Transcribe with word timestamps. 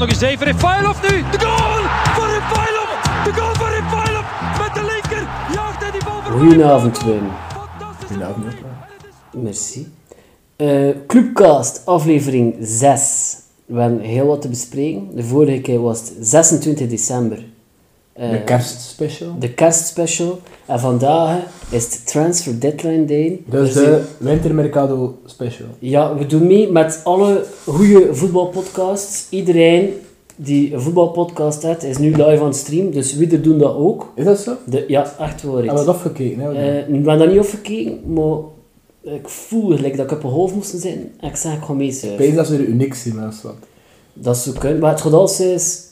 nog 0.00 0.08
eens 0.08 0.20
even. 0.20 0.46
Refailov 0.46 1.02
nu. 1.10 1.22
De 1.30 1.38
goal 1.38 1.82
van 2.14 2.28
Refailov. 2.28 3.24
De 3.24 3.32
goal 3.40 3.54
van 3.54 3.68
Refailov. 3.68 4.24
Met 4.58 4.74
de 4.74 4.80
linker 4.92 5.28
jaagt 5.54 5.80
hij 5.80 5.90
die 5.90 6.04
bal 6.04 6.22
voorbij. 6.22 6.40
Goedenavond, 6.40 7.02
Wim. 7.02 7.22
Goedenavond. 8.06 8.44
Merci. 9.32 9.92
Eh, 10.56 10.88
Clubcast, 11.06 11.82
aflevering 11.86 12.56
6. 12.60 13.36
We 13.66 13.80
hebben 13.80 14.00
heel 14.00 14.26
wat 14.26 14.42
te 14.42 14.48
bespreken. 14.48 15.08
De 15.14 15.22
vorige 15.24 15.60
keer 15.60 15.80
was 15.80 15.98
het 16.00 16.12
26 16.20 16.88
december. 16.88 17.44
Eh, 18.12 18.30
De 18.30 18.44
kerstspecial. 18.44 19.36
de 19.38 19.54
kerstspecial. 19.54 20.40
En 20.70 20.80
vandaag 20.80 21.38
is 21.70 21.84
het 21.84 22.06
Transfer 22.06 22.60
Deadline 22.60 23.04
Day. 23.04 23.42
Dus 23.46 23.74
We 23.74 23.80
de 23.80 24.02
Wintermercado 24.18 25.18
special. 25.24 25.66
Ja, 25.78 26.16
we 26.16 26.26
doen 26.26 26.46
mee 26.46 26.72
met 26.72 27.00
alle 27.04 27.44
goede 27.66 28.14
voetbalpodcasts. 28.14 29.26
Iedereen 29.30 29.92
die 30.36 30.74
een 30.74 30.80
voetbalpodcast 30.80 31.62
heeft, 31.62 31.82
is 31.82 31.98
nu 31.98 32.10
live 32.10 32.40
aan 32.40 32.44
het 32.46 32.56
stream. 32.56 32.90
Dus 32.90 33.14
wie 33.14 33.30
er 33.30 33.42
doen 33.42 33.58
dat 33.58 33.74
ook. 33.74 34.12
Is 34.14 34.24
dat 34.24 34.38
zo? 34.38 34.56
De, 34.64 34.84
ja, 34.88 35.02
echt 35.18 35.42
waar. 35.42 35.54
Hebben 35.54 35.74
we 35.74 35.84
dat 35.84 35.88
afgekeken? 35.94 36.40
Hè? 36.40 36.52
Eh, 36.52 36.94
ik 36.94 37.04
ben 37.04 37.18
daar 37.18 37.28
niet 37.28 37.38
op 37.38 37.48
gekeken, 37.48 38.12
maar 38.12 38.38
ik 39.02 39.28
voel 39.28 39.76
gelijk 39.76 39.96
dat 39.96 40.10
ik 40.10 40.16
op 40.16 40.24
een 40.24 40.30
hoofd 40.30 40.54
moest 40.54 40.70
zitten. 40.70 40.90
En 41.20 41.28
ik 41.28 41.36
zeg, 41.36 41.56
ik 41.56 41.62
ga 41.62 41.72
mee 41.72 41.88
Ik 41.88 42.18
weet 42.18 42.34
dat 42.34 42.46
ze 42.46 42.56
weer 42.56 42.66
uniek 42.66 42.94
zijn, 42.94 43.16
wat. 43.42 43.54
Dat 44.12 44.36
zou 44.36 44.58
kunnen. 44.58 44.78
Maar 44.78 44.90
het 44.90 45.00
gaat 45.00 45.12
altijd 45.12 45.86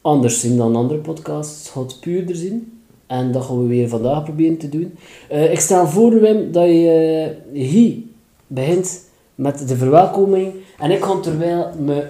anders 0.00 0.40
zijn 0.40 0.56
dan 0.56 0.76
andere 0.76 1.00
podcasts. 1.00 1.58
Het 1.58 1.68
gaat 1.68 2.00
puurder 2.00 2.36
zijn. 2.36 2.79
En 3.10 3.32
dat 3.32 3.44
gaan 3.44 3.62
we 3.62 3.68
weer 3.68 3.88
vandaag 3.88 4.24
proberen 4.24 4.56
te 4.56 4.68
doen. 4.68 4.94
Eh, 5.28 5.52
ik 5.52 5.60
stel 5.60 5.86
voor, 5.86 6.20
Wim, 6.20 6.52
dat 6.52 6.64
je 6.64 7.36
eh, 7.52 7.60
hier 7.60 7.94
begint 8.46 9.00
met 9.34 9.68
de 9.68 9.76
verwelkoming. 9.76 10.52
En 10.78 10.90
ik 10.90 11.04
ga 11.04 11.20
terwijl 11.20 11.70
mijn 11.78 12.02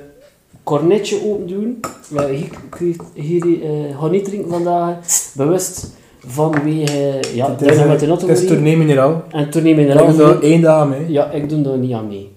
cornetje 0.63 1.17
open 1.25 1.47
doen. 1.47 1.81
Ja, 2.15 2.27
hier, 2.27 2.97
hier, 3.15 3.63
eh, 3.63 3.99
ga 3.99 4.07
niet 4.07 4.25
drinken 4.25 4.51
vandaag. 4.51 4.97
Bewust 5.35 5.91
vanwege... 6.27 7.21
ja, 7.35 7.51
Het 7.51 7.59
dat 7.59 7.71
is, 7.71 7.77
is 7.77 7.87
met 7.87 8.01
de 8.01 8.07
het 8.07 8.29
is 8.29 8.47
tournee 8.47 8.77
mineraal. 8.77 9.23
En 9.31 9.49
je 9.53 9.61
Ik 9.61 9.89
er 9.89 9.97
doe 9.97 10.23
al 10.23 10.31
er 10.31 10.43
één 10.43 10.61
dag 10.61 10.89
mee. 10.89 11.13
Ja, 11.13 11.31
ik 11.31 11.49
doe 11.49 11.63
daar 11.63 11.79
niet 11.79 11.93
aan 11.93 12.09
mee. 12.09 12.31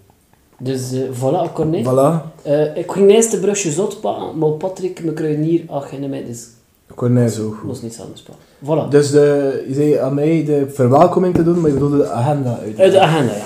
Dus 0.59 0.93
voilà, 0.93 1.53
cornet. 1.53 1.85
Voilà. 1.85 2.43
Ik 2.75 2.91
ging 2.91 3.11
eerst 3.11 3.31
de 3.31 3.39
brusje 3.39 3.71
zot 3.71 4.01
pakken, 4.01 4.37
maar 4.37 4.49
Patrick, 4.49 5.03
mijn 5.03 5.15
kruidenier, 5.15 5.61
ach, 5.67 5.91
in 5.91 6.09
mij, 6.09 6.25
dus 6.25 6.47
Cornet 6.95 7.33
zo 7.33 7.47
ik 7.47 7.53
goed. 7.53 7.63
moest 7.67 7.81
niets 7.83 7.99
anders 8.01 8.21
pakken. 8.21 8.43
Voilà. 8.63 8.89
Dus 8.89 9.11
de, 9.11 9.63
je 9.67 9.73
zei 9.73 9.95
aan 9.95 10.13
mij 10.13 10.43
de 10.45 10.65
verwelkoming 10.69 11.35
te 11.35 11.43
doen, 11.43 11.59
maar 11.59 11.67
je 11.69 11.73
bedoelde 11.73 11.97
de 11.97 12.09
agenda 12.09 12.57
uit. 12.63 12.79
Uit 12.79 12.91
de 12.91 12.99
agenda, 12.99 13.33
ja. 13.33 13.43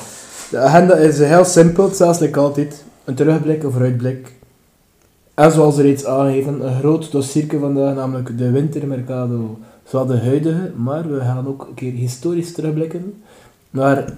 De 0.52 0.58
agenda 0.58 0.96
is 0.96 1.20
heel 1.20 1.46
simpel, 1.46 1.90
zelfs 1.94 2.20
like 2.20 2.40
altijd. 2.40 2.84
Een 3.06 3.16
terugblik 3.16 3.64
of 3.64 3.72
vooruitblik. 3.72 4.36
En 5.34 5.52
zoals 5.52 5.78
reeds 5.78 6.06
aangegeven, 6.06 6.68
een 6.68 6.80
groot 6.80 7.12
dossierke 7.12 7.60
vandaag, 7.60 7.96
namelijk 7.96 8.38
de 8.38 8.52
wintermercado. 8.52 9.58
Zowel 9.84 10.06
de 10.06 10.18
huidige, 10.18 10.72
maar 10.76 11.12
we 11.12 11.20
gaan 11.20 11.48
ook 11.48 11.66
een 11.70 11.74
keer 11.74 11.92
historisch 11.94 12.54
terugblikken. 12.54 13.22
Maar 13.70 14.14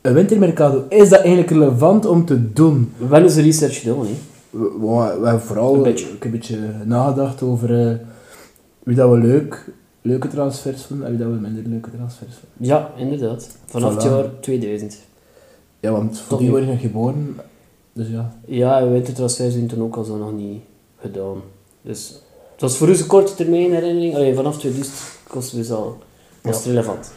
een 0.00 0.14
wintermercado, 0.14 0.84
is 0.88 1.08
dat 1.08 1.18
eigenlijk 1.20 1.50
relevant 1.50 2.06
om 2.06 2.24
te 2.24 2.52
doen? 2.52 2.92
We 2.96 3.02
hebben 3.02 3.22
eens 3.22 3.36
research 3.36 3.80
gedaan, 3.80 3.98
hè. 4.00 4.14
We, 4.50 4.58
we, 4.80 5.16
we 5.20 5.26
hebben 5.26 5.40
vooral 5.46 5.74
Een 5.74 5.82
beetje. 5.82 6.04
ik 6.06 6.12
heb 6.12 6.24
een 6.24 6.30
beetje 6.30 6.58
nagedacht 6.84 7.42
over 7.42 7.88
eh, 7.88 7.94
wie 8.84 8.96
dat 8.96 9.10
we 9.10 9.18
leuk, 9.18 9.70
leuke 10.02 10.28
transfers 10.28 10.82
vinden 10.82 11.06
en 11.06 11.12
wie 11.16 11.24
dat 11.24 11.32
we 11.34 11.40
minder 11.40 11.62
leuke 11.66 11.90
transfers 11.96 12.34
vinden. 12.34 12.76
Ja, 12.76 12.90
inderdaad. 12.96 13.56
Vanaf 13.66 13.94
het 13.94 14.02
jaar 14.02 14.40
2000. 14.40 14.98
Ja, 15.80 15.90
want 15.90 16.18
voor 16.18 16.28
Tot 16.28 16.38
die 16.38 16.46
nu. 16.46 16.52
word 16.54 16.64
je 16.64 16.70
nog 16.70 16.80
geboren, 16.80 17.36
dus 17.92 18.08
ja. 18.08 18.32
Ja, 18.46 18.88
wintertransfers 18.88 19.52
zijn 19.54 19.66
toen 19.66 19.82
ook 19.82 19.96
al 19.96 20.04
zo 20.04 20.16
nog 20.16 20.32
niet 20.32 20.60
gedaan. 21.00 21.36
Dus 21.82 22.08
het 22.52 22.60
was 22.60 22.76
voor 22.76 22.88
ons 22.88 23.00
een 23.00 23.06
korte 23.06 23.34
termijn 23.34 23.72
herinnering. 23.72 24.14
Allee, 24.14 24.34
vanaf 24.34 24.58
2000 24.58 24.96
kosten 25.28 25.58
we 25.58 25.64
ze 25.64 25.74
al. 25.74 25.98
Dat 26.40 26.54
is 26.54 26.64
Ja. 26.64 26.70
relevant. 26.70 27.12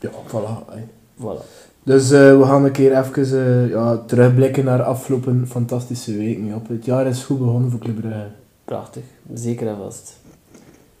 Ja, 0.00 0.10
voilà. 0.28 0.80
Voilà. 1.20 1.44
Dus 1.82 2.10
eh, 2.10 2.38
we 2.38 2.44
gaan 2.44 2.64
een 2.64 2.72
keer 2.72 2.98
even 2.98 3.22
eh, 3.64 3.70
ja, 3.70 3.96
terugblikken 4.06 4.64
naar 4.64 4.82
afgelopen 4.82 5.46
fantastische 5.48 6.16
weken. 6.16 6.46
Ja. 6.46 6.62
Het 6.68 6.84
jaar 6.84 7.06
is 7.06 7.22
goed 7.24 7.38
begonnen 7.38 7.70
voor 7.70 7.80
Club 7.80 8.00
Brugge. 8.00 8.26
Prachtig. 8.64 9.02
Zeker 9.34 9.66
en 9.68 9.76
vast. 9.76 10.16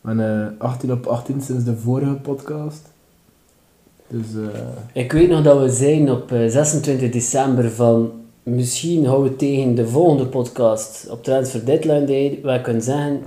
We 0.02 0.08
hebben 0.08 0.56
eh, 0.58 0.66
18 0.66 0.92
op 0.92 1.06
18 1.06 1.40
sinds 1.40 1.64
de 1.64 1.76
vorige 1.76 2.14
podcast. 2.14 2.90
Dus 4.08 4.26
eh, 4.34 5.02
Ik 5.02 5.12
weet 5.12 5.28
nog 5.28 5.42
dat 5.42 5.60
we 5.60 5.68
zijn 5.68 6.10
op 6.10 6.32
eh, 6.32 6.48
26 6.48 7.10
december 7.10 7.70
van 7.70 8.10
misschien 8.42 9.04
gaan 9.04 9.22
we 9.22 9.36
tegen 9.36 9.74
de 9.74 9.86
volgende 9.88 10.26
podcast 10.26 11.08
op 11.10 11.22
Transfer 11.22 11.64
Deadline 11.64 12.04
Day. 12.04 12.38
We 12.42 12.60
kunnen 12.60 12.82
zeggen, 12.82 13.20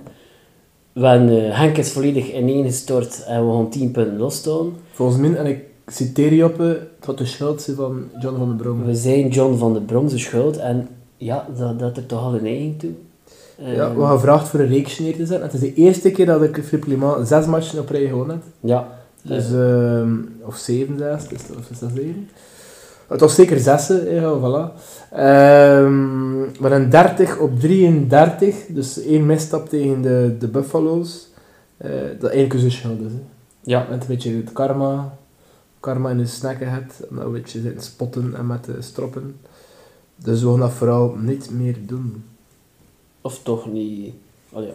hebben, 0.93 1.45
eh, 1.45 1.57
Henk 1.57 1.77
is 1.77 1.91
volledig 1.91 2.33
ineengestort 2.33 3.23
en 3.23 3.47
we 3.47 3.53
gaan 3.53 3.69
10 3.69 3.91
punten 3.91 4.17
losstaan. 4.17 4.73
volgens 4.91 5.19
mij, 5.19 5.35
en 5.35 5.45
ik 5.45 5.63
citeer 5.87 6.33
je 6.33 6.45
op, 6.45 6.59
eh, 6.59 6.67
het 6.67 7.05
had 7.05 7.17
de 7.17 7.25
schuld 7.25 7.69
van 7.75 8.03
John 8.21 8.37
van 8.37 8.47
den 8.47 8.57
Brom. 8.57 8.83
We 8.85 8.95
zijn 8.95 9.27
John 9.29 9.57
van 9.57 9.73
de 9.73 9.81
Bronze 9.81 10.17
schuld 10.17 10.57
en 10.57 10.87
ja, 11.17 11.47
dat, 11.57 11.79
dat 11.79 11.97
er 11.97 12.05
toch 12.05 12.21
al 12.23 12.35
een 12.35 12.45
eigen 12.45 12.77
toe. 12.77 12.91
Eh, 13.57 13.75
Ja, 13.75 13.95
we 13.95 14.01
gaan 14.01 14.11
gevraagd 14.19 14.47
voor 14.47 14.59
een 14.59 14.67
reeks 14.67 14.99
neer 14.99 15.15
te 15.15 15.25
zetten. 15.25 15.41
Het 15.45 15.53
is 15.53 15.59
de 15.59 15.73
eerste 15.73 16.11
keer 16.11 16.25
dat 16.25 16.43
ik 16.43 16.63
Philippe 16.63 16.79
Clement 16.95 17.27
zes 17.27 17.45
matchen 17.45 17.79
op 17.79 17.89
rij 17.89 18.07
gewonnen 18.07 18.35
heb. 18.35 18.43
ja. 18.59 18.87
Dus, 19.21 19.51
Eh, 19.51 19.99
ehm, 19.99 20.13
of 20.41 20.55
zeven 20.57 20.97
zelfs, 20.97 21.27
dus, 21.27 21.39
of 21.57 21.69
is 21.69 21.79
dat 21.79 21.89
zeven? 21.95 22.29
Het 23.07 23.19
was 23.19 23.35
zeker 23.35 23.59
zessen, 23.59 24.13
ja, 24.13 24.33
voilà. 24.39 24.81
Ehm 25.11 26.39
maar 26.59 26.71
een 26.71 26.89
30 26.89 27.37
op 27.37 27.59
33, 27.59 28.55
dus 28.69 29.01
één 29.03 29.25
misstap 29.25 29.69
tegen 29.69 30.01
de, 30.01 30.35
de 30.39 30.47
Buffalo's. 30.47 31.27
Eh, 31.77 31.89
dat 32.19 32.31
eigenlijk 32.31 32.83
een. 32.83 32.99
Hè. 33.03 33.21
ja, 33.61 33.85
Met 33.89 34.01
een 34.01 34.07
beetje 34.07 34.35
het 34.35 34.51
karma, 34.51 35.17
karma 35.79 36.09
in 36.09 36.17
de 36.17 36.25
snacken 36.25 36.71
hebt, 36.71 37.07
en 37.09 37.17
een 37.17 37.31
beetje 37.31 37.61
zitten 37.61 37.83
spotten 37.83 38.33
en 38.37 38.47
met 38.47 38.63
de 38.65 38.75
stroppen. 38.79 39.35
Dus 40.15 40.41
we 40.43 40.49
gaan 40.49 40.59
dat 40.59 40.71
vooral 40.71 41.15
niet 41.19 41.49
meer 41.51 41.75
doen. 41.87 42.23
Of 43.25 43.39
toch 43.43 43.71
niet. 43.71 44.13
Oh 44.51 44.63
ja. 44.63 44.69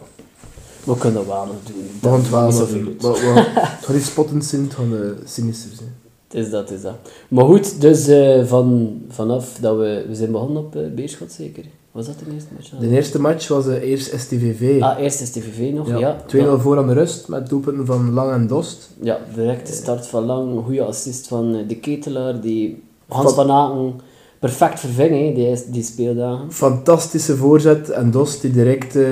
We 0.83 0.97
kunnen 0.97 1.13
dat 1.13 1.25
wel 1.35 1.45
nog 1.45 1.55
doen. 1.65 1.89
We 2.01 2.07
gaan 2.09 2.19
het 2.19 2.29
wel 2.29 2.41
nog 2.51 2.69
doen. 2.69 2.87
uit. 2.87 3.19
We- 3.21 3.59
Het 3.59 3.85
gaat 3.85 3.95
niet 3.95 4.03
spotten 4.05 4.41
zijn, 4.41 4.63
het 4.63 4.73
gaan 4.73 4.89
de 4.89 5.15
sinister 5.25 5.71
zijn. 5.75 5.93
Het 6.27 6.45
is 6.45 6.49
dat, 6.51 6.69
het 6.69 6.77
is 6.77 6.83
dat. 6.83 6.95
Maar 7.27 7.45
goed, 7.45 7.81
dus 7.81 8.07
eh, 8.07 8.45
van, 8.45 8.97
vanaf 9.09 9.57
dat 9.61 9.77
we, 9.77 10.05
we 10.07 10.15
zijn 10.15 10.31
begonnen 10.31 10.57
op 10.63 10.75
uh, 10.75 10.81
Beerschot 10.95 11.31
zeker. 11.31 11.63
Was 11.91 12.05
dat 12.05 12.15
de 12.19 12.25
eerste 12.33 12.49
match? 12.55 12.69
De 12.79 12.87
eerste 12.89 13.19
match 13.21 13.47
was 13.47 13.67
eh, 13.67 13.81
eerst 13.89 14.19
STVV. 14.19 14.81
Ah, 14.81 14.99
eerst 14.99 15.21
is 15.21 15.29
TVV 15.31 15.73
nog, 15.73 15.87
ja. 15.87 15.97
Ja, 15.97 16.17
ja. 16.27 16.57
2-0 16.57 16.61
voor 16.61 16.77
aan 16.77 16.87
de 16.87 16.93
rust 16.93 17.27
met 17.27 17.49
doelpunten 17.49 17.85
van 17.85 18.11
Lang 18.13 18.31
en 18.31 18.47
Dost. 18.47 18.89
Ja, 19.01 19.19
direct 19.35 19.67
de 19.67 19.73
start 19.73 20.07
van 20.07 20.25
Lang, 20.25 20.63
goede 20.65 20.83
assist 20.83 21.27
van 21.27 21.55
eh, 21.55 21.67
de 21.67 21.75
Ketelaar, 21.75 22.41
die 22.41 22.83
Hans 23.07 23.33
Van- 23.33 23.45
van 23.47 23.55
Aken 23.55 23.99
perfect 24.41 24.79
verving, 24.79 25.35
die, 25.35 25.71
die 25.71 25.83
speeldagen. 25.83 26.51
Fantastische 26.51 27.35
voorzet 27.35 27.89
en 27.89 28.11
Dost 28.11 28.41
die 28.41 28.51
direct 28.51 28.95
eh, 28.95 29.03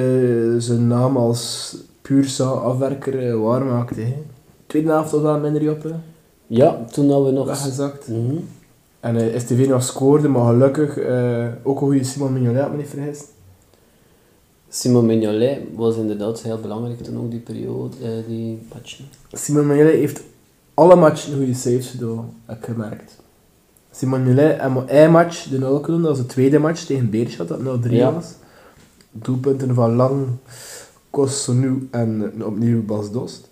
zijn 0.57 0.88
naam 0.88 1.17
als 1.17 1.75
puur 2.01 2.44
afwerker 2.44 3.28
eh, 3.28 3.41
waarmaakte. 3.41 4.13
Tweede 4.67 4.90
helft 4.90 5.12
was 5.12 5.22
wel 5.22 5.40
minder 5.40 5.72
op, 5.72 5.84
hè. 5.84 5.90
Ja, 6.47 6.85
toen 6.91 7.09
hadden 7.09 7.28
we 7.28 7.31
nog... 7.31 7.45
weggezakt. 7.45 8.07
Mhm. 8.07 8.35
En 9.00 9.16
eh, 9.16 9.40
STV 9.40 9.67
nog 9.67 9.84
scoorde, 9.84 10.28
maar 10.28 10.45
gelukkig 10.45 10.97
ook 11.63 11.81
een 11.81 11.88
goede 11.88 12.03
Simon 12.03 12.34
Mignolet, 12.34 12.61
had 12.61 12.72
me 12.72 12.78
niet 12.78 12.88
vergist. 12.88 13.28
Simon 14.69 15.06
Mignolet 15.06 15.59
was 15.75 15.96
inderdaad 15.96 16.41
heel 16.41 16.59
belangrijk 16.59 17.03
toen 17.03 17.17
ook 17.17 17.31
die 17.31 17.40
periode, 17.40 17.96
die 18.28 18.59
match. 18.73 19.00
Simon 19.31 19.67
Mignolet 19.67 19.94
heeft 19.94 20.22
alle 20.73 20.96
matchen 20.96 21.35
goede 21.35 21.53
saves 21.53 21.90
gedaan, 21.90 22.34
heb 22.46 22.58
ik 22.58 22.66
gemerkt. 22.66 23.17
Simon 23.91 24.24
Mignolet 24.24 24.59
en 24.88 25.12
match 25.12 25.44
de 25.50 25.58
0 25.59 25.80
kunnen, 25.80 26.02
dat 26.02 26.12
was 26.12 26.20
de 26.20 26.26
tweede 26.34 26.59
match 26.59 26.82
tegen 26.86 27.09
Beerschot, 27.09 27.47
dat 27.47 27.59
0-3 27.59 27.90
Ja. 27.90 28.14
was. 28.14 28.26
Doelpunten 29.12 29.74
van 29.76 29.96
Lang, 29.96 30.26
Kossonu 31.09 31.88
en 31.91 32.32
opnieuw 32.46 32.86
Bas 32.86 33.12
Dost. 33.12 33.50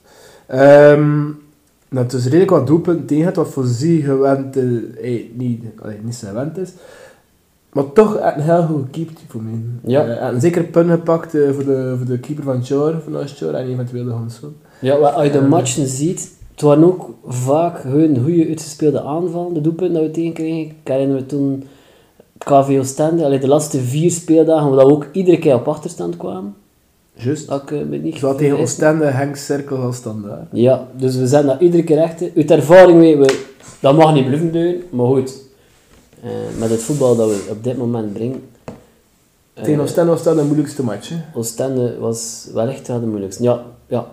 Dat 1.90 2.02
het 2.02 2.12
dus 2.12 2.24
redelijk 2.24 2.50
wat 2.50 2.68
doelpunten 2.68 3.06
tegen 3.06 3.24
had, 3.26 3.36
wat 3.36 3.48
voor 3.50 3.66
zie 3.66 4.02
gewend 4.04 4.58
eh, 4.58 4.64
eh, 5.02 5.24
niet, 5.34 5.64
allee, 5.82 5.98
niet 6.04 6.16
zo 6.16 6.28
gewend 6.28 6.58
is. 6.58 6.70
Maar 7.74 7.92
toch 7.94 8.18
een 8.22 8.42
heel 8.42 8.64
goed 8.64 8.84
gekiept 8.86 9.22
voor 9.28 9.42
mij. 9.42 9.60
Ja. 9.84 10.06
Eh, 10.06 10.28
en 10.28 10.42
zeker 10.42 10.64
punten 10.64 10.96
gepakt 10.98 11.36
eh, 11.36 11.52
voor, 11.54 11.66
de, 11.66 11.94
voor 11.98 12.06
de 12.06 12.20
keeper 12.20 12.44
van 12.44 12.66
Chor, 12.66 12.96
van 13.04 13.28
Chor 13.28 13.54
en 13.54 13.68
eventueel 13.68 14.04
de 14.06 14.12
Hanson. 14.12 14.56
Ja, 14.80 14.98
maar 14.98 15.12
als 15.12 15.26
je 15.26 15.32
de 15.32 15.38
Ehm. 15.38 15.48
matchen 15.50 15.88
ziet, 15.88 16.32
het 16.58 16.66
waren 16.66 16.84
ook 16.84 17.10
vaak 17.28 17.84
hun 17.84 18.24
goede 18.24 18.48
uitgespeelde 18.48 19.02
aanvallen, 19.02 19.54
de 19.54 19.62
doelpunten 19.62 19.94
dat 19.96 20.04
we 20.04 20.12
tegenkregen. 20.12 20.58
Ik 20.60 20.74
herinner 20.84 21.16
me 21.16 21.26
toen 21.26 21.64
KV 22.38 22.78
Oostende, 22.80 23.26
allee, 23.26 23.40
de 23.40 23.48
laatste 23.48 23.80
vier 23.80 24.12
speeldagen, 24.12 24.70
waar 24.76 24.86
we 24.86 24.92
ook 24.92 25.08
iedere 25.12 25.40
keer 25.40 25.56
op 25.56 25.68
achterstand 25.68 26.18
kwamen. 26.18 26.56
Juist. 27.14 27.48
Dat 27.48 27.62
ik 27.62 27.72
eh, 27.72 27.86
me 27.88 27.98
niet 27.98 28.18
Zowel 28.18 28.36
tegen. 28.36 28.58
Oostende, 28.58 29.06
Henk 29.06 29.36
Cirkel 29.36 29.78
als 29.78 29.96
standaard. 29.96 30.48
Ja, 30.52 30.88
dus 30.96 31.16
we 31.16 31.28
zetten 31.28 31.48
dat 31.50 31.62
iedere 31.62 31.84
keer 31.84 31.98
echt. 31.98 32.22
Uit 32.36 32.52
ervaring 32.52 33.00
weten 33.00 33.20
we, 33.22 33.44
dat 33.80 33.96
mag 33.98 34.14
niet 34.14 34.26
blijven 34.26 34.52
doen, 34.52 34.84
maar 34.90 35.06
goed. 35.08 35.34
eh, 36.24 36.30
met 36.60 36.70
het 36.70 36.82
voetbal 36.82 37.16
dat 37.16 37.30
we 37.30 37.48
op 37.50 37.64
dit 37.64 37.78
moment 37.78 38.14
brengen, 38.14 38.42
Tegen 39.54 39.74
Eh, 39.74 39.82
Oostende 39.82 40.12
was 40.12 40.24
dat 40.24 40.36
de 40.36 40.44
moeilijkste 40.44 40.84
match. 40.84 41.10
Hè. 41.10 41.16
Oostende 41.34 41.98
was 42.00 42.48
wel 42.54 42.68
echt 42.68 42.88
wel 42.88 43.00
de 43.00 43.06
moeilijkste. 43.06 43.44
Ja, 43.44 43.64
ja. 43.88 44.08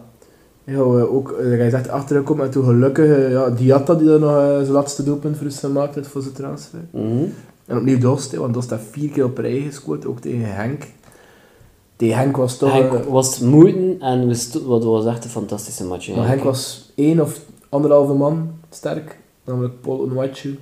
Ja, 0.64 0.78
ook, 0.80 1.32
eh, 1.32 1.46
hij 1.46 1.70
zegt 1.70 1.88
achtergekomen 1.88 2.44
en 2.44 2.50
toen 2.50 2.64
gelukkig, 2.64 3.04
eh, 3.04 3.30
ja, 3.30 3.50
Diatta 3.50 3.94
die 3.94 4.06
dan 4.06 4.20
nog 4.20 4.30
eh, 4.30 4.56
zijn 4.56 4.70
laatste 4.70 5.02
doelpunt 5.02 5.36
voor 5.36 5.46
ons 5.46 5.58
gemaakt 5.58 5.94
heeft 5.94 6.08
voor 6.08 6.22
zijn 6.22 6.34
transfer. 6.34 6.78
Mhm. 6.90 7.24
En 7.66 7.76
opnieuw 7.76 7.98
Dost, 7.98 8.34
want 8.34 8.54
Dost 8.54 8.70
heeft 8.70 8.82
vier 8.90 9.10
keer 9.10 9.24
op 9.24 9.38
rij 9.38 9.60
gescoord, 9.60 10.06
ook 10.06 10.20
tegen 10.20 10.54
Henk. 10.54 10.82
Tegen 11.96 12.16
Henk 12.16 12.36
was 12.36 12.58
toch... 12.58 12.72
Henk 12.72 13.04
was 13.04 13.38
moeite 13.38 13.96
en 14.00 14.28
we 14.28 14.62
wat 14.66 14.84
was 14.84 15.06
echt 15.06 15.24
een 15.24 15.30
fantastische 15.30 15.84
match. 15.84 16.14
maar 16.14 16.28
Henk 16.28 16.42
was 16.42 16.92
één 16.94 17.20
of 17.20 17.40
anderhalve 17.68 18.12
man 18.12 18.50
sterk, 18.70 19.18
namelijk 19.44 19.80
Paul 19.80 19.98
Onwachu. 19.98 20.50
Dat 20.50 20.58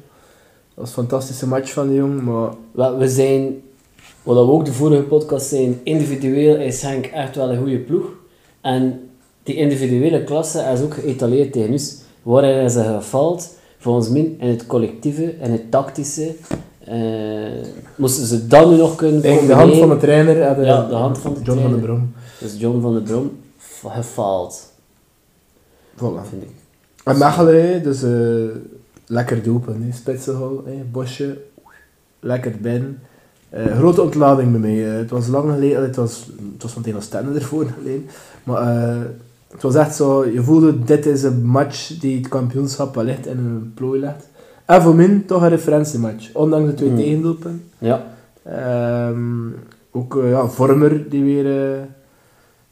was 0.74 0.88
een 0.88 0.94
fantastische 0.94 1.48
match 1.48 1.72
van 1.72 1.88
die 1.88 1.96
jongen, 1.96 2.24
maar 2.24 2.98
we 2.98 3.08
zijn, 3.08 3.62
wat 4.22 4.46
we 4.46 4.52
ook 4.52 4.64
de 4.64 4.72
vorige 4.72 5.02
podcast 5.02 5.46
zijn, 5.46 5.80
individueel 5.82 6.56
is 6.56 6.82
Henk 6.82 7.06
echt 7.06 7.36
wel 7.36 7.50
een 7.50 7.58
goede 7.58 7.78
ploeg. 7.78 8.06
En 8.60 9.00
die 9.42 9.54
individuele 9.54 10.24
klasse 10.24 10.70
is 10.72 10.80
ook 10.80 10.94
geëtaleerd 10.94 11.52
tegen 11.52 11.72
ons. 11.72 11.96
Waarin 12.22 12.64
is 12.64 12.74
er 12.74 12.84
gefaald? 12.84 13.54
Volgens 13.78 14.08
mij 14.08 14.34
in 14.38 14.48
het 14.48 14.66
collectieve 14.66 15.34
en 15.40 15.52
het 15.52 15.70
tactische. 15.70 16.34
eh, 16.84 17.66
moesten 17.96 18.26
ze 18.26 18.46
dat 18.46 18.70
nu 18.70 18.76
nog 18.76 18.94
kunnen 18.96 19.20
de 19.46 19.52
hand 19.54 19.76
van 19.76 19.88
de 19.88 19.96
trainer 19.96 20.34
de, 20.56 20.62
Ja, 20.64 20.86
de 20.88 20.94
hand 20.94 21.18
van 21.18 21.34
de 21.34 21.40
John 21.42 21.60
van 21.60 21.72
de 21.72 21.78
Brom. 21.78 22.12
Dus 22.40 22.54
John 22.58 22.80
van 22.80 22.92
der 22.92 23.02
Brom 23.02 23.30
fa- 23.56 23.90
gefaald, 23.90 24.72
Voilà. 25.96 26.28
vind 26.30 26.42
ik. 26.42 26.48
En 27.04 27.18
Mechelen, 27.18 27.82
dus 27.82 28.02
eh, 28.02 28.10
lekker. 29.06 29.40
Spitsenhol, 29.92 30.62
hè, 30.64 30.72
Bosje, 30.92 31.38
lekker 32.20 32.52
binnen. 32.60 32.98
Eh, 33.50 33.76
grote 33.76 34.02
ontlading 34.02 34.50
bij 34.50 34.60
mij. 34.60 34.76
het 34.76 35.10
was 35.10 35.26
lang 35.26 35.52
geleden, 35.52 35.82
het 35.82 35.96
was, 35.96 36.26
het 36.52 36.62
was 36.62 36.74
meteen 36.74 36.94
als 36.94 37.08
ervoor 37.34 37.66
geleden. 37.78 38.06
Maar 38.44 38.96
het 39.52 39.62
was 39.62 39.74
echt 39.74 39.94
zo, 39.94 40.26
je 40.26 40.42
voelde, 40.42 40.84
dit 40.84 41.06
is 41.06 41.22
een 41.22 41.44
match 41.44 41.98
die 41.98 42.18
het 42.18 42.28
kampioenschap 42.28 42.94
wellicht 42.94 43.26
in 43.26 43.38
een 43.38 43.72
plooi 43.74 44.00
legt. 44.00 44.28
En 44.64 44.82
voor 44.82 44.94
mij 44.94 45.22
toch 45.26 45.42
een 45.42 45.48
referentiematch, 45.48 46.34
ondanks 46.34 46.70
de 46.70 46.74
twee 46.74 46.94
tegendoelpunten. 46.94 47.70
Ja, 47.78 48.12
Ehm, 48.42 49.48
ook 49.90 50.16
eh, 50.16 50.30
ja, 50.30 50.46
Vormer 50.48 51.10
die 51.10 51.24
weer, 51.24 51.72
eh, 51.72 51.80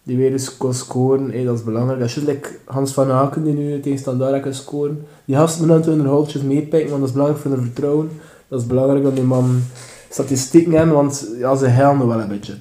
die 0.03 0.17
weer 0.17 0.33
eens 0.33 0.57
kon 0.57 0.75
scoren, 0.75 1.45
dat 1.45 1.59
is 1.59 1.65
belangrijk. 1.65 2.01
Dat 2.01 2.09
is 2.09 2.17
like 2.17 2.49
Hans 2.65 2.93
van 2.93 3.11
Aken 3.11 3.45
die 3.45 3.55
nu 3.55 3.81
tegen 3.81 3.99
Standaard 3.99 4.43
kan 4.43 4.55
scoren. 4.55 5.07
Die 5.25 5.37
gasten 5.37 5.59
moeten 5.59 5.77
natuurlijk 5.77 6.05
hun 6.05 6.17
holtjes 6.17 6.43
meepikken, 6.43 6.91
want 6.91 7.01
dat 7.01 7.09
is 7.09 7.15
belangrijk 7.15 7.43
voor 7.43 7.51
hun 7.51 7.65
vertrouwen. 7.65 8.11
Dat 8.49 8.61
is 8.61 8.67
belangrijk 8.67 9.03
dat 9.03 9.15
die 9.15 9.25
man 9.25 9.63
statistieken 10.09 10.73
hebben, 10.73 10.95
want 10.95 11.29
ja, 11.39 11.57
ze 11.57 11.67
helden 11.67 12.09
wel 12.09 12.21
een 12.21 12.29
beetje. 12.29 12.55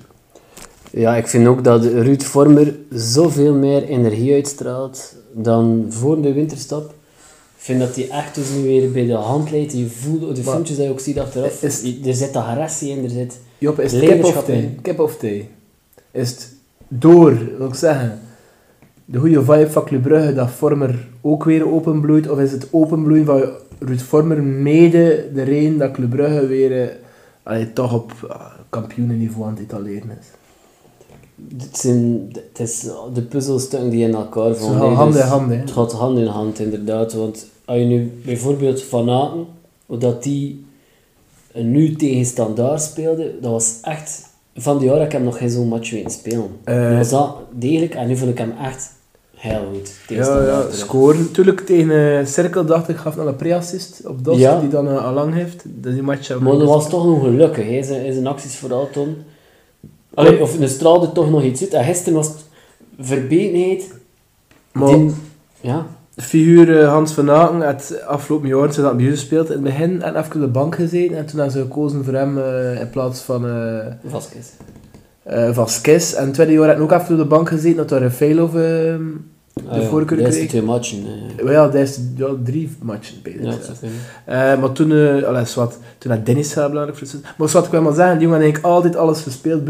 Ja, 0.91 1.15
ik 1.15 1.27
vind 1.27 1.47
ook 1.47 1.63
dat 1.63 1.83
Ruud 1.83 2.24
Vormer 2.24 2.75
zoveel 2.89 3.53
meer 3.53 3.83
energie 3.83 4.33
uitstraalt 4.33 5.15
dan 5.33 5.86
voor 5.89 6.21
de 6.21 6.33
winterstap. 6.33 6.89
Ik 7.57 7.65
vind 7.65 7.80
dat 7.80 7.95
hij 7.95 8.09
echt 8.09 8.36
dus 8.36 8.50
nu 8.56 8.62
weer 8.63 8.91
bij 8.91 9.06
de 9.06 9.13
hand 9.13 9.51
leidt. 9.51 9.74
Je 9.77 9.88
voelt 9.89 10.36
de 10.36 10.44
filmpjes 10.44 10.77
dat 10.77 10.86
je 10.86 10.91
ook 10.91 11.00
ziet 11.00 11.19
achteraf. 11.19 11.63
Is- 11.63 11.83
er 12.06 12.13
zit 12.13 12.36
agressie 12.36 12.89
in, 12.97 13.03
er 13.03 13.09
zit... 13.09 13.39
Job, 13.57 13.80
is 13.80 14.00
kip 14.00 14.24
of 14.24 14.44
thee? 14.45 14.75
Kip 14.81 15.00
of 15.00 15.18
thee? 15.18 15.50
Is 16.12 16.30
het 16.30 16.53
door, 16.88 17.38
wil 17.57 17.68
ik 17.68 17.74
zeggen, 17.74 18.19
de 19.06 19.18
goede 19.18 19.44
vibe 19.44 19.69
van 19.71 19.86
Club 19.86 20.01
Brugge 20.01 20.33
dat 20.33 20.50
Vormer 20.51 21.07
ook 21.21 21.44
weer 21.44 21.71
openbloeit? 21.71 22.30
Of 22.30 22.39
is 22.39 22.51
het 22.51 22.68
openbloeien 22.71 23.25
van 23.25 23.44
Ruud 23.80 24.00
Vormer 24.01 24.44
mede 24.44 25.30
de 25.33 25.44
reden 25.44 25.77
dat 25.77 25.91
Club 25.91 26.09
Brugge 26.09 26.47
weer 26.47 26.81
eh, 26.81 26.88
allee, 27.44 27.74
toch 27.74 27.94
op 27.94 28.12
uh, 28.25 28.36
kampioenenniveau 28.69 29.45
aan 29.47 29.53
het 29.53 29.62
etaleren 29.62 30.09
is? 30.19 30.27
Het, 31.57 31.77
zijn, 31.77 32.30
het 32.31 32.59
is 32.68 32.88
de 33.13 33.21
puzzelstukken 33.21 33.89
die 33.89 34.03
in 34.07 34.13
elkaar 34.15 34.56
vallen. 34.56 34.80
hè, 34.80 34.86
hand 34.95 35.15
in 35.15 35.21
dus 35.21 35.30
hand, 35.30 35.50
hè. 35.51 35.56
Het 35.57 35.71
gaat 35.71 35.91
hand 35.91 36.18
in 36.18 36.25
hand, 36.25 36.59
inderdaad. 36.59 37.13
Want 37.13 37.45
als 37.65 37.77
je 37.77 37.83
nu 37.86 38.21
bijvoorbeeld 38.25 38.83
Van 38.83 39.09
Aken, 39.09 39.45
dat 39.86 40.24
die 40.24 40.65
nu 41.53 41.95
tegen 41.95 42.25
Standaard 42.25 42.81
speelde, 42.81 43.33
dat 43.41 43.51
was 43.51 43.77
echt... 43.81 44.27
Van 44.56 44.77
die 44.77 44.86
jaren 44.88 45.01
heb 45.01 45.09
ik 45.12 45.15
hem 45.18 45.25
nog 45.25 45.38
geen 45.38 45.50
zo'n 45.50 45.68
match 45.68 45.91
weten 45.91 46.12
spelen. 46.12 46.50
Nu 46.65 46.95
was 46.97 47.09
dat 47.09 47.36
degelijk 47.51 47.95
en 47.95 48.07
nu 48.07 48.18
vond 48.18 48.31
ik 48.31 48.38
hem 48.38 48.53
echt 48.63 48.91
heel 49.36 49.62
goed. 49.74 49.91
tegen 50.07 50.24
Ja, 50.25 50.44
ja, 50.45 50.65
scoren. 50.71 51.21
Natuurlijk 51.21 51.59
tegen 51.59 51.89
uh, 51.89 52.25
Cirkel 52.25 52.65
dacht 52.65 52.89
ik, 52.89 52.95
gaf 52.95 53.15
nog 53.15 53.25
een 53.25 53.36
pre-assist 53.36 54.01
op 54.06 54.24
Dost, 54.24 54.39
Ja. 54.39 54.59
die 54.59 54.69
dan 54.69 54.88
uh, 54.88 55.06
Alang 55.06 55.33
heeft. 55.33 55.63
Dus 55.65 55.94
die 55.94 56.03
match 56.03 56.39
Maar 56.39 56.57
dat 56.57 56.68
was 56.68 56.89
toch 56.89 57.06
nog 57.06 57.24
gelukkig, 57.24 57.65
hè. 57.65 57.83
Zijn, 57.83 58.13
zijn 58.13 58.27
acties 58.27 58.56
vooral 58.56 58.89
toen. 58.91 59.18
Allee, 60.14 60.42
of 60.42 60.60
er 60.60 60.70
straalde 60.70 61.12
toch 61.12 61.30
nog 61.30 61.44
iets 61.44 61.62
uit. 61.62 61.74
En 61.74 61.84
gisteren 61.84 62.14
was 62.14 62.28
het 62.28 62.46
verbetenheid. 63.00 63.94
Maar 64.72 64.88
die- 64.88 65.12
ja, 65.62 65.86
figuur 66.16 66.70
uh, 66.70 66.90
Hans 66.92 67.12
van 67.12 67.32
Aken 67.32 67.60
het 67.60 68.02
afgelopen 68.08 68.48
jaar, 68.48 68.74
ze 68.74 68.82
dat 68.82 68.98
bij 68.98 69.06
gespeeld 69.06 69.46
in 69.48 69.52
het 69.54 69.64
begin, 69.64 70.02
en 70.02 70.16
even 70.16 70.36
op 70.36 70.42
de 70.42 70.48
bank 70.48 70.76
gezeten. 70.76 71.18
En 71.18 71.26
toen 71.26 71.36
hebben 71.40 71.56
ze 71.58 71.62
gekozen 71.62 72.04
voor 72.04 72.14
hem 72.14 72.38
uh, 72.38 72.80
in 72.82 72.90
plaats 72.90 73.22
van 73.22 73.46
uh, 73.46 73.86
Vasquez. 74.08 74.46
uh, 75.32 75.54
Vasquez. 75.54 76.14
En 76.14 76.24
het 76.26 76.34
tweede 76.34 76.54
jaar 76.54 76.68
had 76.68 76.76
ik 76.76 76.82
ook 76.82 76.92
even 76.92 77.12
op 77.14 77.18
de 77.18 77.26
bank 77.26 77.50
gezeten, 77.50 77.78
dat 77.78 77.90
daar 77.90 78.02
Rafaelov 78.02 78.56
uh, 78.56 78.96
de 79.64 79.70
Ah, 79.70 79.82
ja, 79.82 79.88
voorkeur 79.88 80.18
de 80.18 80.26
eerste 80.26 80.46
twee 80.46 80.62
matchen. 80.62 80.98
eh. 81.38 81.44
Maar 81.44 81.54
ja, 81.54 81.66
dat 81.66 81.74
is 81.74 82.00
ja, 82.16 82.28
drie 82.44 82.70
matchen. 82.82 83.18
Ja, 83.24 83.32
Ja, 83.42 83.58
kunnen. 83.80 84.56
Uh, 84.56 84.62
maar 84.62 84.72
toen, 84.72 84.92
uh, 84.92 85.24
allee, 85.24 85.46
zwart, 85.46 85.78
toen 85.98 86.12
had 86.12 86.26
Dennis 86.26 86.54
heel 86.54 86.70
belangrijk 86.70 87.00
het 87.00 87.22
Maar 87.38 87.48
wat 87.52 87.66
ik 87.66 87.72
wil 87.72 87.82
maar 87.82 87.94
zeggen, 87.94 88.18
die 88.18 88.28
jongen 88.28 88.42
heeft 88.42 88.64
altijd 88.64 88.96
alles 88.96 89.22
gespeeld. 89.22 89.62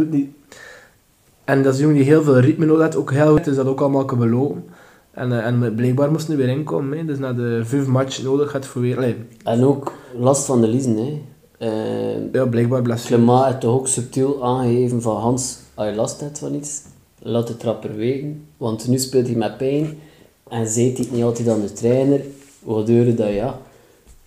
En 1.44 1.64
dat 1.64 1.74
is 1.74 1.80
een 1.80 1.86
jongen 1.86 2.02
die 2.02 2.12
heel 2.12 2.24
veel 2.24 2.40
ritme 2.40 2.66
nodig 2.66 2.84
heeft, 2.84 2.96
ook 2.96 3.12
heel 3.12 3.32
goed 3.32 3.48
is 3.48 3.56
dat 3.56 3.68
ook 3.68 3.82
allemaal 3.82 4.06
kan 4.06 4.18
belopen. 4.18 4.64
En, 5.12 5.32
uh, 5.32 5.46
en 5.46 5.76
blijkbaar 5.76 6.12
moest 6.12 6.28
nu 6.30 6.38
weer 6.38 6.48
inkomen, 6.48 6.98
hè. 6.98 7.06
dus 7.06 7.18
na 7.20 7.34
de 7.34 7.62
vijf 7.64 7.86
matchen 7.86 8.24
nodig 8.24 8.52
had 8.52 8.66
voor 8.66 8.82
weer... 8.82 8.98
Allee, 8.98 9.16
En 9.44 9.64
ook 9.66 9.94
last 10.20 10.46
van 10.46 10.62
de 10.62 10.68
liezen, 10.68 10.98
hè. 10.98 11.22
Eh, 11.58 12.34
ja, 12.34 12.46
blijkbaar 12.46 12.82
blessure. 12.82 13.16
Clement 13.16 13.46
heeft 13.46 13.60
toch 13.60 13.74
ook 13.74 13.88
subtiel 13.88 14.44
aangegeven 14.46 15.02
van 15.02 15.16
Hans, 15.16 15.58
als 15.74 15.88
je 15.90 15.96
last 15.96 16.20
hebt 16.20 16.40
van 16.40 16.54
iets, 16.54 16.82
laat 17.20 17.48
de 17.48 17.58
trapper 17.58 17.96
weten. 17.96 18.42
Want 18.58 18.88
nu 18.88 18.98
speelt 18.98 19.28
hij 19.28 19.36
met 19.36 19.58
pijn 19.58 19.98
en 20.50 20.68
zei 20.68 20.86
hij 20.92 20.96
het 21.00 21.12
niet 21.12 21.24
altijd 21.24 21.48
aan 21.48 21.62
de 21.62 21.74
trainer, 21.74 22.22
waardoor 22.64 23.16
dat 23.16 23.34
ja, 23.34 23.60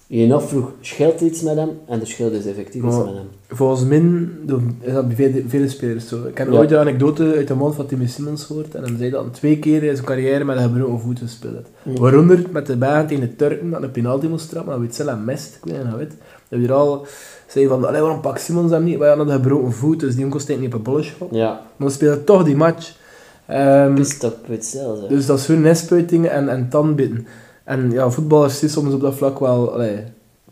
je 0.06 0.34
afvroeg, 0.34 0.72
scheelt 0.80 1.20
iets 1.20 1.42
met 1.42 1.56
hem? 1.56 1.68
En 1.88 2.00
er 2.00 2.06
scheelt 2.06 2.32
dus 2.32 2.44
effectief 2.46 2.82
iets 2.84 2.94
Maar- 2.96 3.04
met 3.04 3.14
hem. 3.14 3.26
Volgens 3.48 3.84
mij 3.84 3.98
is 3.98 4.28
dat 4.46 5.06
bij 5.08 5.16
vele, 5.16 5.42
vele 5.46 5.68
spelers 5.68 6.08
zo. 6.08 6.24
Ik 6.26 6.38
heb 6.38 6.50
Ja. 6.50 6.58
ooit 6.58 6.70
een 6.70 6.78
anekdote 6.78 7.32
uit 7.36 7.48
de 7.48 7.54
mond 7.54 7.74
van 7.74 7.86
Timmy 7.86 8.06
Simmons 8.06 8.44
gehoord. 8.44 8.74
En 8.74 8.82
hij 8.82 8.96
zei 8.98 9.10
dat 9.10 9.22
hij 9.24 9.32
twee 9.32 9.58
keer 9.58 9.82
in 9.82 9.94
zijn 9.94 10.06
carrière 10.06 10.44
met 10.44 10.56
een 10.56 10.62
gebroken 10.62 11.00
voet 11.00 11.18
gespeeld. 11.18 11.66
Mm. 11.82 11.96
Waaronder 11.98 12.44
met 12.50 12.66
de 12.66 12.76
baan 12.76 13.06
tegen 13.06 13.22
de 13.28 13.36
Turken, 13.36 13.70
dat 13.70 13.82
een 13.82 13.90
penalty 13.90 14.26
moest 14.26 14.48
trappen, 14.48 14.72
maar 14.72 14.80
weet 14.80 14.94
zelf 14.94 15.18
mist. 15.24 15.54
Ik 15.62 15.70
weet 15.70 15.76
niet 15.76 15.84
of 15.86 15.90
je 15.92 15.96
weet. 15.96 16.08
Dat 16.10 16.16
we 16.48 16.56
hier 16.58 16.72
al 16.72 17.06
zei 17.52 17.66
van, 17.66 17.84
allee, 17.86 18.00
waarom 18.00 18.20
pakt 18.20 18.40
Simmons 18.40 18.70
hem 18.70 18.84
niet? 18.84 18.98
Wij 18.98 19.08
hadden 19.08 19.28
een 19.28 19.32
gebroken 19.32 19.72
voet, 19.72 20.00
dus 20.00 20.14
die 20.14 20.20
jongen 20.20 20.36
eigenlijk 20.36 20.60
niet 20.60 20.72
op 20.72 20.78
een 20.78 20.92
bolle 20.92 21.02
schot. 21.02 21.28
Ja, 21.30 21.60
Maar 21.76 21.88
we 21.88 21.94
spelen 21.94 22.24
toch 22.24 22.44
die 22.44 22.56
match. 22.56 23.00
Ehm, 23.46 23.94
pist 23.94 24.24
op 24.24 24.36
hetzelfde. 24.46 25.08
dus 25.08 25.26
dat 25.26 25.38
is 25.38 25.46
hun 25.46 25.60
nespuitingen 25.60 26.30
en, 26.30 26.48
en 26.48 26.68
tandbitten. 26.68 27.26
En 27.64 27.90
ja, 27.90 28.10
voetballers 28.10 28.58
zijn 28.58 28.70
soms 28.70 28.94
op 28.94 29.00
dat 29.00 29.14
vlak 29.14 29.38
wel, 29.38 29.72
allee, 29.72 29.98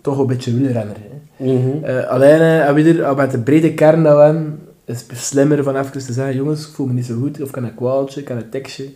toch 0.00 0.18
een 0.18 0.26
beetje 0.26 0.54
wielrenner. 0.54 0.96
Hè. 0.96 1.44
Mhm. 1.44 1.84
Eh, 1.84 2.08
alleen, 2.08 2.40
eh, 2.40 2.72
weer, 2.72 3.14
met 3.16 3.30
de 3.30 3.38
brede 3.38 3.74
kern 3.74 4.02
dat 4.02 4.16
we 4.16 4.22
hebben, 4.22 4.60
is 4.84 5.04
het 5.08 5.18
slimmer 5.18 5.62
van 5.62 5.76
even 5.76 5.92
te 5.92 6.12
zeggen, 6.12 6.36
jongens, 6.36 6.66
ik 6.66 6.74
voel 6.74 6.86
me 6.86 6.92
niet 6.92 7.06
zo 7.06 7.18
goed, 7.18 7.42
of 7.42 7.50
kan 7.50 7.64
een 7.64 7.74
kwaaltje, 7.74 8.22
kan 8.22 8.36
een 8.36 8.50
tekstje. 8.50 8.90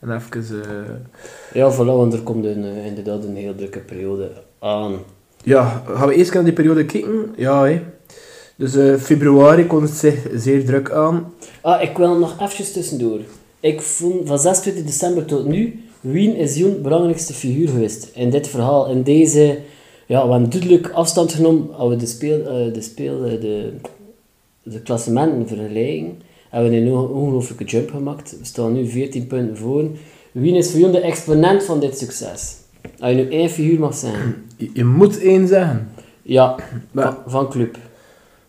En 0.00 0.14
even, 0.14 0.62
eh, 0.62 1.54
Ja, 1.54 1.72
voilà, 1.72 1.76
want 1.76 2.12
er 2.12 2.22
komt 2.22 2.44
een, 2.44 2.64
inderdaad 2.64 3.24
een 3.24 3.36
heel 3.36 3.54
drukke 3.54 3.78
periode 3.78 4.30
aan. 4.58 4.98
Ja, 5.44 5.82
gaan 5.86 6.08
we 6.08 6.14
eerst 6.14 6.34
naar 6.34 6.44
die 6.44 6.52
periode 6.52 6.84
kijken? 6.86 7.32
Ja, 7.36 7.64
hè. 7.66 7.80
Dus 8.56 8.74
eh, 8.76 8.94
februari 8.94 9.66
kon 9.66 9.82
het 9.82 9.90
zich 9.90 10.14
zeer 10.34 10.64
druk 10.64 10.90
aan. 10.90 11.32
Ah, 11.60 11.82
ik 11.82 11.96
wil 11.96 12.18
nog 12.18 12.34
eventjes 12.40 12.72
tussendoor. 12.72 13.20
Ik 13.60 13.80
vond 13.82 14.28
van 14.28 14.38
26 14.38 14.84
december 14.84 15.24
tot 15.24 15.46
nu, 15.46 15.80
Wien 16.00 16.36
is 16.36 16.56
Joen 16.56 16.82
belangrijkste 16.82 17.32
figuur 17.34 17.68
geweest 17.68 18.08
in 18.14 18.30
dit 18.30 18.48
verhaal. 18.48 18.86
In 18.90 19.02
deze, 19.02 19.58
ja, 20.06 20.24
we 20.26 20.30
hebben 20.32 20.50
duidelijk 20.50 20.90
afstand 20.90 21.32
genomen 21.32 21.74
als 21.74 21.88
we 21.90 21.96
de 21.96 22.06
speel, 22.06 22.46
eh, 22.46 22.72
de, 22.74 22.80
speel 22.82 23.24
eh, 23.24 23.40
de, 23.40 23.72
de 24.62 24.80
klassementen 24.80 25.48
vergelijken. 25.48 26.20
Hebben 26.48 26.70
we 26.70 26.76
een 26.76 26.92
onge- 26.92 27.08
ongelooflijke 27.12 27.64
jump 27.64 27.90
gemaakt. 27.90 28.30
We 28.38 28.44
staan 28.44 28.72
nu 28.72 28.86
14 28.88 29.26
punten 29.26 29.56
voor. 29.56 29.84
Wien 30.32 30.54
is 30.54 30.70
voor 30.70 30.80
Joen 30.80 30.92
de 30.92 31.00
exponent 31.00 31.62
van 31.64 31.80
dit 31.80 31.98
succes. 31.98 32.56
Als 33.00 33.10
je 33.10 33.16
nu 33.16 33.28
één 33.30 33.50
figuur 33.50 33.78
mag 33.78 33.94
zijn. 33.94 34.34
Je, 34.56 34.70
je 34.72 34.84
moet 34.84 35.20
één 35.20 35.48
zeggen. 35.48 35.88
Ja, 36.22 36.54
Maar- 36.90 37.04
van, 37.12 37.16
van 37.26 37.48
club. 37.48 37.76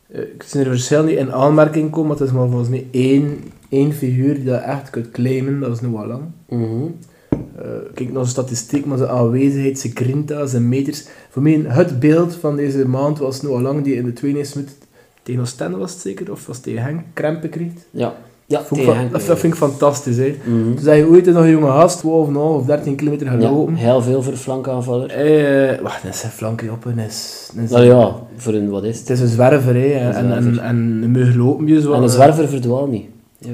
Eh, 0.08 0.22
ik 0.22 0.44
zie 0.46 0.60
er 0.60 0.66
verschil 0.66 1.04
niet 1.04 1.18
in 1.18 1.32
aanmerking 1.34 1.92
komen, 1.92 2.08
maar 2.08 2.18
het 2.18 2.28
is 2.28 2.34
maar 2.34 2.48
volgens 2.48 2.70
mij 2.70 2.88
één, 2.92 3.44
één 3.70 3.94
figuur 3.94 4.34
die 4.34 4.44
dat 4.44 4.62
echt 4.62 4.90
kunt 4.90 5.12
claimen, 5.12 5.60
dat 5.60 5.72
is 5.72 5.82
nu 5.82 5.88
lang. 5.88 6.22
Mhm. 6.50 6.84
Eh, 7.30 7.66
kijk 7.94 8.08
naar 8.12 8.14
zijn 8.14 8.26
statistiek, 8.26 8.86
maar 8.86 8.98
zijn 8.98 9.10
aanwezigheid, 9.10 9.80
zijn 9.80 9.96
grinta, 9.96 10.46
zijn 10.46 10.70
meters. 10.70 11.06
Voor 11.30 11.42
mij 11.42 11.64
het 11.68 12.00
beeld 12.00 12.36
van 12.36 12.56
deze 12.56 12.88
maand 12.88 13.18
was 13.20 13.42
Noah 13.42 13.62
Lang 13.62 13.84
die 13.84 13.96
in 13.96 14.06
de 14.06 14.14
92 14.14 14.56
minuut 14.56 14.78
tegen 15.24 15.42
Oostende 15.42 15.78
was 15.78 15.92
het 15.92 16.02
zeker, 16.02 16.32
of 16.32 16.46
was 16.46 16.60
tegen 16.60 16.84
Henk, 16.84 17.02
krempen 17.14 17.50
kreeg. 17.50 17.72
Ja, 17.92 18.16
ja 18.50 18.64
van- 18.64 18.78
dat, 19.12 19.22
vind 19.24 19.44
ik 19.44 19.56
fantastisch, 19.56 20.18
hè. 20.18 20.36
mhm. 20.46 20.64
Toen 20.76 20.78
zei 20.84 20.98
je 21.00 21.08
ooit 21.10 21.26
nog 21.26 21.44
een 21.44 21.50
jonge 21.50 21.68
gast, 21.72 22.02
12,5 22.04 22.06
of 22.36 22.66
13 22.66 22.96
kilometer 22.96 23.26
Ja, 23.28 23.32
gelopen. 23.32 23.74
heel 23.76 24.02
veel 24.02 24.22
voor 24.24 24.32
de 24.34 24.38
flankaanvaller. 24.40 25.10
Eh, 25.10 25.82
wacht, 25.82 26.04
dat 26.04 26.14
is 26.14 26.24
een 26.24 26.30
flankje 26.30 26.72
op 26.72 26.86
en 26.86 27.00
is, 27.00 27.50
is 27.64 27.70
Nou 27.70 27.84
ja, 27.86 28.16
voor 28.36 28.54
een 28.54 28.70
wat 28.70 28.84
is 28.84 29.00
Het 29.00 29.08
het? 29.08 29.18
is 29.18 29.24
een 29.24 29.30
zwerver, 29.30 29.76
hè. 29.76 29.88
En, 29.92 30.08
Een 30.26 30.32
en, 30.32 30.48
en, 30.48 30.60
en 30.60 30.76
een 31.04 31.12
mug 31.12 31.36
lopen 31.36 31.68
je 31.68 31.82
zo. 31.82 31.92
En 31.92 31.98
een 31.98 32.04
eh, 32.04 32.14
zwerver 32.14 32.48
verdwaalt 32.48 32.92
niet. 32.92 33.06
Ja, 33.38 33.50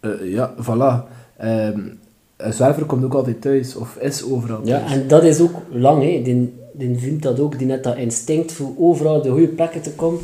eh, 0.00 0.10
ja, 0.32 0.54
voilà. 0.62 1.08
Ehm, 1.36 1.78
een 2.36 2.52
zwerver 2.52 2.84
komt 2.84 3.04
ook 3.04 3.14
altijd 3.14 3.40
thuis, 3.40 3.76
of 3.76 3.96
is 4.00 4.24
overal 4.30 4.60
Ja, 4.64 4.78
thuis. 4.78 4.92
en 4.92 5.08
dat 5.08 5.22
is 5.24 5.40
ook 5.40 5.54
lang, 5.70 6.02
hè. 6.02 6.20
Die, 6.24 6.52
die 6.72 6.96
vindt 6.98 7.22
dat 7.22 7.40
ook, 7.40 7.58
die 7.58 7.66
net 7.66 7.84
dat 7.84 7.96
instinct 7.96 8.52
voor 8.52 8.68
overal 8.78 9.22
de 9.22 9.30
goede 9.30 9.48
plekken 9.48 9.80
te 9.82 9.90
komen. 9.90 10.20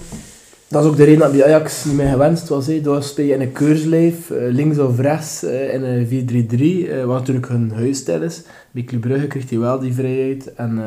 Dat 0.73 0.85
is 0.85 0.91
ook 0.91 0.97
de 0.97 1.05
reden 1.05 1.21
dat 1.21 1.33
bij 1.33 1.45
Ajax 1.45 1.85
niet 1.85 1.97
meer 1.97 2.09
gewenst 2.09 2.49
was. 2.49 2.67
Hè. 2.67 2.81
Daar 2.81 3.03
speel 3.03 3.25
je 3.25 3.35
in 3.35 3.41
een 3.41 3.53
keurslijf, 3.53 4.31
eh, 4.31 4.43
links 4.49 4.79
of 4.79 4.99
rechts, 4.99 5.43
eh, 5.43 5.75
in 5.75 5.83
een 5.83 6.07
4-3-3, 6.07 6.89
eh, 6.89 7.05
wat 7.05 7.19
natuurlijk 7.19 7.49
hun 7.49 7.73
huisstijl 7.75 8.23
is. 8.23 8.43
Bij 8.71 8.83
Club 8.83 9.01
Brugge 9.01 9.27
kreeg 9.27 9.51
hij 9.51 9.59
wel 9.59 9.79
die 9.79 9.95
vrijheid. 9.95 10.55
En 10.55 10.81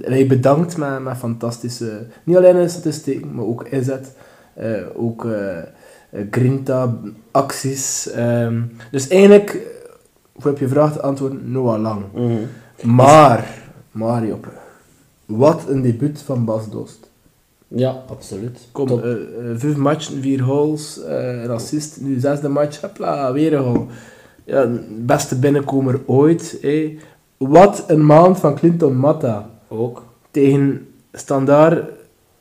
hij 0.00 0.26
bedankt 0.26 0.76
met, 0.76 1.02
met 1.02 1.16
fantastische, 1.16 2.06
niet 2.24 2.36
alleen 2.36 2.56
in 2.56 2.70
statistieken, 2.70 3.34
maar 3.34 3.44
ook 3.44 3.68
inzet. 3.68 4.16
ook 4.94 5.26
grinta, 6.30 6.98
acties. 7.30 8.10
ehm. 8.10 8.62
dus 8.90 9.08
eigenlijk, 9.08 9.60
voor 10.36 10.50
heb 10.50 10.60
je 10.60 10.68
vraag 10.68 10.92
te 10.92 11.00
antwoorden, 11.00 11.50
Noah 11.50 11.80
Lang. 11.80 12.02
Mhm. 12.12 12.94
Maar, 12.94 13.48
maar 13.90 14.26
Joppe, 14.26 14.48
wat 15.26 15.68
een 15.68 15.82
debuut 15.82 16.22
van 16.22 16.44
Bas 16.44 16.70
Dost. 16.70 17.10
Ja, 17.68 18.02
absoluut. 18.10 18.58
Kom, 18.72 18.88
eh, 18.88 19.12
eh, 19.12 19.18
vijf 19.54 19.76
matchen, 19.76 20.22
vier 20.22 20.40
goals, 20.42 21.02
eh, 21.04 21.42
een 21.42 21.50
assist. 21.50 22.00
Nu 22.00 22.18
zesde 22.20 22.48
match, 22.48 22.80
hopla, 22.80 23.32
weer 23.32 23.52
een 23.54 23.62
goal. 23.62 23.86
Ja, 24.44 24.68
beste 24.98 25.38
binnenkomer 25.38 26.00
ooit. 26.06 26.60
Wat 27.36 27.84
een 27.86 28.06
maand 28.06 28.38
van 28.38 28.54
Clinton 28.54 28.96
Matta. 28.96 29.50
ook. 29.68 30.04
Tegen 30.30 30.86
Standaard, 31.12 31.90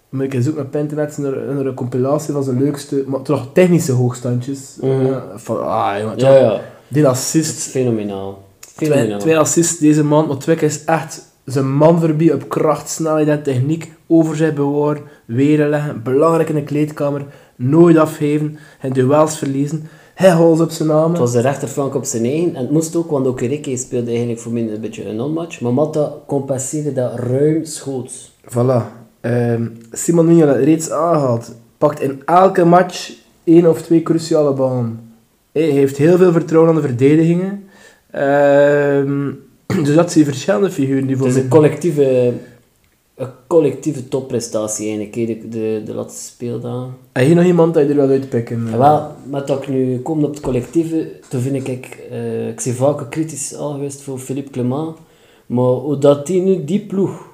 moet 0.10 0.24
ik 0.24 0.34
eens 0.34 0.46
zoeken 0.46 0.64
op 0.66 0.76
internet, 0.76 1.18
naar, 1.18 1.38
naar 1.54 1.66
een 1.66 1.74
compilatie 1.74 2.34
van 2.34 2.44
zijn 2.44 2.60
leukste, 2.64 3.04
maar 3.08 3.22
toch 3.22 3.48
technische 3.54 3.92
hoogstandjes. 3.92 4.78
Mhm. 4.82 5.20
Van, 5.36 5.66
ah, 5.68 6.00
jongen, 6.00 6.18
Ja, 6.18 6.34
ja. 6.36 6.62
Die 6.88 7.08
assist, 7.08 7.62
fenomenaal. 7.62 8.44
twee, 8.76 8.90
Fenomenaal. 8.90 9.20
twee 9.20 9.38
assists 9.38 9.78
deze 9.78 10.04
maand, 10.04 10.28
maar 10.28 10.38
Twik 10.38 10.62
is 10.62 10.84
echt 10.84 11.22
zijn 11.46 11.76
man 11.76 12.00
voorbij 12.00 12.34
op 12.34 12.50
kracht, 12.50 12.90
snelheid 12.90 13.28
en 13.28 13.44
techniek, 13.44 13.92
overzicht 14.08 14.56
bewaren, 14.56 15.02
weer 15.26 15.68
leggen, 15.68 16.04
belangrijk 16.04 16.50
in 16.50 16.56
de 16.56 16.64
kleedkamer, 16.64 17.26
nooit 17.56 17.98
afgeven, 17.98 18.58
en 18.80 18.94
duels 18.94 19.38
verliezen, 19.38 19.90
hij 20.16 20.32
goals 20.32 20.60
op 20.60 20.72
zijn 20.72 20.88
namen. 20.88 21.10
Het 21.10 21.20
was 21.20 21.32
de 21.32 21.42
rechterflank 21.42 21.96
op 21.96 22.06
zijn 22.06 22.26
eigen. 22.26 22.56
En 22.56 22.62
het 22.62 22.72
moest 22.72 22.96
ook, 22.96 23.10
want 23.10 23.28
Okereke 23.28 23.78
speelde 23.78 24.10
eigenlijk 24.10 24.40
voor 24.40 24.52
mij 24.52 24.62
een 24.62 24.82
beetje 24.82 25.06
een 25.06 25.16
non-match. 25.16 25.62
Maar 25.62 25.74
Matta 25.74 26.14
compenseerde 26.28 26.94
dat 26.94 27.20
ruim 27.20 27.66
schoots. 27.66 28.32
Voilà. 28.50 28.82
Ehm, 29.22 29.68
Simon 29.92 30.26
Mignola, 30.26 30.52
reeds 30.52 30.92
aangehaald, 30.92 31.56
pakt 31.78 32.02
in 32.02 32.22
elke 32.26 32.66
match 32.66 33.12
één 33.44 33.70
of 33.70 33.82
twee 33.82 34.04
cruciale 34.04 34.54
ballen. 34.54 35.00
Hij 35.52 35.64
heeft 35.64 35.98
heel 35.98 36.18
veel 36.18 36.32
vertrouwen 36.32 36.70
aan 36.70 36.82
de 36.82 36.88
verdedigingen. 36.88 37.64
Ehm, 38.12 39.32
dus 39.86 39.96
dat 39.96 40.12
zijn 40.12 40.26
verschillende 40.26 40.72
figuren 40.72 41.08
die 41.08 41.18
voor 41.18 41.28
Het 41.28 41.36
is 41.36 41.44
een 41.44 41.50
collectieve, 41.50 42.34
een 43.16 43.30
collectieve 43.48 44.08
topprestatie 44.08 44.86
eigenlijk, 44.86 45.16
hè, 45.16 45.26
de, 45.26 45.50
de, 45.50 45.82
de 45.86 45.94
laatste 45.94 46.24
speeldagen. 46.24 46.94
Heb 47.12 47.28
je 47.28 47.34
nog 47.34 47.46
iemand 47.46 47.74
dat 47.74 47.84
je 47.84 47.90
er 47.90 47.96
wil 47.96 48.10
uitpikken? 48.10 48.68
En 48.72 48.78
wel, 48.78 49.12
met 49.30 49.48
dat 49.48 49.62
ik 49.62 49.68
nu 49.68 50.00
kom 50.00 50.24
op 50.24 50.34
het 50.34 50.40
collectieve, 50.40 51.12
toen 51.30 51.42
vind 51.42 51.68
ik, 51.68 52.00
eh, 52.12 52.48
ik 52.48 52.62
ben 52.64 52.74
vaak 52.74 53.12
kritisch 53.12 53.56
al 53.56 53.72
geweest 53.72 54.02
voor 54.02 54.20
Philippe 54.20 54.52
Clement, 54.52 54.98
maar 55.46 55.66
hoe 55.66 55.98
dat 55.98 56.28
die 56.28 56.42
nu 56.42 56.64
die 56.64 56.80
ploeg 56.80 57.34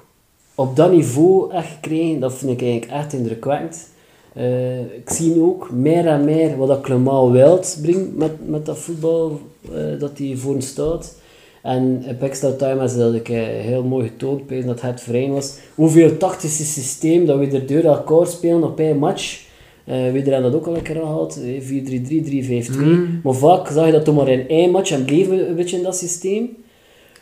op 0.54 0.76
dat 0.76 0.90
niveau 0.90 1.52
echt 1.52 1.68
gekregen, 1.68 2.20
dat 2.20 2.34
vind 2.34 2.50
ik 2.50 2.62
eigenlijk 2.62 2.92
echt 2.92 3.12
indrukwekkend. 3.12 3.90
Eh, 4.32 4.80
ik 4.80 5.10
zie 5.10 5.34
nu 5.34 5.40
ook 5.40 5.70
meer 5.70 6.06
en 6.06 6.24
meer 6.24 6.56
wat 6.56 6.68
dat 6.68 6.80
Clement 6.80 7.32
wilt 7.32 7.78
brengt 7.82 8.16
met, 8.16 8.48
met 8.48 8.66
dat 8.66 8.78
voetbal 8.78 9.40
eh, 9.74 9.98
dat 9.98 10.18
hij 10.18 10.34
voor 10.36 10.52
hem 10.52 10.60
staat. 10.60 11.14
En 11.62 12.04
op 12.08 12.22
extra 12.22 12.50
time 12.52 12.84
is 12.84 12.96
dat 12.96 13.14
ik 13.14 13.28
eh, 13.28 13.36
heel 13.42 13.82
mooi 13.82 14.08
getoond 14.08 14.46
ben 14.46 14.66
dat 14.66 14.80
het 14.80 15.00
verein 15.00 15.32
was. 15.32 15.54
Hoeveel 15.74 16.16
tactische 16.16 16.64
systeem 16.64 17.26
dat 17.26 17.38
we 17.38 17.46
er 17.46 17.66
door 17.66 17.82
elkaar 17.82 18.26
spelen 18.26 18.64
op 18.64 18.78
één 18.80 18.98
match. 18.98 19.40
Eh 19.84 19.94
we 19.94 20.20
hebben 20.20 20.42
dat 20.42 20.54
ook 20.54 20.66
al 20.66 20.76
een 20.76 20.82
keer 20.82 20.94
gehad, 20.94 21.36
eh, 21.44 21.60
4-3-3, 21.60 22.22
3-5-2. 22.22 22.80
Mm. 22.84 23.20
Maar 23.22 23.34
vaak 23.34 23.68
zag 23.68 23.86
je 23.86 23.92
dat 23.92 24.04
toch 24.04 24.14
maar 24.14 24.28
in 24.28 24.48
één 24.48 24.70
match 24.70 24.90
en 24.90 25.04
bleven 25.04 25.36
we 25.36 25.46
een 25.46 25.54
beetje 25.54 25.76
in 25.76 25.82
dat 25.82 25.96
systeem. 25.96 26.56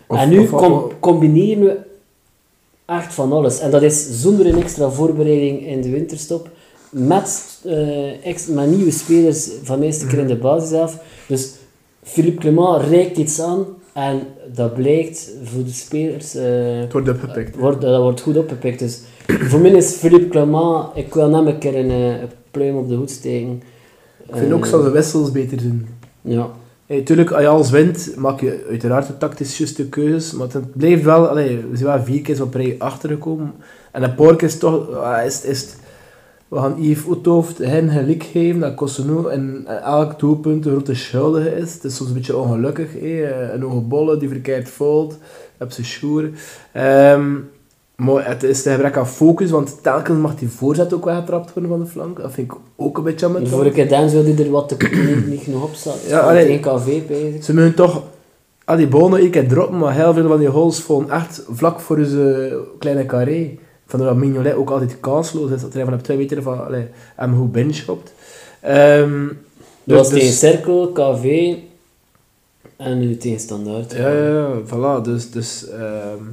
Of- 0.06 0.18
en 0.18 0.28
nu 0.28 0.46
com- 0.46 0.90
combineren 1.00 1.64
we 1.64 1.76
echt 2.86 3.14
van 3.14 3.32
alles. 3.32 3.58
En 3.60 3.70
dat 3.70 3.82
is 3.82 4.20
zonder 4.20 4.46
een 4.46 4.58
extra 4.62 4.90
voorbereiding 4.90 5.66
in 5.66 5.80
de 5.82 5.90
winterstop. 5.90 6.48
Met, 6.90 7.58
eh, 7.64 8.26
ex- 8.26 8.46
met 8.46 8.70
nieuwe 8.76 8.90
spelers 8.90 9.48
van 9.62 9.80
de 9.80 9.86
eerste 9.86 10.06
keer 10.06 10.18
in 10.18 10.26
de 10.26 10.36
basis 10.36 10.78
af. 10.78 10.98
Dus 11.28 11.50
Philippe 12.02 12.40
Clement 12.40 12.82
reikt 12.88 13.16
iets 13.18 13.40
aan. 13.40 13.64
En 13.92 14.26
dat 14.54 14.74
blijkt 14.74 15.30
voor 15.44 15.64
de 15.64 15.70
spelers... 15.72 16.34
eh, 16.34 16.80
Het 16.80 16.92
wordt 16.92 17.08
opgepikt. 17.08 17.56
wordt, 17.56 17.80
dat 17.80 18.02
wordt 18.02 18.20
goed 18.20 18.36
opgepikt. 18.36 18.78
Dus 18.78 19.00
voor 19.26 19.60
mij 19.60 19.70
is 19.70 19.92
Philippe 19.92 20.28
Clement... 20.28 20.86
Ik 20.94 21.14
wil 21.14 21.32
hem 21.34 21.46
een 21.46 21.58
keer 21.58 21.76
een, 21.76 21.90
eh, 21.90 22.20
een 22.20 22.28
pluim 22.50 22.76
op 22.76 22.88
de 22.88 22.94
hoed 22.94 23.10
steken. 23.10 23.62
Ik 24.28 24.36
vind 24.36 24.52
ook 24.52 24.64
Eh, 24.64 24.70
dat 24.70 24.84
de 24.84 24.90
wissels 24.90 25.30
beter 25.32 25.60
zijn. 25.60 25.88
Ja. 26.20 26.50
Hey, 26.86 27.00
tuurlijk, 27.02 27.30
als 27.30 27.40
je 27.42 27.48
alles 27.48 27.70
wint, 27.70 28.12
maak 28.16 28.40
je 28.40 28.66
uiteraard 28.68 29.06
de 29.06 29.18
tactisch 29.18 29.58
juiste 29.58 29.88
keuzes. 29.88 30.32
Maar 30.32 30.46
het 30.52 30.72
blijft 30.76 31.02
wel, 31.02 31.28
allee, 31.28 31.56
we 31.70 31.76
zijn 31.76 31.88
wel 31.88 32.02
vier 32.04 32.20
keer 32.20 32.42
op 32.42 32.54
rij 32.54 32.74
achtergekomen. 32.78 33.52
En 33.92 34.02
een 34.02 34.14
paar 34.14 34.36
keer 34.36 34.48
is 34.48 34.58
toch, 34.58 34.90
ah, 34.90 35.24
is, 35.26 35.42
is 35.44 35.66
we 36.50 36.58
gaan 36.58 36.74
Yves 36.78 37.06
Oethoofd 37.06 37.58
hen 37.58 37.90
gelijk 37.90 38.22
geven, 38.22 38.60
dat 38.60 38.74
Cossonu 38.74 39.30
in 39.30 39.66
elk 39.66 40.18
doelpunt 40.18 40.66
een 40.66 40.72
grote 40.72 40.94
schuldige 40.94 41.56
is. 41.56 41.74
Het 41.74 41.84
is 41.84 41.96
soms 41.96 42.08
een 42.08 42.16
beetje 42.16 42.36
ongelukkig, 42.36 42.92
hey. 42.92 43.52
een 43.52 43.62
hoge 43.62 43.80
bolle 43.80 44.16
die 44.16 44.28
verkeerd 44.28 44.70
valt, 44.70 45.18
op 45.60 45.70
zijn 45.70 45.86
schoer. 45.86 46.30
Ehm, 46.72 47.34
maar 47.96 48.28
het 48.28 48.42
is 48.42 48.64
een 48.64 48.72
gebrek 48.72 48.96
aan 48.96 49.06
focus, 49.06 49.50
want 49.50 49.82
telkens 49.82 50.18
mag 50.18 50.34
die 50.34 50.48
voorzet 50.48 50.94
ook 50.94 51.04
weggetrapt 51.04 51.52
worden 51.52 51.70
van 51.70 51.80
de 51.80 51.86
flank. 51.86 52.20
Dat 52.20 52.32
vind 52.32 52.52
ik 52.52 52.58
ook 52.76 52.98
een 52.98 53.04
beetje 53.04 53.26
aan 53.26 53.32
De 53.32 53.46
vorige 53.46 53.70
keer 53.70 53.88
Dan 53.88 54.10
wilde 54.10 54.44
er 54.44 54.50
wat 54.50 54.68
te, 54.68 54.76
niet, 55.06 55.26
niet 55.26 55.40
genoeg 55.40 55.62
op 55.62 55.74
zat. 55.74 56.04
Ja, 56.08 56.20
Van 56.20 56.28
allee. 56.28 56.52
het 56.52 56.66
1KV 56.66 57.06
bezig. 57.06 57.44
Ze 57.44 57.54
moeten 57.54 57.74
toch 57.74 58.02
al 58.64 58.76
die 58.76 58.88
bonen 58.88 59.20
één 59.20 59.30
keer 59.30 59.48
droppen, 59.48 59.78
maar 59.78 59.94
heel 59.94 60.14
veel 60.14 60.28
van 60.28 60.38
die 60.38 60.48
goals 60.48 60.80
vallen 60.80 61.10
echt 61.10 61.44
vlak 61.50 61.80
voor 61.80 62.04
zijn 62.04 62.52
kleine 62.78 63.06
carré. 63.06 63.58
Vandaar 63.90 64.08
dat 64.08 64.18
Mignolet 64.18 64.54
ook 64.54 64.70
altijd 64.70 65.00
kansloos 65.00 65.50
is, 65.50 65.60
dat 65.60 65.72
hij 65.72 65.84
van 65.84 65.94
op 65.94 66.02
twee 66.02 66.16
meter 66.16 66.42
van 66.42 66.66
allee, 66.66 66.86
hem 67.16 67.36
goed 67.36 67.52
binnenschopt. 67.52 68.14
Ehm 68.60 69.26
Dat 69.84 69.98
was 69.98 70.08
dus- 70.10 70.18
tegen 70.18 70.34
Cirkel, 70.34 70.88
KV 70.92 71.54
en 72.76 72.98
nu 72.98 73.16
tegen 73.16 73.40
Standaard. 73.40 73.92
Ja, 73.92 74.10
ja, 74.10 74.28
ja, 74.28 74.48
voilà. 74.66 75.04
Dus, 75.04 75.30
dus, 75.30 75.68
ehm, 75.68 76.24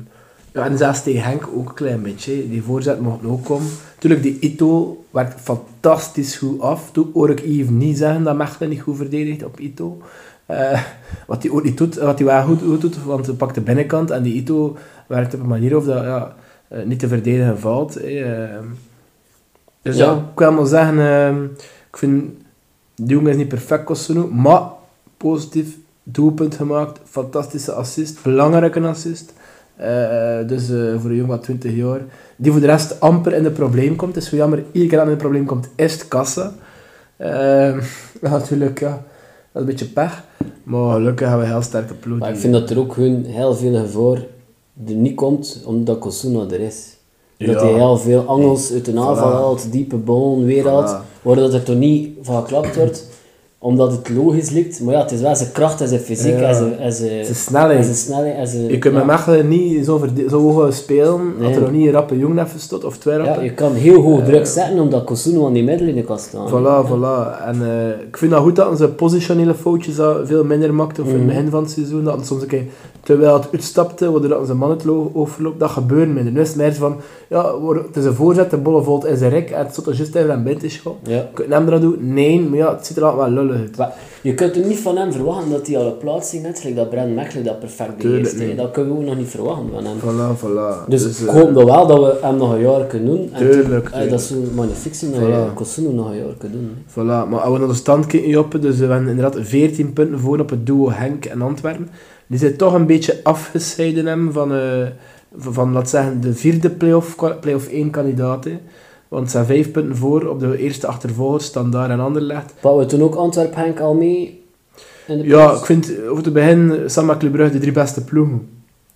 ja, 0.53 0.65
en 0.65 0.77
zelfs 0.77 1.03
tegen 1.03 1.21
Henk 1.21 1.47
ook 1.55 1.69
een 1.69 1.75
klein 1.75 2.01
beetje. 2.01 2.49
Die 2.49 2.61
voorzet 2.63 2.99
mocht 3.01 3.25
ook 3.25 3.45
komen. 3.45 3.67
Tuurlijk, 3.99 4.23
die 4.23 4.37
Ito 4.39 5.03
werkt 5.11 5.41
fantastisch 5.41 6.35
goed 6.35 6.61
af. 6.61 6.91
Toen 6.91 7.09
hoor 7.13 7.29
ik 7.29 7.41
Yves 7.41 7.69
niet 7.69 7.97
zeggen 7.97 8.23
dat 8.23 8.35
Mechelen 8.35 8.69
niet 8.69 8.81
goed 8.81 8.97
verdedigt 8.97 9.43
op 9.43 9.59
Ito. 9.59 10.01
Eh, 10.45 10.81
wat 11.27 11.43
hij 11.43 11.51
ook 11.51 11.63
niet 11.63 11.77
doet, 11.77 11.95
wat 11.95 12.17
hij 12.17 12.27
wel 12.27 12.43
goed, 12.43 12.61
goed 12.61 12.81
doet, 12.81 13.03
want 13.03 13.25
hij 13.25 13.35
pakt 13.35 13.55
de 13.55 13.61
binnenkant 13.61 14.11
en 14.11 14.23
die 14.23 14.33
Ito 14.33 14.77
werkt 15.07 15.33
op 15.33 15.39
een 15.39 15.47
manier 15.47 15.77
of 15.77 15.85
dat 15.85 16.03
ja, 16.03 16.35
eh, 16.67 16.83
niet 16.83 16.99
te 16.99 17.07
verdedigen 17.07 17.59
valt. 17.59 17.95
Ehm, 17.95 18.65
dus 19.81 19.97
ja. 19.97 20.05
Ja. 20.05 20.29
ik 20.33 20.39
wil 20.39 20.51
maar 20.51 20.65
zeggen, 20.65 20.99
ehm, 20.99 21.43
ik 21.89 21.97
vind 21.97 22.31
die 22.95 23.15
jongen 23.15 23.31
is 23.31 23.37
niet 23.37 23.47
perfect 23.47 23.83
Cossonu, 23.83 24.25
maar 24.33 24.61
positief 25.17 25.77
doelpunt 26.03 26.55
gemaakt, 26.55 26.99
fantastische 27.03 27.71
assist, 27.71 28.23
belangrijke 28.23 28.79
assist. 28.79 29.33
Eh, 29.75 30.47
dus 30.47 30.69
eh, 30.69 30.99
voor 30.99 31.09
een 31.09 31.15
jongen 31.15 31.27
van 31.27 31.39
20 31.39 31.75
jaar, 31.75 32.01
die 32.35 32.51
voor 32.51 32.61
de 32.61 32.67
rest 32.67 32.99
amper 32.99 33.33
in 33.33 33.43
het 33.43 33.53
probleem 33.53 33.95
komt. 33.95 34.15
Het 34.15 34.23
is 34.23 34.29
zo 34.29 34.35
jammer, 34.35 34.63
iedere 34.71 34.87
keer 34.87 34.97
dat 34.97 35.05
in 35.05 35.13
het 35.13 35.21
probleem 35.21 35.45
komt, 35.45 35.69
is 35.75 35.93
het 35.93 36.07
kassa. 36.07 36.53
Eh, 37.17 37.29
ja, 38.21 38.29
natuurlijk, 38.29 38.79
ja, 38.79 38.89
dat 38.89 38.99
is 39.53 39.59
een 39.61 39.65
beetje 39.65 39.87
pech. 39.87 40.23
Maar 40.63 40.93
gelukkig 40.93 41.27
hebben 41.27 41.45
we 41.45 41.51
een 41.51 41.57
heel 41.57 41.67
sterke 41.67 41.93
ploeg. 41.93 42.19
Maar 42.19 42.29
ik 42.29 42.37
vind 42.37 42.53
dat 42.53 42.69
er 42.69 42.79
ook 42.79 42.95
hun 42.95 43.25
heel 43.25 43.55
veel 43.55 43.75
gevaar 43.79 44.21
er 44.87 44.93
niet 44.93 45.15
komt, 45.15 45.61
omdat 45.65 45.99
Kosuna 45.99 46.45
er 46.49 46.59
is. 46.59 46.95
Dat 47.37 47.47
Ja. 47.49 47.59
hij 47.63 47.73
heel 47.73 47.97
veel 47.97 48.21
angels 48.21 48.71
uit 48.71 48.85
de 48.85 48.91
aanval 48.99 49.15
Voilà. 49.31 49.33
haalt, 49.35 49.71
diepe 49.71 49.95
bal 49.95 50.43
weer 50.43 50.67
haalt, 50.69 50.95
waardoor 51.21 51.43
dat 51.45 51.53
er 51.53 51.63
toch 51.63 51.75
niet 51.75 52.09
van 52.21 52.41
geklapt 52.41 52.75
wordt. 52.75 53.07
Omdat 53.59 53.91
het 53.91 54.09
logisch 54.09 54.49
lijkt. 54.49 54.81
Maar 54.81 54.93
ja, 54.93 55.01
het 55.01 55.11
is 55.11 55.21
wel 55.21 55.35
zijn 55.35 55.51
kracht 55.51 55.81
en 55.81 55.87
zijn 55.87 55.99
fysiek 55.99 56.39
Ja. 56.39 56.47
en 56.47 56.55
zijn, 56.55 56.77
en 56.79 56.93
zijn, 56.93 57.23
Zijn 57.25 57.35
snelheid. 57.37 57.77
en 57.77 57.83
zijn 57.83 57.95
snelheid. 57.95 58.35
En 58.35 58.47
zijn, 58.47 58.67
Je 58.67 58.77
kunt 58.77 58.93
met 58.93 59.03
ja. 59.03 59.09
Mechelen 59.11 59.47
niet 59.47 59.85
zo, 59.85 60.01
zo 60.29 60.51
hoog 60.51 60.73
spelen 60.73 61.33
Nee. 61.39 61.47
dat 61.47 61.55
er 61.55 61.61
nog 61.61 61.71
niet 61.71 61.85
een 61.85 61.91
rappe 61.91 62.17
jongen 62.17 62.37
heeft 62.37 62.51
gestot, 62.51 62.83
of 62.83 62.97
twee 62.97 63.17
Ja, 63.17 63.23
rappe. 63.23 63.43
je 63.43 63.53
kan 63.53 63.73
heel 63.73 64.01
hoog 64.01 64.23
druk 64.23 64.45
zetten 64.45 64.79
omdat 64.79 65.03
Kosuno 65.03 65.45
aan 65.45 65.53
die 65.53 65.63
middelen 65.63 65.89
in 65.89 65.95
de 65.95 66.03
kan 66.03 66.19
staan. 66.19 66.47
Voilà, 66.49 66.87
voilà. 66.89 67.43
En 67.45 67.61
eh, 67.69 67.89
ik 68.07 68.17
vind 68.17 68.31
dat 68.31 68.41
goed 68.41 68.55
dat 68.55 68.77
ze 68.77 68.87
positionele 68.87 69.53
foutjes 69.53 69.95
dat 69.95 70.27
veel 70.27 70.43
minder 70.43 70.73
maakten 70.73 71.03
of 71.03 71.09
in 71.09 71.15
het 71.15 71.23
Mhm. 71.25 71.33
begin 71.35 71.49
van 71.51 71.61
het 71.63 71.71
seizoen. 71.71 72.03
Dat 72.03 72.25
soms 72.25 72.41
een 72.41 72.47
keer, 72.47 72.63
terwijl 73.03 73.33
het 73.33 73.47
uitstapte, 73.51 74.11
waardoor 74.11 74.29
dat 74.29 74.45
zijn 74.45 74.57
man 74.57 74.69
het 74.69 74.83
lo- 74.83 75.11
overloopt, 75.13 75.59
dat 75.59 75.69
gebeurt 75.69 76.13
minder. 76.13 76.33
Nu 76.33 76.39
is 76.41 76.47
het 76.47 76.57
meer 76.57 76.73
van, 76.73 76.95
ja, 77.29 77.53
het 77.87 77.95
is 77.97 78.05
een 78.05 78.13
voorzet, 78.13 78.49
de 78.49 78.57
bolle 78.57 78.83
valt 78.83 79.05
in 79.05 79.17
zijn 79.17 79.31
rek 79.31 79.49
en 79.49 79.65
het 79.65 79.75
zit 79.75 79.85
er 79.85 79.93
juist 79.93 80.15
even 80.15 80.31
aan 80.31 80.43
binnen 80.43 80.61
te 80.61 80.69
schoppen. 80.69 81.11
Ja. 81.13 81.27
Kun 81.33 81.45
je 81.47 81.53
hem 81.53 81.65
dat 81.65 81.81
doen? 81.81 81.97
Nee, 81.99 82.41
maar 82.41 82.57
ja, 82.57 82.75
het 82.75 82.85
ziet 82.85 82.97
er 82.97 83.03
altijd 83.03 83.33
wel 83.33 83.43
lullig 83.43 83.56
uit. 83.57 83.77
Maar 83.77 83.93
je 84.21 84.33
kunt 84.33 84.55
er 84.55 84.65
niet 84.65 84.79
van 84.79 84.97
hem 84.97 85.11
verwachten 85.11 85.49
dat 85.51 85.67
hij 85.67 85.77
al 85.77 85.85
een 85.85 85.97
plaatsing 85.97 86.47
gelijk 86.57 86.75
dat 86.75 86.89
Brent 86.89 87.15
Mechelen 87.15 87.43
dat 87.43 87.59
perfect 87.59 87.97
beheerst. 87.97 88.37
Dat 88.57 88.71
kunnen 88.71 88.93
we 88.93 88.99
ook 88.99 89.05
nog 89.05 89.17
niet 89.17 89.27
verwachten 89.27 89.69
van 89.73 89.85
hem. 89.85 89.97
Voilà, 89.99 90.39
voilà. 90.39 90.87
Dus, 90.87 91.19
ik 91.21 91.27
eh, 91.27 91.33
hoop 91.33 91.51
nog 91.51 91.63
wel 91.63 91.87
dat 91.87 91.99
we 91.99 92.17
hem 92.21 92.37
nog 92.37 92.53
een 92.53 92.61
jaar 92.61 92.85
kunnen 92.85 93.07
doen. 93.15 93.29
En 93.33 93.51
Tuurlijk, 93.51 93.89
toen- 93.89 93.99
eh, 93.99 94.09
dat 94.09 94.21
zou 94.21 94.39
magnifiek 94.55 94.95
zijn 94.95 95.11
dat 95.11 95.19
Voilà. 95.19 95.23
je 95.23 95.53
Kosuno 95.53 95.91
nog 95.91 96.09
een 96.09 96.17
jaar 96.17 96.33
kunt 96.37 96.53
doen. 96.53 96.71
Voilà, 96.91 97.29
maar 97.29 97.39
als 97.39 97.53
we 97.53 97.59
naar 97.59 97.67
de 97.67 97.73
stand 97.73 98.05
kijken, 98.05 98.29
Joppe, 98.29 98.59
dus 98.59 98.77
we 98.77 98.85
hebben 98.85 99.07
inderdaad 99.07 99.37
14 99.41 99.93
punten 99.93 100.19
voor 100.19 100.39
op 100.39 100.49
het 100.49 100.65
duo 100.65 100.91
Henk 100.91 101.25
en 101.25 101.41
Antwerpen. 101.41 101.89
Die 102.27 102.39
zijn 102.39 102.55
toch 102.57 102.73
een 102.73 102.85
beetje 102.85 103.19
afgescheiden 103.23 104.05
hem 104.05 104.31
van, 104.31 104.53
eh, 104.53 104.59
van, 105.37 105.53
van, 105.53 105.71
laat 105.71 105.89
zeggen, 105.89 106.21
de 106.21 106.33
vierde 106.33 106.69
play-off, 106.69 107.15
play-off 107.41 107.67
1 107.71 107.89
kandidaat. 107.89 108.45
Want 109.07 109.25
ze 109.25 109.31
zijn 109.31 109.45
5 109.45 109.71
punten 109.71 109.95
voor 109.95 110.27
op 110.27 110.39
de 110.39 110.57
eerste 110.57 110.87
achtervolgers, 110.87 111.45
Standaard 111.45 111.89
en 111.89 111.99
Anderlecht. 111.99 112.53
Pakken 112.59 112.81
we 112.81 112.85
toen 112.85 113.01
ook 113.01 113.15
Antwerp-Henk 113.15 113.79
al 113.79 113.93
mee? 113.93 114.43
In 115.07 115.17
de 115.17 115.27
Ja, 115.27 115.51
ik 115.51 115.65
vind 115.65 115.91
over 116.07 116.23
te 116.23 116.31
begin 116.31 116.67
met 117.05 117.17
Club 117.17 117.31
Brugge 117.31 117.51
de 117.51 117.59
drie 117.59 117.71
beste 117.71 118.03
ploegen 118.03 118.49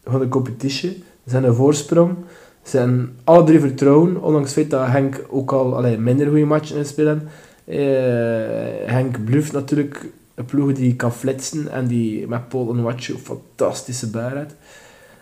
van 0.03 0.19
de 0.19 0.27
competitie. 0.27 1.03
Ze 1.23 1.29
zijn 1.29 1.43
een 1.43 1.55
voorsprong. 1.55 2.15
Ze 2.63 2.69
zijn 2.69 3.09
alle 3.23 3.43
drie 3.43 3.59
vertrouwen, 3.59 4.21
ondanks 4.21 4.55
het 4.55 4.57
feit 4.57 4.69
dat 4.69 4.87
Henk 4.87 5.25
ook 5.29 5.51
al 5.51 5.75
allee, 5.75 5.97
minder 5.97 6.27
goede 6.27 6.45
matchen 6.45 6.77
in 6.77 6.85
spelen. 6.85 7.27
Eh, 7.65 7.79
Henk 8.85 9.25
bluft 9.25 9.51
natuurlijk 9.51 10.05
een 10.35 10.45
ploeg 10.45 10.73
die 10.73 10.95
kan 10.95 11.11
flitsen 11.11 11.71
en 11.71 11.87
die 11.87 12.27
met 12.27 12.49
Paul 12.49 12.65
Onwachu 12.65 13.13
een 13.13 13.19
fantastische 13.19 14.09
baar 14.09 14.35
heeft. 14.35 14.55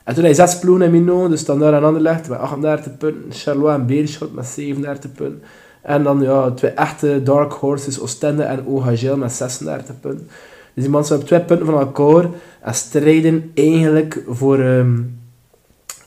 En 0.10 0.16
toen 0.16 0.24
hij 0.24 0.34
zes 0.34 0.60
ploegen 0.60 0.86
in 0.86 0.92
Mino, 0.92 1.28
dus 1.28 1.40
Standaard 1.40 1.76
en 1.76 1.84
Anderlecht 1.84 2.30
met 2.30 2.40
38 2.40 2.98
punten, 2.98 3.24
Charleroi 3.32 3.74
en 3.74 3.86
Beerschot 3.86 4.34
met 4.34 4.46
37 4.46 5.12
punten. 5.12 5.42
En 5.82 6.04
dan 6.04 6.22
ja, 6.22 6.52
twee 6.52 6.72
echte 6.72 7.24
dark 7.24 7.54
horses, 7.54 8.00
Oostende 8.00 8.44
en 8.44 8.66
OHL 8.66 9.16
met 9.16 9.32
36 9.32 10.00
punten. 10.00 10.28
Dus 10.74 10.84
die 10.84 10.90
mensen 10.90 11.18
hebben 11.18 11.28
twee 11.28 11.46
punten 11.46 11.66
van 11.66 11.80
elkaar 11.80 12.30
en 12.62 12.74
strijden 12.74 13.52
eigenlijk 13.54 14.24
voor, 14.28 14.60
ehm, 14.60 14.98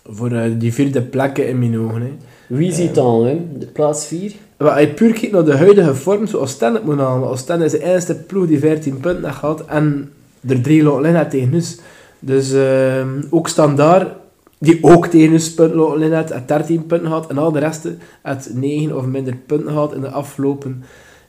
voor 0.08 0.32
eh, 0.32 0.50
die 0.58 0.72
vierde 0.72 1.02
plekken 1.02 1.48
in 1.48 1.58
mijn 1.58 1.78
ogen. 1.78 2.00
Hè. 2.00 2.12
Wie 2.46 2.72
ziet 2.72 2.94
dan, 2.94 3.22
Wim? 3.22 3.48
De 3.58 3.66
plaats 3.66 4.06
4? 4.06 4.32
Maar 4.56 4.70
als 4.70 4.80
je 4.80 4.88
puur 4.88 5.12
kijkt 5.12 5.32
naar 5.32 5.44
de 5.44 5.56
huidige 5.56 5.94
vorm, 5.94 6.26
zoals 6.26 6.44
Oostende 6.44 6.80
moet 6.84 6.98
halen. 6.98 7.28
Oostende 7.28 7.64
is 7.64 7.70
de 7.70 7.82
enige 7.82 8.14
ploeg 8.14 8.46
die 8.46 8.58
14 8.58 9.00
punten 9.00 9.24
heeft 9.24 9.36
gehad 9.36 9.64
en 9.66 10.10
er 10.48 10.60
drie 10.60 10.82
laten 10.82 11.02
liggen 11.02 11.28
tegen 11.28 11.54
ons. 11.54 11.78
Dus 12.24 12.52
ehm, 12.52 13.22
ook 13.30 13.48
Standaard, 13.48 14.14
die 14.58 14.78
ook 14.82 15.06
tegen 15.06 15.30
liggen 15.30 16.16
heeft, 16.16 16.32
heeft 16.32 16.48
13 16.48 16.86
punten 16.86 17.08
gehad. 17.08 17.26
En 17.26 17.38
al 17.38 17.52
de 17.52 17.58
rest 17.58 17.88
heeft 18.22 18.54
9 18.54 18.96
of 18.96 19.04
minder 19.04 19.36
punten 19.36 19.68
gehad 19.68 19.94
in 19.94 20.00
de 20.00 20.10
afgelopen 20.10 20.84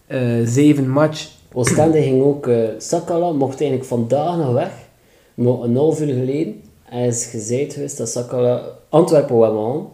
eh 0.07 0.19
7 0.43 0.89
match. 0.89 1.27
Oostende 1.53 2.01
ging 2.01 2.23
ook... 2.23 2.47
eh 2.47 2.67
Sakala 2.77 3.31
mocht 3.31 3.59
eigenlijk 3.59 3.89
vandaag 3.89 4.37
nog 4.37 4.53
weg. 4.53 4.71
Maar 5.33 5.53
een 5.53 5.75
half 5.75 6.01
uur 6.01 6.13
geleden 6.13 6.61
is 6.91 7.25
gezegd 7.25 7.73
geweest 7.73 7.97
dat 7.97 8.09
Sakala 8.09 8.63
Antwerpen 8.89 9.35
wou 9.35 9.73
aan. 9.73 9.87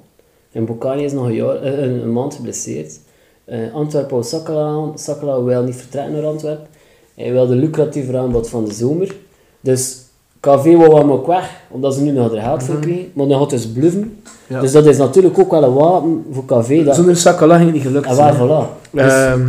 En 0.51 0.65
Bocani 0.65 1.03
is 1.03 1.11
nog 1.11 1.25
een, 1.25 1.33
jaar, 1.33 1.61
eh, 1.61 2.03
maand 2.03 2.33
geblesseerd. 2.33 2.99
Eh, 3.45 3.73
Antwerpen 3.73 4.11
wou 4.11 4.23
Sakala. 4.23 4.91
Sakala 4.95 5.43
wil 5.43 5.63
niet 5.63 5.75
vertrekken 5.75 6.13
naar 6.13 6.25
Antwerpen. 6.25 6.67
Hij 7.15 7.31
wilde 7.31 7.55
lucratiever 7.55 8.17
aanbod 8.17 8.49
van 8.49 8.65
de 8.65 8.73
zomer. 8.73 9.15
Dus 9.61 10.08
KV 10.39 10.75
wou 10.75 10.95
hem 10.97 11.11
ook 11.11 11.27
weg, 11.27 11.61
omdat 11.69 11.93
ze 11.93 12.01
nu 12.01 12.11
nog 12.11 12.33
er 12.33 12.41
geld 12.41 12.63
voor 12.63 12.73
Mhm. 12.75 12.83
kregen. 12.83 13.05
Maar 13.13 13.27
dan 13.27 13.39
gaat 13.39 13.49
dus 13.49 13.67
bluffen. 13.71 14.17
Ja. 14.47 14.61
Dus 14.61 14.71
dat 14.71 14.85
is 14.85 14.97
natuurlijk 14.97 15.39
ook 15.39 15.51
wel 15.51 15.63
een 15.63 15.73
wapen 15.73 16.23
voor 16.31 16.45
KV. 16.45 16.85
Dat... 16.85 16.95
Zonder 16.95 17.15
Sakala 17.15 17.55
ging 17.55 17.65
het 17.65 17.75
niet 17.75 17.85
gelukt 17.87 18.05
En 18.07 18.15
zijn. 18.15 18.37
waar, 18.37 18.65
voilà. 18.67 18.89
Dus 18.91 19.11
Ehm, 19.13 19.47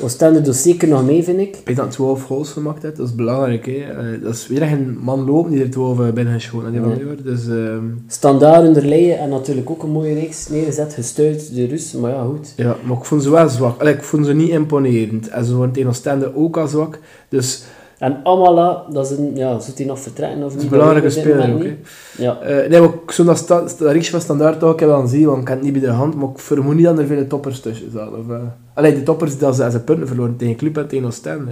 Oostende 0.00 0.40
doet 0.40 0.56
zeker 0.56 0.88
nog 0.88 1.04
mee, 1.04 1.22
vind 1.24 1.38
ik. 1.40 1.56
Ik 1.64 1.76
dat 1.76 1.90
12 1.90 2.22
goals 2.22 2.50
gemaakt 2.50 2.82
heeft, 2.82 2.96
dat 2.96 3.06
is 3.08 3.14
belangrijk. 3.14 3.66
Hè. 3.66 3.72
Eh, 3.72 4.22
dat 4.22 4.34
is 4.34 4.46
weer 4.46 4.62
een 4.62 4.98
man 5.00 5.24
lopen 5.24 5.50
die 5.50 5.62
er 5.62 5.70
12 5.70 6.12
binnen 6.12 6.34
geschoten 6.34 6.72
heeft. 6.72 6.98
Ja. 7.00 7.22
Dus 7.30 7.48
ehm, 7.48 7.84
Standaard 8.06 8.66
onder 8.66 8.84
Leyen 8.86 9.18
en 9.18 9.28
natuurlijk 9.28 9.70
ook 9.70 9.82
een 9.82 9.90
mooie 9.90 10.14
reeks 10.14 10.48
neergezet, 10.48 10.94
gestuurd 10.94 11.54
de 11.54 11.66
Rus. 11.66 11.92
Maar 11.92 12.10
ja, 12.10 12.22
goed. 12.24 12.52
ja, 12.56 12.76
maar 12.84 12.96
ik 12.96 13.04
vond 13.04 13.22
ze 13.22 13.30
wel 13.30 13.48
zwak. 13.48 13.80
Allee, 13.80 13.94
ik 13.94 14.02
vond 14.02 14.26
ze 14.26 14.32
niet 14.32 14.50
imponerend. 14.50 15.28
En 15.28 15.44
ze 15.44 15.54
worden 15.54 15.72
tegen 15.74 15.88
Oostende 15.88 16.36
ook 16.36 16.56
al 16.56 16.66
zwak. 16.68 16.98
Dus 17.28 17.62
En 18.02 18.20
Amala, 18.24 18.84
dat 18.90 19.10
is 19.10 19.18
een, 19.18 19.36
ja, 19.36 19.60
zou 19.60 19.76
hij 19.76 19.86
nog 19.86 20.00
vertrekken 20.00 20.36
of 20.36 20.42
dat 20.42 20.50
is 20.50 20.62
niet? 20.62 20.72
een 20.72 20.78
belangrijke 20.78 21.10
speler 21.10 21.52
ook. 21.52 21.62
niet. 21.62 21.74
Ja. 22.18 22.40
Eh, 22.40 22.68
nee, 22.70 22.80
maar 22.80 22.90
zou 23.06 23.28
dat, 23.28 23.38
sta, 23.38 23.64
dat 23.78 24.06
van 24.06 24.20
standaard 24.20 24.58
toch 24.58 24.80
wel 24.80 24.94
aan 24.94 25.08
zien, 25.08 25.26
want 25.26 25.42
ik 25.42 25.48
heb 25.48 25.56
het 25.56 25.64
niet 25.64 25.72
bij 25.72 25.82
de 25.82 25.96
hand, 25.96 26.14
maar 26.14 26.28
ik 26.28 26.38
vermoed 26.38 26.74
niet 26.74 26.84
dat 26.84 26.98
er 26.98 27.06
veel 27.06 27.26
toppers 27.26 27.60
tussen 27.60 27.90
zaten. 27.90 28.18
Of, 28.18 28.28
eh, 28.30 28.36
allee, 28.74 28.94
de 28.94 29.02
toppers 29.02 29.38
dat 29.38 29.56
ze, 29.56 29.70
ze 29.70 29.80
punten 29.80 30.06
verloren 30.06 30.36
tegen 30.36 30.56
Club 30.56 30.76
en 30.76 30.88
tegen 30.88 31.06
Oostende. 31.06 31.50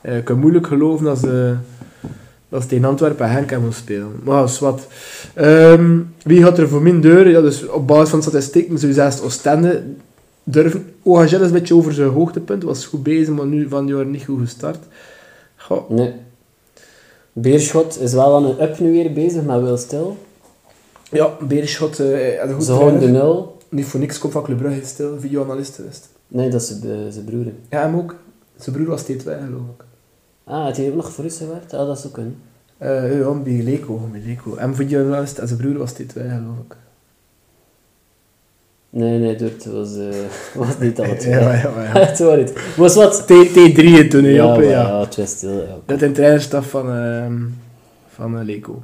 Eh, 0.00 0.16
ik 0.16 0.24
kan 0.24 0.38
moeilijk 0.38 0.66
geloven 0.66 1.04
dat 1.04 1.18
ze, 1.18 1.54
dat 2.48 2.62
ze 2.62 2.68
tegen 2.68 2.84
Antwerpen 2.84 3.26
en 3.26 3.32
Henk 3.32 3.50
hebben 3.50 3.72
spelen. 3.72 4.12
Maar 4.22 4.44
is 4.44 4.58
wat. 4.58 4.86
Ehm, 5.34 5.98
wie 6.22 6.42
gaat 6.42 6.58
er 6.58 6.68
voor 6.68 6.82
min 6.82 7.00
deur? 7.00 7.28
Ja, 7.28 7.40
dus 7.40 7.68
op 7.68 7.86
basis 7.86 8.08
van 8.08 8.22
statistieken 8.22 8.78
zeggen 8.78 9.24
Oostende 9.24 9.82
durven. 10.44 10.84
OHL 11.02 11.22
is 11.22 11.32
een 11.32 11.52
beetje 11.52 11.74
over 11.74 11.92
zijn 11.92 12.08
hoogtepunt, 12.08 12.62
was 12.62 12.86
goed 12.86 13.02
bezig, 13.02 13.34
maar 13.34 13.46
nu 13.46 13.68
van 13.68 13.86
die 13.86 13.94
jaar 13.94 14.06
niet 14.06 14.24
goed 14.24 14.40
gestart. 14.40 14.78
Goh, 15.68 15.90
Nee. 15.90 16.14
Beerschot 17.32 18.00
is 18.00 18.12
wel 18.12 18.36
aan 18.36 18.44
een 18.44 18.62
up 18.62 18.78
nu 18.78 18.90
weer 18.92 19.12
bezig, 19.12 19.42
maar 19.44 19.62
wel 19.62 19.76
stil. 19.76 20.16
ja, 21.10 21.36
Beerschot 21.48 21.98
had 21.98 22.08
een 22.08 22.52
goed 22.54 22.64
Ze 22.64 22.72
houden 22.72 23.00
de 23.00 23.06
nul. 23.06 23.56
Niet 23.68 23.84
voor 23.86 24.00
niks 24.00 24.18
komt 24.18 24.32
van 24.32 24.42
Club 24.42 24.58
Brugge 24.58 24.86
stil, 24.86 25.20
videoanalist 25.20 25.74
geweest. 25.74 26.08
Nee, 26.28 26.48
dat 26.50 26.60
is 26.60 26.68
zijn 27.14 27.24
broer. 27.24 27.44
Ja, 27.70 27.80
hem 27.80 27.96
ook. 27.96 28.14
Zijn 28.56 28.76
broer 28.76 28.88
was 28.88 29.02
T2, 29.02 29.06
geloof 29.24 29.68
ik. 29.76 29.84
Ah, 30.44 30.64
had 30.64 30.76
hij 30.76 30.88
ook 30.88 30.94
nog 30.94 31.12
voor 31.12 31.24
Rus 31.24 31.36
gewerkt? 31.36 31.74
Ah, 31.74 31.86
dat 31.86 31.98
zou 31.98 32.12
kunnen. 32.12 32.36
Eh 32.78 33.18
ja, 33.18 33.30
bij 33.30 33.62
Leco, 33.62 34.00
bij 34.12 34.22
Leco. 34.26 34.58
Hem 34.58 34.74
videoanalist 34.74 35.38
en 35.38 35.46
zijn 35.48 35.60
broer 35.60 35.78
was 35.78 35.92
T2, 35.92 36.12
geloof 36.12 36.58
ik. 36.68 36.76
Nee, 38.90 39.18
nee, 39.18 39.36
Dort 39.36 39.64
was, 39.64 39.96
eh, 39.96 40.04
was 40.64 40.78
niet 40.78 40.98
al 40.98 41.04
het 41.04 41.24
Ja, 41.30 41.40
ja, 41.40 41.52
ja. 41.52 42.00
Het 42.06 42.18
was 42.18 42.36
niet. 42.36 42.52
Was 42.76 42.94
wat? 42.94 43.26
T, 43.26 43.32
T3 43.32 44.08
toen, 44.08 44.24
hè, 44.24 44.30
Ja, 44.30 44.60
ja. 44.60 44.70
ja, 44.70 45.00
het 45.00 45.16
was 45.16 45.30
stil. 45.30 45.50
Ja. 45.50 45.76
Dat 45.86 45.96
is 45.96 46.02
een 46.08 46.12
trainerstaf 46.12 46.70
van, 46.70 46.92
ehm 46.92 47.34
van 48.08 48.38
eh, 48.38 48.44
Leco. 48.44 48.82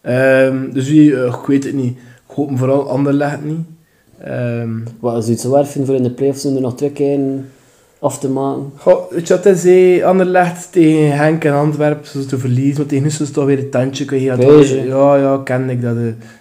Ehm, 0.00 0.70
dus 0.72 0.88
wie, 0.88 1.16
eh, 1.16 1.26
ik 1.26 1.46
weet 1.46 1.64
het 1.64 1.74
niet. 1.74 1.96
Ik 1.98 2.34
hoop 2.34 2.58
vooral 2.58 2.88
Anderlecht 2.88 3.44
niet. 3.44 3.66
Ehm 4.18 4.70
Wat 5.00 5.22
is 5.22 5.28
iets 5.28 5.44
waar 5.44 5.66
vinden 5.66 5.86
voor 5.86 5.96
in 5.98 6.02
de 6.02 6.10
playoffs 6.10 6.44
om 6.44 6.54
er 6.54 6.60
nog 6.60 6.76
twee 6.76 6.92
keer 6.92 7.18
af 7.98 8.18
te 8.18 8.28
maken? 8.28 8.72
Goh, 8.76 9.10
weet 9.10 9.28
je 9.28 9.34
wat 9.34 9.44
hij 9.44 9.54
zei? 9.54 10.02
Anderlecht 10.02 10.72
tegen 10.72 11.16
Henk 11.16 11.44
en 11.44 11.52
Antwerpen, 11.52 12.06
ze 12.06 12.26
te 12.26 12.38
verliezen, 12.38 12.76
maar 12.76 12.86
tegen 12.86 13.04
ons 13.04 13.20
is 13.20 13.30
toch 13.30 13.44
weer 13.44 13.58
een 13.58 13.70
tandje. 13.70 14.20
je. 14.20 14.86
Ja, 14.86 15.16
ja, 15.16 15.40
ken 15.44 15.70
ik 15.70 15.82
dat. 15.82 15.96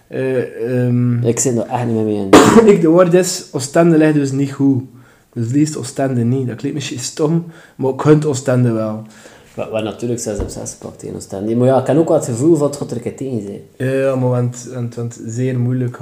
Ehm, 0.09 1.23
Ik 1.23 1.39
zit 1.39 1.57
er 1.57 1.65
echt 1.65 1.85
niet 1.85 1.95
meer 1.95 2.03
mee 2.03 2.15
in. 2.15 2.29
ik, 2.73 2.81
de 2.81 2.87
woord 2.87 3.13
is, 3.13 3.47
Oostende 3.51 3.97
ligt 3.97 4.13
dus 4.13 4.31
niet 4.31 4.51
goed. 4.51 4.83
Dus 5.33 5.51
liefst 5.51 5.77
Oostende 5.77 6.23
niet. 6.23 6.47
Dat 6.47 6.55
klinkt 6.55 6.77
misschien 6.77 6.99
stom, 6.99 7.45
maar 7.75 7.93
ik 7.93 8.01
gun 8.01 8.25
Oostende 8.25 8.71
wel. 8.71 9.01
Wat, 9.55 9.69
wat 9.69 9.83
natuurlijk 9.83 10.19
6 10.19 10.39
op 10.39 10.49
6 10.49 10.75
pakt 10.79 10.99
tegen 10.99 11.15
Oostende. 11.15 11.55
Maar 11.55 11.67
ja, 11.67 11.79
ik 11.79 11.87
heb 11.87 11.97
ook 11.97 12.07
wel 12.07 12.17
het 12.17 12.25
gevoel 12.25 12.55
van 12.55 12.67
het 12.67 12.77
gaat 12.77 12.91
er 12.91 13.15
tegen 13.15 13.41
zijn. 13.41 13.91
Ja, 13.91 14.15
maar 14.15 14.29
want, 14.29 14.69
want, 14.73 14.95
want 14.95 15.19
zeer 15.25 15.59
moeilijk 15.59 15.97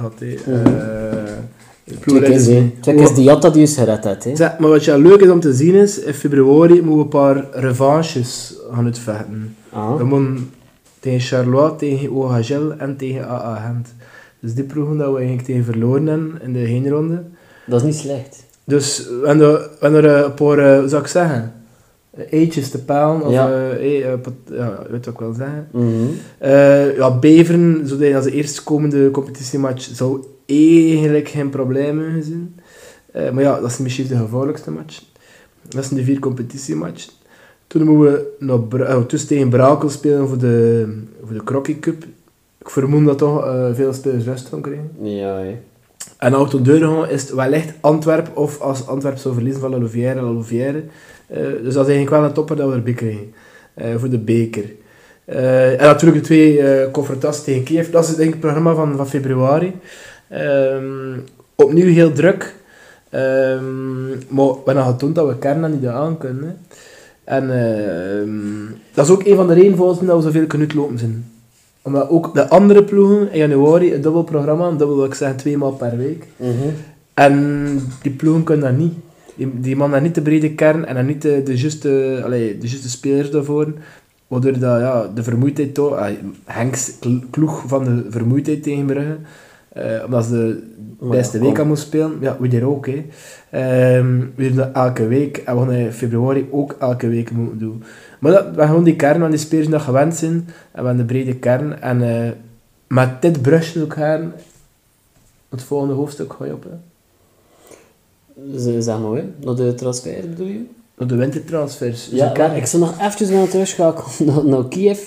de 1.86 1.98
ploeg 2.00 2.18
Twee 2.18 2.38
keer 2.38 2.56
is-. 2.56 2.70
Twee 2.80 2.96
is 2.96 3.14
Diatta 3.14 3.50
die 3.50 3.62
is 3.62 3.76
gered. 3.76 4.24
Hè. 4.24 4.36
Zeg, 4.36 4.58
maar 4.58 4.70
wat 4.70 4.84
ja 4.84 4.96
leuk 4.96 5.20
is 5.20 5.28
om 5.28 5.40
te 5.40 5.52
zien 5.54 5.74
is, 5.74 6.00
in 6.00 6.14
februari 6.14 6.82
moeten 6.82 6.96
we 6.96 7.02
een 7.02 7.08
paar 7.08 7.46
revanches 7.50 8.54
gaan 8.72 8.84
uitvechten. 8.84 9.56
Ah. 9.70 9.96
We 9.96 10.04
moeten 10.04 10.50
tegen 11.00 11.20
Charlotte, 11.20 11.76
tegen 11.76 12.10
OHL 12.10 12.72
en 12.78 12.96
tegen 12.96 13.28
AA 13.28 13.56
Gent. 13.56 13.94
Dus 14.46 14.54
die 14.54 14.64
ploegen 14.64 14.96
dat 14.98 15.10
we 15.10 15.16
eigenlijk 15.16 15.46
tegen 15.46 15.64
verloren 15.64 16.06
hebben 16.06 16.38
in 16.42 16.52
de 16.52 16.58
heenronde. 16.58 17.22
Dat 17.66 17.80
is 17.80 17.86
niet 17.86 17.96
slecht. 17.96 18.44
Dus 18.64 19.06
we 19.20 19.26
hebben 19.26 20.04
er, 20.04 20.04
er 20.04 20.24
een 20.24 20.34
paar, 20.34 20.58
eh, 20.58 20.78
hoe 20.78 20.88
zou 20.88 21.02
ik 21.02 21.08
zeggen, 21.08 21.52
eetjes 22.30 22.70
te 22.70 22.84
palen. 22.84 23.22
Of, 23.22 23.32
Ja. 23.32 23.50
eh, 23.52 24.12
eh, 24.12 24.20
pat- 24.20 24.32
ja, 24.56 24.82
weet 24.90 25.04
wat 25.04 25.14
ik 25.14 25.20
wil 25.20 25.32
zeggen. 25.32 25.68
Eh, 26.38 26.96
ja, 26.96 27.18
Beveren, 27.18 27.80
zodat 27.88 28.14
als 28.14 28.24
de 28.24 28.32
eerstkomende 28.32 29.10
competitiematch, 29.10 29.82
zou 29.92 30.24
eigenlijk 30.46 31.28
geen 31.28 31.50
probleem 31.50 31.98
hebben. 31.98 32.54
Eh, 33.12 33.30
maar 33.30 33.42
ja, 33.42 33.60
dat 33.60 33.70
is 33.70 33.78
misschien 33.78 34.06
de 34.06 34.16
gevaarlijkste 34.16 34.70
match. 34.70 35.02
Dat 35.68 35.84
zijn 35.84 35.98
de 35.98 36.04
vier 36.06 36.18
competitiematchen. 36.18 37.12
Toen 37.66 37.84
moeten 37.84 38.12
we 38.12 38.26
nog 38.38 38.74
eh, 38.78 39.00
tussen 39.02 39.28
tegen 39.28 39.48
Brakel 39.48 39.88
spelen 39.90 40.28
voor 40.28 40.38
de, 40.38 40.86
voor 41.24 41.34
de 41.34 41.44
Crocky 41.44 41.78
Cup. 41.78 42.04
Ik 42.66 42.72
vermoed 42.72 43.06
dat 43.06 43.18
toch 43.18 43.44
eh, 43.44 43.66
veel 43.72 43.92
spelers 43.92 44.24
rust 44.24 44.48
gaan 44.48 44.60
krijgen. 44.60 44.90
Ja, 45.02 45.36
hè. 45.36 45.56
En 46.18 46.32
auto 46.32 46.62
Deurgaan 46.62 47.08
is 47.08 47.22
het 47.22 47.34
wellicht 47.34 47.72
Antwerp 47.80 48.36
of 48.36 48.60
als 48.60 48.86
Antwerp 48.86 49.16
zou 49.16 49.34
verliezen 49.34 49.60
van 49.60 49.70
La 49.70 49.78
Louvière, 49.78 50.14
La 50.20 50.30
Louvière. 50.30 50.82
Eh, 51.26 51.38
dus 51.62 51.74
dat 51.74 51.86
is 51.88 51.92
eigenlijk 51.94 52.10
wel 52.10 52.24
een 52.24 52.32
topper 52.32 52.56
dat 52.56 52.68
we 52.68 52.74
erbij 52.74 52.92
krijgen. 52.92 53.32
eh, 53.74 53.94
voor 53.96 54.08
de 54.10 54.18
beker. 54.18 54.64
En 55.24 55.76
natuurlijk 55.86 56.20
de 56.20 56.26
twee 56.26 56.60
eh 56.62 56.90
confrontaties 56.90 57.42
tegen 57.44 57.62
Kiev. 57.62 57.90
Dat 57.90 58.04
is 58.08 58.14
denk 58.14 58.26
ik 58.26 58.30
het 58.30 58.40
programma 58.40 58.74
van, 58.74 58.96
van 58.96 59.08
februari. 59.08 59.72
Ehm, 60.28 61.18
opnieuw 61.54 61.92
heel 61.92 62.12
druk. 62.12 62.54
Ehm, 63.10 64.08
maar 64.28 64.46
we 64.46 64.60
hebben 64.64 64.84
getoond 64.84 65.14
dat 65.14 65.28
we 65.28 65.38
kernen 65.38 65.70
niet 65.70 65.86
aan 65.86 66.18
kunnen. 66.18 66.58
En 67.24 67.50
ehm, 67.50 68.74
dat 68.94 69.04
is 69.04 69.10
ook 69.12 69.24
een 69.26 69.36
van 69.36 69.46
de 69.46 69.54
redenen 69.54 69.76
volgens 69.76 69.98
mij 69.98 70.08
dat 70.08 70.16
we 70.16 70.22
zoveel 70.22 70.46
kunnen 70.46 70.66
uitlopen 70.68 70.98
zijn. 70.98 71.24
Omdat 71.86 72.08
ook 72.08 72.34
de 72.34 72.48
andere 72.48 72.84
ploegen 72.84 73.32
in 73.32 73.38
januari 73.38 73.94
een 73.94 74.00
dubbel 74.00 74.22
programma, 74.22 74.66
een 74.66 74.76
dubbel 74.76 74.96
wil 74.96 75.04
ik 75.04 75.14
zeggen 75.14 75.36
twee 75.36 75.56
maal 75.56 75.72
per 75.72 75.96
week. 75.96 76.26
Mhm. 76.36 76.50
En 77.14 77.78
die 78.02 78.12
ploegen 78.12 78.42
kunnen 78.44 78.68
dat 78.70 78.78
niet. 78.84 78.94
Die, 79.34 79.60
die 79.60 79.76
man 79.76 79.90
heeft 79.90 80.02
niet 80.02 80.14
de 80.14 80.20
brede 80.22 80.54
kern 80.54 80.84
en 80.86 80.94
dan 80.94 81.06
niet 81.06 81.22
de, 81.22 81.42
de, 81.44 81.56
juiste, 81.58 82.20
allee, 82.24 82.58
de 82.58 82.68
juiste 82.68 82.88
spelers 82.90 83.30
daarvoor. 83.30 83.72
Waardoor 84.26 84.52
dat, 84.58 84.80
ja, 84.80 85.10
de 85.14 85.22
vermoeidheid 85.22 85.74
toch... 85.74 85.92
ah, 85.96 86.10
Henks 86.44 86.98
kl- 87.00 87.24
kloeg 87.30 87.62
van 87.66 87.84
de 87.84 88.04
vermoeidheid 88.08 88.62
tegen 88.62 88.86
Brugge. 88.86 89.16
eh, 89.72 89.84
omdat 90.04 90.24
ze 90.24 90.30
de 90.98 91.04
Maar 91.06 91.16
beste 91.16 91.38
ja, 91.38 91.44
week 91.44 91.58
aan 91.60 91.66
moest 91.66 91.82
spelen. 91.82 92.16
Ja, 92.20 92.36
we 92.40 92.48
er 92.48 92.68
ook. 92.68 92.86
Hè. 92.86 93.04
Ehm, 93.50 94.18
we 94.34 94.46
doen 94.48 94.56
dat 94.56 94.70
elke 94.72 95.06
week. 95.06 95.36
En 95.36 95.54
we 95.56 95.60
gaan 95.62 95.72
in 95.72 95.92
februari 95.92 96.48
ook 96.50 96.76
elke 96.78 97.08
week 97.08 97.30
moeten 97.30 97.58
doen. 97.58 97.82
Maar 98.20 98.32
dat, 98.32 98.54
we 98.54 98.66
gewoon 98.66 98.84
die 98.84 98.96
kern 98.96 99.20
van 99.20 99.30
die 99.30 99.38
spelers 99.38 99.68
dat 99.68 99.80
gewend 99.80 100.14
zijn. 100.16 100.32
En 100.72 100.80
we 100.82 100.86
hebben 100.86 100.96
de 100.96 101.04
brede 101.04 101.36
kern. 101.36 101.80
En 101.80 102.24
eh, 102.24 102.30
met 102.86 103.22
dit 103.22 103.42
brusje 103.42 103.82
ook 103.82 103.92
gaan... 103.92 104.32
Het 105.48 105.62
volgende 105.62 105.94
hoofdstuk 105.94 106.34
je 106.44 106.52
op. 106.52 106.64
Hè. 106.64 106.76
Z- 108.58 108.84
Zeg 108.84 108.98
maar, 109.00 109.12
hè. 109.16 109.24
Naar 109.44 109.54
de 109.54 109.74
transfer 109.74 110.28
bedoel 110.28 110.46
je? 110.46 110.64
Op 110.98 111.08
de 111.08 111.14
wintertransfers. 111.16 112.08
Dus 112.08 112.18
Ja, 112.18 112.32
maar 112.36 112.56
ik 112.56 112.66
zou 112.66 112.82
nog 112.82 113.00
eventjes 113.00 113.28
willen 113.28 113.48
terugschakelen 113.48 114.10
naar, 114.34 114.44
naar 114.44 114.68
Kiev. 114.68 115.00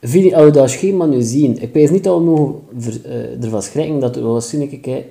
Vind 0.00 0.24
je, 0.24 0.34
als 0.36 0.44
we 0.44 0.50
dat 0.50 0.70
schema 0.70 1.04
nu 1.06 1.20
zien, 1.22 1.62
ik 1.62 1.72
weet 1.72 1.90
niet 1.90 2.04
dat 2.04 2.16
we 2.18 2.22
mogen 2.24 2.54
ver- 2.78 3.04
eh, 3.04 3.44
ervan 3.44 3.62
schrikken 3.62 3.98
dat 4.00 4.14
we 4.16 4.20
waarschijnlijk 4.22 4.86
een, 4.86 5.04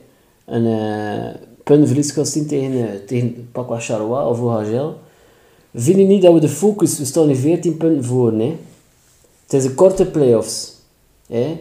een 0.46 0.66
eh 0.66 1.36
puntenverlies 1.64 2.12
gaan 2.12 2.26
zien 2.26 2.48
tegen, 2.48 2.72
eh, 2.72 2.96
tegen 3.08 3.50
Pakwa 3.52 3.80
Charleroi 3.80 4.26
of 4.26 4.40
OHL. 4.42 4.94
Vind 5.74 5.98
je 5.98 6.04
niet 6.04 6.22
dat 6.22 6.34
we 6.34 6.40
de 6.40 6.50
focus, 6.50 6.98
we 7.00 7.06
staan 7.06 7.28
nu 7.28 7.36
14 7.36 7.78
punten 7.78 8.04
voor, 8.04 8.32
hè? 8.32 8.56
het 9.44 9.54
is 9.54 9.66
een 9.66 9.76
korte 9.76 10.06
play-offs. 10.06 10.76
Hè? 11.28 11.58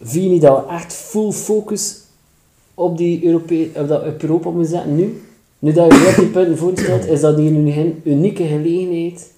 Vind 0.00 0.24
je 0.24 0.30
niet 0.30 0.42
dat 0.42 0.64
we 0.66 0.72
echt 0.72 0.92
full 0.92 1.30
focus 1.32 1.96
op, 2.74 2.96
die 2.98 3.24
Europe 3.26 3.68
op, 3.76 3.88
dat, 3.88 4.06
op 4.06 4.22
Europa 4.22 4.50
moeten 4.50 4.70
zetten 4.70 4.94
nu? 4.96 5.22
Nu 5.58 5.72
dat 5.72 5.92
je 5.92 5.98
14 5.98 6.30
punten 6.36 6.58
voor 6.58 6.72
staat, 6.74 7.06
is 7.06 7.20
dat 7.20 7.36
hier 7.38 7.50
nu 7.50 7.72
een 7.72 8.00
unieke 8.04 8.44
gelegenheid. 8.46 9.32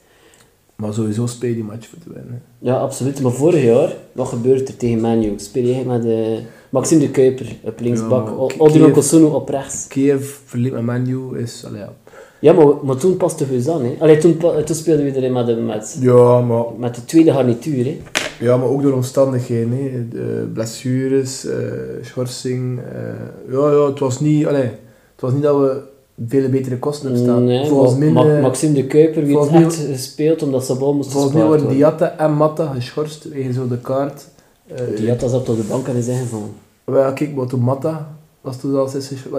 Maar 0.76 0.94
sowieso 0.94 1.26
speel 1.26 1.48
je 1.48 1.54
die 1.54 1.64
match 1.64 1.86
voor 1.88 1.98
te 1.98 2.12
winnen. 2.14 2.42
Ja, 2.58 2.76
absoluut. 2.78 3.20
Maar 3.20 3.32
vorig 3.32 3.62
jaar, 3.64 3.96
wat 4.12 4.28
gebeurt 4.28 4.68
er 4.68 4.76
tegen 4.76 5.00
Manu? 5.00 5.32
Speel 5.36 5.64
je 5.66 5.84
met 5.84 6.02
de 6.02 6.40
Maxime 6.70 7.00
de 7.00 7.10
Kuiper 7.10 7.56
op 7.62 7.80
linksbak, 7.80 8.26
Ja, 8.28 8.32
O- 8.34 8.46
Kiev- 8.46 8.60
Odilon 8.60 8.90
Kosunu 8.92 9.24
op 9.24 9.48
rechts. 9.48 9.86
Kiev 9.86 10.36
verliep 10.44 10.72
met 10.72 10.82
Manu 10.82 11.38
is... 11.38 11.64
Allee, 11.66 11.80
ja. 11.80 11.92
Ja, 12.46 12.52
maar, 12.52 12.66
maar 12.82 12.96
toen 12.96 13.16
paste 13.16 13.44
Heus 13.44 13.68
aan. 13.68 13.84
Hè. 13.84 13.96
Allee, 13.98 14.18
toen, 14.18 14.36
toen 14.64 14.76
speelden 14.76 15.04
we 15.04 15.16
erin 15.16 15.32
met 15.32 15.46
de, 15.46 15.54
met, 15.54 15.96
Ja, 16.00 16.40
maar, 16.40 16.64
met 16.78 16.94
de 16.94 17.04
tweede 17.04 17.32
garnituur. 17.32 17.84
Hè. 17.84 18.00
ja, 18.40 18.56
maar 18.56 18.68
ook 18.68 18.82
door 18.82 18.92
omstandigheden. 18.92 19.70
Hè. 19.72 20.08
De 20.08 20.50
blessures, 20.52 21.46
eh, 21.46 21.56
schorsing. 22.02 22.78
eh, 22.78 23.52
ja, 23.52 23.70
ja, 23.70 23.86
het 23.86 23.98
was 23.98 24.20
niet... 24.20 24.46
Allee, 24.46 24.62
het 24.62 25.20
was 25.20 25.32
niet 25.32 25.42
dat 25.42 25.56
we 25.60 25.80
veel 26.28 26.48
betere 26.48 26.78
kosten 26.78 27.06
hebben 27.06 27.24
staan. 27.26 27.44
Nee, 27.44 27.66
volgens 27.66 27.96
mij, 27.96 28.08
Ma- 28.10 28.36
eh, 28.36 28.42
Maxime 28.42 28.72
de 28.74 28.86
Kuiper 28.86 29.26
volgens 29.26 29.52
mij- 29.52 29.62
echt 29.64 29.74
gespeeld 29.90 30.42
omdat 30.42 30.64
zijn 30.64 30.78
bal 30.78 30.94
moest 30.94 31.10
volgens 31.12 31.32
mij 31.34 31.44
worden. 31.46 31.68
Diatta 31.68 32.18
en 32.18 32.32
Matta 32.32 32.66
geschorst 32.74 33.28
wegens 33.28 33.56
zo 33.56 33.68
de 33.68 33.78
kaart. 33.78 34.26
Eh, 34.66 34.76
Diatta 34.96 35.28
zat 35.28 35.48
op 35.48 35.56
de 35.56 35.62
bank 35.68 35.86
en 35.88 35.96
is 35.96 36.06
ingevallen. 36.06 36.50
Wel, 36.84 37.12
kijk, 37.12 37.34
maar 37.34 37.46
toen 37.46 37.60
Matta 37.60 38.16
was 38.40 38.56
toen 38.60 38.76
al 38.76 38.88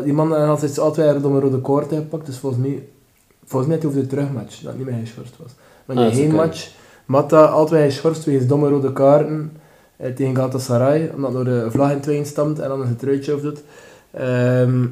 Die 0.03 0.13
man 0.13 0.31
had 0.31 0.47
altijd 0.49 0.79
altijd 0.79 1.25
om 1.25 1.35
een 1.35 1.41
rode 1.41 1.61
kaart 1.61 1.93
gepakt, 1.93 2.25
dus 2.25 2.37
volgens 2.37 2.61
mij... 2.61 2.83
Volgens 3.47 3.71
mij 3.71 3.79
hij 3.79 3.89
over 3.89 4.01
de 4.01 4.07
terugmatch, 4.07 4.61
dat 4.61 4.77
niet 4.77 4.85
meer 4.85 4.99
geschorst 4.99 5.37
was. 5.37 5.51
Maar 5.85 5.95
in 5.95 6.01
Ah, 6.01 6.09
zou 6.09 6.21
heenmatch, 6.21 6.71
Matta 7.05 7.45
altijd 7.45 7.93
geschorst 7.93 8.25
wegens 8.25 8.47
domme 8.47 8.69
rode 8.69 8.93
kaarten 8.93 9.51
eh, 9.97 10.13
tegen 10.13 10.35
Galatasaray, 10.35 11.11
omdat 11.15 11.33
door 11.33 11.43
de 11.43 11.67
vlag 11.69 11.91
in 11.91 11.99
tweeën 11.99 12.25
stamt 12.25 12.59
en 12.59 12.69
dan 12.69 12.81
een 12.81 12.95
truitje 12.95 13.35
of 13.35 13.41
doet. 13.41 13.63
Ehm, 14.11 14.83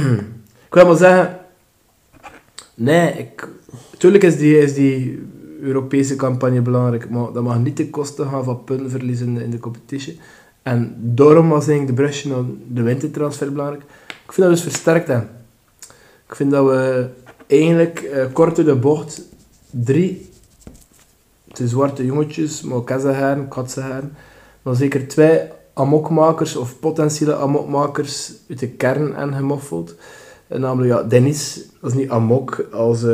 ik 0.68 0.74
wil 0.74 0.86
maar 0.86 0.96
zeggen... 0.96 1.38
Nee, 2.74 3.12
ik... 3.12 3.48
Tuurlijk 3.98 4.24
is 4.24 4.36
die, 4.36 4.58
is 4.58 4.74
die 4.74 5.28
Europese 5.60 6.16
campagne 6.16 6.60
belangrijk, 6.60 7.10
maar 7.10 7.32
dat 7.32 7.42
mag 7.42 7.58
niet 7.58 7.76
ten 7.76 7.90
koste 7.90 8.24
gaan 8.24 8.44
van 8.44 8.64
puntenverlies 8.64 9.20
in 9.20 9.34
de, 9.34 9.42
in 9.42 9.50
de 9.50 9.58
competitie. 9.58 10.20
En 10.62 10.94
daarom 10.98 11.48
was 11.48 11.68
eigenlijk 11.68 11.96
de 11.96 12.02
brusje 12.02 12.28
naar 12.28 12.42
de 12.68 12.82
wintertransfer 12.82 13.52
belangrijk. 13.52 13.82
Ik 14.06 14.32
vind 14.32 14.46
dat 14.46 14.56
dus 14.56 14.62
versterkt 14.62 15.08
hebben. 15.08 15.28
Ik 16.28 16.34
vind 16.34 16.50
dat 16.50 16.66
we 16.66 17.08
eigenlijk 17.50 17.98
eh, 18.00 18.24
kort 18.32 18.56
door 18.56 18.64
de 18.64 18.74
bocht 18.76 19.22
drie 19.70 20.28
de 21.52 21.68
zwarte 21.68 22.04
jongetjes, 22.04 22.62
maar 22.62 22.82
Katzahaar, 22.82 24.02
maar 24.62 24.74
zeker 24.74 25.08
twee 25.08 25.40
amokmakers 25.74 26.56
of 26.56 26.78
potentiële 26.80 27.36
amokmakers 27.36 28.32
uit 28.48 28.58
de 28.58 28.68
kern 28.68 29.14
en 29.14 29.34
gemoffeld. 29.34 29.94
En 30.48 30.60
namelijk, 30.60 30.92
ja, 30.92 31.02
Dennis, 31.02 31.60
dat 31.80 31.90
is 31.90 31.96
niet 31.96 32.10
amok 32.10 32.66
als... 32.72 33.04
eh 33.04 33.10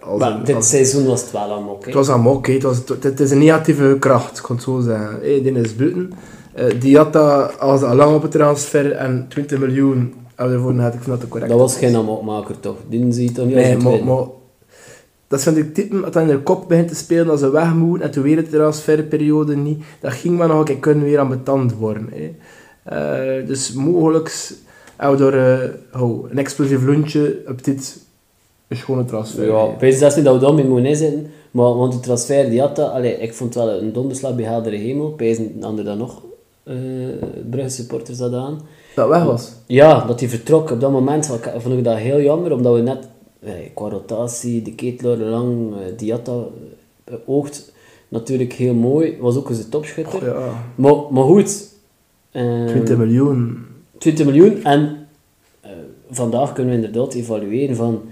als, 0.00 0.20
Maar 0.20 0.32
een- 0.32 0.44
dit 0.44 0.64
seizoen 0.64 1.06
was 1.06 1.20
het 1.20 1.30
wel 1.30 1.52
amok. 1.52 1.80
hè. 1.80 1.84
het 1.86 1.94
was 1.94 2.08
amok, 2.08 2.46
hè. 2.46 2.52
het, 2.52 2.62
was, 2.62 2.76
het, 2.86 3.02
het 3.02 3.20
is 3.20 3.30
een 3.30 3.38
negatieve 3.38 3.96
kracht, 3.98 4.36
ik 4.38 4.42
kan 4.42 4.56
het 4.56 4.64
zo 4.64 4.80
zeggen. 4.80 5.18
Hey, 5.20 5.42
die 5.42 5.52
is 5.52 5.76
buiten. 5.76 6.12
Eh, 6.54 6.80
die 6.80 6.96
had 6.96 7.12
dat 7.12 7.58
als 7.58 7.82
al 7.82 7.94
lang 7.94 8.14
op 8.14 8.22
het 8.22 8.30
transfer 8.30 8.92
en 8.92 9.26
20 9.28 9.58
miljoen 9.58 10.14
gehad. 10.48 10.94
Ik 10.94 11.06
dat 11.06 11.20
te 11.20 11.28
correct. 11.28 11.50
Dat 11.50 11.60
was 11.60 11.76
geen 11.76 11.96
amokmaker 11.96 12.60
toch? 12.60 12.76
Die 12.88 13.12
ziet 13.12 13.34
toch 13.34 13.46
niet 13.46 13.54
als 13.54 13.64
Nee, 13.64 13.94
het 13.94 14.04
maar, 14.04 14.24
dat 15.30 15.40
zijn 15.40 15.54
die 15.54 15.72
typen 15.72 16.00
dat 16.00 16.12
dan 16.12 16.22
in 16.22 16.28
de 16.28 16.42
kop 16.42 16.68
begint 16.68 16.88
te 16.88 16.94
spelen 16.94 17.30
als 17.30 17.40
ze 17.40 17.50
weg 17.50 17.74
moeten 17.74 18.06
en 18.06 18.12
toen 18.12 18.22
weer 18.22 18.36
de 18.36 18.50
transferperiode 18.50 19.56
niet. 19.56 19.84
Dat 20.00 20.12
ging 20.12 20.36
maar 20.36 20.48
nog 20.48 20.58
een 20.58 20.64
keer 20.64 20.78
kunnen 20.78 21.04
weer 21.04 21.18
aan 21.18 21.28
betand 21.28 21.74
worden. 21.74 22.08
Hè. 22.12 22.34
Eh, 22.82 23.46
dus 23.46 23.72
mogelijk 23.72 24.52
door 25.16 25.32
eh, 25.32 26.02
oh, 26.02 26.30
een 26.30 26.38
explosief 26.38 26.84
loentje 26.84 27.42
op 27.46 27.64
dit 27.64 27.98
een 28.68 28.76
schone 28.76 29.04
transfer. 29.04 29.46
Ja, 29.46 29.76
weet 29.78 29.94
zelfs 29.94 30.16
niet 30.16 30.24
dat 30.24 30.34
we 30.34 30.40
daarmee 30.40 30.64
moeten 30.64 30.86
inzetten. 30.86 31.30
Maar 31.50 31.74
want 31.74 31.92
de 31.92 32.00
transfer 32.00 32.50
die 32.50 32.60
had 32.60 32.76
dat, 32.76 32.90
allee, 32.90 33.18
ik 33.18 33.34
vond 33.34 33.54
het 33.54 33.64
wel 33.64 33.80
een 33.80 33.92
donderslag 33.92 34.36
bij 34.36 34.44
heldere 34.44 34.76
hemel. 34.76 35.10
Pijzen 35.10 35.62
ander 35.62 35.84
dan 35.84 35.98
nog 35.98 36.22
eh 36.64 36.74
Brugge 37.50 37.70
supporters 37.70 38.18
dat 38.18 38.32
aan. 38.32 38.60
Dat 38.94 39.08
weg 39.08 39.24
was. 39.24 39.52
Ja, 39.66 40.04
dat 40.06 40.20
hij 40.20 40.28
vertrok 40.28 40.70
op 40.70 40.80
dat 40.80 40.90
moment 40.90 41.26
vond 41.26 41.44
ik, 41.44 41.52
vond 41.58 41.78
ik 41.78 41.84
dat 41.84 41.96
heel 41.96 42.20
jammer, 42.20 42.52
omdat 42.52 42.74
we 42.74 42.80
net 42.80 43.08
eh, 43.40 43.52
qua 43.74 43.88
rotatie, 43.88 44.62
de 44.62 44.74
Ketelaar 44.74 45.16
lang, 45.16 45.72
eh, 45.72 45.78
Diatta 45.96 46.32
eh, 47.04 47.14
oogt 47.26 47.72
natuurlijk 48.08 48.52
heel 48.52 48.74
mooi, 48.74 49.16
was 49.20 49.36
ook 49.36 49.48
eens 49.48 49.58
een 49.58 49.68
topschutter. 49.68 50.24
Ja, 50.24 50.64
Maar, 50.74 50.94
maar 51.10 51.24
goed, 51.24 51.68
eh, 52.30 52.66
20 52.66 52.96
miljoen. 52.96 53.66
20 53.98 54.26
miljoen 54.26 54.64
en 54.64 55.06
eh, 55.60 55.70
vandaag 56.10 56.52
kunnen 56.52 56.72
we 56.72 56.84
inderdaad 56.86 57.14
evalueren 57.14 57.76
van 57.76 58.02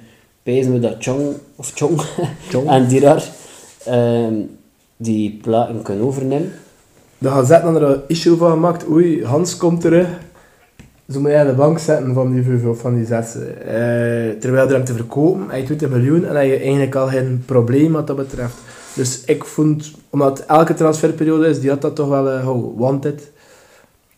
pijzen 0.43 0.73
we 0.73 0.79
dat 0.79 0.97
Chong, 0.99 1.35
of 1.57 1.73
Chong, 1.75 2.01
Chong. 2.51 2.69
en 2.69 2.89
Dirar 2.89 3.23
ehm, 3.85 4.35
die 4.97 5.39
platen 5.43 5.83
kunnen 5.83 6.05
overnemen. 6.05 6.53
De 7.19 7.29
Gazette 7.29 7.67
had 7.67 7.77
er 7.77 7.83
een 7.83 8.01
issue 8.07 8.37
van 8.37 8.51
gemaakt. 8.51 8.89
Oei, 8.91 9.25
Hans 9.25 9.57
komt 9.57 9.81
terug. 9.81 10.09
Zo 11.13 11.21
moet 11.21 11.31
je 11.31 11.37
aan 11.37 11.47
de 11.47 11.53
bank 11.53 11.79
zetten 11.79 12.15
van 12.15 12.33
die, 12.33 12.43
vijf 12.43 12.65
of 12.65 12.81
van 12.81 12.95
die 12.95 13.07
zes. 13.07 13.35
Eh, 13.35 14.41
terwijl 14.41 14.67
er 14.67 14.73
hem 14.73 14.85
te 14.85 14.95
verkopen, 14.95 15.49
hij 15.49 15.65
20 15.65 15.89
miljoen 15.89 16.25
en 16.25 16.35
hij 16.35 16.61
eigenlijk 16.61 16.95
al 16.95 17.07
geen 17.07 17.43
probleem 17.47 17.93
wat 17.93 18.07
dat 18.07 18.17
betreft. 18.17 18.55
Dus 18.95 19.25
ik 19.25 19.45
vond, 19.45 19.93
omdat 20.11 20.45
elke 20.47 20.75
transferperiode 20.75 21.47
is, 21.47 21.61
die 21.61 21.71
had 21.71 21.83
dat 21.83 21.97
toch 21.97 22.09
wel 22.09 22.27
uh, 22.27 22.49
wanted. 22.77 23.21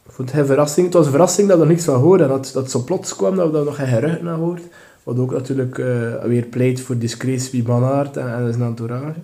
Ik 0.07 0.13
vond 0.13 0.33
het 0.33 0.47
verrassing. 0.47 0.87
Het 0.87 0.95
was 0.95 1.05
een 1.05 1.11
verrassing 1.11 1.49
dat 1.49 1.57
we 1.57 1.63
er 1.63 1.69
niks 1.69 1.85
van 1.85 2.01
hoorden. 2.01 2.27
En 2.27 2.33
dat, 2.33 2.51
dat 2.55 2.71
zo 2.71 2.81
plots 2.81 3.17
kwam, 3.17 3.37
dat 3.37 3.47
we 3.47 3.53
daar 3.53 3.65
nog 3.65 3.77
geen 3.77 3.87
gerucht 3.87 4.23
naar 4.23 4.37
hoort. 4.37 4.63
Wat 5.03 5.19
ook 5.19 5.33
natuurlijk 5.33 5.79
eh, 5.79 6.25
weer 6.25 6.45
pleit 6.45 6.81
voor 6.81 6.99
discretie 6.99 7.63
bij 7.63 7.73
Manhart 7.73 8.17
en, 8.17 8.35
en 8.35 8.53
zijn 8.53 8.65
entourage. 8.65 9.21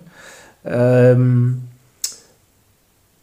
Ehm, 0.61 1.47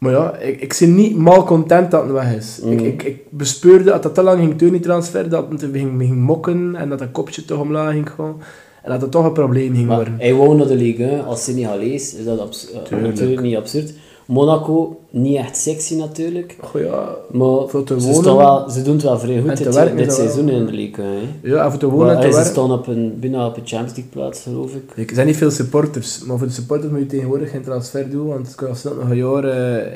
maar 0.05 0.13
ja, 0.13 0.37
ik, 0.37 0.61
ik 0.61 0.75
ben 0.79 0.95
niet 0.95 1.17
mal 1.17 1.43
content 1.43 1.91
dat 1.91 2.03
het 2.03 2.11
weg 2.11 2.35
is. 2.35 2.59
Mm. 2.63 2.71
Ik, 2.71 2.81
ik, 2.81 3.03
ik 3.03 3.17
bespeurde 3.29 3.83
dat 3.83 4.03
dat 4.03 4.15
te 4.15 4.23
lang 4.23 4.39
ging 4.39 4.55
doen, 4.55 4.71
die 4.71 4.79
transfer, 4.79 5.29
dat 5.29 5.45
het 5.49 5.65
ging, 5.73 6.01
ging 6.01 6.15
mokken 6.15 6.75
en 6.75 6.89
dat 6.89 6.99
dat 6.99 7.11
kopje 7.11 7.45
toch 7.45 7.59
omlaag 7.59 7.91
ging 7.91 8.09
gaan. 8.09 8.35
En 8.83 8.91
dat 8.91 9.01
het 9.01 9.11
toch 9.11 9.25
een 9.25 9.31
probleem 9.33 9.73
ging 9.73 9.87
Maar 9.87 9.95
worden. 9.95 10.15
hij 10.19 10.33
wou 10.33 10.55
naar 10.57 10.67
de 10.67 10.75
Ligue 10.75 11.05
1 11.07 11.25
als 11.25 11.43
Senegalees, 11.43 12.13
is 12.15 12.25
dat 12.25 12.39
abs- 12.39 12.71
eh, 12.71 13.01
natuurlijk 13.01 13.41
niet 13.41 13.55
absurd. 13.55 13.93
Monaco, 14.25 14.99
niet 15.09 15.37
echt 15.37 15.57
sexy 15.57 15.95
natuurlijk. 15.95 16.55
Goh, 16.61 16.81
ja, 16.81 17.15
Maar 17.31 17.67
Voor 17.67 17.83
te 17.83 18.01
ze, 18.01 18.11
wonen 18.11 18.37
wel, 18.37 18.69
ze 18.69 18.81
doen 18.81 18.93
het 18.93 19.03
wel 19.03 19.19
vrij 19.19 19.41
goed 19.41 19.57
dit, 19.57 19.73
werken 19.75 19.97
dit 19.97 20.05
wel. 20.05 20.15
seizoen 20.15 20.49
in 20.49 20.65
de 20.65 20.71
Ligue 20.71 21.03
1. 21.05 21.13
hè. 21.41 21.49
ja, 21.49 21.65
even 21.67 21.79
te 21.79 21.85
wonen 21.89 22.05
Maar, 22.15 22.23
en 22.23 22.31
te 22.31 22.37
ze 22.37 22.43
staan 22.43 22.71
op 22.71 22.87
een, 22.87 23.19
bijna 23.19 23.45
op 23.47 23.57
een 23.57 23.61
Champions 23.67 23.95
League 23.95 24.11
plaats, 24.13 24.41
geloof 24.41 24.71
ik. 24.95 25.09
Er 25.09 25.15
zijn 25.15 25.27
niet 25.27 25.37
veel 25.37 25.51
supporters, 25.51 26.23
maar 26.23 26.37
voor 26.37 26.47
de 26.47 26.53
supporters 26.53 26.91
moet 26.91 26.99
je 27.01 27.05
tegenwoordig 27.05 27.49
geen 27.51 27.63
transfer 27.63 28.09
doen, 28.09 28.27
want 28.27 28.45
het 28.47 28.55
kan 28.55 28.75
snel 28.75 28.95
nog 28.95 29.09
een 29.09 29.17
jaar 29.17 29.43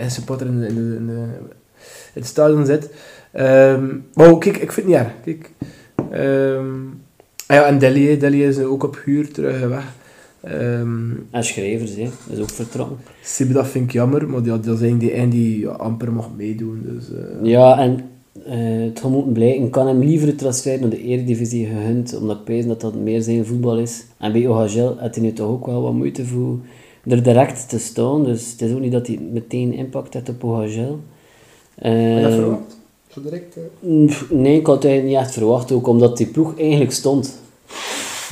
een 0.02 0.12
supporter 0.12 0.48
in, 0.48 0.60
de, 0.60 0.68
in, 0.68 0.76
de, 0.76 0.96
in, 0.96 1.06
de- 1.08 1.14
in 2.14 2.22
het 2.22 2.26
stadion 2.26 2.66
zit. 2.66 2.90
Ehm, 3.32 3.86
maar 4.14 4.38
kijk, 4.38 4.58
ik 4.58 4.72
vind 4.72 4.76
het 4.76 4.86
niet 4.86 4.96
erg. 4.96 5.12
Kijk. 5.24 5.52
Ehm, 6.12 6.66
ah 7.48 7.56
ja, 7.58 7.66
en 7.66 7.78
Delhi. 7.80 8.18
Delhi 8.18 8.46
is 8.46 8.60
ook 8.60 8.84
op 8.84 9.00
huur 9.06 9.32
terug 9.32 9.68
weg. 9.68 9.84
Ehm 10.44 11.10
En 11.32 11.44
schrijvers, 11.44 11.96
hè. 11.96 12.04
dat 12.04 12.38
is 12.38 12.40
ook 12.40 12.50
vertrokken. 12.50 12.98
Sibi, 13.24 13.54
dat 13.54 13.68
vind 13.68 13.86
ik 13.86 13.92
jammer, 13.92 14.30
maar 14.30 14.42
die, 14.44 14.52
dat 14.52 14.66
is 14.76 14.82
eigenlijk 14.82 15.00
die 15.00 15.18
een 15.18 15.30
die 15.30 15.60
ja, 15.60 15.70
amper 15.70 16.12
mag 16.12 16.30
meedoen. 16.38 16.82
Dus, 16.86 17.06
eh, 17.12 17.46
Ja, 17.50 17.80
en 17.80 18.00
eh, 18.46 18.86
het 18.88 19.00
gaat 19.00 19.12
moeten 19.12 19.32
blijken. 19.34 19.64
Ik 19.66 19.72
kan 19.72 19.88
hem 19.88 20.00
liever 20.00 20.28
de 20.28 20.36
transfer 20.36 20.80
naar 20.80 20.90
de 20.90 21.04
Eredivisie 21.04 21.66
gegund, 21.66 22.18
omdat 22.18 22.38
ik 22.40 22.48
weet 22.48 22.68
dat 22.68 22.82
dat 22.82 22.96
meer 22.96 23.22
zijn 23.22 23.46
voetbal 23.46 23.80
is. 23.80 24.06
En 24.18 24.32
bij 24.32 24.48
OHL 24.48 24.96
had 25.00 25.16
hij 25.16 25.24
nu 25.24 25.34
toch 25.34 25.48
ook 25.50 25.66
wel 25.66 25.82
wat 25.82 25.94
moeite 25.94 26.26
voor 26.26 26.58
er 27.08 27.24
direct 27.24 27.70
te 27.70 27.80
staan. 27.80 28.24
Dus 28.24 28.52
het 28.52 28.62
is 28.62 28.72
ook 28.72 28.80
niet 28.80 28.92
dat 28.92 29.08
hij 29.08 29.20
meteen 29.32 29.74
impact 29.74 30.14
heeft 30.14 30.30
op 30.30 30.44
OHL. 30.44 31.00
Eh, 31.76 32.32
Zo 33.08 33.22
direct? 33.22 33.58
nee, 34.30 34.58
ik 34.60 34.66
had 34.66 34.76
het 34.76 34.86
eigenlijk 34.86 35.04
niet 35.04 35.16
echt 35.26 35.34
verwacht, 35.34 35.72
ook 35.72 35.88
omdat 35.88 36.18
die 36.18 36.28
ploeg 36.28 36.60
eigenlijk 36.60 36.92
stond. 36.92 37.39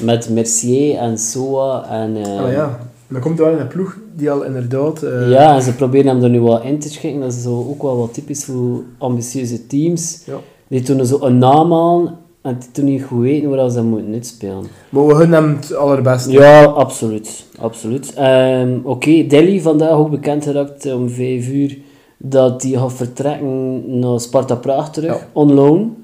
Met 0.02 0.30
Mercier 0.30 0.98
en 0.98 1.18
Soa 1.18 1.86
en... 1.90 2.16
Ah 2.18 2.52
ja, 2.52 2.80
dan 3.08 3.22
komt 3.22 3.40
er 3.40 3.46
wel 3.46 3.60
een 3.60 3.68
ploeg 3.68 3.98
die 4.16 4.32
al 4.32 4.44
inderdaad... 4.44 5.04
eh, 5.04 5.30
Ja, 5.30 5.56
en 5.56 5.62
ze 5.62 5.74
proberen 5.74 6.08
hem 6.08 6.24
er 6.24 6.30
nu 6.30 6.42
wat 6.42 6.64
in 6.64 6.80
te 6.80 6.90
schikken. 6.90 7.22
Dat 7.22 7.34
is 7.34 7.42
zo 7.44 7.66
ook 7.70 7.82
wel 7.82 7.98
wat 7.98 8.14
typisch 8.14 8.46
voor 8.46 8.84
ambitieuze 8.98 9.68
teams. 9.68 10.22
ja. 10.26 10.36
Die 10.68 10.82
toen 10.82 11.06
zo 11.06 11.18
een 11.22 11.38
naam 11.38 11.74
aan 11.74 12.18
en 12.42 12.58
die 12.60 12.72
toen 12.72 12.86
niet 12.86 13.04
goed 13.04 13.22
weten 13.22 13.50
waar 13.50 13.70
ze 13.70 13.84
moeten 13.84 14.14
uitspelen. 14.14 14.64
Maar 14.90 15.06
we 15.08 15.16
gunnen 15.16 15.44
hem 15.44 15.56
het 15.56 15.76
allerbeste. 15.76 16.32
Ja, 16.32 16.64
absoluut. 16.64 17.46
absoluut. 17.60 18.14
Ehm, 18.14 18.78
Oké, 18.84 19.26
Delhi 19.28 19.62
vandaag 19.62 19.92
ook 19.92 20.10
bekend 20.10 20.44
geraakt 20.44 20.94
om 20.94 21.10
5 21.10 21.48
uur 21.48 21.78
dat 22.18 22.62
hij 22.64 22.72
gaat 22.72 22.94
vertrekken 22.94 24.00
naar 24.00 24.20
Sparta 24.20 24.56
Praag 24.56 24.92
terug, 24.92 25.12
Ja. 25.20 25.28
on 25.34 25.54
loan. 25.54 25.96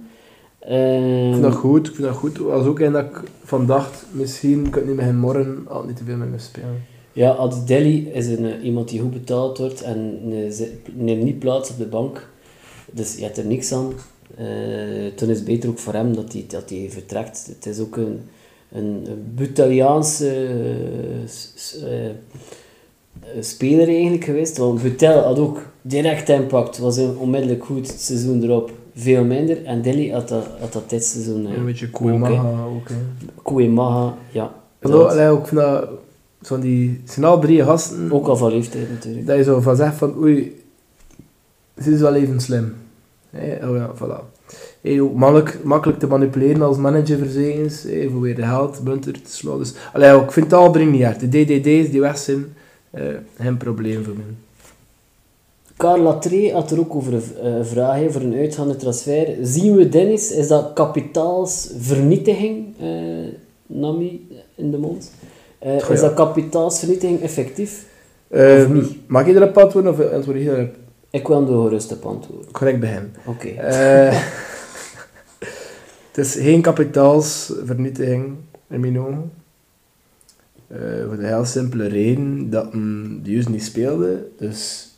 Ik 0.63 0.69
Ehm, 0.69 1.31
vind 1.31 1.41
dat 1.41 1.53
goed, 1.53 1.87
ik 1.87 1.95
vind 1.95 2.07
dat 2.07 2.15
goed. 2.15 2.37
Was 2.37 2.65
ook 2.65 2.79
een 2.79 2.91
dat 2.91 3.03
ik 3.03 3.21
van 3.43 3.65
dacht, 3.65 4.05
misschien 4.11 4.69
kan 4.69 4.81
ik 4.81 4.87
niet 4.87 4.95
met 4.95 5.05
hem 5.05 5.15
morgen 5.15 5.65
al 5.67 5.83
niet 5.83 5.97
te 5.97 6.03
veel 6.03 6.17
met 6.17 6.31
me 6.31 6.39
spelen. 6.39 6.83
Ja, 7.13 7.31
Adi 7.35 7.55
Delhi 7.65 8.09
is 8.09 8.27
een, 8.27 8.45
eh, 8.45 8.63
iemand 8.63 8.89
die 8.89 8.99
goed 8.99 9.11
betaald 9.11 9.57
wordt 9.57 9.81
en 9.81 10.19
eh, 10.31 10.67
neemt 10.93 11.23
niet 11.23 11.39
plaats 11.39 11.69
op 11.69 11.77
de 11.77 11.85
bank. 11.85 12.29
Dus 12.91 13.15
je 13.15 13.23
hebt 13.23 13.37
er 13.37 13.45
niks 13.45 13.71
aan. 13.71 13.93
Eh, 14.37 15.07
toen 15.15 15.29
is 15.29 15.37
het 15.37 15.45
beter 15.45 15.69
ook 15.69 15.79
voor 15.79 15.93
hem 15.93 16.15
dat 16.15 16.33
hij, 16.33 16.45
dat 16.47 16.69
hij 16.69 16.87
vertrekt. 16.89 17.45
Het 17.47 17.65
is 17.65 17.79
ook 17.79 17.97
een, 17.97 18.21
een, 18.71 19.03
een 19.05 19.31
Butaliaanse 19.35 20.47
speler 23.39 23.87
eigenlijk 23.87 24.23
geweest. 24.23 24.57
Want 24.57 24.81
Butel 24.81 25.19
had 25.23 25.39
ook 25.39 25.61
direct 25.81 26.29
impact, 26.29 26.77
was 26.77 26.97
onmiddellijk 26.97 27.65
goed 27.65 27.87
het 27.87 28.01
seizoen 28.01 28.43
erop. 28.43 28.71
Veel 28.95 29.23
minder. 29.23 29.65
En 29.65 29.81
Delhi 29.81 30.11
had 30.11 30.27
dat, 30.27 30.45
had 30.59 30.73
dat 30.73 30.89
dit 30.89 31.05
seizoen 31.05 31.45
een 31.45 31.65
beetje 31.65 31.85
ook, 31.85 31.91
Kouemaha 31.91 32.55
hè. 32.55 32.65
ook. 32.65 32.89
hè. 32.89 32.95
Kouemaha, 33.43 34.17
ja. 34.31 34.53
Hallo, 34.81 35.05
allee, 35.05 35.37
vind 35.43 35.61
dat, 35.61 35.89
zo 36.41 36.59
die, 36.59 37.01
zijn 37.05 37.25
al 37.25 37.39
drie 37.39 37.63
gasten, 37.63 38.11
Ook 38.11 38.27
al 38.27 38.37
van 38.37 38.51
leeftijd 38.51 38.89
natuurlijk. 38.89 39.25
dat 39.27 39.37
je 39.37 39.43
zo 39.43 39.59
van 39.59 39.75
zegt 39.75 39.95
van, 39.95 40.17
oei, 40.17 40.61
ze 41.77 41.91
is 41.91 41.99
wel 41.99 42.15
even 42.15 42.39
slim. 42.39 42.75
Hé, 43.29 43.67
oh 43.67 43.75
ja, 43.75 43.91
voilà. 43.95 44.31
Hé, 44.81 45.01
ook 45.01 45.15
makkelijk, 45.15 45.63
makkelijk 45.63 45.99
te 45.99 46.07
manipuleren 46.07 46.61
als 46.61 46.77
manager 46.77 47.17
verzekens, 47.17 47.83
hé, 47.83 48.09
voor 48.11 48.21
weer 48.21 48.35
de 48.35 48.43
geld, 48.43 48.83
bunter 48.83 49.13
te 49.13 49.31
slaan. 49.31 49.57
Dus, 49.57 49.73
allee, 49.93 50.21
ik 50.21 50.31
vind 50.31 50.45
het 50.45 50.55
al 50.55 50.71
drie 50.71 50.87
niet. 50.87 51.19
De 51.19 51.27
DDD's 51.27 51.91
die 51.91 52.01
weg 52.01 52.17
zijn, 52.17 52.55
eh, 52.89 53.03
geen 53.39 53.57
probleem 53.57 54.03
voor 54.03 54.13
mij. 54.13 54.35
Carla 55.83 56.19
Tree 56.19 56.53
had 56.53 56.71
er 56.71 56.79
ook 56.79 56.95
over 56.95 57.13
een 57.13 57.23
eh, 57.41 57.53
vraag 57.61 58.11
voor 58.11 58.21
een 58.21 58.35
uitgaande 58.35 58.75
transfer. 58.75 59.35
Zien 59.41 59.75
we 59.75 59.89
Dennis, 59.89 60.31
is 60.31 60.47
dat 60.47 60.71
kapitaalsvernietiging, 60.73 62.73
eh, 62.79 62.87
Nami 63.65 64.27
in 64.55 64.71
de 64.71 64.77
mond? 64.77 65.11
Eh, 65.59 65.81
Goh, 65.81 65.91
is 65.91 66.01
ja. 66.01 66.07
dat 66.07 66.13
kapitaalsvernietiging 66.13 67.21
effectief? 67.21 67.85
Eh, 68.27 68.69
niet? 68.69 69.07
Mag 69.07 69.27
ik 69.27 69.35
erop 69.35 69.57
antwoorden 69.57 69.91
of 69.91 70.11
antwoord 70.11 70.37
je 70.37 70.55
erop? 70.55 70.75
Ik 71.09 71.27
wil 71.27 71.35
hem 71.35 71.47
gerust 71.47 71.91
op 71.91 72.05
antwoorden. 72.05 72.51
Correct 72.51 72.79
bij 72.79 72.89
hem. 72.89 73.11
Oké. 73.25 73.47
Het 76.11 76.17
is 76.25 76.33
geen 76.33 76.61
kapitaalsvernietiging 76.61 78.35
in 78.69 78.79
mijn 78.79 78.99
ogen. 78.99 79.31
Voor 81.07 81.17
de 81.17 81.25
heel 81.25 81.45
simpele 81.45 81.87
reden 81.87 82.49
dat 82.49 82.71
de 82.71 83.19
juist 83.23 83.49
niet 83.49 83.63
speelde. 83.63 84.27
Dus 84.37 84.91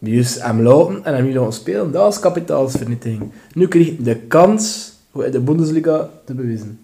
de 0.00 0.10
juist 0.10 0.42
hem 0.42 0.62
laten 0.62 1.04
en 1.04 1.14
hem 1.14 1.24
niet 1.24 1.34
laten 1.34 1.52
spelen, 1.52 1.92
dat 1.92 2.12
is 2.12 2.20
kapitaalsvernietiging. 2.20 3.30
Nu 3.54 3.68
kreeg 3.68 3.86
hij 3.86 3.96
de 4.04 4.16
kans 4.16 4.92
om 5.10 5.22
in 5.22 5.30
de 5.30 5.40
Bundesliga 5.40 6.10
te 6.24 6.34
bewijzen. 6.34 6.80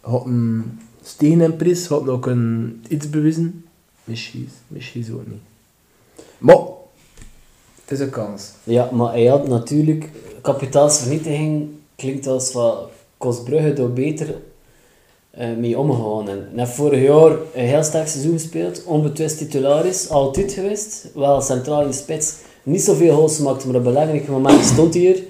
Had 0.00 0.24
een 0.24 0.78
prijs, 1.56 1.86
had 1.86 2.08
ook 2.08 2.26
een 2.26 2.82
iets 2.88 3.10
bewijzen. 3.10 3.64
Misschien, 4.04 4.48
misschien 4.66 5.14
ook 5.14 5.26
niet. 5.26 5.42
Maar, 6.38 6.56
het 7.84 7.90
is 7.90 8.00
een 8.00 8.10
kans. 8.10 8.50
Ja, 8.64 8.90
maar 8.92 9.12
hij 9.12 9.26
had 9.26 9.48
natuurlijk... 9.48 10.10
Kapitaalsvernietiging 10.40 11.68
klinkt 11.96 12.26
als 12.26 12.52
wat 12.52 12.90
kost 13.16 13.44
Brugge 13.44 13.72
door 13.72 13.90
beter 13.90 14.34
eh, 15.36 15.48
mee 15.58 15.78
omgegaan. 15.78 16.28
En 16.28 16.48
net 16.52 16.68
vorig 16.68 17.02
jaar 17.02 17.30
een 17.30 17.66
heel 17.66 17.82
sterk 17.82 18.08
seizoen 18.08 18.32
gespeeld, 18.32 18.84
onbetwist 18.84 19.38
titularis, 19.38 20.08
altijd 20.08 20.52
geweest. 20.52 21.10
Wel 21.14 21.40
centraal 21.40 21.80
in 21.80 21.86
de 21.86 21.92
spits, 21.92 22.34
niet 22.62 22.82
zoveel 22.82 23.14
goals 23.14 23.36
gemaakt, 23.36 23.64
maar 23.64 23.74
op 23.74 23.84
belangrijke 23.84 24.30
momenten 24.30 24.64
stond 24.64 24.94
hij 24.94 25.08
er. 25.08 25.22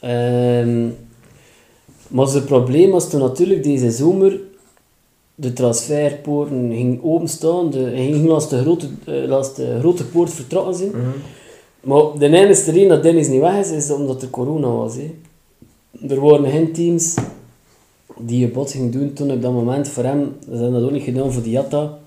Ehm, 0.00 0.88
maar 2.08 2.26
zijn 2.26 2.44
probleem 2.44 2.90
was 2.90 3.10
toen 3.10 3.20
natuurlijk 3.20 3.62
deze 3.62 3.90
zomer 3.90 4.40
de 5.34 5.52
transferpoorten 5.52 6.72
ging 6.72 7.00
openstaan. 7.02 7.70
De, 7.70 7.92
ging 7.94 8.26
langs 8.26 8.48
de 8.48 8.60
grote, 8.60 8.86
langs 9.26 9.54
de 9.54 9.76
grote 9.78 10.06
poort 10.06 10.32
vertrokken 10.32 10.74
zijn. 10.74 10.92
Maar 11.80 12.02
de 12.18 12.26
enige 12.26 12.70
reden 12.70 12.88
dat 12.88 13.02
Dennis 13.02 13.28
niet 13.28 13.40
weg 13.40 13.58
is, 13.58 13.70
is 13.70 13.90
omdat 13.90 14.22
er 14.22 14.30
corona 14.30 14.68
was. 14.68 14.94
Hè. 14.96 15.14
Er 16.08 16.20
waren 16.20 16.50
geen 16.50 16.72
teams 16.72 17.14
die 18.18 18.44
een 18.44 18.52
bot 18.52 18.70
gingen 18.70 18.90
doen 18.90 19.12
toen 19.12 19.30
op 19.30 19.42
dat 19.42 19.52
moment 19.52 19.88
voor 19.88 20.04
hem. 20.04 20.36
Ze 20.44 20.50
hebben 20.50 20.72
dat 20.72 20.82
ook 20.82 20.90
niet 20.90 21.02
gedaan 21.02 21.32
voor 21.32 21.42
Diatta. 21.42 21.98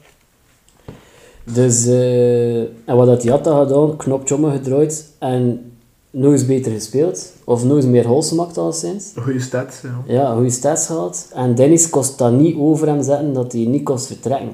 Dus, 1.53 1.85
eh, 1.85 2.59
en 2.59 2.95
wat 2.95 3.07
had 3.07 3.21
Diatta 3.21 3.63
gedaan? 3.63 3.97
Knopje 3.97 4.35
omgedraaid 4.35 5.11
en 5.19 5.71
nog 6.09 6.31
eens 6.31 6.45
beter 6.45 6.71
gespeeld. 6.71 7.33
Of 7.43 7.63
nog 7.63 7.75
eens 7.75 7.85
meer 7.85 8.03
goals 8.03 8.29
gemaakt 8.29 8.57
al 8.57 8.71
sinds. 8.71 9.11
Een 9.15 9.23
goede 9.23 9.39
stats, 9.39 9.81
ja. 9.81 10.13
Ja, 10.13 10.33
goede 10.33 10.49
stats 10.49 10.85
gehad. 10.85 11.31
En 11.33 11.55
Dennis 11.55 11.89
kost 11.89 12.17
dat 12.17 12.31
niet 12.31 12.57
over 12.57 12.87
hem 12.87 13.03
zetten 13.03 13.33
dat 13.33 13.51
hij 13.51 13.65
niet 13.65 13.83
kost 13.83 14.07
vertrekken. 14.07 14.51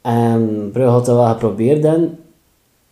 En 0.00 0.70
Brugge 0.72 0.90
had 0.90 1.06
dat 1.06 1.16
wel 1.16 1.28
geprobeerd 1.28 1.82
dan. 1.82 2.10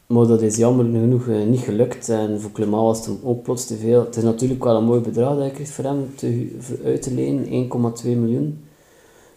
Maar 0.07 0.27
dat 0.27 0.43
is 0.43 0.57
jammer 0.57 0.85
genoeg 0.85 1.29
eh, 1.29 1.47
niet 1.47 1.61
gelukt. 1.61 2.09
En 2.09 2.41
voor 2.41 2.53
Clement 2.53 2.83
was 2.83 3.07
het 3.07 3.17
ook 3.25 3.43
plots 3.43 3.67
te 3.67 3.77
veel. 3.77 4.01
Het 4.05 4.17
is 4.17 4.23
natuurlijk 4.23 4.65
wel 4.65 4.77
een 4.77 4.85
mooi 4.85 5.01
bedrag 5.01 5.37
dat 5.37 5.45
je 5.45 5.51
krijgt 5.51 5.73
voor 5.73 5.85
hem 5.85 6.11
te, 6.17 6.57
voor 6.59 6.77
uit 6.85 7.03
te 7.03 7.15
lenen. 7.15 7.69
1,2 8.05 8.05
miljoen. 8.05 8.65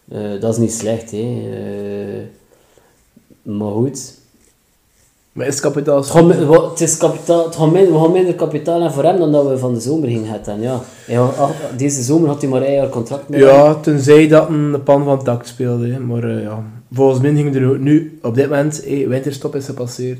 Eh, 0.07 0.41
dat 0.41 0.53
is 0.53 0.57
niet 0.57 0.73
slecht, 0.73 1.11
hè. 1.11 1.17
Eh, 1.17 2.23
maar 3.41 3.71
goed. 3.71 4.13
Maar 5.31 5.47
is 5.47 5.59
kapitaal... 5.59 5.97
Het, 5.97 6.05
gaat, 6.05 6.69
het 6.69 6.81
is 6.81 6.97
kapitaal, 6.97 7.45
het 7.45 7.55
gaat 7.55 7.71
minder, 7.71 7.93
we 7.93 7.99
gaan 7.99 8.11
minder 8.11 8.35
kapitaal 8.35 8.73
hebben 8.73 8.93
voor 8.93 9.03
hem 9.03 9.17
dan 9.17 9.31
dat 9.31 9.47
we 9.47 9.57
van 9.57 9.73
de 9.73 9.79
zomer 9.79 10.09
gingen 10.09 10.29
hebben. 10.29 10.61
Ja. 11.07 11.31
Deze 11.77 12.01
zomer 12.01 12.27
had 12.27 12.41
hij 12.41 12.49
maar 12.49 12.61
een 12.61 12.73
jaar 12.73 12.89
contract 12.89 13.29
met. 13.29 13.39
Ja, 13.39 13.75
tenzij 13.75 14.27
dat 14.27 14.49
een 14.49 14.71
de 14.71 14.79
pan 14.79 15.03
van 15.03 15.15
het 15.15 15.25
dak 15.25 15.45
speelde. 15.45 15.87
hè. 15.87 15.99
Maar 15.99 16.41
ja, 16.41 16.63
volgens 16.91 17.19
mij 17.19 17.33
ging 17.33 17.55
er 17.55 17.79
nu, 17.79 18.19
op 18.21 18.35
dit 18.35 18.49
moment, 18.49 18.81
hey, 18.85 19.07
winterstop 19.07 19.55
is 19.55 19.65
gepasseerd. 19.65 20.19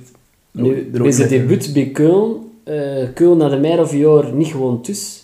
Nu, 0.64 0.90
bij 0.92 1.12
zijn 1.12 1.30
niet- 1.30 1.40
debuut 1.40 1.74
bij 1.74 1.90
Keulen, 1.90 2.36
eh 2.64 3.08
Keulen 3.14 3.38
na 3.38 3.50
de 3.50 3.58
meer 3.58 3.80
of 3.80 3.94
jaar 3.96 4.34
niet 4.34 4.48
gewoon 4.48 4.80
dus. 4.82 5.24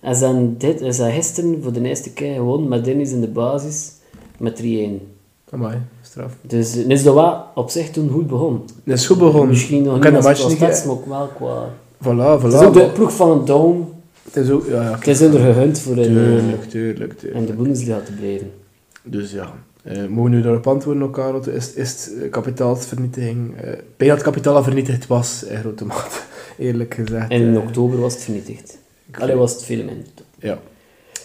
En 0.00 0.16
zijn 0.16 0.54
dit, 0.58 0.80
en 0.80 0.94
zijn 0.94 1.12
gisteren 1.14 1.62
voor 1.62 1.72
de 1.72 1.82
eerste 1.88 2.12
keer 2.12 2.34
gewoon 2.34 2.68
met 2.68 2.84
Dennis 2.84 3.10
in 3.12 3.20
de 3.20 3.28
basis 3.28 3.90
met 4.38 4.56
3-1. 4.56 5.12
Amai, 5.50 5.78
straf. 6.02 6.36
Dus 6.40 6.76
uh, 6.76 6.88
is 6.88 7.02
dat 7.02 7.14
wel 7.14 7.44
op 7.54 7.70
zich 7.70 7.90
toen 7.90 8.08
goed 8.10 8.26
begonnen. 8.26 8.60
Dat 8.84 8.98
is 8.98 9.06
goed 9.06 9.18
begonnen. 9.18 9.48
Misschien 9.48 9.82
nog 9.82 10.00
niet 10.04 10.14
als 10.14 10.46
niet... 10.48 10.56
stats, 10.56 10.84
maar 10.84 10.94
ook 10.94 11.06
wel 11.06 11.26
qua... 11.36 11.68
Voilà, 12.02 12.40
voilà. 12.40 12.44
Het 12.44 12.52
is 12.52 12.60
ook 12.60 12.74
de 12.74 12.90
ploeg 12.94 13.12
van 13.16 13.30
een 13.30 13.44
down. 13.44 13.84
Het 14.24 14.36
is 14.36 14.50
ook... 14.50 14.66
Ja, 14.66 14.82
ja, 14.82 14.94
Het 14.98 15.06
is 15.06 15.20
hun 15.20 15.32
er 15.34 15.40
gegund 15.54 15.78
voor 15.78 15.96
in, 15.96 16.02
Tuurlijk, 16.02 16.64
tuurlijk, 16.64 17.12
in 17.12 17.18
tuurlijk. 17.18 17.46
de 17.46 17.52
Bundesliga 17.52 18.00
te 18.04 18.12
blijven. 18.12 18.50
Dus 19.02 19.32
ja, 19.32 19.52
eh 19.84 20.06
mogen 20.08 20.30
we 20.30 20.36
nu 20.36 20.42
daarop 20.42 20.66
antwoorden 20.66 21.02
ook, 21.02 21.12
Karel? 21.12 21.48
Is, 21.48 21.72
is 21.72 21.90
het 21.90 22.22
eh, 22.22 22.30
kapitaalsvernietiging... 22.30 23.56
eh 23.56 23.72
bij 23.96 24.06
dat 24.08 24.16
het 24.16 24.26
kapitaal 24.26 24.62
vernietigd 24.62 25.06
was, 25.06 25.44
in 25.44 25.56
grote 25.56 25.84
mate, 25.84 26.20
eerlijk 26.58 26.94
gezegd. 26.94 27.30
En 27.30 27.40
in 27.40 27.54
eh. 27.54 27.62
oktober 27.62 28.00
was 28.00 28.12
het 28.14 28.22
vernietigd. 28.22 28.78
Allee, 29.10 29.36
was 29.36 29.52
het 29.52 29.64
veel 29.64 29.84
minder. 29.84 30.06
Ja. 30.38 30.58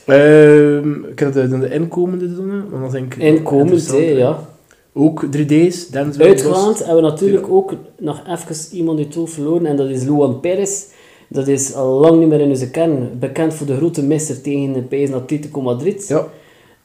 Ehm 0.06 1.04
ik 1.04 1.20
heb 1.20 1.34
de, 1.34 1.60
de 1.60 1.70
inkomende 1.70 2.36
doen, 2.36 2.70
want 2.70 2.84
dat 2.84 2.92
denk 2.92 3.14
ik 3.14 3.22
Inkomend, 3.22 3.90
ja. 3.98 4.48
Ook 4.94 5.26
3D's, 5.26 5.88
Denzel 5.88 6.26
Uitgaand 6.26 6.78
hebben 6.78 6.96
we 6.96 7.10
natuurlijk 7.10 7.50
ook 7.50 7.74
nog 7.98 8.24
even 8.28 8.78
iemand 8.78 8.98
uit 8.98 9.08
het 9.08 9.18
oog 9.18 9.30
verloren. 9.30 9.66
En 9.66 9.76
dat 9.76 9.90
is 9.90 10.04
Luan 10.04 10.40
Perez. 10.40 10.84
Dat 11.28 11.48
is 11.48 11.74
al 11.74 12.00
lang 12.00 12.20
niet 12.20 12.28
meer 12.28 12.40
in 12.40 12.50
onze 12.50 12.70
kern. 12.70 13.10
Bekend 13.20 13.54
voor 13.54 13.68
de 13.68 13.76
grote 13.76 14.04
misser 14.04 14.42
tegen 14.42 14.74
de 14.74 14.82
PS 14.82 15.12
Atletico 15.12 15.62
Madrid. 15.62 16.08
Ja, 16.08 16.28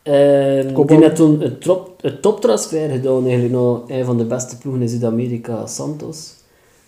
Kopbal. 0.04 0.86
die 0.86 0.98
net 0.98 1.16
toen 1.16 1.58
trop, 1.58 1.90
een 2.00 2.20
toptransfer 2.20 2.90
gedaan, 2.90 3.22
eigenlijk 3.22 3.52
nog 3.52 3.82
een 3.86 4.04
van 4.04 4.18
de 4.18 4.24
beste 4.24 4.58
ploegen 4.58 4.82
in 4.82 4.88
Zuid-Amerika, 4.88 5.66
Santos, 5.66 6.34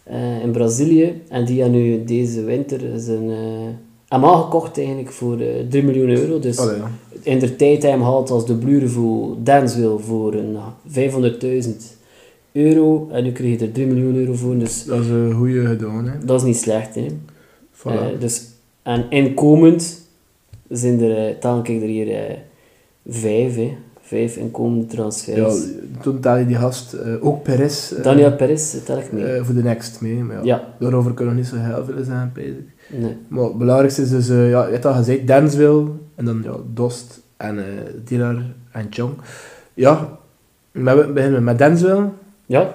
eh, 0.02 0.42
in 0.42 0.50
Brazilië. 0.50 1.22
En 1.28 1.44
die 1.44 1.60
heeft 1.60 1.72
nu 1.72 2.04
deze 2.04 2.44
winter 2.44 2.80
zijn, 2.96 3.30
eh 3.30 3.36
hem 4.08 4.24
aangekocht 4.24 4.78
eigenlijk 4.78 5.10
voor 5.10 5.40
eh 5.40 5.64
3 5.68 5.82
miljoen 5.82 6.08
euro. 6.08 6.38
Dus 6.38 6.58
Allee, 6.58 6.76
ja. 6.76 6.90
in 7.22 7.38
de 7.38 7.56
tijd 7.56 7.82
hij 7.82 7.90
hem 7.90 8.02
haalt 8.02 8.30
als 8.30 8.46
de 8.46 8.54
bluren 8.54 8.90
voor 8.90 9.36
Dansville 9.42 9.98
voor 9.98 10.34
een 10.34 10.56
500.000 10.86 11.98
euro. 12.52 13.08
En 13.10 13.24
nu 13.24 13.32
krijg 13.32 13.58
je 13.58 13.66
er 13.66 13.72
3 13.72 13.86
miljoen 13.86 14.14
euro 14.14 14.34
voor, 14.34 14.58
dus 14.58 14.84
dat 14.84 15.00
is 15.00 15.08
een 15.08 15.32
goede 15.32 15.66
gedaan, 15.66 16.06
hè. 16.08 16.24
dat 16.24 16.40
is 16.40 16.46
niet 16.46 16.56
slecht. 16.56 16.94
Hè. 16.94 17.06
Voilà. 17.72 18.12
Eh, 18.12 18.20
dus, 18.20 18.42
en 18.82 19.06
inkomend 19.10 20.08
zijn 20.68 21.00
er, 21.00 21.38
uh, 21.44 21.82
er 21.82 21.88
hier 21.88 22.10
eh, 22.10 22.36
vijf, 23.08 23.54
hè. 23.54 23.76
vijf 24.00 24.36
inkomende 24.36 24.86
transfers. 24.86 25.64
ja, 25.64 25.70
toen 26.02 26.20
tel 26.20 26.36
je 26.36 26.46
die 26.46 26.56
gast, 26.56 26.92
eh, 26.92 27.26
ook 27.26 27.42
Perez, 27.42 27.92
eh, 27.92 28.02
Daniel 28.02 28.32
Perez 28.36 28.74
tel 28.84 28.98
ik 28.98 29.12
mee. 29.12 29.24
eh, 29.24 29.44
voor 29.44 29.54
de 29.54 29.62
next 29.62 30.00
mee. 30.00 30.14
Maar 30.22 30.36
ja, 30.36 30.42
Ja. 30.44 30.74
Daarover 30.78 31.14
kunnen 31.14 31.34
we 31.34 31.40
niet 31.40 31.48
zo 31.48 31.56
heel 31.56 31.84
veel 31.84 32.04
zeggen, 32.04 32.32
ik. 32.34 32.54
nee. 32.98 33.16
Maar 33.28 33.44
het 33.44 33.58
belangrijkste 33.58 34.02
is 34.02 34.10
dus, 34.10 34.26
ja, 34.28 34.66
je 34.66 34.72
hebt 34.72 34.84
al 34.86 34.94
gezegd, 34.94 35.26
Dansville, 35.26 35.86
en 36.14 36.24
dan 36.24 36.40
ja, 36.44 36.56
Dost 36.74 37.20
en 37.36 37.56
uh, 37.56 37.62
Dilar 38.04 38.42
en 38.72 38.86
Chong. 38.90 39.12
Ja, 39.74 40.18
we 40.72 41.10
beginnen 41.14 41.44
met 41.44 41.58
Dansville. 41.58 42.08
Ja, 42.46 42.74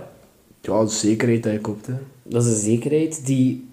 Ja, 0.61 0.83
de 0.83 0.89
zekerheid 0.89 1.43
dat 1.43 1.51
je 1.51 1.59
koopt, 1.59 1.87
hè. 1.87 1.93
dat 2.23 2.43
is 2.45 2.49
een 2.49 2.57
zekerheid 2.57 3.25
die 3.25 3.67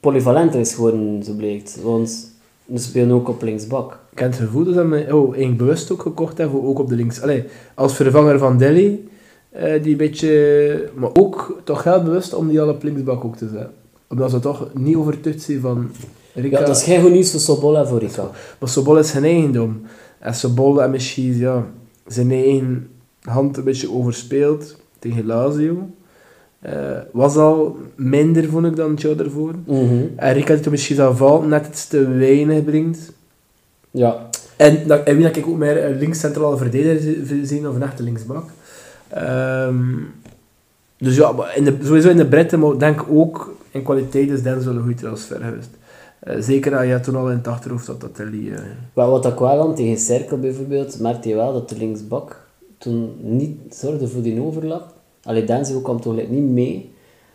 polyvalenter 0.00 0.60
is 0.60 0.74
geworden, 0.74 1.22
zo 1.22 1.32
blijkt. 1.32 1.78
Want 1.82 2.32
we 2.64 2.78
spelen 2.78 3.10
ook 3.10 3.28
op 3.28 3.42
linksbak. 3.42 3.98
Ik 4.16 4.22
heb 4.22 4.30
het 4.30 4.40
gevoel 4.40 4.64
dat 4.64 4.74
ze 4.74 4.80
hem 4.80 4.92
oh, 4.92 5.24
eigenlijk 5.24 5.56
bewust 5.56 5.92
ook 5.92 6.02
gekocht 6.02 6.38
hebben, 6.38 6.62
ook 6.62 6.78
op 6.78 6.88
de 6.88 6.94
links. 6.94 7.22
Allee, 7.22 7.44
als 7.74 7.94
vervanger 7.94 8.38
van 8.38 8.58
Delhi, 8.58 9.08
eh, 9.50 9.82
die 9.82 9.92
een 9.92 9.98
beetje... 9.98 10.90
Maar 10.94 11.10
ook 11.12 11.60
toch 11.64 11.84
heel 11.84 12.02
bewust 12.02 12.34
om 12.34 12.48
die 12.48 12.60
al 12.60 12.68
op 12.68 12.82
linksbak 12.82 13.24
ook 13.24 13.36
te 13.36 13.48
zetten. 13.48 13.70
Omdat 14.08 14.30
ze 14.30 14.38
toch 14.38 14.68
niet 14.74 14.96
overtuigd 14.96 15.42
zijn 15.42 15.60
van... 15.60 15.90
Rika. 16.34 16.58
Ja, 16.58 16.66
dat 16.66 16.76
is 16.76 16.82
geen 16.82 17.00
goed 17.00 17.12
nieuws 17.12 17.30
voor 17.30 17.40
Sobol 17.40 17.78
en 17.78 17.86
voor 17.86 17.98
Rika. 17.98 18.30
Maar 18.58 18.68
Sobol 18.68 18.98
is 18.98 19.10
zijn 19.10 19.24
eigendom. 19.24 19.82
En 20.18 20.34
Sobol 20.34 20.82
en 20.82 20.90
misschien 20.90 21.36
ja, 21.36 21.66
zijn 22.06 22.30
eigen 22.30 22.88
hand 23.20 23.56
een 23.56 23.64
beetje 23.64 23.92
overspeeld 23.92 24.76
tegen 24.98 25.26
Lazio. 25.26 25.88
Eh, 26.60 26.72
was 27.12 27.36
al 27.36 27.76
minder, 27.94 28.48
vond 28.48 28.66
ik, 28.66 28.76
dan 28.76 28.90
het 28.90 29.00
jaar 29.00 29.18
ervoor. 29.18 29.54
Mhm. 29.66 29.94
En 30.16 30.32
Rika 30.32 30.54
die 30.54 30.70
misschien 30.70 30.96
zal 30.96 31.16
vallen, 31.16 31.48
net 31.48 31.66
iets 31.66 31.86
te 31.86 32.08
weinig 32.08 32.64
brengt. 32.64 33.14
Ja, 33.96 34.28
En, 34.56 35.04
en 35.06 35.14
wie 35.16 35.24
dat 35.26 35.36
ik 35.36 35.46
ook 35.46 35.56
meer 35.56 35.84
een 35.84 35.98
links-centrale 35.98 36.56
verdediger 36.56 37.26
zi- 37.26 37.44
zien 37.44 37.68
of 37.68 37.74
een 37.74 37.82
echte 37.82 38.02
linksbak. 38.02 38.44
Ehm, 39.08 39.84
dus 40.98 41.16
ja, 41.16 41.32
maar 41.32 41.56
in 41.56 41.64
de, 41.64 41.76
sowieso 41.82 42.08
in 42.08 42.16
de 42.16 42.26
breedte, 42.26 42.56
maar 42.56 42.72
ik 42.72 42.78
denk 42.78 43.04
ook 43.10 43.54
in 43.70 43.82
kwaliteit 43.82 44.30
is 44.30 44.42
Denzel 44.42 44.72
een 44.74 44.80
goede 44.82 44.94
transfer 44.94 45.40
geweest. 45.40 45.70
Eh, 46.20 46.36
zeker 46.40 46.70
dat 46.70 46.86
je 46.86 47.00
toen 47.00 47.16
al 47.16 47.30
in 47.30 47.36
het 47.36 47.46
achterhoofd 47.48 47.86
had 47.86 48.00
dat 48.00 48.14
Telly... 48.14 48.52
eh 48.52 48.58
Maar 48.94 49.10
wat 49.10 49.26
ik 49.26 49.38
wel 49.38 49.60
aan 49.62 49.74
tegen 49.74 49.98
Cerkel 49.98 50.38
bijvoorbeeld, 50.38 51.00
merkte 51.00 51.28
je 51.28 51.34
wel 51.34 51.52
dat 51.52 51.68
de 51.68 51.76
linksbak 51.76 52.40
toen 52.78 53.10
niet 53.20 53.58
zorgde 53.70 54.08
voor 54.08 54.22
die 54.22 54.42
overlap. 54.42 54.94
Allee, 55.22 55.44
Denzel 55.44 55.80
kwam 55.80 56.00
toch 56.00 56.14
niet 56.28 56.50
mee. 56.50 56.92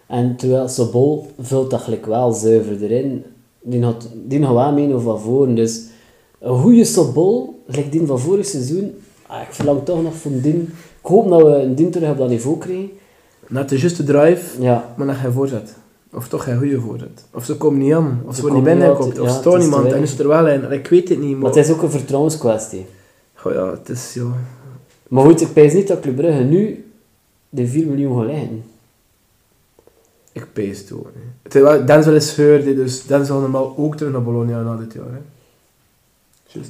En 0.08 0.36
terwijl 0.36 0.67
Sobol 0.67 1.32
vult 1.39 1.71
dat 1.71 1.82
gelijk 1.82 2.06
wel 2.06 2.32
zuiver 2.32 2.82
erin. 2.84 3.24
Die 3.62 3.84
had, 3.84 4.10
die 4.28 4.43
had 4.43 4.56
wel 4.56 4.74
mee 4.74 4.97
van 4.97 5.19
voren. 5.19 5.56
Dus 5.56 5.82
een 6.41 6.60
goede 6.62 6.86
Sobol, 6.86 7.63
gelijk 7.67 7.91
die 7.91 8.06
van 8.06 8.19
vorig 8.19 8.45
seizoen, 8.45 8.95
ah, 9.27 9.41
ik 9.41 9.54
verlang 9.54 9.86
toch 9.86 10.04
nog 10.04 10.15
voor 10.15 10.32
die. 10.41 10.54
Ik 11.01 11.08
hoop 11.08 11.30
dat 11.30 11.41
we 11.41 11.49
een 11.49 11.75
dien 11.75 11.91
terug 11.91 12.10
op 12.10 12.17
dat 12.17 12.30
niveau 12.30 12.58
krijgen. 12.58 12.89
net 13.47 13.69
de 13.69 13.80
juiste 13.80 14.04
drive, 14.04 14.62
Ja, 14.62 14.93
maar 14.97 15.08
dan 15.08 15.15
geen 15.15 15.32
voorzet. 15.32 15.73
Of 16.13 16.27
toch 16.27 16.43
geen 16.43 16.58
goede 16.58 16.80
voorzet. 16.80 17.25
Of 17.34 17.45
ze 17.45 17.58
komen 17.58 17.80
niet 17.80 17.93
aan. 17.93 18.21
Of 18.25 18.36
Ze 18.36 18.41
ze 18.41 18.47
worden 18.47 18.63
niet 18.63 18.69
komen 18.69 18.88
niet 18.88 18.97
binnengekomen. 18.97 19.21
Of 19.21 19.43
het 19.43 19.54
is 19.54 19.60
niemand. 19.60 19.91
En 19.91 20.01
is 20.01 20.12
het 20.12 20.19
er 20.19 20.27
wel 20.27 20.47
in. 20.47 20.71
Ik 20.71 20.88
weet 20.88 21.10
het 21.10 21.19
niet, 21.19 21.32
maar 21.32 21.39
maar... 21.39 21.49
het 21.49 21.65
is 21.65 21.71
ook 21.71 21.82
een 21.82 21.91
vertrouwenskwestie. 21.91 22.86
Goh, 23.34 23.54
ja, 23.54 23.71
het 23.71 23.89
is... 23.89 24.13
Ja. 24.13 24.32
Maar 25.08 25.23
goed, 25.25 25.41
ik 25.41 25.54
pijs 25.54 25.73
niet 25.73 25.88
dat 25.88 25.99
Club 25.99 26.15
Brugge 26.15 26.43
nu 26.43 26.91
de 27.49 27.67
4 27.67 27.88
miljoen 27.88 28.17
gaat 28.17 28.25
leggen. 28.25 28.63
Ik 30.32 30.47
pees 30.54 30.80
het 30.80 30.91
ook. 30.91 31.88
Denzel 31.88 32.15
is 32.15 32.32
gehuurd, 32.32 32.63
dus 32.63 33.06
Denzel 33.06 33.39
normaal 33.39 33.73
ook 33.77 33.95
terug 33.95 34.12
naar 34.12 34.23
Bologna 34.23 34.62
na 34.62 34.75
dit 34.75 34.93
jaar. 34.93 35.12
Hè. 35.12 35.19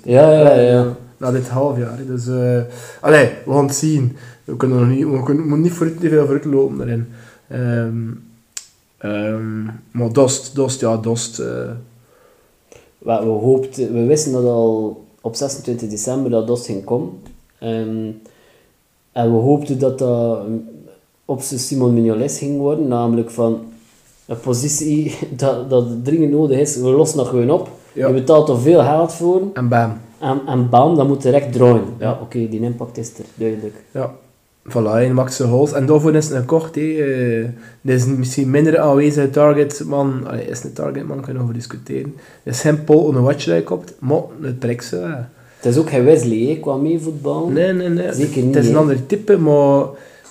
Ja, 0.03 0.31
ja, 0.31 0.53
ja. 0.59 0.95
Na 1.17 1.31
dit 1.31 1.47
half 1.47 1.77
jaar. 1.77 1.99
Dus, 2.07 2.27
eh 2.27 2.61
allee, 3.01 3.29
we 3.45 3.51
gaan 3.51 3.65
het 3.65 3.75
zien. 3.75 4.17
We 4.43 4.55
kunnen 4.57 4.79
nog 4.79 4.87
niet, 4.87 5.05
we 5.05 5.23
kunnen, 5.23 5.43
we 5.43 5.49
moeten 5.49 5.61
niet 5.61 5.71
voor, 5.71 5.93
te 5.99 6.09
veel 6.09 6.21
vooruit 6.25 6.45
lopen 6.45 6.77
daarin. 6.77 7.07
Ehm 7.47 7.97
ehm, 8.97 9.63
maar 9.91 10.13
Dost, 10.13 10.55
Dost, 10.55 10.79
ja, 10.79 10.97
Dost. 10.97 11.39
eh, 11.39 11.69
We, 12.97 13.13
we, 13.19 13.25
hoopten, 13.29 13.93
we 13.93 14.05
wisten 14.05 14.31
dat 14.31 14.43
al 14.43 15.05
op 15.21 15.35
26 15.35 15.89
december 15.89 16.31
dat 16.31 16.47
DOS 16.47 16.65
ging 16.65 16.83
komen. 16.83 17.09
Ehm, 17.59 18.09
en 19.11 19.31
we 19.31 19.37
hoopten 19.37 19.79
dat 19.79 19.99
dat 19.99 20.39
op 21.25 21.41
zijn 21.41 21.59
Simon 21.59 21.93
Mignoles 21.93 22.37
ging 22.37 22.57
worden. 22.57 22.87
Namelijk 22.87 23.29
van 23.29 23.59
een 24.25 24.39
positie 24.39 25.15
dat, 25.37 25.69
dat 25.69 25.85
dringend 26.05 26.31
nodig 26.31 26.59
is. 26.59 26.75
We 26.75 26.89
lossen 26.89 27.17
dat 27.17 27.27
gewoon 27.27 27.49
op. 27.49 27.69
Ja. 27.93 28.07
Je 28.07 28.13
betaalt 28.13 28.49
er 28.49 28.59
veel 28.59 28.79
geld 28.81 29.13
voor. 29.13 29.41
en 29.53 29.67
bam. 29.67 29.91
En, 30.19 30.41
en 30.47 30.69
bam, 30.69 30.95
dat 30.95 31.07
moet 31.07 31.21
direct 31.21 31.53
draaien. 31.53 31.83
Ja, 31.99 32.19
oké, 32.21 32.49
die 32.49 32.61
impact 32.61 32.97
is 32.97 33.07
er, 33.17 33.23
duidelijk. 33.35 33.75
Ja. 33.91 34.11
Voilà, 34.69 34.91
hij 34.91 35.13
maakt 35.13 35.33
zijn 35.33 35.49
goals. 35.49 35.71
En 35.73 35.85
daarvoor 35.85 36.15
is 36.15 36.25
het 36.29 36.35
een 36.37 36.45
kort. 36.45 36.75
hè. 36.75 36.81
Eh, 36.81 37.43
Er 37.81 37.93
is 37.93 38.05
misschien 38.05 38.49
minder 38.49 38.79
aanwezige 38.79 39.29
targetman. 39.29 40.27
Allee, 40.27 40.45
is 40.45 40.63
een 40.63 40.73
targetman, 40.73 41.15
kunnen 41.21 41.35
we 41.35 41.41
over 41.41 41.53
discussiëren. 41.53 42.15
Er 42.43 42.51
is 42.51 42.61
geen 42.61 42.83
Paul 42.83 43.05
Onewatch 43.05 43.45
dat 43.45 43.55
je 43.55 43.63
kopt, 43.63 43.93
maar 43.99 44.21
het 44.41 44.59
prikt 44.59 44.85
ze. 44.85 44.97
wel. 44.99 45.07
Het 45.57 45.65
is 45.71 45.77
ook 45.77 45.89
geen 45.89 46.03
Wesley, 46.03 46.37
hè, 46.37 46.55
qua 46.61 46.75
meevoetbal. 46.75 47.47
Nee, 47.47 47.73
nee, 47.73 47.89
nee. 47.89 48.13
Zeker 48.13 48.43
niet, 48.43 48.55
Het 48.55 48.63
is 48.63 48.69
een 48.69 48.77
ander 48.77 49.05
type, 49.05 49.37
maar 49.37 49.81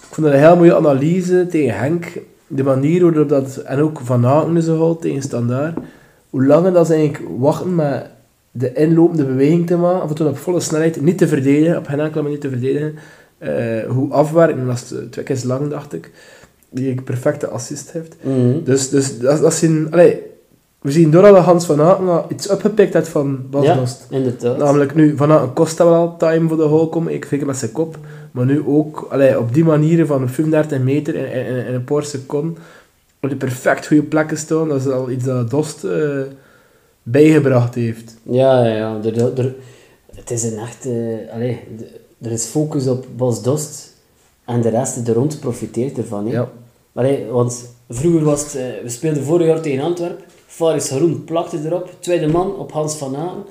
ik 0.09 0.14
vond 0.14 0.27
dat 0.27 0.35
een 0.37 0.42
heel 0.42 0.57
mooie 0.57 0.77
analyse 0.77 1.46
tegen 1.51 1.79
Henk. 1.79 2.05
De 2.46 2.62
manier 2.62 3.03
waarop 3.03 3.29
dat, 3.29 3.57
en 3.57 3.81
ook 3.81 4.01
Van 4.05 4.27
Aken 4.27 4.57
is 4.57 4.64
gehaald 4.64 5.01
tegen 5.01 5.23
Standaard. 5.23 5.77
Hoe 6.31 6.47
lang 6.47 6.73
dat 6.73 6.87
ze 6.87 6.95
eigenlijk 6.95 7.25
wachten 7.38 7.75
met 7.75 8.07
de 8.51 8.73
inlopende 8.73 9.25
beweging 9.25 9.66
te 9.66 9.77
maken, 9.77 10.03
of 10.03 10.12
toen 10.12 10.29
op 10.29 10.38
volle 10.38 10.61
snelheid, 10.61 11.01
niet 11.01 11.19
te 11.19 11.29
verdedigen, 11.29 11.77
op 11.77 11.87
geen 11.87 12.01
enkele 12.01 12.23
manier 12.23 12.40
te 12.40 12.49
verdedigen. 12.49 12.95
Eh, 13.38 13.85
hoe 13.88 14.12
afwerken, 14.12 14.66
dat 14.66 14.75
is 14.75 14.95
twee 15.11 15.25
keer 15.25 15.40
lang, 15.45 15.71
dacht 15.71 15.93
ik. 15.93 16.11
Die 16.71 16.90
een 16.90 17.05
perfecte 17.05 17.49
assist 17.49 17.93
heeft. 17.93 18.16
Mhm. 18.23 18.64
Dus, 18.64 18.88
dus 18.88 19.19
dat, 19.19 19.40
dat 19.40 19.55
zien, 19.55 19.88
we 20.81 20.90
zien 20.90 21.11
doordat 21.11 21.35
de 21.35 21.40
Hans 21.40 21.64
van 21.64 21.81
Aken 21.81 22.07
wel 22.07 22.27
iets 22.29 22.49
opgepikt 22.49 22.95
heeft 22.95 23.09
van 23.09 23.51
Bas 23.51 23.64
ja, 23.64 23.75
Dost. 23.75 24.07
inderdaad. 24.11 24.59
Namelijk 24.59 24.95
nu, 24.95 25.16
Van 25.16 25.33
Aken 25.33 25.53
kost 25.53 25.77
dat 25.77 25.88
wel 25.88 26.16
time 26.16 26.49
voor 26.49 26.57
de 26.57 26.62
goal 26.62 26.88
komen, 26.88 27.14
ik 27.14 27.25
vind 27.25 27.47
met 27.47 27.57
zijn 27.57 27.73
kop. 27.73 27.99
Maar 28.31 28.45
nu 28.45 28.62
ook, 28.66 29.07
allee, 29.11 29.38
op 29.38 29.54
die 29.54 29.65
manier 29.65 30.07
van 30.07 30.29
35 30.29 30.79
meter 30.79 31.15
in, 31.15 31.46
in, 31.46 31.67
in 31.67 31.75
een 31.75 31.85
paar 31.85 32.04
seconden, 32.04 32.57
op 33.23 33.29
de 33.31 33.37
perfect 33.37 33.87
goede 33.87 34.02
plekken 34.02 34.38
staan, 34.38 34.68
dat 34.68 34.81
is 34.81 34.87
al 34.92 35.10
iets 35.10 35.25
dat 35.25 35.50
Dost 35.50 35.85
eh, 35.85 36.21
bijgebracht 37.02 37.75
heeft. 37.75 38.16
Ja, 38.23 38.64
ja, 38.64 38.75
ja. 38.77 39.00
Er, 39.04 39.18
er, 39.21 39.38
er- 39.38 39.54
het 40.14 40.31
is 40.31 40.42
een 40.42 40.58
echt... 40.58 40.87
eh, 40.87 41.50
er 42.23 42.31
is 42.33 42.44
focus 42.44 42.87
op 42.87 43.06
Bos 43.16 43.42
Dost 43.42 43.92
en 44.44 44.60
de 44.60 44.68
rest 44.68 45.08
er 45.08 45.14
rond 45.14 45.40
profiteert 45.40 45.98
ervan. 45.98 46.27
Hè. 46.27 46.33
Ja. 46.33 46.48
Allee, 46.92 47.27
want 47.27 47.71
vroeger 47.88 48.23
was 48.25 48.40
het... 48.42 48.54
eh, 48.54 48.83
we 48.83 48.88
speelden 48.88 49.23
vorig 49.23 49.46
jaar 49.46 49.60
tegen 49.60 49.85
Antwerpen. 49.85 50.25
Faris 50.46 50.90
Haroun 50.90 51.25
plakte 51.25 51.58
erop. 51.64 51.90
Tweede 51.98 52.27
man 52.29 52.56
op 52.56 52.73
Hans 52.73 52.94
van 52.96 53.16
Aken. 53.16 53.44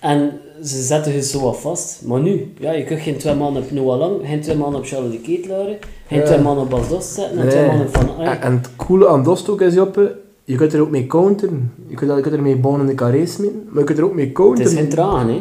En 0.00 0.32
ze 0.64 0.82
zetten 0.82 1.12
je 1.12 1.22
zo 1.22 1.40
wat 1.40 1.58
vast. 1.60 2.00
Maar 2.04 2.20
nu, 2.20 2.52
ja, 2.58 2.72
je 2.72 2.84
kunt 2.84 3.00
geen 3.00 3.16
twee 3.16 3.34
man 3.34 3.56
op 3.56 3.70
Noah 3.70 3.98
Lang, 3.98 4.16
geen 4.24 4.40
twee 4.40 4.56
man 4.56 4.74
op 4.74 4.84
Charles 4.86 5.10
de 5.12 5.18
Ketelaere, 5.20 5.78
geen 6.08 6.18
Ja. 6.18 6.24
twee 6.24 6.38
man 6.40 6.58
op 6.58 6.70
Bas 6.70 6.88
Dost 6.88 7.08
zetten 7.14 7.38
en 7.38 7.48
twee 7.48 7.62
Nee. 7.62 7.70
man 7.76 7.80
op 7.80 7.96
Van 7.96 8.10
Aken. 8.26 8.42
En, 8.42 8.52
het 8.52 8.70
coole 8.76 9.08
aan 9.08 9.22
Dost 9.24 9.48
ook 9.48 9.60
is, 9.60 9.74
Joppe, 9.74 10.16
je 10.44 10.56
kunt 10.56 10.72
er 10.72 10.80
ook 10.80 10.90
mee 10.90 11.06
counteren. 11.06 11.72
Je 11.86 11.94
kunt, 11.94 12.10
je 12.16 12.20
kunt 12.20 12.34
er 12.34 12.42
mee 12.42 12.56
bonen 12.56 12.80
in 12.80 12.86
de 12.86 12.94
carré 12.94 13.26
smitten, 13.26 13.62
maar 13.68 13.78
je 13.78 13.84
kunt 13.84 13.98
er 13.98 14.04
ook 14.04 14.14
mee 14.14 14.24
Het 14.24 14.34
counteren. 14.34 14.70
is 14.72 14.78
geen 14.78 14.88
tragen, 14.88 15.28
hè. 15.28 15.40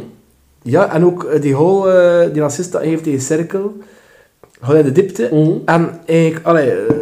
Ja, 0.61 0.93
en 0.93 1.05
ook 1.05 1.23
eh, 1.23 1.41
die 1.41 1.53
goal, 1.53 1.89
eh, 1.91 2.33
die 2.33 2.43
assist 2.43 2.71
dat 2.71 2.81
hij 2.81 2.89
heeft 2.89 3.03
tegen 3.03 3.21
Cirkel, 3.21 3.73
in 4.73 4.83
de 4.83 4.91
diepte. 4.91 5.29
Mhm. 5.31 5.51
En 5.65 5.99
eigenlijk, 6.05 6.45
allee, 6.45 6.71
eh, 6.71 6.93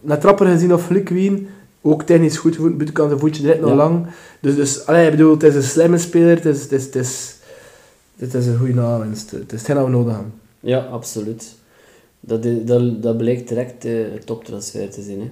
naar 0.00 0.18
trapper 0.18 0.46
gezien 0.46 0.74
of 0.74 0.88
wien, 0.88 1.48
ook 1.92 2.02
technisch 2.02 2.36
goed 2.36 2.54
gevoeld, 2.54 2.72
buitenkant 2.76 3.08
zijn 3.08 3.20
voetje 3.20 3.42
direct 3.42 3.60
nog 3.60 3.70
Ja. 3.70 3.76
lang. 3.76 4.06
Dus, 4.40 4.54
dus 4.54 4.86
allee, 4.86 5.04
ik 5.04 5.10
bedoel, 5.10 5.32
het 5.32 5.42
is 5.42 5.54
een 5.54 5.62
slimme 5.62 5.98
speler, 5.98 6.36
het 6.36 6.44
is, 6.44 6.62
het 6.62 6.72
is, 6.72 6.84
het 6.84 6.94
is, 6.94 7.36
het 8.16 8.34
is 8.34 8.46
een 8.46 8.58
goede 8.58 8.80
aanwinst. 8.80 9.30
Het 9.30 9.52
is 9.52 9.58
hetgeen 9.58 9.76
dat 9.76 9.84
we 9.84 9.90
nodig 9.90 10.12
hebben. 10.14 10.32
Ja, 10.60 10.78
absoluut. 10.78 11.54
Dat, 12.20 12.46
dat, 12.66 13.02
dat 13.02 13.16
blijkt 13.16 13.48
direct 13.48 13.84
eh, 13.84 14.12
een 14.12 14.24
toptransfer 14.24 14.90
te 14.90 15.02
zijn. 15.02 15.20
Hè. 15.20 15.30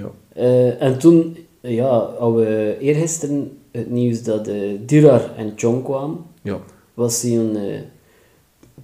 Ja. 0.00 0.10
Eh, 0.32 0.82
en 0.82 0.98
toen, 0.98 1.36
ja, 1.60 2.10
hadden 2.18 2.40
we 2.46 2.76
eergisteren 2.80 3.58
het 3.70 3.90
nieuws 3.90 4.22
dat 4.22 4.48
eh 4.48 4.54
Dirar 4.86 5.30
en 5.36 5.52
Chong 5.56 5.84
kwamen. 5.84 6.18
Ja. 6.42 6.58
Wat, 6.94 7.10
is 7.10 7.22
jouw, 7.22 7.54
eh, 7.54 7.80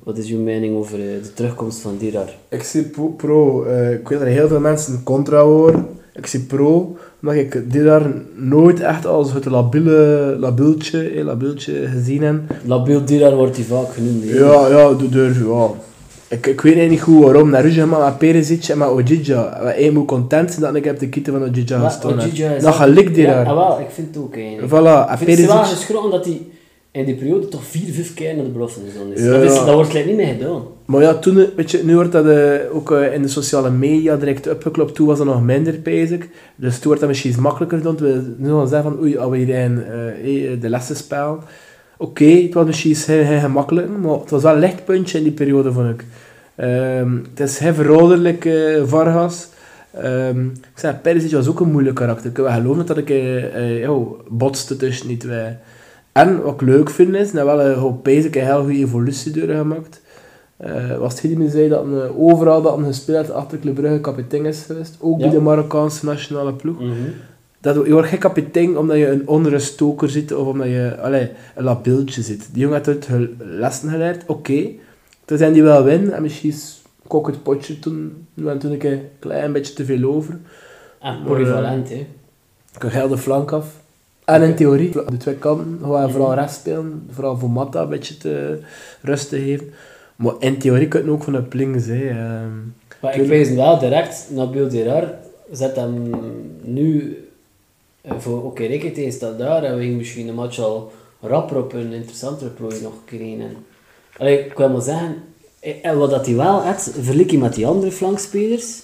wat 0.02 0.18
is 0.18 0.30
uw 0.30 0.38
mening 0.40 0.76
over 0.76 0.98
eh, 0.98 1.22
de 1.22 1.32
terugkomst 1.34 1.80
van 1.80 1.96
Dirar? 1.98 2.28
Ik 2.48 2.62
zie 2.62 2.82
pro, 2.82 3.08
pro 3.08 3.64
eh, 3.64 3.92
ik 3.92 4.08
weet 4.08 4.18
dat 4.18 4.28
er 4.28 4.34
heel 4.34 4.48
veel 4.48 4.60
mensen 4.60 5.02
contra 5.02 5.42
horen. 5.42 5.88
Ik 6.16 6.26
zie 6.26 6.40
pro, 6.40 6.96
omdat 7.22 7.34
ik 7.36 7.72
dit 7.72 7.84
daar 7.84 8.02
nooit 8.34 8.80
echt 8.80 9.06
als 9.06 9.32
het 9.32 9.44
labiele, 9.44 10.36
labieltje, 10.38 11.08
eh, 11.08 11.24
labieltje 11.24 11.86
gezien 11.86 12.22
heb. 12.22 12.40
Labiel 12.64 13.04
Dirar 13.04 13.36
wordt 13.36 13.56
hij 13.56 13.64
vaak 13.64 13.92
genoemd. 13.94 14.24
hè. 14.30 14.38
Ja, 14.38 14.68
ja, 14.68 14.88
door, 14.92 15.10
door 15.10 15.30
ja. 15.58 15.70
Ik, 16.28 16.46
ik 16.46 16.60
weet 16.60 16.74
eigenlijk 16.76 16.90
niet 16.90 17.00
goed 17.00 17.24
waarom. 17.24 17.50
Naar 17.50 17.62
Ruja, 17.62 17.86
maar 17.86 18.04
met 18.04 18.18
Perisic 18.18 18.64
en 18.68 18.78
met 18.78 18.88
Ojija. 18.88 19.60
Ik 19.72 19.92
moet 19.92 20.06
content 20.06 20.50
zijn 20.50 20.60
dat 20.62 20.74
ik 20.74 20.84
heb 20.84 20.98
de 20.98 21.08
kitten 21.08 21.32
van 21.32 21.42
Ojija 21.42 21.78
Maar 21.78 21.90
gestaan 21.90 22.18
heb. 22.18 22.30
Ojija 22.32 22.50
is 22.50 22.62
Dat 22.62 22.72
ook- 22.72 22.78
gelijk 22.78 23.14
die 23.14 23.24
ja, 23.24 23.34
daar. 23.34 23.46
ah, 23.46 23.56
wel, 23.68 23.80
ik 23.80 23.86
vind 23.90 24.14
het 24.14 24.24
ook 24.24 24.36
eigenlijk. 24.36 24.68
Voilà, 24.72 25.08
en 25.08 25.12
Ik 25.12 25.18
vind 25.26 25.38
het 25.38 25.46
wel 25.46 25.56
Perisic... 25.56 25.76
geschrokken 25.76 26.10
dat 26.10 26.24
hij 26.24 26.40
in 26.90 27.04
die 27.04 27.14
periode 27.14 27.48
toch 27.48 27.64
vier, 27.64 27.92
vijf 27.94 28.14
keer 28.14 28.34
naar 28.34 28.44
de 28.44 28.50
belofte 28.50 28.80
is. 29.14 29.22
Ja, 29.22 29.30
dat, 29.30 29.42
is 29.42 29.54
ja. 29.56 29.64
dat 29.64 29.74
wordt 29.74 29.90
gelijk 29.90 30.06
niet 30.06 30.16
meer 30.16 30.26
gedaan. 30.26 30.62
Maar 30.84 31.02
ja, 31.02 31.14
toen, 31.14 31.46
weet 31.56 31.70
je, 31.70 31.84
nu 31.84 31.94
wordt 31.94 32.12
dat 32.12 32.26
eh, 32.26 32.76
ook 32.76 32.92
eh, 32.92 33.14
in 33.14 33.22
de 33.22 33.28
sociale 33.28 33.70
media 33.70 34.16
direct 34.16 34.50
opgeklopt. 34.50 34.94
Toen 34.94 35.06
was 35.06 35.18
dat 35.18 35.26
nog 35.26 35.42
minder, 35.42 35.80
bezig. 35.82 36.26
Dus 36.56 36.74
toen 36.74 36.84
wordt 36.84 37.00
dat 37.00 37.08
misschien 37.08 37.30
iets 37.30 37.40
makkelijker 37.40 37.78
gedaan. 37.78 37.96
We 37.96 38.34
nu 38.36 38.50
gaan 38.50 38.68
zeggen 38.68 38.90
van, 38.90 39.00
oei, 39.00 39.16
als 39.16 39.30
we 39.30 39.54
eh, 39.54 40.60
de 40.60 40.68
lessen 40.68 40.96
spelen. 40.96 41.38
Oké, 41.96 42.24
het 42.24 42.54
was 42.54 42.66
misschien 42.66 42.96
heel, 42.96 43.24
heel 43.24 43.40
gemakkelijk, 43.40 43.88
maar 44.02 44.18
het 44.18 44.30
was 44.30 44.42
wel 44.42 44.52
een 44.52 44.58
lichtpuntje 44.58 45.18
in 45.18 45.24
die 45.24 45.32
periode, 45.32 45.72
vond 45.72 45.90
ik. 45.90 46.04
Ehm, 46.54 47.16
het 47.30 47.40
is 47.40 47.58
heel 47.58 47.74
verouderlijk, 47.74 48.44
eh, 48.44 48.82
Vargas. 48.84 49.48
Ehm, 49.90 50.46
ik 50.46 50.74
zei, 50.74 50.94
Perisic 51.02 51.30
was 51.30 51.48
ook 51.48 51.60
een 51.60 51.70
moeilijk 51.70 51.96
karakter. 51.96 52.30
Ik 52.30 52.36
wel 52.36 52.50
geloven 52.50 52.86
dat 52.86 52.96
ik 52.96 53.12
botste 54.28 54.76
tussen 54.76 55.08
die 55.08 55.16
twee. 55.16 55.56
En 56.12 56.42
wat 56.42 56.54
ik 56.54 56.60
leuk 56.60 56.90
vind 56.90 57.14
is, 57.14 57.32
dat 57.32 57.44
wel 57.44 57.74
gewoon 57.74 58.00
basic 58.02 58.36
een 58.36 58.44
heel 58.44 58.62
goede 58.62 58.78
evolutie 58.78 59.32
doorgemaakt. 59.32 60.00
Eh 60.56 60.96
was 60.98 61.12
het 61.12 61.22
die 61.22 61.38
me 61.38 61.50
zei 61.50 61.68
dat 61.68 61.84
een, 61.84 62.16
overal 62.16 62.62
dat 62.62 62.76
een 62.78 62.84
gespeeld 62.84 63.30
achter 63.30 63.58
Club 63.58 63.74
Brugge 63.74 64.00
kapitein 64.00 64.46
is 64.46 64.62
geweest. 64.62 64.96
Ook 65.00 65.18
bij 65.18 65.30
de 65.30 65.40
Marokkaanse 65.40 66.04
nationale 66.04 66.52
ploeg. 66.52 66.80
Mhm. 66.80 66.92
Dat, 67.60 67.86
je 67.86 67.92
wordt 67.92 68.08
geen 68.08 68.18
kapitein 68.18 68.78
omdat 68.78 68.96
je 68.96 69.08
een 69.08 69.28
onruststoker 69.28 70.10
zit 70.10 70.32
of 70.32 70.46
omdat 70.46 70.66
je 70.66 70.96
allee, 71.02 71.30
een 71.54 71.64
labieltje 71.64 72.22
zit. 72.22 72.48
Die 72.52 72.62
jongen 72.62 72.74
heeft 72.76 72.88
uit 72.88 73.04
gel- 73.06 73.28
lessen 73.38 73.88
geleerd, 73.90 74.22
oké. 74.26 74.66
Toen 75.24 75.38
zijn 75.38 75.52
die 75.52 75.62
wel 75.62 75.82
win 75.84 76.12
en 76.12 76.22
misschien 76.22 76.50
is 76.50 76.82
ook 77.08 77.26
het 77.26 77.42
potje 77.42 77.78
toen, 77.78 78.26
en 78.46 78.58
toen 78.58 78.72
ik 78.72 78.84
een 78.84 79.00
klein 79.18 79.52
beetje 79.52 79.74
te 79.74 79.84
veel 79.84 80.14
over. 80.14 80.32
En 80.32 80.40
Maar, 81.14 81.22
polyvalent, 81.26 81.88
hè. 81.88 81.94
Ik 82.72 82.78
kan 82.78 82.90
heel 82.90 83.08
de 83.08 83.18
flank 83.18 83.52
af. 83.52 83.66
En 84.24 84.42
in 84.42 84.54
theorie, 84.54 84.90
de 84.90 85.16
twee 85.16 85.34
kanten, 85.34 85.78
we 85.80 86.08
vooral 86.10 86.34
rechts 86.34 86.54
spelen. 86.54 87.06
Vooral 87.10 87.38
voor 87.38 87.50
Matta 87.50 87.82
een 87.82 87.88
beetje 87.88 88.16
te 88.16 88.58
rust 89.02 89.28
te 89.28 89.38
geven. 89.38 89.70
Maar 90.16 90.34
in 90.38 90.58
theorie 90.58 90.88
kun 90.88 91.04
je 91.04 91.10
ook 91.10 91.22
van 91.22 91.36
op 91.36 91.52
links. 91.52 91.86
Hè. 91.86 92.08
ehm. 92.08 92.50
Maar 93.00 93.18
ik 93.18 93.28
wees 93.28 93.50
wel 93.50 93.78
direct, 93.78 94.26
Nabil 94.30 94.68
Dirar 94.68 95.14
zet 95.50 95.76
hem 95.76 96.10
nu 96.62 97.18
eh, 98.00 98.12
voor 98.18 98.44
oké, 98.44 98.62
okay, 98.62 98.90
tegen 98.90 99.12
staat 99.12 99.38
daar 99.38 99.62
en 99.62 99.74
we 99.76 99.80
gingen 99.82 99.96
misschien 99.96 100.28
een 100.28 100.34
match 100.34 100.58
al 100.58 100.92
rapper 101.20 101.56
op 101.56 101.72
een 101.72 101.92
interessantere 101.92 102.50
prooi 102.50 102.80
nog 102.82 102.92
kregen. 103.04 103.56
Allee, 104.16 104.44
ik 104.44 104.56
wil 104.56 104.68
maar 104.68 104.82
zeggen, 104.82 105.16
eh, 105.60 105.74
en 105.82 105.98
wat 105.98 106.10
dat 106.10 106.26
hij 106.26 106.34
wel 106.34 106.62
heeft, 106.62 106.90
vergelijking 106.92 107.42
met 107.42 107.54
die 107.54 107.66
andere 107.66 107.92
flankspelers, 107.92 108.82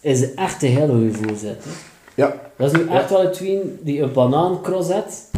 is 0.00 0.34
echt 0.34 0.62
een 0.62 0.68
hele 0.68 0.92
goede 0.92 1.12
voorzet. 1.12 1.64
Hè. 1.64 1.70
Ja. 2.14 2.50
Dat 2.56 2.72
is 2.72 2.78
nu 2.78 2.88
echt 2.88 3.10
wel 3.10 3.24
een 3.24 3.32
tween 3.32 3.78
die 3.82 4.02
een 4.02 4.12
banaancross 4.12 4.92
heeft. 4.92 5.30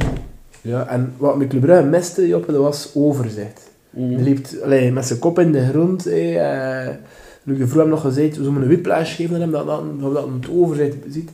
ja, 0.60 0.86
en 0.86 1.14
wat 1.16 1.36
met 1.36 1.48
Club 1.48 1.60
Brugge 1.60 1.84
miste, 1.84 2.28
Joppe, 2.28 2.52
dat 2.52 2.62
was 2.62 2.90
overzicht. 2.94 3.70
Mhm. 3.92 4.14
Hij 4.14 4.22
liep 4.22 4.46
allee, 4.64 4.92
met 4.92 5.06
zijn 5.06 5.18
kop 5.18 5.38
in 5.38 5.52
de 5.52 5.68
grond. 5.68 6.04
Hey, 6.04 6.38
eh, 6.38 6.94
Luc 7.42 7.58
de 7.58 7.66
Vroeg 7.66 7.82
hem 7.82 7.90
nog 7.90 8.00
gezegd, 8.00 8.36
we 8.36 8.42
zullen 8.42 8.52
hem 8.52 8.62
een 8.62 8.68
whiplash 8.68 9.16
geven 9.16 9.34
aan 9.34 9.40
hem, 9.40 9.50
dat, 9.50 9.66
dat, 9.66 9.82
dat, 10.00 10.14
dat 10.14 10.28
het 10.40 10.50
overzicht 10.50 10.96
ziet. 11.08 11.30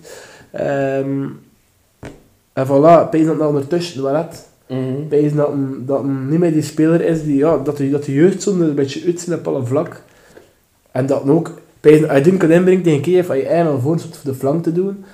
Ehm, 0.51 1.27
en 2.53 2.67
voilà, 2.67 3.09
Pees 3.11 3.27
dat 3.27 3.39
hij 3.39 3.47
ondertussen 3.47 4.15
had. 4.15 4.49
Mhm. 4.67 5.09
Pees 5.09 5.35
dat 5.35 5.49
hem, 5.49 5.83
dat 5.87 6.03
hem 6.03 6.29
niet 6.29 6.39
meer 6.39 6.53
die 6.53 6.63
speler 6.63 7.01
is, 7.01 7.23
die, 7.23 7.37
ja, 7.37 7.59
dat, 7.59 7.77
de, 7.77 7.91
dat 7.91 8.05
de 8.05 8.15
jeugdzonde 8.15 8.65
een 8.65 8.75
beetje 8.75 9.05
uitzien 9.05 9.35
op 9.35 9.49
alle 9.49 9.65
vlak. 9.65 10.03
En 10.91 11.07
dat 11.07 11.23
hem 11.23 11.31
ook, 11.31 11.51
Pees, 11.81 12.09
als 12.09 12.17
je 12.17 12.23
die 12.23 12.37
kan 12.37 12.51
inbrengen 12.51 12.83
tegen 12.83 13.01
Kiev, 13.01 13.29
als 13.29 13.39
je 13.39 13.47
eigenlijk 13.47 13.83
voor 13.83 13.99
de 14.25 14.35
flank 14.35 14.63
te 14.63 14.73
doen, 14.73 15.05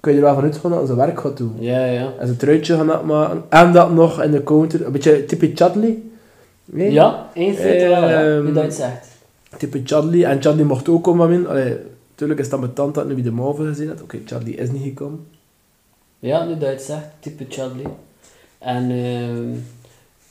kun 0.00 0.12
je 0.12 0.18
er 0.18 0.24
wel 0.24 0.34
van 0.34 0.44
uitgaan 0.44 0.70
dat 0.70 0.78
hij 0.78 0.86
zijn 0.86 0.98
werk 0.98 1.20
gaat 1.20 1.36
doen. 1.36 1.52
Ja, 1.58 1.84
ja. 1.84 2.12
En 2.18 2.26
zijn 2.26 2.38
truitje 2.38 2.76
gaan 2.76 3.06
maken. 3.06 3.42
En 3.48 3.72
dat 3.72 3.92
nog 3.92 4.22
in 4.22 4.30
de 4.30 4.42
counter, 4.42 4.86
een 4.86 4.92
beetje 4.92 5.24
type 5.24 5.50
Chadley. 5.54 6.02
Nee? 6.72 6.92
Ja, 6.92 7.30
één 7.34 7.54
feite 7.54 7.88
wel, 7.88 8.08
ja, 8.08 8.40
nu 8.40 8.52
dat 8.52 8.54
je 8.54 8.60
het 8.60 8.74
zegt. 8.74 9.08
Type 9.58 9.80
Chadley. 9.84 10.24
En 10.24 10.42
Chadley 10.42 10.64
mocht 10.64 10.88
ook 10.88 11.04
komen 11.04 11.32
in. 11.32 11.46
Allee, 11.46 11.76
natuurlijk 12.10 12.40
is 12.40 12.48
dat 12.48 12.60
met 12.60 12.74
tand 12.74 12.94
dat 12.94 13.06
nu 13.06 13.22
de 13.22 13.30
mouwen 13.30 13.66
gezien 13.66 13.88
had. 13.88 14.02
Oké, 14.02 14.18
Chadley 14.24 14.52
is 14.52 14.70
niet 14.70 14.82
gekomen. 14.82 15.26
Ja, 16.18 16.44
nu 16.44 16.50
dat 16.50 16.60
je 16.60 16.66
het 16.66 16.82
zegt, 16.82 17.06
type 17.20 17.44
Chadley. 17.48 17.86
En 18.58 18.90
ehm, 18.90 19.58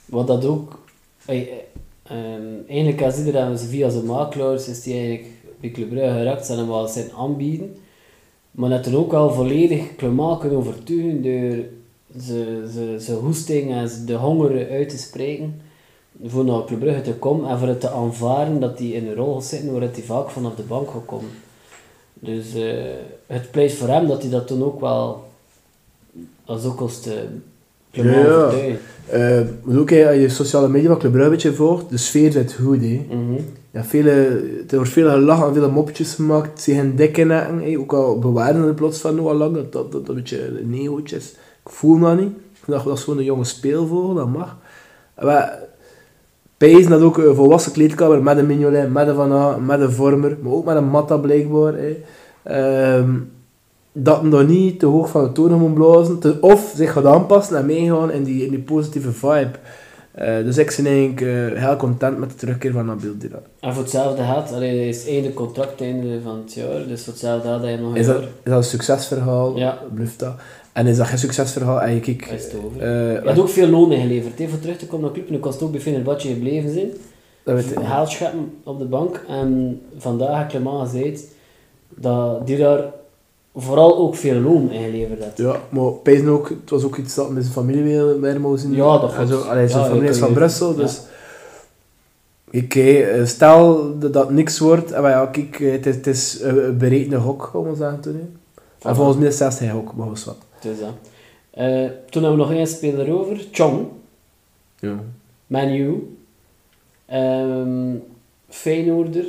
wat 0.04 0.26
dat 0.26 0.44
ook... 0.44 0.78
ehm, 1.26 2.42
eigenlijk 2.68 3.02
als 3.02 3.18
iedereen 3.18 3.58
ze 3.58 3.66
via 3.66 3.88
zijn 3.88 4.04
makelaars 4.04 4.68
is 4.68 4.82
die 4.82 4.94
eigenlijk 4.94 5.26
bij 5.60 5.70
Club 5.70 5.88
Brugge 5.88 6.12
geraakt 6.18 6.46
zijn 6.46 6.58
en 6.58 6.68
wel 6.68 6.88
zijn 6.88 7.12
aanbieden. 7.16 7.76
Maar 8.50 8.68
net 8.68 8.86
er 8.86 8.96
ook 8.96 9.10
wel 9.10 9.32
volledig 9.32 9.96
Clement 9.96 10.38
kunnen 10.38 10.58
overtuigen 10.58 11.22
door 11.22 11.64
zijn 12.16 12.68
ze, 12.72 12.96
ze 13.00 13.12
hoesting 13.12 13.72
en 13.72 13.90
de 14.06 14.14
honger 14.14 14.70
uit 14.70 14.88
te 14.88 14.98
spreken 14.98 15.60
voor 16.24 16.44
naar 16.44 16.64
Club 16.64 16.80
Brugge 16.80 17.02
te 17.02 17.14
komen 17.14 17.50
en 17.50 17.58
voor 17.58 17.68
het 17.68 17.80
te 17.80 17.90
aanvaarden 17.90 18.60
dat 18.60 18.78
hij 18.78 18.88
in 18.88 19.06
een 19.06 19.14
rol 19.14 19.34
gaat 19.34 19.44
zitten 19.44 19.70
waaruit 19.70 19.96
hij 19.96 20.04
vaak 20.04 20.30
vanaf 20.30 20.54
de 20.54 20.62
bank 20.62 20.90
gaat 20.90 21.04
komen. 21.06 21.30
Dus 22.14 22.54
eh, 22.54 22.84
het 23.26 23.50
pleit 23.50 23.72
voor 23.72 23.88
hem 23.88 24.06
dat 24.06 24.22
hij 24.22 24.30
dat 24.30 24.46
toen 24.46 24.64
ook 24.64 24.80
wel 24.80 25.24
als 26.44 26.64
ook 26.64 26.80
als 26.80 27.02
de 27.02 27.24
Ja, 27.90 28.02
ja. 28.02 28.50
Eh, 29.06 29.40
maar 29.62 29.78
ook 29.78 29.90
je 29.90 30.28
sociale 30.28 30.68
media 30.68 30.88
van 30.88 30.98
Club 30.98 31.12
Brugge 31.12 31.28
een 31.28 31.34
beetje 31.34 31.52
volgt, 31.54 31.90
de 31.90 31.96
sfeer 31.96 32.32
zit 32.32 32.52
goed. 32.52 32.80
Hè. 32.80 33.06
Mhm. 33.08 33.42
Ja, 33.70 33.84
vele, 33.84 34.12
er 34.68 34.76
wordt 34.76 34.90
veel 34.90 35.10
gelachen 35.10 35.46
en 35.46 35.54
veel 35.54 35.70
mopjes 35.70 36.14
gemaakt. 36.14 36.62
Ze 36.62 36.74
gaan 36.74 36.94
dikke 36.96 37.22
nekken. 37.22 37.58
hè. 37.58 37.78
Ook 37.78 37.92
al 37.92 38.18
bewaren 38.18 38.64
er 38.64 38.74
plots 38.74 38.98
van 38.98 39.14
Noah 39.14 39.36
Lang, 39.36 39.54
dat 39.54 39.72
dat, 39.72 39.92
dat 39.92 40.08
een 40.08 40.14
beetje 40.14 40.46
een 40.46 40.70
negootje 40.70 41.16
is. 41.16 41.30
Ik 41.64 41.70
voel 41.72 41.98
dat 41.98 42.18
niet. 42.18 42.28
Ik 42.28 42.66
dat, 42.66 42.84
dat 42.84 42.96
is 42.96 43.02
gewoon 43.04 43.18
een 43.18 43.24
jonge 43.24 43.44
speelvogel, 43.44 44.14
dat 44.14 44.28
mag. 44.28 44.56
Maar 45.22 45.58
Pijs 46.60 46.86
dat 46.86 47.00
ook 47.02 47.18
een 47.18 47.34
volwassen 47.34 47.72
kleedkamer 47.72 48.22
met 48.22 48.38
een 48.38 48.46
Mignolet, 48.46 48.92
met 48.92 49.08
een 49.08 49.14
Van 49.14 49.32
Aken, 49.32 49.66
met 49.66 49.80
een 49.80 49.90
Vormer, 49.92 50.36
maar 50.42 50.52
ook 50.52 50.64
met 50.64 50.76
een 50.76 50.88
Matta 50.88 51.16
blijkbaar. 51.16 51.74
Ehm, 52.42 53.10
dat 53.92 54.20
hem 54.20 54.30
dan 54.30 54.46
niet 54.46 54.78
te 54.78 54.86
hoog 54.86 55.08
van 55.10 55.24
de 55.24 55.32
toren 55.32 55.58
moet 55.58 55.74
blazen, 55.74 56.18
te- 56.18 56.36
of 56.40 56.72
zich 56.76 56.92
gaat 56.92 57.04
aanpassen 57.04 57.56
en 57.56 57.66
meegaan 57.66 58.10
in 58.10 58.24
die, 58.24 58.44
in 58.44 58.50
die 58.50 58.58
positieve 58.62 59.12
vibe. 59.12 59.50
Eh, 60.12 60.44
dus 60.44 60.58
ik 60.58 60.74
ben 60.76 60.86
eigenlijk 60.86 61.20
eh, 61.20 61.62
heel 61.66 61.76
content 61.76 62.18
met 62.18 62.30
de 62.30 62.36
terugkeer 62.36 62.72
van 62.72 62.86
Nabil 62.86 63.12
Dirar. 63.18 63.42
En 63.60 63.72
voor 63.74 63.82
hetzelfde 63.82 64.22
geld, 64.22 64.52
allee, 64.52 64.76
hij 64.78 64.88
is 64.88 65.06
einde 65.08 65.32
contract 65.34 65.80
einde 65.80 66.20
van 66.22 66.38
het 66.44 66.52
jaar, 66.54 66.86
dus 66.88 67.04
voor 67.04 67.12
hetzelfde 67.12 67.48
geld 67.48 67.62
hij 67.62 67.76
nog 67.76 67.90
een 67.90 67.96
Is 67.96 68.06
dat, 68.06 68.14
jaar. 68.16 68.24
is 68.24 68.50
dat 68.50 68.56
een 68.56 68.64
succesverhaal? 68.64 69.56
Ja. 69.56 69.78
Bluft 69.94 70.18
dat. 70.18 70.32
En 70.80 70.86
is 70.86 70.96
dat 70.96 71.06
geen 71.06 71.18
succesverhaal? 71.18 71.80
En 71.82 71.94
je 71.94 72.00
kijkt... 72.00 72.30
Is 72.30 72.44
het 72.44 72.54
over. 72.64 72.80
eh, 72.82 72.88
Hij 73.22 73.32
had 73.32 73.38
ook 73.38 73.48
veel 73.48 73.68
loon 73.68 73.92
ingeleverd, 73.92 74.38
hè, 74.38 74.48
voor 74.48 74.58
terug 74.60 74.76
te 74.78 74.86
komen 74.86 75.04
naar 75.04 75.12
club. 75.14 75.30
Nu 75.30 75.38
kan 75.38 75.52
het 75.52 75.62
ook 75.62 75.70
bij 75.72 75.80
Fenerbahce 75.80 76.28
gebleven 76.28 76.72
zijn. 76.72 76.90
dat 77.44 77.54
weet 77.54 77.70
ik. 77.70 77.78
Geld 77.84 78.08
scheppen 78.10 78.52
op 78.64 78.78
de 78.78 78.84
bank. 78.84 79.24
En 79.28 79.80
vandaag 79.98 80.38
heb 80.38 80.48
Clement 80.48 80.88
gezegd 80.88 81.24
dat 81.88 82.46
die 82.46 82.56
daar 82.58 82.84
vooral 83.54 83.98
ook 83.98 84.14
veel 84.16 84.40
loon 84.40 84.70
ingeleverd 84.70 85.24
heeft. 85.24 85.38
Ja, 85.38 85.56
maar 85.68 85.84
ook, 86.28 86.48
het 86.48 86.70
was 86.70 86.82
ook 86.84 86.96
iets 86.96 87.14
dat 87.14 87.30
met 87.30 87.42
zijn 87.42 87.54
familie 87.54 87.82
weer 88.20 88.40
moest 88.40 88.62
zien. 88.62 88.74
Ja, 88.74 88.98
dat 88.98 89.14
En 89.14 89.26
zo, 89.26 89.34
klopt. 89.34 89.48
allee, 89.50 89.68
zijn 89.68 89.82
Ja, 89.82 89.88
familie 89.88 90.08
is 90.08 90.18
kan 90.18 90.20
van 90.20 90.28
je- 90.28 90.34
Brussel, 90.34 90.74
dus... 90.74 91.00
Oké, 92.54 92.80
eh, 92.80 93.26
stel 93.26 93.92
dat 93.98 94.12
dat 94.12 94.30
niks 94.30 94.58
wordt, 94.58 94.92
en 94.92 95.02
maar 95.02 95.10
ja, 95.10 95.26
kijk, 95.26 95.60
eh, 95.60 95.72
het 95.72 95.86
is, 95.86 95.94
het 95.94 96.06
is 96.06 96.40
een 96.42 96.78
berekende 96.78 97.16
hok, 97.16 97.50
om 97.54 97.70
we 97.70 97.76
zeggen 97.76 98.00
toen. 98.00 98.14
hè. 98.14 98.88
En 98.88 98.94
volgens 98.96 99.16
mij 99.16 99.26
is 99.26 99.32
het 99.38 99.42
zelfs 99.42 99.58
hij 99.58 99.70
hok, 99.70 99.94
maar 99.96 100.08
was 100.08 100.24
wat. 100.24 100.36
Dus, 100.60 100.78
ja. 100.78 100.94
Toen 102.10 102.22
hebben 102.22 102.30
we 102.30 102.36
nog 102.46 102.52
één 102.52 102.66
speler 102.66 103.12
over, 103.12 103.46
Chong. 103.52 103.86
Ja. 104.78 105.04
Manu, 105.46 106.16
ehm 107.06 107.96
Feyenoorder, 108.48 109.24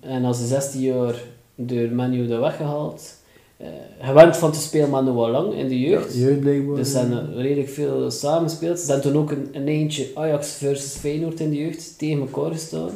en 0.00 0.24
als 0.24 0.48
16 0.48 0.80
jaar 0.80 1.14
door 1.54 1.90
Manu 1.90 2.26
daar 2.26 2.40
weggehaald. 2.40 3.18
Eh, 3.56 3.68
gewend 4.00 4.36
van 4.36 4.52
te 4.52 4.58
spelen, 4.58 4.90
maar 4.90 5.02
nog 5.02 5.14
wel 5.14 5.30
lang 5.30 5.54
in 5.54 5.68
de 5.68 5.80
jeugd. 5.80 6.14
Jeugd 6.14 6.40
blijkbaar. 6.40 6.76
Dus 6.76 6.90
ze 6.90 6.98
hebben 6.98 7.36
redelijk 7.36 7.68
veel 7.68 8.10
samengespeeld. 8.10 8.78
Ze 8.78 8.92
hebben 8.92 9.12
toen 9.12 9.22
ook 9.22 9.30
een, 9.30 9.48
een 9.52 9.68
eentje 9.68 10.10
Ajax 10.14 10.52
versus 10.52 10.92
Feyenoord 10.96 11.40
in 11.40 11.50
de 11.50 11.56
jeugd 11.56 11.98
tegen 11.98 12.20
elkaar 12.20 12.52
gestaan. 12.52 12.90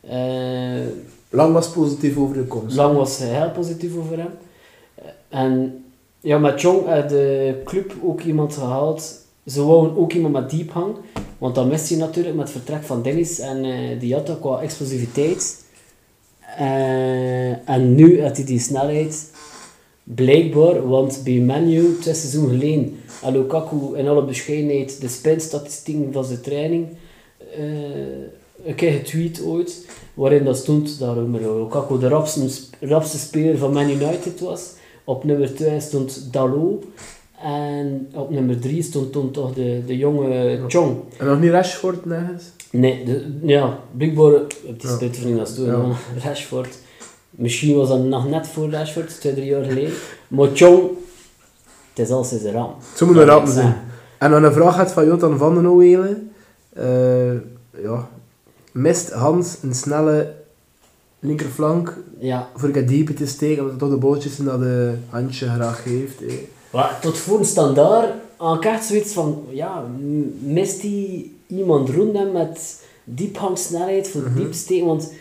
Eh, 0.00 0.86
Lang 1.30 1.52
was 1.52 1.70
positief 1.70 2.16
over 2.16 2.36
de 2.36 2.44
komst. 2.44 2.76
Lang 2.76 2.96
was 2.96 3.18
heel 3.18 3.50
positief 3.50 3.96
over 3.96 4.18
hem. 4.18 4.30
En 5.28 5.83
ja, 6.24 6.38
met 6.38 6.60
Jong 6.60 6.86
had 6.86 7.08
de 7.08 7.60
club 7.64 7.94
ook 8.02 8.20
iemand 8.22 8.54
gehaald. 8.54 9.22
Ze 9.46 9.64
wouden 9.64 9.96
ook 9.96 10.12
iemand 10.12 10.34
met 10.34 10.50
diepgang. 10.50 10.94
Want 11.38 11.54
dan 11.54 11.68
mist 11.68 11.88
hij 11.88 11.98
natuurlijk 11.98 12.36
met 12.36 12.44
het 12.48 12.56
vertrek 12.56 12.82
van 12.82 13.02
Dennis 13.02 13.38
en 13.38 13.64
eh 13.64 14.00
Diatta 14.00 14.36
qua 14.40 14.60
explosiviteit. 14.60 15.64
Eh, 16.58 17.68
en 17.68 17.94
nu 17.94 18.22
had 18.22 18.36
hij 18.36 18.46
die 18.46 18.60
snelheid. 18.60 19.30
Blijkbaar, 20.02 20.88
want 20.88 21.20
bij 21.24 21.38
Menu 21.38 21.98
twee 22.00 22.14
seizoenen 22.14 22.50
geleden 22.50 22.96
had 23.20 23.32
Lukaku 23.32 23.96
in 23.96 24.08
alle 24.08 24.24
bescheidenheid 24.24 25.00
de 25.00 25.08
spinstatistieken 25.08 26.12
van 26.12 26.24
zijn 26.24 26.40
training 26.40 26.86
eh 27.56 28.42
een 28.64 28.74
keer 28.74 28.92
getweet 28.92 29.42
ooit, 29.42 29.86
waarin 30.14 30.44
dat 30.44 30.56
stond 30.56 30.98
dat 30.98 31.16
Lukaku 31.16 31.98
de 31.98 32.08
rapste, 32.08 32.48
rapste 32.80 33.18
speler 33.18 33.58
van 33.58 33.72
Man 33.72 33.90
United 33.90 34.40
was. 34.40 34.72
Op 35.04 35.24
nummer 35.24 35.54
2 35.54 35.80
stond 35.80 36.32
Dalot. 36.32 36.84
En 37.42 38.08
op 38.14 38.30
nummer 38.30 38.60
3 38.60 38.82
stond 38.82 39.12
toen 39.12 39.30
toch 39.30 39.54
de, 39.54 39.82
de 39.86 39.96
jonge 39.96 40.60
Chong. 40.68 40.96
En 41.18 41.26
nog 41.26 41.40
niet 41.40 41.50
Rashford 41.50 42.04
nergens? 42.04 42.44
Nee, 42.70 43.04
de, 43.04 43.38
ja, 43.42 43.78
blijkbaar 43.96 44.32
op 44.34 44.80
die 44.80 44.88
Ja. 44.88 44.94
split 44.94 45.16
van 45.16 45.36
dat 45.36 45.54
toen. 45.54 45.66
Ja. 45.66 45.84
Rashford. 46.24 46.78
Misschien 47.30 47.76
was 47.76 47.88
dat 47.88 48.04
nog 48.04 48.28
net 48.28 48.46
voor 48.48 48.70
Rashford, 48.70 49.20
twee, 49.20 49.34
drie 49.34 49.46
jaar 49.46 49.64
geleden. 49.64 49.92
Maar 50.28 50.48
Chong, 50.54 50.82
het 51.94 52.06
is 52.06 52.10
al 52.10 52.24
sinds 52.24 52.44
een 52.44 52.52
ramp. 52.52 52.74
Zo 52.96 53.06
moet 53.06 53.16
een 53.16 53.42
is, 53.42 53.52
zijn. 53.52 53.74
En 54.18 54.30
dan 54.30 54.44
een 54.44 54.52
vraag 54.52 54.74
gaat 54.74 54.92
van 54.92 55.06
Jotan 55.06 55.38
van 55.38 55.54
den 55.54 55.66
Ooyelen. 55.66 56.32
Eh 56.72 57.32
ja. 57.82 58.08
Mist 58.72 59.10
Hans 59.10 59.56
een 59.62 59.74
snelle 59.74 60.34
linkerflank 61.24 61.96
Ja, 62.18 62.48
voor 62.56 62.84
diepe 62.86 63.14
te 63.14 63.26
steken, 63.26 63.56
omdat 63.58 63.70
het 63.70 63.80
toch 63.80 63.90
de 63.90 63.96
bolletjes 63.96 64.34
zijn 64.36 64.46
dat 64.46 64.60
de 64.60 64.94
handje 65.08 65.48
graag 65.48 65.82
geeft. 65.82 66.22
eh. 66.26 66.32
Maar 66.72 66.98
tot 67.00 67.16
voor 67.18 67.38
een 67.38 67.44
standaard 67.44 68.08
aan 68.36 68.62
echt 68.62 68.84
zoiets 68.84 69.12
van, 69.12 69.42
ja, 69.50 69.84
mist 70.38 70.80
die 70.80 71.36
iemand 71.46 71.88
rond 71.88 72.16
hem 72.16 72.32
met 72.32 72.82
diephangsnelheid 73.04 74.08
voor 74.08 74.20
Mhm. 74.22 74.36
diep 74.38 74.52
steken? 74.54 74.86
Want 74.86 75.12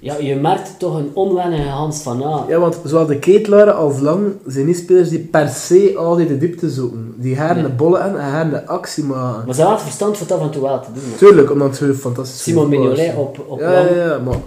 ja, 0.00 0.16
je 0.16 0.36
merkt 0.36 0.78
toch 0.78 0.94
een 0.98 1.10
onwennige 1.14 1.68
Hans 1.68 2.02
van 2.02 2.22
A. 2.22 2.44
Ja, 2.48 2.58
want 2.58 2.76
zowel 2.84 3.06
de 3.06 3.18
ketelaren 3.18 3.76
als 3.76 4.00
Lang 4.00 4.32
zijn 4.46 4.66
niet 4.66 4.76
spelers 4.76 5.08
die 5.08 5.18
per 5.18 5.48
se 5.48 5.92
altijd 5.96 6.28
de 6.28 6.38
diepte 6.38 6.70
zoeken. 6.70 7.14
Die 7.16 7.36
gaan 7.36 7.54
Nee. 7.54 7.64
de 7.64 7.68
bollen 7.72 8.02
aan 8.02 8.18
en 8.18 8.30
gaan 8.30 8.50
de 8.50 8.66
actie 8.66 9.04
maken. 9.04 9.46
Maar 9.46 9.54
ze 9.54 9.60
hadden 9.60 9.78
het 9.78 9.86
verstand 9.88 10.16
van 10.18 10.26
het 10.26 10.36
af 10.36 10.42
en 10.42 10.50
toe 10.50 10.62
wel 10.62 10.80
te 10.80 10.92
doen. 10.92 11.02
Tuurlijk, 11.18 11.50
omdat 11.50 11.76
ze 11.76 11.94
fantastisch 11.94 12.42
Simon 12.42 12.68
Mignolet 12.68 13.16
op, 13.16 13.44
op 13.48 13.60
Ja, 13.60 13.72
lang. 13.72 13.88
ja, 13.88 13.94
ja, 14.04 14.18
maar, 14.18 14.38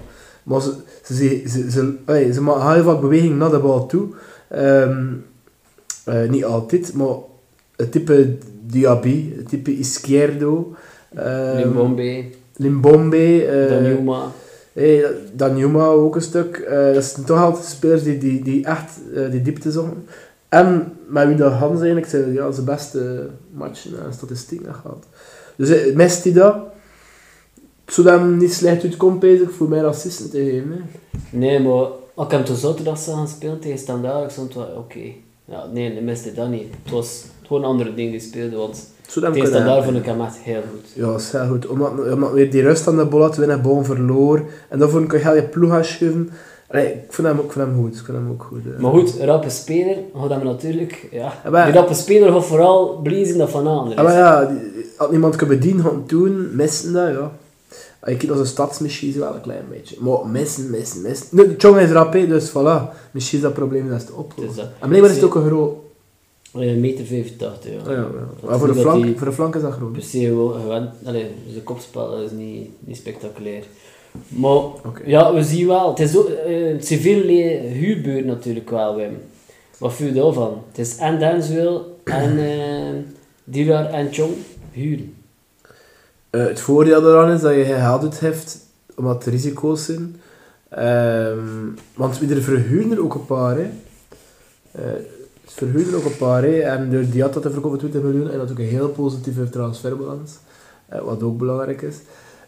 maar 0.43 0.61
ze, 0.61 0.73
ze, 1.03 1.13
ze, 1.15 1.47
ze, 1.47 1.71
ze, 1.71 1.93
allee, 2.05 2.33
ze 2.33 2.41
maken 2.41 2.73
heel 2.73 2.83
vaak 2.83 3.01
beweging 3.01 3.37
naar 3.37 3.49
de 3.51 3.59
bal 3.59 3.85
toe. 3.85 4.07
Ehm, 4.49 5.05
eh, 6.05 6.29
niet 6.29 6.45
altijd, 6.45 6.93
maar 6.93 7.15
het 7.75 7.91
type 7.91 8.37
Diaby, 8.65 9.33
het 9.37 9.49
type 9.49 9.77
Izquierdo, 9.77 10.75
ehm, 11.15 11.57
Limbombe, 11.57 12.23
Limbombe, 12.55 13.45
eh, 13.45 13.69
Danjuma. 13.69 14.31
hey, 14.73 15.05
Danjuma 15.33 15.85
ook 15.85 16.15
een 16.15 16.21
stuk. 16.21 16.57
Eh, 16.57 16.93
dat 16.93 17.03
zijn 17.03 17.25
toch 17.25 17.39
altijd 17.41 17.65
spelers 17.65 18.03
die, 18.03 18.17
die, 18.17 18.43
die 18.43 18.65
echt 18.65 18.99
eh, 19.15 19.31
die 19.31 19.41
diepte 19.41 19.71
zoeken. 19.71 20.05
En 20.49 20.93
met 21.07 21.27
wie 21.27 21.35
dat 21.35 21.51
Hans 21.51 21.77
eigenlijk 21.77 22.07
zijn, 22.09 22.33
ja, 22.33 22.51
zijn 22.51 22.65
beste 22.65 23.27
matchen 23.51 23.91
en 24.05 24.13
statistieken 24.13 24.73
gehad. 24.73 25.05
Dus 25.55 25.69
eh, 25.69 25.95
mist 25.95 26.23
hij 26.23 26.33
dat? 26.33 26.55
Zou 27.87 28.07
hem 28.09 28.37
niet 28.37 28.53
slecht 28.53 28.83
uitkomen, 28.83 29.19
bezig 29.19 29.51
voor 29.51 29.69
mij 29.69 29.85
assisten 29.85 30.29
te 30.29 30.37
geven. 30.37 30.71
hè. 30.71 30.79
Nee, 31.37 31.59
maar 31.59 31.85
als 32.13 32.25
ik 32.25 32.31
hem 32.31 32.43
toen 32.43 32.55
zaterdag 32.55 33.03
gaan 33.03 33.27
spelen 33.27 33.59
tegen 33.59 33.77
Standaard, 33.79 34.23
ik 34.23 34.29
stond 34.29 34.53
wel, 34.53 34.67
oké. 34.77 34.99
Ja, 35.45 35.65
nee, 35.73 36.01
miste 36.01 36.33
dat 36.33 36.49
niet. 36.49 36.67
Het 36.83 36.93
was 36.93 37.23
gewoon 37.47 37.61
een 37.63 37.67
andere 37.69 37.93
ding 37.93 38.11
die 38.11 38.19
speelde, 38.19 38.55
want 38.55 38.87
tegen 39.07 39.31
kunnen 39.31 39.47
Standaard 39.49 39.83
vond 39.83 39.97
ik 39.97 40.05
hem 40.05 40.21
echt 40.21 40.37
heel 40.37 40.61
goed. 40.71 40.91
Ja, 40.93 41.05
dat 41.11 41.19
is 41.19 41.31
heel 41.31 41.47
goed. 41.47 41.67
Omdat, 41.67 41.91
omdat 42.13 42.31
weer 42.31 42.51
die 42.51 42.61
rust 42.61 42.87
aan 42.87 42.97
de 42.97 43.05
bal 43.05 43.21
had 43.21 43.35
winnen, 43.37 43.61
bal 43.61 43.83
verloor. 43.83 44.41
En 44.69 44.79
dan 44.79 44.89
vond 44.89 45.13
ik 45.13 45.21
heel 45.21 45.35
je 45.35 45.43
ploeg 45.43 45.69
gaan 45.69 45.85
schuiven. 45.85 46.29
Allee, 46.69 46.87
ik 46.87 46.99
vind 47.13 47.27
hem, 47.27 47.37
ook- 47.39 47.45
ik 47.45 47.51
vind 47.51 47.65
hem 47.65 47.75
goed. 47.75 47.95
Ik 47.99 48.05
vind 48.05 48.17
hem 48.17 48.29
ook 48.31 48.43
goed. 48.43 48.61
eh. 48.75 48.79
Maar 48.81 48.91
goed, 48.91 49.13
rappe 49.19 49.49
speler, 49.49 49.97
gaat 50.15 50.29
hem 50.29 50.43
natuurlijk, 50.43 51.07
ja. 51.11 51.33
Ja, 51.43 51.49
maar- 51.49 51.65
Die 51.65 51.73
rappe 51.73 51.93
speler 51.93 52.31
gaat 52.31 52.45
vooral 52.45 52.99
bliezen 53.03 53.37
dat 53.37 53.49
van 53.49 53.67
anderen. 53.67 53.95
Ja, 53.97 54.03
maar 54.03 54.13
ja, 54.17 54.55
als 54.97 55.09
niemand 55.11 55.35
kan 55.35 55.47
bedienen, 55.47 55.83
gaan 55.83 56.03
doen, 56.07 56.55
missen 56.55 56.93
dat, 56.93 57.07
ja. 57.11 57.31
Je 58.05 58.15
kijkt 58.17 58.29
als 58.29 58.39
een 58.39 58.45
stadsmachine, 58.45 59.19
wel 59.19 59.35
een 59.35 59.41
klein 59.41 59.65
beetje. 59.69 59.95
Maar 59.99 60.27
missen, 60.27 60.69
missen, 60.69 61.01
missen. 61.01 61.27
Nu, 61.31 61.47
de 61.47 61.55
Chong 61.57 61.79
is 61.79 61.89
rap, 61.89 62.13
hè, 62.13 62.27
dus 62.27 62.49
voilà. 62.49 62.93
Misschien 63.11 63.37
is 63.37 63.43
dat 63.43 63.53
probleem 63.53 63.89
dat 63.89 63.99
is 63.99 64.05
te 64.05 64.13
oplossen. 64.13 64.55
Dus 64.55 64.65
en 64.79 64.87
blijkbaar 64.87 65.09
is 65.11 65.15
het 65.15 65.25
ook 65.25 65.35
een 65.35 65.45
groot... 65.45 65.75
Een 66.53 66.79
meter 66.79 67.05
85, 67.05 67.71
ja. 67.71 67.77
Ja, 67.91 67.91
ja, 67.91 67.97
ja. 67.97 68.47
Maar 68.47 68.59
voor 68.59 68.67
de, 68.67 68.75
flank, 68.75 69.03
die 69.03 69.17
voor 69.17 69.27
de 69.27 69.33
flank 69.33 69.55
is 69.55 69.61
dat 69.61 69.71
groot. 69.73 69.91
Per 69.91 70.01
se 70.01 70.35
wel 70.35 70.47
gewend, 70.47 70.89
allee, 71.05 71.25
zijn 71.51 71.63
kopspel 71.63 72.21
is 72.21 72.31
niet, 72.31 72.69
niet 72.79 72.97
spectaculair. 72.97 73.63
Maar 74.27 74.61
ja, 75.05 75.33
we 75.33 75.43
zien 75.43 75.67
wel, 75.67 75.89
het 75.89 75.99
is 75.99 76.17
ook, 76.17 76.29
eh, 76.29 76.75
veel 76.79 77.23
le- 77.23 77.59
huurbeurt 77.67 78.25
natuurlijk 78.25 78.69
wel, 78.69 78.95
Wim. 78.95 79.17
Wat 79.77 79.93
vind 79.93 80.15
je 80.15 80.21
daarvan? 80.21 80.61
Het 80.67 80.77
is 80.77 80.95
en 80.97 81.19
Denswil 81.19 81.99
en 82.03 82.37
uh, 82.37 82.99
Dilar 83.43 83.85
en 83.85 84.07
Chong 84.13 84.31
huren. 84.71 85.13
Eh, 86.33 86.45
het 86.45 86.59
voordeel 86.59 87.09
eraan 87.09 87.31
is 87.31 87.41
dat 87.41 87.53
je 87.53 87.73
uit 87.73 88.19
heeft, 88.19 88.57
omdat 88.95 89.25
er 89.25 89.31
risico's 89.31 89.85
zijn. 89.85 90.15
Ehm, 90.69 91.37
want 91.95 92.19
ieder 92.21 92.41
verhuurder 92.41 93.03
ook 93.03 93.13
een 93.13 93.25
paar, 93.25 93.55
hè. 93.55 93.69
Eh, 94.71 94.81
het 95.43 95.95
ook 95.95 96.05
een 96.05 96.17
paar, 96.17 96.43
hè. 96.43 96.59
En 96.59 96.91
door 96.91 97.09
Diatta 97.09 97.39
te 97.39 97.51
verkopen 97.51 97.77
20 97.77 98.01
miljoen, 98.01 98.31
en 98.31 98.37
dat 98.37 98.51
ook 98.51 98.59
een 98.59 98.65
heel 98.65 98.89
positieve 98.89 99.49
transferbalans. 99.49 100.31
Eh, 100.87 101.01
wat 101.01 101.23
ook 101.23 101.37
belangrijk 101.37 101.81
is. 101.81 101.95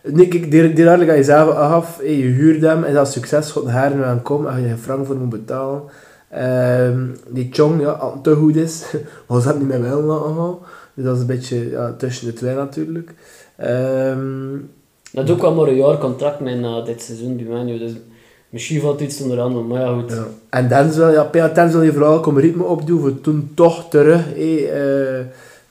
Nee, 0.04 0.28
kijk, 0.28 0.52
die, 0.52 0.74
die 0.74 0.86
ga 0.86 1.14
je 1.14 1.24
zelf 1.24 1.56
af, 1.56 1.98
hey, 1.98 2.18
je 2.18 2.24
huurt 2.24 2.62
hem, 2.62 2.84
en 2.84 2.94
dat 2.94 3.12
succes 3.12 3.52
gaat 3.52 3.68
haar 3.68 3.96
nu 3.96 4.04
aan 4.04 4.22
komen, 4.22 4.52
en 4.52 4.62
je 4.62 4.68
geen 4.68 4.78
frank 4.78 5.06
voor 5.06 5.16
moet 5.16 5.30
betalen. 5.30 5.82
Ehm, 6.30 7.08
die 7.30 7.50
Chong, 7.52 7.82
ja, 7.82 8.20
te 8.22 8.36
goed 8.36 8.56
is, 8.56 8.84
was 9.28 9.44
dat 9.44 9.58
niet 9.60 9.68
meer 9.68 9.82
wel 9.82 10.24
allemaal. 10.24 10.62
Dus 10.94 11.06
dat 11.06 11.16
is 11.16 11.22
een 11.22 11.28
beetje 11.28 11.70
ja, 11.70 11.94
tussen 11.94 12.26
de 12.26 12.34
twee 12.34 12.56
natuurlijk. 12.56 13.14
Ehm, 13.58 14.58
Dat 15.12 15.30
ook 15.30 15.42
wel 15.42 15.54
maar 15.54 15.68
een 15.68 15.76
jaar 15.76 15.98
contract 15.98 16.40
met 16.40 16.60
na 16.60 16.82
dit 16.82 17.02
seizoen 17.02 17.36
bij 17.36 17.46
Manu, 17.46 17.78
dus 17.78 17.92
misschien 18.50 18.82
valt 18.82 19.02
iets 19.02 19.22
onder 19.22 19.40
andere, 19.40 19.64
maar 19.64 19.82
ja 19.82 19.94
goed. 19.94 20.12
ja. 20.12 20.26
En 20.50 20.68
Denzel, 20.68 21.12
ja, 21.12 21.48
Denzel 21.48 21.80
heeft 21.80 21.94
vooral 21.94 22.20
komen 22.20 22.42
ritme 22.42 22.64
opdoen 22.64 23.00
voor 23.00 23.22
toen 23.22 23.52
toch 23.56 23.90
terug 23.90 24.22
hey, 24.34 24.72
eh, 24.72 25.26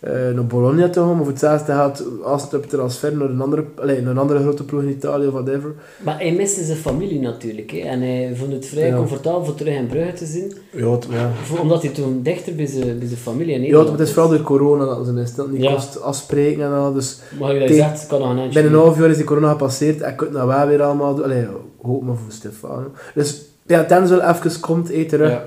eh, 0.04 0.12
naar 0.34 0.46
Bologna 0.46 0.88
te 0.88 0.98
gaan, 1.00 1.08
maar 1.08 1.16
voor 1.16 1.26
hetzelfde 1.26 1.72
gaat 1.72 2.04
als 2.24 2.42
het 2.42 2.54
op 2.54 2.66
transfer 2.66 3.16
naar 3.16 3.28
een 3.30 3.40
andere, 3.40 3.64
allee, 3.80 4.00
naar 4.02 4.10
een 4.10 4.18
andere 4.18 4.40
grote 4.40 4.64
ploeg 4.64 4.82
in 4.82 4.88
Italië 4.88 5.26
of 5.26 5.32
whatever. 5.32 5.72
Maar 6.02 6.18
hij 6.18 6.32
miste 6.32 6.64
zijn 6.64 6.78
familie 6.78 7.20
natuurlijk, 7.20 7.70
hè. 7.70 7.78
en 7.78 8.00
hij 8.00 8.32
vond 8.36 8.52
het 8.52 8.66
vrij 8.66 8.88
Ja. 8.88 8.96
comfortabel 8.96 9.44
voor 9.44 9.54
terug 9.54 9.74
in 9.74 9.86
Brugge 9.86 10.12
te 10.12 10.26
zien, 10.26 10.52
Ja, 10.70 10.98
ja. 11.10 11.30
omdat 11.60 11.82
hij 11.82 11.90
toen 11.90 12.22
dichter 12.22 12.54
bij 12.54 12.66
zijn, 12.66 12.98
bij 12.98 13.06
zijn 13.08 13.20
familie 13.20 13.54
in 13.54 13.62
Ja, 13.62 13.90
het 13.90 14.00
is 14.00 14.12
vooral 14.12 14.30
door 14.30 14.42
corona 14.42 14.84
dat 14.84 15.06
ze. 15.06 15.32
Dat 15.36 15.50
niet 15.50 15.64
kost 15.70 16.00
afspreken 16.02 16.62
en 16.64 16.72
al. 16.72 16.92
Dus 16.92 17.18
Maar 17.40 17.52
je 17.52 17.58
dat 17.58 17.68
Tegen- 17.68 17.84
zegt, 17.88 18.06
kan 18.06 18.20
nog 18.20 18.30
een 18.30 18.38
eindje 18.38 18.60
binnen 18.60 18.78
een 18.80 18.84
half 18.86 18.98
jaar 18.98 19.10
is 19.10 19.16
die 19.16 19.24
corona 19.24 19.50
gepasseerd 19.50 20.00
en 20.00 20.16
kunt 20.16 20.32
nou 20.32 20.48
wel 20.48 20.66
weer 20.66 20.82
allemaal 20.82 21.14
doen. 21.14 21.24
Allee, 21.24 21.46
hoop 21.82 22.02
maar 22.02 22.16
voor 22.16 22.32
Stefano. 22.32 22.90
Dus 23.14 23.42
ja, 23.66 23.82
Denzel 23.82 24.20
even 24.22 24.60
komt, 24.60 24.88
hey, 24.88 25.04
terug. 25.04 25.30
Ja. 25.30 25.42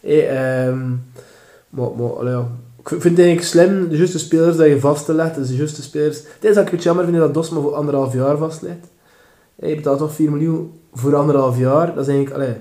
Hey, 0.00 0.28
ehm, 0.28 0.88
maar, 1.70 1.88
maar 1.98 2.10
allee, 2.18 2.32
ja. 2.32 2.48
Ik 2.90 3.00
vind 3.02 3.16
het 3.16 3.26
eigenlijk 3.26 3.42
slim, 3.42 3.88
de 3.88 3.96
juiste 3.96 4.18
spelers 4.18 4.56
dat 4.56 4.66
je 4.66 4.80
vastlegt, 4.80 5.34
dus 5.34 5.48
de 5.48 5.56
juiste 5.56 5.82
spelers. 5.82 6.16
Het 6.16 6.44
is 6.44 6.54
dat 6.54 6.66
ik 6.66 6.72
het 6.72 6.82
jammer 6.82 7.04
vind 7.04 7.16
dat 7.16 7.34
Dosma 7.34 7.60
voor 7.60 7.74
anderhalf 7.74 8.14
jaar 8.14 8.36
vastlegt. 8.36 8.86
Je 9.54 9.74
betaalt 9.74 9.98
toch 9.98 10.12
4 10.12 10.30
miljoen 10.30 10.72
voor 10.92 11.16
anderhalf 11.16 11.58
jaar. 11.58 11.94
Dat 11.94 12.08
is 12.08 12.14
eigenlijk, 12.14 12.36
allee, 12.36 12.54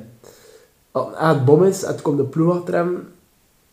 als 0.92 1.08
het 1.36 1.46
bom 1.46 1.64
is 1.64 1.82
het 1.82 2.02
komt 2.02 2.18
de 2.18 2.24
ploeg 2.24 2.56
achter 2.56 2.74
hem, 2.74 3.08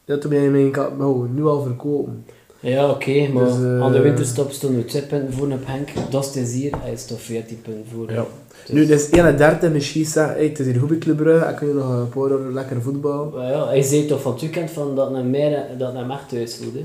ja, 0.05 0.19
toen 0.19 0.31
ben 0.31 0.41
je 0.41 0.53
denk 0.53 0.77
ik, 0.77 0.99
nou, 0.99 1.29
nu 1.29 1.45
al 1.45 1.63
verkopen. 1.63 2.25
Ja, 2.61 2.91
oké, 2.91 3.29
maar 3.29 3.45
Dus, 3.45 3.55
eh, 3.55 3.81
aan 3.81 3.93
de 3.93 4.01
winterstop 4.01 4.51
stonden 4.51 4.81
we 4.81 4.85
2 4.85 5.03
punten 5.03 5.33
voor 5.33 5.47
op 5.47 5.67
Henk. 5.67 5.89
Dat 6.11 6.35
is 6.35 6.53
hier, 6.53 6.73
hij 6.79 6.93
is 6.93 7.05
toch 7.07 7.21
14 7.21 7.63
punten 7.63 7.87
voor. 7.95 8.13
Ja. 8.13 8.27
Dus- 8.67 8.75
Nu, 8.75 8.81
het 8.81 8.91
is 8.91 9.11
31 9.11 9.63
en 9.63 9.73
misschien 9.73 10.05
zegt, 10.05 10.29
hey, 10.35 10.45
het 10.45 10.59
is 10.59 10.67
hier 10.67 10.79
goed 10.79 10.89
bij 10.89 10.99
Club 10.99 11.17
Brugge, 11.17 11.45
en 11.45 11.55
kun 11.55 11.69
je 11.69 11.75
nog 11.75 11.89
een 11.91 12.09
paar 12.09 12.31
uur 12.31 12.53
lekker 12.53 12.83
voetbal. 12.83 13.33
Maar 13.35 13.51
ja, 13.51 13.67
hij 13.67 13.83
zei 13.83 14.07
toch 14.07 14.23
van 14.23 14.33
het 14.33 14.41
weekend 14.41 14.71
van 14.71 14.97
dat 14.97 15.11
hij 15.11 15.23
meer 15.23 15.65
dat 15.79 15.93
hem 15.93 16.11
echt 16.11 16.29
thuis 16.29 16.57
voelde. 16.63 16.79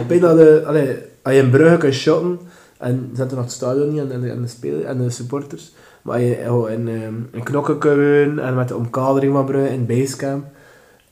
Ik 0.00 0.08
weet 0.08 0.20
dat, 0.20 0.36
de, 0.36 0.62
allee, 0.66 0.96
als 1.22 1.34
je 1.34 1.40
in 1.40 1.50
Brugge 1.50 1.76
kunt 1.76 1.94
shotten, 1.94 2.38
En 2.78 3.08
ze 3.10 3.16
zetten 3.16 3.36
nog 3.36 3.46
het 3.46 3.54
stadion 3.54 3.92
niet 3.92 4.10
en 4.10 4.20
de, 4.20 4.30
en 4.30 4.42
de, 4.42 4.48
spelers, 4.48 4.84
en 4.84 4.98
de 4.98 5.10
supporters. 5.10 5.72
Maar 6.02 6.20
je 6.20 6.52
oh, 6.52 6.70
in, 6.70 6.88
ehm, 6.88 7.14
in 7.32 7.42
knokken 7.42 7.78
kunnen 7.78 8.38
en 8.38 8.54
met 8.54 8.68
de 8.68 8.76
omkadering 8.76 9.32
van 9.32 9.44
Brugge 9.44 9.72
in 9.72 9.86
Basecamp. 9.86 10.44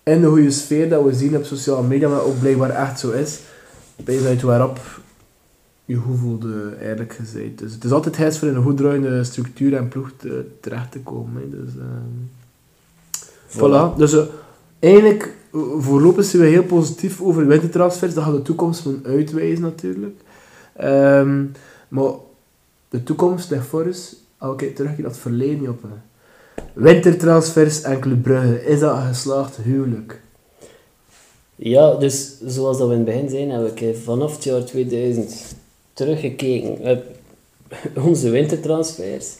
En 0.03 0.21
de 0.21 0.27
goede 0.27 0.51
sfeer 0.51 0.89
dat 0.89 1.05
we 1.05 1.13
zien 1.13 1.37
op 1.37 1.45
sociale 1.45 1.87
media, 1.87 2.09
maar 2.09 2.23
ook 2.25 2.39
blijkbaar 2.41 2.71
echt 2.71 3.01
zo 3.01 3.11
is. 3.11 3.39
Ben 4.05 4.15
je 4.15 4.27
uit 4.29 4.43
waarop 4.43 4.79
je 5.89 5.97
goed 5.97 6.19
voelde, 6.19 6.75
eigenlijk 6.81 7.13
gezegd. 7.13 7.59
Dus 7.59 7.73
het 7.73 7.85
is 7.85 7.91
altijd 7.91 8.17
huis 8.17 8.39
voor 8.39 8.49
in 8.49 8.55
een 8.55 8.63
goed 8.63 8.77
draaiende 8.77 9.25
structuur 9.25 9.75
en 9.77 9.89
ploeg 9.89 10.11
te- 10.17 10.47
terecht 10.61 10.93
te 10.93 10.99
komen. 11.01 11.43
hè. 11.43 11.51
Dus, 11.51 11.73
ehm, 11.79 12.19
voilà. 13.49 13.97
Dus 13.97 14.13
eh, 14.13 14.25
eigenlijk, 14.79 15.35
eh, 15.53 15.61
voorlopig 15.79 16.25
zijn 16.25 16.43
we 16.43 16.49
heel 16.49 16.63
positief 16.65 17.21
over 17.23 17.47
wintertransfers. 17.47 18.15
Dat 18.15 18.25
gaat 18.25 18.33
de 18.35 18.43
toekomst 18.43 18.85
moeten 18.85 19.11
uitwijzen 19.13 19.63
natuurlijk. 19.63 20.21
Ehm, 20.77 21.45
maar 21.89 22.11
de 22.89 23.03
toekomst 23.03 23.51
ligt 23.51 23.67
voor 23.67 23.85
ons. 23.85 24.17
Als 24.39 24.61
we 24.61 24.73
terug 24.73 24.99
naar 24.99 25.07
het 25.07 25.17
verleden 25.19 25.69
op. 25.69 25.83
hè. 25.83 25.89
Wintertransfers 26.75 27.83
en 27.83 28.01
Club 28.01 28.23
Brugge. 28.23 28.65
Is 28.65 28.81
dat 28.81 28.97
een 28.97 29.03
geslaagd 29.03 29.57
huwelijk? 29.57 30.21
Ja, 31.57 31.95
dus 31.95 32.39
zoals 32.47 32.79
dat 32.79 32.87
we 32.89 32.95
in 32.95 33.01
het 33.01 33.09
begin 33.09 33.29
zijn, 33.29 33.51
heb 33.51 33.79
ik 33.79 33.97
vanaf 33.97 34.35
het 34.35 34.45
jaar 34.45 34.65
2000 34.65 35.57
teruggekeken 35.99 36.79
op 36.81 37.03
onze 38.09 38.31
wintertransfers. 38.31 39.37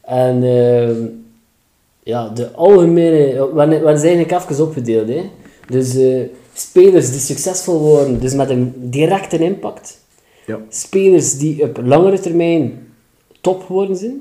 En 0.00 0.42
ehm, 0.42 1.06
ja, 2.02 2.28
de 2.28 2.52
algemene... 2.52 3.50
We 3.54 3.96
zijn 3.96 4.16
eigenlijk 4.16 4.32
even 4.32 4.64
opgedeeld. 4.64 5.08
Hè. 5.08 5.30
Dus 5.68 5.96
eh, 5.96 6.20
spelers 6.52 7.10
die 7.10 7.20
succesvol 7.20 7.78
worden, 7.78 8.20
dus 8.20 8.34
met 8.34 8.50
een 8.50 8.72
directe 8.76 9.38
impact. 9.38 9.98
Ja. 10.46 10.60
Spelers 10.68 11.38
die 11.38 11.62
op 11.62 11.80
langere 11.84 12.20
termijn 12.20 12.86
top 13.40 13.62
worden 13.62 13.96
zijn. 13.96 14.20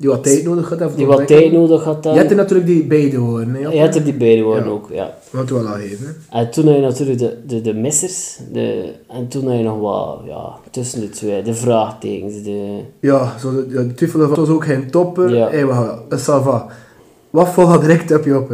Die 0.00 0.08
wat 0.08 0.22
tijd 0.24 0.44
nodig 0.44 0.68
had. 0.78 0.96
Die 0.96 1.06
wat 1.06 1.26
tijd 1.26 1.52
nodig 1.52 1.84
had 1.84 2.04
Je 2.04 2.10
hebt 2.10 2.30
er 2.30 2.36
natuurlijk 2.36 2.68
die 2.68 2.84
beide 2.84 3.16
horen. 3.16 3.56
Je 3.70 3.78
hebt 3.78 3.94
er 3.94 4.04
die 4.04 4.14
beide 4.14 4.42
worden 4.42 4.64
Ja. 4.64 4.70
ook, 4.70 4.88
ja. 4.92 5.14
Wat 5.30 5.48
we 5.48 5.54
wel 5.54 5.66
aangeven. 5.68 6.06
hè. 6.28 6.38
En 6.38 6.50
toen 6.50 6.66
had 6.66 6.74
je 6.74 6.80
natuurlijk 6.80 7.18
de, 7.18 7.36
de, 7.46 7.60
de 7.60 7.74
missers. 7.74 8.38
De, 8.52 8.92
en 9.08 9.28
toen 9.28 9.46
had 9.48 9.56
je 9.56 9.62
nog 9.62 9.78
wat 9.80 10.20
ja, 10.26 10.58
tussen 10.70 11.00
de 11.00 11.08
twee. 11.08 11.42
De 11.42 11.54
vraagtekens. 11.54 12.42
De, 12.42 12.80
Ja, 13.00 13.38
zo 13.38 13.50
de, 13.54 13.66
ja, 13.68 13.82
die 13.82 13.94
twijfelen 13.94 14.28
was 14.28 14.48
ook 14.48 14.64
geen 14.64 14.90
topper. 14.90 15.34
Ja. 15.34 15.48
Hey, 15.48 15.62
een 16.08 16.18
sava. 16.18 16.66
Wat 17.30 17.48
valt 17.48 17.80
direct 17.80 18.12
op 18.14 18.24
je 18.24 18.36
op? 18.38 18.52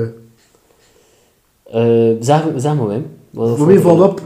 eh, 1.70 2.10
zeg, 2.20 2.44
zeg 2.56 2.74
maar 2.74 2.86
Wim. 2.88 3.06
Voor 3.34 3.66
wie 3.66 3.80
valt 3.80 4.00
op? 4.00 4.20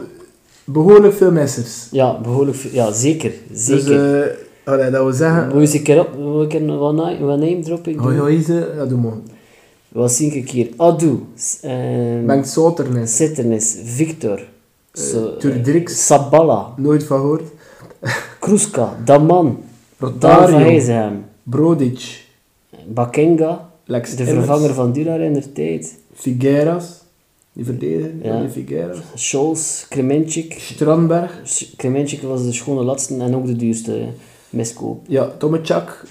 Behoorlijk 0.64 1.14
veel 1.14 1.30
missers. 1.30 1.88
Ja, 1.90 2.20
behoorlijk 2.20 2.56
veel. 2.56 2.70
Ja, 2.72 2.92
zeker. 2.92 3.32
Zeker. 3.52 3.84
Dus, 3.86 4.24
eh, 4.24 4.36
allee, 4.64 4.90
dat 4.90 5.06
we 5.06 5.12
zeggen... 5.12 5.44
Moet 5.44 5.54
je 5.54 5.60
eens 5.60 5.72
een 5.74 5.82
keer 5.82 6.00
op, 6.00 6.14
wil 6.14 6.42
ik 6.42 6.52
wat, 6.78 6.94
na- 6.94 7.18
wat 7.18 7.38
name 7.38 7.58
droppen? 7.60 7.96
Hoi, 7.98 8.18
hoi, 8.18 8.42
ze. 8.42 8.72
Ja, 8.76 8.84
doe 8.84 8.98
maar. 9.00 9.12
Wat 9.88 10.12
zie 10.12 10.32
ik 10.32 10.44
keer? 10.44 10.68
Adu. 10.76 11.22
S- 11.34 11.58
ehm, 11.62 12.26
Bengt 12.26 12.48
Soternes. 12.48 13.16
Sitternis. 13.16 13.76
Victor. 13.84 14.40
Zo, 14.92 15.36
Turdrix. 15.36 15.92
eh, 15.92 15.98
Sabala. 15.98 16.72
Nooit 16.76 17.04
van 17.04 17.20
gehoord. 17.20 17.42
Kruska. 18.40 18.96
Daman. 19.04 19.58
Rotario. 19.98 21.10
Brodic. 21.42 22.24
Bakenga. 22.86 23.68
Lex 23.84 24.16
De 24.16 24.24
Emmers, 24.24 24.46
vervanger 24.46 24.74
van 24.74 24.92
Durar 24.92 25.20
in 25.20 25.32
der 25.32 25.52
tijd. 25.52 25.98
Figueras. 26.14 26.98
Die 27.52 27.64
verdediger. 27.64 28.10
Ja. 28.22 28.48
Figueras. 28.50 28.98
Scholz. 29.14 29.88
Kremenchik. 29.88 30.52
Strandberg. 30.60 31.42
Kremenchik 31.76 32.22
was 32.22 32.44
de 32.44 32.52
schone 32.52 32.82
laatste 32.82 33.16
en 33.16 33.34
ook 33.36 33.46
de 33.46 33.56
duurste 33.56 34.04
miskoop. 34.50 35.04
Ja, 35.08 35.28
Tomachak. 35.38 36.02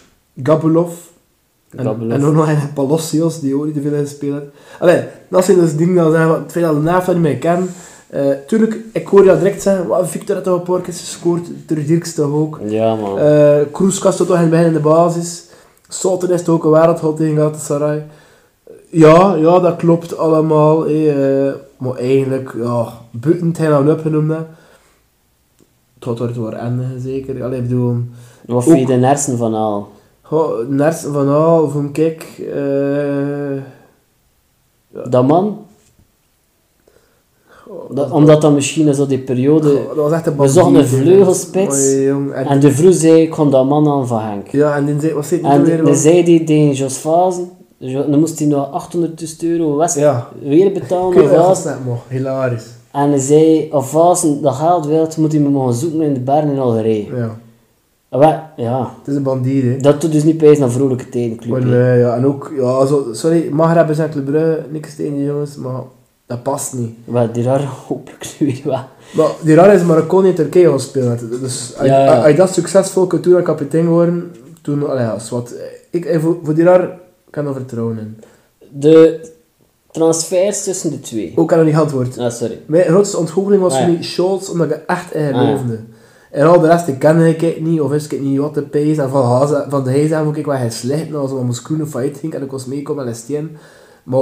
Gabulov. 0.44 0.94
En, 1.70 2.12
en 2.12 2.24
ook 2.26 2.34
nog 2.34 2.48
een 2.48 2.74
Palacios, 2.74 3.40
die 3.40 3.56
ook 3.56 3.66
niet 3.66 3.74
te 3.74 3.82
veel 3.82 3.98
gespeeld. 4.00 4.44
Allee, 4.80 5.04
dat 5.28 5.46
zijn 5.46 5.60
dus 5.60 5.76
dingen 5.76 5.96
dat 6.04 6.12
zeggen, 6.14 6.32
het 6.42 6.52
feit 6.52 6.66
dat 6.66 6.82
naaf 6.82 7.06
dat 7.06 7.16
niet 7.16 7.24
meer 7.24 7.38
ken. 7.38 7.70
Eh 8.10 8.30
tuurlijk, 8.48 8.78
ik 8.94 9.08
hoor 9.08 9.26
je 9.26 9.38
direct 9.38 9.62
zeggen, 9.62 9.88
wat 9.88 10.10
Victor 10.10 10.36
had 10.36 10.44
toch 10.44 10.56
een 10.58 10.64
paar 10.74 10.82
keer 10.82 10.94
gescoord, 10.94 11.48
Ter 11.68 11.86
Dirks 11.86 12.14
toch 12.14 12.32
ook. 12.32 12.60
Ja, 12.66 12.96
man. 12.96 13.20
Kroeska 13.72 14.12
stond 14.12 14.30
toch 14.30 14.38
in 14.38 14.44
het 14.44 14.52
begin 14.52 14.66
in 14.66 14.74
de 14.74 14.80
basis. 14.80 15.44
Souten 15.88 16.30
is 16.30 16.44
toch 16.44 16.56
ook 16.56 16.64
een 16.64 16.72
wereldhot 16.72 17.18
tegen 17.18 17.36
Galatasaray. 17.36 18.06
Ja, 18.90 19.36
ja, 19.36 19.60
dat 19.60 19.76
klopt 19.76 20.18
allemaal. 20.18 20.86
eh, 20.86 21.48
eh, 21.48 21.54
maar 21.78 21.96
eigenlijk, 21.96 22.54
ja, 22.58 22.88
buiten 23.12 23.54
hij 23.58 23.68
nou 23.70 23.92
opgenoemd. 23.92 24.30
hè. 24.32 24.38
Het 24.38 26.08
gaat 26.08 26.20
er 26.20 26.34
door 26.34 26.52
eindigen 26.54 27.00
zeker. 27.02 27.44
Allee, 27.44 27.58
ik 27.62 27.68
bedoel... 27.68 27.98
Wat 28.46 28.64
vind 28.64 28.80
je 28.80 28.86
de 28.86 28.94
nersen 28.94 29.38
van 29.38 29.54
al? 29.54 29.88
Goh, 30.22 30.68
Nersen 30.68 31.14
van 31.14 31.30
Aal, 31.30 31.70
van 31.70 31.92
Kijk... 31.92 32.26
eh 32.54 33.62
Dat 35.10 35.28
man? 35.28 35.58
goh, 37.48 37.96
Dat, 37.96 38.12
omdat 38.12 38.42
dat 38.42 38.54
misschien 38.54 38.94
zo 38.94 39.06
die 39.08 39.20
periode... 39.20 39.70
goh, 39.70 39.88
dat 39.88 39.96
was 39.96 40.12
echt 40.12 40.26
een 40.28 40.38
We 40.38 40.48
zochten 40.48 40.76
een 40.76 40.88
vleugelspits. 40.88 41.76
Oei, 41.94 42.04
jong, 42.06 42.32
en- 42.32 42.46
En 42.46 42.60
de 42.60 42.72
vroeg 42.72 42.94
zei, 42.94 43.22
ik 43.22 43.30
kon 43.30 43.52
dat 43.52 43.66
man 43.66 43.88
aan 43.88 44.08
van 44.08 44.22
Henk. 44.22 44.48
Ja, 44.48 44.76
en 44.76 44.86
die 44.86 45.00
zei, 45.00 45.14
wat 45.14 45.26
zit 45.26 45.44
er 45.44 45.50
En 45.50 45.64
weer 45.64 45.78
dan 45.78 45.86
van? 45.86 45.96
zei 45.96 46.24
hij 46.24 46.46
tegen 46.46 46.72
Jos 46.74 46.96
Fazen, 46.98 47.50
dan 47.78 48.20
moest 48.20 48.40
hij 48.40 48.48
nog 48.48 48.72
800 48.72 49.44
euro 49.44 49.76
West 49.76 49.96
Ja. 49.96 50.28
weer 50.42 50.72
betalen 50.72 51.14
Kun 51.14 51.24
je 51.24 51.30
dat? 51.30 51.70
Hilarisch. 52.08 52.66
En 52.92 53.10
hij 53.10 53.20
zei, 53.20 53.68
als 53.72 53.88
Vazen 53.90 54.42
dat 54.42 54.54
geld 54.56 54.86
wil, 54.86 55.08
moet 55.18 55.32
hij 55.32 55.42
me 55.42 55.50
mogen 55.50 55.74
zoeken 55.74 56.02
in 56.02 56.14
de 56.14 56.20
bergen 56.20 56.52
in 56.52 56.60
Algerije. 56.60 57.16
Ja, 57.16 57.38
En 58.10 58.20
wij- 58.20 58.44
Ja, 58.56 58.92
het 59.00 59.08
is 59.08 59.16
een 59.16 59.24
bandiet, 59.24 59.64
hè. 59.64 59.78
dat 59.78 60.02
doet 60.02 60.12
dus 60.12 60.24
niet 60.24 60.38
bij 60.38 60.58
naar 60.58 60.70
vrolijke 60.72 61.10
tijden. 61.10 61.50
Maar, 61.50 61.62
hè. 61.62 61.66
nee, 61.68 62.00
ja, 62.00 62.16
en 62.16 62.26
ook, 62.26 62.52
ja, 62.58 62.86
zo, 62.86 63.08
sorry, 63.12 63.50
Maghreb 63.52 63.90
is 63.90 64.00
en 64.00 64.10
Club 64.10 64.26
Brugge, 64.26 64.62
niks 64.72 64.96
tegen 64.96 65.14
die 65.16 65.26
jongens, 65.26 65.56
maar 65.56 65.82
dat 66.26 66.44
past 66.44 66.74
niet. 66.74 66.92
Wat, 67.06 67.34
die 67.34 67.44
rare 67.44 67.66
hopelijk 67.88 68.28
nu 68.40 68.46
weer 68.48 68.62
wat. 68.64 68.84
Maar 69.14 69.28
die 69.44 69.56
raar 69.56 69.74
is 69.74 69.84
Marokko 69.84 70.20
in 70.22 70.34
Turkije 70.36 70.72
gespeeld. 70.72 71.20
Dus 71.42 71.74
als, 71.78 71.88
Ja, 71.88 72.04
ja. 72.04 72.18
als 72.22 72.28
je 72.32 72.36
dat 72.36 72.54
succesvol 72.54 73.08
kunt 73.08 73.24
doen 73.24 73.44
kapitein 73.44 73.88
worden, 73.88 74.32
toen, 74.62 74.90
allee, 74.90 75.04
ja, 75.04 75.18
wat. 75.30 75.54
Ik, 75.90 76.06
ik- 76.06 76.20
voor, 76.20 76.38
voor 76.44 76.54
die 76.54 76.64
raar 76.64 76.90
kan 77.30 77.48
er 77.48 77.54
vertrouwen 77.54 77.98
in. 77.98 78.18
De 78.72 79.30
transfers 79.92 80.64
tussen 80.64 80.92
de 80.92 81.00
twee. 81.00 81.34
Ook 81.36 81.54
aan 81.54 81.66
die 81.66 81.78
antwoord. 81.78 82.18
Ah, 82.18 82.32
sorry. 82.32 82.60
Mijn 82.66 82.84
grootste 82.86 83.18
ontgoocheling 83.18 83.62
was 83.62 83.74
Ah, 83.76 83.88
ja. 83.88 84.02
Scholz, 84.02 84.50
omdat 84.50 84.70
ik 84.72 84.84
echt 84.88 85.14
in 85.14 85.34
Ah. 85.34 85.60
En 86.32 86.48
al 86.48 86.60
de 86.60 86.68
rest, 86.68 86.88
ik 86.88 87.00
kende 87.00 87.30
ik 87.38 87.62
niet, 87.62 87.82
of 87.82 87.90
wist 87.90 88.12
ik 88.12 88.22
niet 88.22 88.40
wat 88.40 88.54
de 88.54 88.62
pees. 88.62 88.98
En 88.98 89.10
van, 89.10 89.48
van 89.70 89.84
de 89.84 89.90
Heijs 89.90 90.12
vond 90.24 90.38
ik 90.38 90.46
wel 90.46 90.56
hij 90.56 90.70
slecht, 90.72 91.14
als 91.14 91.32
we 91.32 91.44
moest 91.44 91.70
of 91.82 91.90
failliet 91.90 92.18
ging 92.18 92.34
en 92.34 92.44
ik 92.44 92.52
was 92.52 92.66
meekomen 92.66 93.06
met 93.06 93.14
Lestien. 93.14 93.58
Maar, 94.04 94.20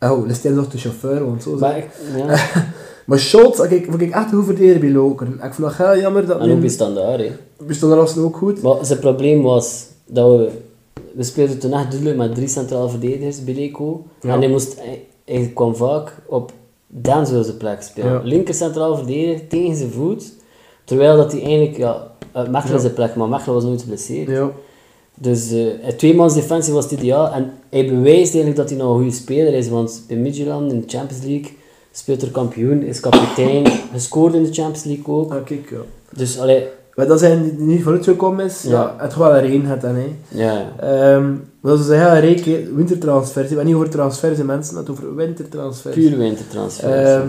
oh, 0.00 0.26
Lestien 0.26 0.50
is 0.50 0.56
toch 0.56 0.68
de 0.68 0.78
chauffeur, 0.78 1.24
want 1.24 1.42
zo 1.42 1.56
Maar, 1.58 1.76
ik- 1.76 1.90
ja. 2.16 2.36
Maar 3.06 3.18
Scholz, 3.18 3.58
ik, 3.60 3.86
vond 3.90 4.00
ik 4.00 4.10
echt 4.14 4.30
goed 4.30 4.44
verdedigen 4.44 4.80
bij 4.80 4.90
Lokeren. 4.90 5.32
Ik 5.34 5.54
vond 5.54 5.68
dat 5.78 5.88
heel 5.88 6.00
jammer 6.00 6.26
dat... 6.26 6.36
En 6.36 6.42
ook 6.42 6.48
mijn- 6.48 6.60
bij 6.60 6.68
standaard, 6.68 7.20
hè. 7.20 7.30
Bestond 7.66 7.92
er 8.16 8.24
ook 8.24 8.36
goed. 8.36 8.62
Maar 8.62 8.76
zijn 8.82 8.98
probleem 8.98 9.42
was 9.42 9.86
dat 10.06 10.28
we... 10.36 10.50
We 11.14 11.22
speelden 11.22 11.58
toen 11.58 11.72
echt 11.72 11.88
duidelijk 11.90 12.16
met 12.16 12.34
drie 12.34 12.48
centrale 12.48 12.88
verdedigers 12.88 13.44
bij 13.44 13.54
Leco. 13.54 14.04
Ja. 14.20 14.32
En 14.34 14.38
hij, 14.40 14.48
moest, 14.48 14.76
hij, 14.80 15.06
hij 15.24 15.50
kwam 15.54 15.76
vaak 15.76 16.12
op 16.26 16.52
Denzel's 16.86 17.56
plek 17.56 17.82
spelen. 17.82 18.12
Ja. 18.12 18.20
Linker 18.24 18.54
centraal 18.54 18.96
verdediger 18.96 19.46
tegen 19.48 19.76
zijn 19.76 19.90
voet. 19.90 20.32
Terwijl 20.88 21.16
dat 21.16 21.32
hij 21.32 21.42
eigenlijk... 21.42 21.76
Ja, 21.76 22.06
uh, 22.36 22.48
Mechelen 22.48 22.74
Ja. 22.74 22.80
zijn 22.80 22.92
plek, 22.94 23.14
maar 23.14 23.28
Mechelen 23.28 23.54
was 23.54 23.64
nooit 23.64 23.80
geblesseerd. 23.80 24.28
Ja. 24.28 24.50
Dus 25.14 25.50
eh 25.50 25.64
een 25.86 25.96
tweemans 25.96 26.34
defensie 26.34 26.72
was 26.72 26.84
het 26.90 26.92
ideaal. 27.00 27.32
En 27.32 27.52
hij 27.70 27.86
bewijst 27.88 28.34
eigenlijk 28.34 28.56
dat 28.56 28.68
hij 28.68 28.78
nog 28.78 28.88
een 28.90 28.96
goede 28.96 29.10
speler 29.16 29.54
is. 29.54 29.68
Want 29.68 30.02
bij 30.08 30.16
Midtjylland 30.16 30.72
in 30.72 30.80
de 30.80 30.88
Champions 30.88 31.24
League 31.24 31.56
speelt 31.92 32.22
er 32.22 32.30
kampioen, 32.30 32.82
is 32.82 33.00
kapitein, 33.00 33.66
gescoord 33.92 34.34
in 34.34 34.42
de 34.42 34.52
Champions 34.52 34.84
League 34.84 35.14
ook. 35.14 35.32
Ah, 35.32 35.44
kijk, 35.44 35.70
ja. 35.70 35.76
Dus 36.16 36.38
allee, 36.40 36.66
Maar 36.94 37.06
dat 37.06 37.18
zijn 37.20 37.42
die 37.42 37.66
niet 37.66 37.82
vooruit 37.82 38.04
gekomen 38.04 38.44
is, 38.44 38.62
ja. 38.62 38.70
Ja. 38.70 38.94
het 38.98 39.16
wel 39.16 39.36
erin 39.36 39.64
gaat 39.66 39.80
dan, 39.80 39.94
hè. 39.94 40.08
ja, 40.28 40.52
ja. 40.52 40.72
Ehm 41.14 41.32
dat 41.62 41.78
is 41.80 41.88
een 41.88 41.98
hele 41.98 42.18
reek, 42.18 42.44
wintertransfers. 42.74 43.54
Ben 43.54 43.66
niet 43.66 43.74
over 43.74 43.90
transfers, 43.90 44.42
mensen, 44.42 44.76
het 44.76 44.90
over 44.90 45.14
wintertransfers. 45.14 45.94
puur 45.94 46.18
wintertransfers. 46.18 47.08
Ehm, 47.08 47.28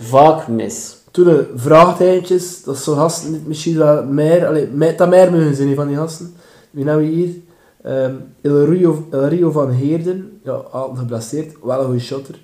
Vaak 0.00 0.48
mis. 0.48 0.96
Toen 1.12 1.24
de 1.24 1.50
vraagtijntjes, 1.54 2.62
dat 2.62 2.78
zo'n 2.78 2.96
gasten 2.96 3.32
niet 3.32 3.46
misschien 3.46 3.76
wel 3.78 4.04
meer, 4.04 4.46
allee, 4.46 4.94
dat 4.96 5.08
meer 5.08 5.32
mogen 5.32 5.54
zijn 5.54 5.74
van 5.74 5.86
die 5.86 5.96
gasten. 5.96 6.34
Wie 6.70 6.84
nou 6.84 7.02
hier? 7.02 7.34
Ehm 7.82 8.14
El, 8.42 8.64
Rio, 8.64 9.06
El 9.10 9.26
Rio 9.28 9.50
van 9.50 9.70
Heerden, 9.70 10.40
ja, 10.44 10.52
al 10.52 10.94
geblesseerd, 10.94 11.56
wel 11.62 11.78
een 11.78 11.84
goede 11.84 12.00
shotter. 12.00 12.40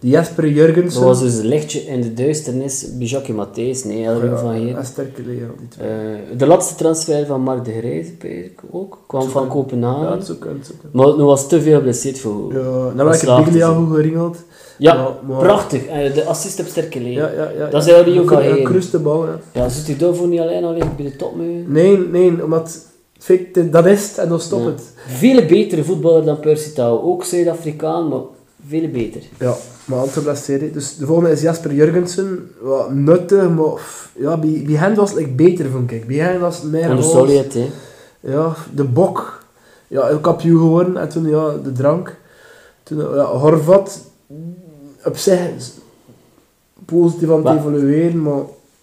Die 0.00 0.10
Jasper 0.10 0.42
Dat 0.44 0.52
Jurgensen. 0.54 1.04
was 1.04 1.20
dus 1.20 1.34
een 1.38 1.46
lichtje 1.46 1.80
in 1.80 2.00
de 2.00 2.14
duisternis 2.14 2.86
bij 2.98 3.06
Jacques 3.06 3.36
Matthijs. 3.36 3.84
Nee, 3.84 4.04
van 4.36 4.54
ja, 4.54 4.60
hier. 4.60 4.76
en 4.76 4.84
ja, 5.38 5.46
die 5.58 5.68
twee. 5.68 5.86
Eh, 5.88 6.38
de 6.38 6.46
laatste 6.46 6.74
transfer 6.74 7.26
van 7.26 7.40
Mark 7.40 7.64
de 7.64 7.72
Grijze, 7.72 8.12
ook. 8.70 8.98
Kwam 9.06 9.22
Zo 9.22 9.28
van 9.28 9.42
kan- 9.42 9.50
Kopenhagen. 9.50 10.02
ja, 10.02 10.16
dat 10.16 10.30
ook 10.30 10.44
een 10.44 10.60
zoeken. 10.62 10.88
Maar 10.92 11.06
nu 11.16 11.22
was 11.22 11.48
te 11.48 11.62
veel 11.62 11.76
geblesseerd 11.76 12.18
voor. 12.18 12.52
Ja, 12.52 12.58
nou 12.58 12.96
Dat 12.96 13.20
heb 13.20 13.38
ik 13.38 13.44
Biglia 13.44 13.74
goed 13.74 13.94
geringeld. 13.96 14.36
Ja, 14.78 15.16
maar- 15.28 15.38
prachtig. 15.38 15.86
Eh, 15.86 16.14
de 16.14 16.24
assist 16.24 16.60
op 16.60 16.66
sterke. 16.66 17.12
Ja, 17.12 17.30
ja, 17.36 17.50
ja. 17.58 17.66
Dat 17.70 17.82
is 17.82 17.88
ja. 17.88 17.94
heel 17.94 18.04
Rio 18.04 18.20
Een 18.20 18.26
Caheen. 18.26 18.64
kruste 18.64 18.98
bal, 18.98 19.26
ja. 19.26 19.38
Ja, 19.52 19.68
zit 19.68 19.86
hij 19.86 19.96
daarvoor 19.96 20.28
niet 20.28 20.40
alleen 20.40 20.64
al 20.64 20.74
bij 20.96 21.04
de 21.04 21.16
top 21.16 21.36
mee? 21.36 21.64
Nee, 21.66 21.98
nee, 21.98 22.44
omdat 22.44 22.86
het 23.26 23.72
dat 23.72 23.86
is 23.86 24.08
het 24.08 24.18
en 24.18 24.28
dan 24.28 24.40
stopt 24.40 24.64
het. 24.64 24.82
Veel 25.06 25.46
betere 25.46 25.84
voetballer 25.84 26.24
dan 26.24 26.40
Percy 26.40 26.72
Tau. 26.72 27.02
Ook 27.02 27.24
Zuid-Afrikaan, 27.24 28.08
maar 28.08 28.20
veel 28.68 28.88
beter. 28.90 29.22
Ja, 29.38 29.54
maar 29.84 29.98
altijd 29.98 30.16
geblesseerd. 30.16 30.72
Dus 30.74 30.96
de 30.96 31.06
volgende 31.06 31.30
is 31.30 31.40
Jasper 31.40 31.74
Jurgensen. 31.74 32.50
Wat 32.60 32.92
nuttig, 32.92 33.50
maar 33.50 33.80
ja, 34.16 34.36
bij, 34.36 34.62
bij 34.66 34.74
hen 34.74 34.94
was 34.94 35.10
het 35.10 35.18
like, 35.18 35.30
beter, 35.30 35.70
vond 35.70 35.90
ik. 35.90 36.06
Bij 36.06 36.16
hen 36.16 36.40
was 36.40 36.56
het 36.62 36.70
meer 36.70 37.02
solid, 37.02 37.54
hè. 37.54 37.70
Ja, 38.20 38.54
de 38.74 38.84
bok. 38.84 39.42
Ja, 39.86 40.18
kampioen 40.20 40.58
geworden. 40.58 40.96
En 40.96 41.08
toen 41.08 41.28
ja, 41.28 41.52
de 41.62 41.72
drank. 41.72 42.16
Toen, 42.82 42.98
ja, 42.98 43.24
Horvat. 43.24 44.00
Op 45.04 45.16
zich 45.16 45.40
positief 46.84 47.28
aan 47.28 47.34
het 47.34 47.44
Maar- 47.44 47.56
evolueren, 47.58 48.22
maar 48.22 48.42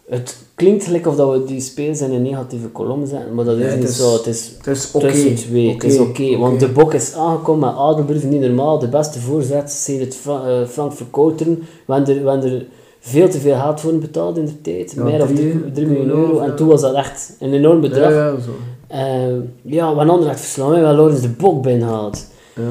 Het 0.09 0.35
klinkt 0.55 0.83
gelijk 0.83 1.07
of 1.07 1.15
dat 1.15 1.31
we 1.31 1.43
die 1.43 1.59
spelers 1.61 2.01
in 2.01 2.11
een 2.13 2.21
negatieve 2.21 2.67
kolom 2.67 3.05
zetten, 3.05 3.33
maar 3.35 3.45
dat 3.45 3.53
is 3.55 3.59
Nee, 3.61 3.69
het 3.69 3.79
niet 3.79 3.89
is 3.89 3.97
zo. 3.97 4.13
Het 4.13 4.25
is 4.27 4.51
het 4.57 4.67
is 4.67 4.91
oké. 4.93 5.07
tussen 5.07 5.35
twee. 5.35 5.69
het 5.73 5.83
is 5.83 5.99
oké, 5.99 6.37
want 6.37 6.59
de 6.59 6.67
bok 6.69 6.93
is 6.93 7.13
aangekomen 7.13 7.69
met 7.69 7.77
Adelbrug, 7.77 8.23
niet 8.23 8.41
normaal. 8.41 8.79
De 8.79 8.87
beste 8.87 9.19
voorzet 9.19 9.71
sinds 9.71 10.03
het 10.05 10.15
Fra 10.15 10.41
eh, 10.47 10.67
Frank 10.67 10.93
Verkouteren. 10.93 11.63
Hebben 11.87 12.43
er, 12.43 12.53
er 12.55 12.65
veel 12.99 13.29
te 13.29 13.39
veel 13.39 13.55
geld 13.55 13.79
voor 13.81 13.93
betaald 13.97 14.37
in 14.37 14.45
de 14.45 14.61
tijd. 14.61 14.91
Ja, 14.95 15.03
Meer 15.03 15.17
dan 15.19 15.27
drie- 15.27 15.51
3 15.59 15.71
drie 15.71 15.87
miljoen 15.87 16.09
euro. 16.09 16.35
ja. 16.35 16.43
En 16.45 16.55
toen 16.55 16.67
was 16.67 16.81
dat 16.81 16.93
echt 16.93 17.35
een 17.39 17.53
enorm 17.53 17.81
Ja, 17.83 17.89
bedrag. 17.89 18.11
ja, 18.11 18.29
zo. 18.39 18.51
Eh, 18.87 19.33
ja, 19.61 19.95
we 19.95 20.03
hadden 20.05 20.29
echt 20.29 20.39
verslaan, 20.39 20.69
we 20.69 20.75
hebben 20.75 20.95
Lorenz 20.95 21.21
de 21.21 21.29
bok 21.29 21.61
binnengehaald. 21.63 22.25
Ja. 22.55 22.61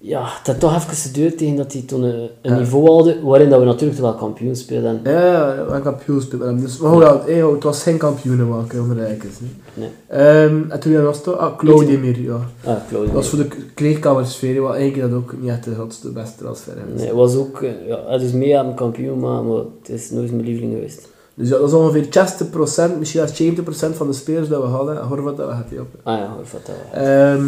Ja, 0.00 0.24
het 0.38 0.46
had 0.46 0.60
toch 0.60 0.76
even 0.76 0.94
geduurd 0.94 1.38
tegen 1.38 1.56
dat 1.56 1.72
hij 1.72 1.82
toen 1.82 2.02
een, 2.02 2.28
een 2.42 2.52
Ja. 2.52 2.58
niveau 2.58 2.90
hadden 2.90 3.22
waarin 3.24 3.48
dat 3.48 3.58
we 3.58 3.64
natuurlijk 3.64 4.00
wel 4.00 4.14
kampioen 4.14 4.56
speelden. 4.56 5.00
Ja, 5.04 5.10
ja, 5.10 5.54
ja, 5.54 5.66
een 5.74 5.82
kampioen 5.82 6.22
hem. 6.40 6.60
Dus, 6.60 6.78
maar 6.78 6.90
hoe 6.90 7.00
dat, 7.00 7.24
hey, 7.26 7.34
het 7.46 7.62
was 7.62 7.82
geen 7.82 7.96
kampioen 7.96 8.48
maken 8.48 8.88
de 8.88 8.94
Rijkers. 8.94 9.34
Nee. 9.74 9.88
Ehm, 10.06 10.70
en 10.70 10.80
toen 10.80 11.02
was 11.02 11.14
het 11.14 11.24
toch, 11.24 11.36
ah, 11.36 11.56
Claudemir, 11.56 12.20
ja. 12.20 12.40
Ah. 12.64 12.76
Dat 12.90 13.10
was 13.12 13.28
voor 13.28 13.38
de 13.38 13.48
kleedkamersfeer, 13.74 14.60
wat 14.60 14.74
eigenlijk 14.74 15.10
dat 15.10 15.18
ook 15.20 15.34
niet 15.40 15.50
echt 15.50 15.64
de 15.64 15.74
grootste 15.74 16.10
beste 16.10 16.38
transfer 16.38 16.72
is. 16.76 16.98
Nee, 16.98 17.06
het 17.06 17.16
was 17.16 17.36
ook, 17.36 17.62
eh, 17.62 17.70
ja, 17.88 17.98
het 18.06 18.22
is 18.22 18.32
mee 18.32 18.58
aan 18.58 18.66
een 18.66 18.74
kampioen, 18.74 19.18
maar, 19.18 19.42
maar 19.42 19.56
het 19.56 19.88
is 19.88 20.10
nooit 20.10 20.30
mijn 20.30 20.44
lieveling 20.44 20.72
geweest. 20.72 21.08
Dus 21.34 21.48
ja, 21.48 21.58
dat 21.58 21.68
is 21.68 21.74
ongeveer 21.74 22.08
60%, 22.10 22.98
misschien 22.98 23.20
wel 23.20 23.28
70% 23.34 23.96
van 23.96 24.06
de 24.06 24.12
spelers 24.12 24.48
dat 24.48 24.62
we 24.62 24.68
hadden. 24.68 24.98
En 25.00 25.06
Horvat, 25.06 25.36
dat 25.36 25.50
gaat 25.50 25.66
hij 25.68 25.78
op. 25.78 25.88
Ah 26.02 26.18
ja, 26.18 26.26
hoor, 26.28 26.44
wat 26.52 26.66
dat 26.66 26.74
wel. 26.92 27.02
Ehm, 27.02 27.46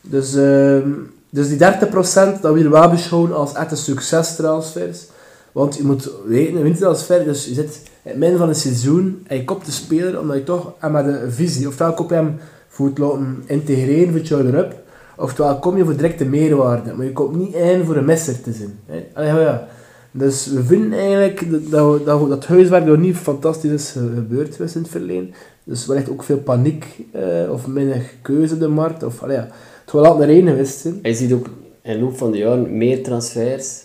dus, 0.00 0.34
ehm, 0.34 0.90
dus 1.30 1.48
die 1.48 1.58
30% 1.58 2.40
dat 2.40 2.54
we 2.54 2.68
wel 2.68 2.90
beschouwen 2.90 3.34
als 3.36 3.52
echt 3.52 3.78
succestransfers. 3.78 5.06
Want 5.52 5.76
je 5.76 5.84
moet 5.84 6.10
weten, 6.26 6.56
een 6.56 6.62
wintertransfer, 6.62 7.24
dus 7.24 7.46
je 7.46 7.54
zit 7.54 7.80
het 8.02 8.16
midden 8.16 8.38
van 8.38 8.48
een 8.48 8.54
seizoen 8.54 9.24
en 9.26 9.36
je 9.36 9.44
koopt 9.44 9.66
de 9.66 9.72
speler 9.72 10.20
omdat 10.20 10.36
je 10.36 10.44
toch 10.44 10.72
met 10.90 11.06
een 11.06 11.32
visie. 11.32 11.66
Oftewel 11.68 11.94
koop 11.94 12.08
je 12.08 12.14
hem 12.14 12.36
voor 12.68 12.86
het 12.86 12.98
laten 12.98 13.42
integreren 13.46 14.08
voor 14.10 14.18
het 14.18 14.28
jaar 14.28 14.44
erop, 14.44 14.74
oftewel 15.16 15.58
kom 15.58 15.76
je 15.76 15.84
voor 15.84 15.96
directe 15.96 16.24
meerwaarde. 16.24 16.92
Maar 16.92 17.06
je 17.06 17.12
komt 17.12 17.36
niet 17.36 17.54
in 17.54 17.84
voor 17.84 17.96
een 17.96 18.04
misser 18.04 18.40
te 18.40 18.52
zijn. 18.52 18.78
Allee, 19.14 19.28
ja. 19.40 19.66
Dus 20.10 20.46
we 20.46 20.64
vinden 20.64 20.98
eigenlijk 20.98 21.50
dat, 21.50 21.70
dat, 21.70 22.04
dat, 22.06 22.28
dat 22.28 22.46
huiswerk 22.46 22.96
niet 22.98 23.16
fantastisch 23.16 23.70
is 23.70 23.90
ge- 23.90 24.10
gebeurd 24.14 24.58
in 24.58 24.66
het 24.82 24.88
verleden. 24.88 25.34
Dus 25.64 25.86
wellicht 25.86 26.10
ook 26.10 26.22
veel 26.22 26.38
paniek 26.38 26.86
eh, 27.12 27.50
of 27.50 27.66
minder 27.66 28.02
keuze 28.22 28.54
op 28.54 28.60
de 28.60 28.68
markt. 28.68 29.02
Of, 29.02 29.22
allee, 29.22 29.36
ja. 29.36 29.48
Het 29.86 29.94
wil 29.94 30.04
altijd 30.06 30.28
naar 30.28 30.36
één 30.36 30.46
geweest 30.48 30.78
zijn. 30.78 30.98
Je 31.02 31.14
ziet 31.14 31.32
ook 31.32 31.46
in 31.82 31.92
de 31.92 31.98
loop 32.00 32.16
van 32.18 32.30
de 32.30 32.38
jaren 32.38 32.76
meer 32.76 33.02
transfers 33.02 33.82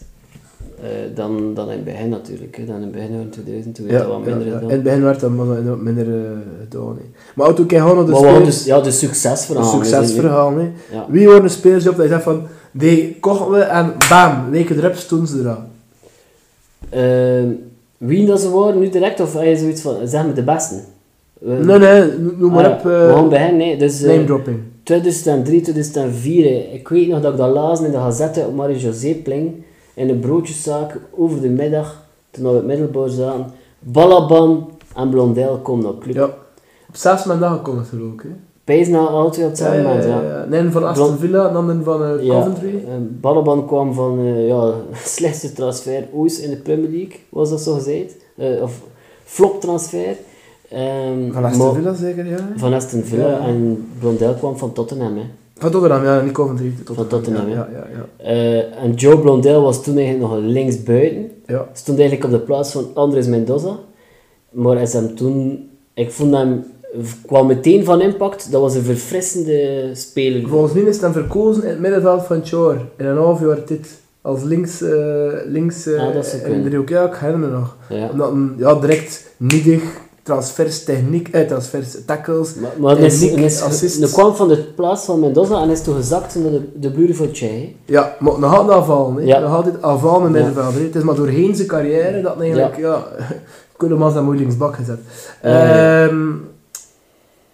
eh, 0.82 0.88
dan, 1.16 1.54
dan 1.54 1.66
in 1.66 1.72
het 1.76 1.84
begin 1.84 2.10
natuurlijk. 2.10 2.56
Hè. 2.58 2.66
Dan 2.66 2.76
in 2.76 2.82
het 2.82 2.92
begin 2.92 3.08
van 3.18 3.30
2000, 3.30 3.76
toen 3.76 3.88
werd 3.88 4.00
dat 4.00 4.08
wat 4.08 4.26
minder 4.26 4.46
ja. 4.48 4.54
gedaan. 4.54 4.70
In 4.70 4.76
het 4.76 4.84
begin 4.84 5.02
werd 5.04 5.20
dat 5.20 5.30
maar 5.32 5.78
minder 5.78 6.08
eh, 6.08 6.22
gedaan. 6.62 6.88
hè. 6.98 7.04
Maar 7.36 7.48
ook 7.50 7.56
toen 7.56 7.66
je 7.68 7.78
naar 7.78 7.96
de 8.06 8.12
maar 8.12 8.16
spelers, 8.16 8.46
dus, 8.46 8.66
ja, 8.66 8.82
de 8.82 8.92
succesverhaal. 8.92 9.64
succesverhaal. 9.72 10.58
hè. 10.58 10.72
Ja. 10.92 11.06
Wie 11.10 11.26
worden 11.26 11.44
de 11.44 11.50
spelers 11.50 11.88
op 11.88 11.96
dat 11.96 12.06
je 12.06 12.12
zegt 12.12 12.24
van, 12.24 12.42
die 12.72 13.18
kochten 13.20 13.52
we 13.52 13.60
en 13.60 13.94
bam, 14.10 14.50
weken 14.50 14.78
erop 14.78 14.96
stonden 14.96 15.28
ze 15.28 15.40
eraan. 15.40 15.68
Ehm, 16.90 17.48
wie 17.98 18.26
dat 18.28 18.40
ze 18.42 18.50
waren, 18.50 18.80
nu 18.80 18.90
direct, 18.90 19.20
of 19.20 19.34
heb 19.34 19.44
je 19.44 19.58
zoiets 19.58 19.82
van, 19.82 19.96
zeg 20.08 20.26
maar 20.26 20.34
de 20.34 20.44
beste? 20.44 20.76
Nee, 21.40 21.58
nee, 21.80 22.04
no- 22.04 22.32
noem 22.38 22.52
maar 22.52 22.66
Ah, 22.66 22.72
op. 22.72 22.84
ja. 22.84 23.08
we 23.08 23.14
gaan 23.14 23.30
beginnen, 23.30 23.58
nee. 23.58 23.78
Dus, 23.78 24.02
name 24.02 24.24
dropping. 24.26 24.60
2003, 24.84 25.62
2004. 25.62 26.44
hè. 26.44 26.70
Ik 26.74 26.88
weet 26.88 27.08
nog 27.08 27.22
dat 27.22 27.32
ik 27.32 27.38
dat 27.38 27.54
las 27.54 27.82
in 27.82 27.92
de 27.92 27.98
gazette 27.98 28.46
op 28.48 28.56
Marie-José 28.56 29.14
Pling. 29.14 29.64
In 29.94 30.10
een 30.10 30.20
broodjeszaak 30.20 31.00
over 31.16 31.42
de 31.42 31.50
middag, 31.50 32.06
toen 32.32 32.44
we 32.44 32.50
op 32.50 32.56
het 32.56 32.66
middelbaar 32.66 33.10
zaten. 33.10 33.46
Balaban 33.80 34.70
en 34.96 35.10
Blondel 35.10 35.58
komen 35.58 35.84
naar 35.84 35.98
club. 36.00 36.16
Ja. 36.16 36.24
Op 36.88 36.96
zes 36.96 37.24
maanden 37.24 37.50
gekomen 37.50 37.86
ze 37.86 38.02
ook. 38.12 38.24
Hè. 38.24 38.30
Pijs 38.64 38.88
na 38.88 39.06
twee 39.06 39.26
op 39.26 39.34
Ja, 39.36 39.44
hetzelfde 39.48 39.78
ja, 39.78 39.84
moment, 39.84 40.04
ja, 40.04 40.22
ja. 40.22 40.38
ja. 40.38 40.46
Nee, 40.46 40.70
van 40.70 40.84
Aston 40.84 41.18
Villa, 41.18 41.48
en 41.48 41.54
dan 41.54 41.70
een 41.70 41.84
van 41.84 42.04
eh, 42.04 42.30
Coventry. 42.30 42.84
Balaban 43.22 43.68
kwam 43.68 43.94
van 43.94 44.20
eh 44.20 44.48
ja, 44.48 44.74
slechtste 45.18 45.54
transfer 45.54 46.08
ooit 46.14 46.38
in 46.38 46.50
de 46.50 46.58
Premier 46.58 46.90
League, 46.90 47.20
was 47.30 47.50
dat 47.50 47.62
zo 47.62 47.74
gezegd. 47.74 48.16
Eh, 48.38 48.62
of 48.62 48.82
flop 49.24 49.62
transfer. 49.62 50.16
Ehm, 50.72 51.32
Van 51.32 51.44
Aston 51.46 51.76
Villa 51.76 51.94
zeker, 51.94 52.26
ja. 52.28 52.38
Van 52.56 52.74
Aston 52.74 53.04
Villa 53.04 53.28
Ja. 53.28 53.40
en 53.40 53.88
Blondel 54.00 54.34
kwam 54.34 54.58
van 54.58 54.74
Tottenham. 54.74 55.18
Hè. 55.18 55.24
Van 55.58 55.72
Tottenham, 55.72 56.04
ja, 56.04 56.22
niet 56.22 56.32
Coventry. 56.34 56.74
Tottenham, 57.08 57.50
ja. 57.50 57.56
ja. 57.56 57.68
Ja, 57.74 57.88
ja, 57.94 58.06
ja. 58.18 58.26
Eh, 58.26 58.84
en 58.84 58.94
Joe 58.94 59.20
Blondel 59.20 59.62
was 59.62 59.84
toen 59.84 59.98
eigenlijk 59.98 60.34
nog 60.34 60.40
linksbuiten. 60.44 61.32
ja. 61.48 61.68
Stond 61.74 62.00
eigenlijk 62.00 62.34
op 62.34 62.40
de 62.40 62.46
plaats 62.46 62.72
van 62.72 62.86
Andres 62.94 63.28
Mendoza. 63.28 63.76
Maar 64.52 64.82
is 64.82 64.94
hem 64.94 65.16
toen... 65.16 65.70
Ik 65.94 66.12
vond 66.12 66.34
hem... 66.36 66.64
kwam 67.26 67.48
meteen 67.48 67.86
van 67.86 68.02
impact. 68.02 68.52
Dat 68.52 68.62
was 68.62 68.76
een 68.76 68.82
verfrissende 68.84 69.90
speler. 69.94 70.50
Volgens 70.50 70.74
mij 70.74 70.84
is 70.84 71.00
dan 71.00 71.14
verkozen 71.14 71.64
in 71.64 71.70
het 71.70 71.80
middenveld 71.80 72.24
van 72.26 72.42
jaar. 72.44 72.82
In 72.98 73.06
een 73.06 73.18
half 73.18 73.40
jaar 73.42 73.60
dit. 73.66 74.00
Als 74.22 74.44
links, 74.44 74.82
eh 74.82 75.32
links 75.46 75.86
eh 75.88 76.00
Ah, 76.02 76.16
in 76.48 76.62
de 76.62 76.64
driehoek. 76.64 76.90
Ja, 76.90 77.06
ik 77.06 77.16
herinner 77.16 77.50
me 77.50 77.56
nog. 77.56 77.78
Omdat 78.12 78.34
ja, 78.58 78.76
direct 78.76 79.34
nietig, 79.38 79.84
transfers, 80.24 80.84
techniek, 80.84 81.28
eh, 81.28 81.48
transfers, 81.48 81.96
tackles. 82.06 82.56
Maar, 82.56 82.72
maar 82.80 83.00
is, 83.00 83.20
Techniek, 83.20 83.46
is- 83.46 83.62
assist. 83.62 84.00
hij 84.00 84.10
kwam 84.10 84.36
van 84.36 84.48
de 84.48 84.58
plaats 84.58 85.06
van 85.06 85.20
Mendoza 85.20 85.62
en 85.62 85.70
is 85.70 85.82
toen 85.82 85.96
gezakt 85.96 86.36
naar 86.36 86.52
de, 86.52 86.70
de 86.80 86.92
buren 86.92 87.16
van 87.16 87.32
Tjei. 87.32 87.78
Ja, 87.86 88.16
maar 88.20 88.40
nog 88.40 88.56
altijd 88.58 88.78
aanvallen. 88.78 89.26
Ja. 89.26 89.40
Nog 89.40 89.54
altijd 89.56 89.82
aanvallen 89.82 90.28
in 90.28 90.34
Ja. 90.34 90.46
middenveld. 90.46 90.74
hè. 90.74 90.82
Het 90.82 90.96
is 90.96 91.04
maar 91.04 91.16
doorheen 91.16 91.56
zijn 91.56 91.68
carrière 91.68 92.22
dat 92.22 92.40
eigenlijk, 92.40 92.78
ja, 92.78 93.04
Koelemans 93.78 94.16
aan 94.16 94.36
linksbak 94.36 94.76
gezet. 94.76 95.00
Ja. 95.44 96.06
Ehm, 96.08 96.30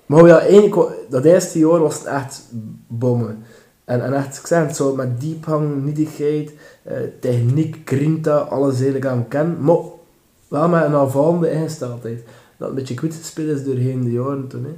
maar 0.06 0.26
ja, 0.28 0.40
eigenlijk, 0.40 0.76
wa- 0.76 0.92
dat 1.10 1.24
eerste 1.24 1.60
jaar 1.60 1.80
was 1.80 1.94
het 1.98 2.06
echt 2.06 2.44
bommen. 2.88 3.44
En, 3.86 4.04
en 4.04 4.14
echt, 4.14 4.38
ik 4.38 4.48
zeg 4.48 4.68
het 4.68 4.76
zo, 4.76 4.96
met 4.96 5.22
diepgang, 5.22 5.84
nietigheid, 5.86 6.52
eh, 6.84 6.94
techniek, 7.20 7.82
grinta, 7.86 8.36
alles 8.38 8.74
eigenlijk 8.76 9.06
aan 9.06 9.18
hem 9.18 9.28
kennen. 9.28 9.58
Maar 9.64 9.76
wel 10.48 10.68
met 10.68 10.84
een 10.84 10.94
aanvallende 10.96 11.52
ingesteldheid. 11.52 12.24
Dat 12.58 12.70
een 12.70 12.76
beetje 12.76 12.94
kwijtgespeeld 12.94 13.58
is 13.58 13.64
doorheen 13.64 14.04
de 14.04 14.12
jaren 14.12 14.48
toen. 14.48 14.64
Hè. 14.64 14.72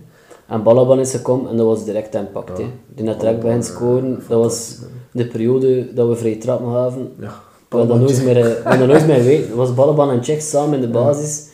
En 0.55 0.63
Balaban 0.63 0.99
is 0.99 1.11
gekomen 1.11 1.49
en 1.51 1.57
dat 1.57 1.65
was 1.65 1.85
direct 1.85 2.15
impact. 2.15 2.57
Ja. 2.57 2.63
hè. 2.63 2.69
Die 2.95 3.05
net 3.05 3.19
direct 3.19 3.39
begint 3.39 3.65
scoren. 3.65 4.19
Dat 4.27 4.41
was 4.43 4.77
de 5.11 5.27
periode 5.27 5.93
dat 5.93 6.07
we 6.07 6.15
vrij 6.15 6.35
trap 6.35 6.65
gaven. 6.65 7.11
Ja, 7.19 7.33
We 7.69 7.77
hadden 7.77 7.99
nooit 7.99 8.23
meer, 8.23 8.37
eh, 8.37 8.43
we 8.43 8.59
hadden 8.63 8.87
dat 8.87 8.97
nooit 8.97 9.07
meer 9.07 9.23
weten. 9.23 9.55
Was 9.55 9.73
Balaban 9.73 10.09
en 10.09 10.21
Czech 10.21 10.41
samen 10.41 10.75
in 10.75 10.81
de 10.81 10.87
basis. 10.89 11.47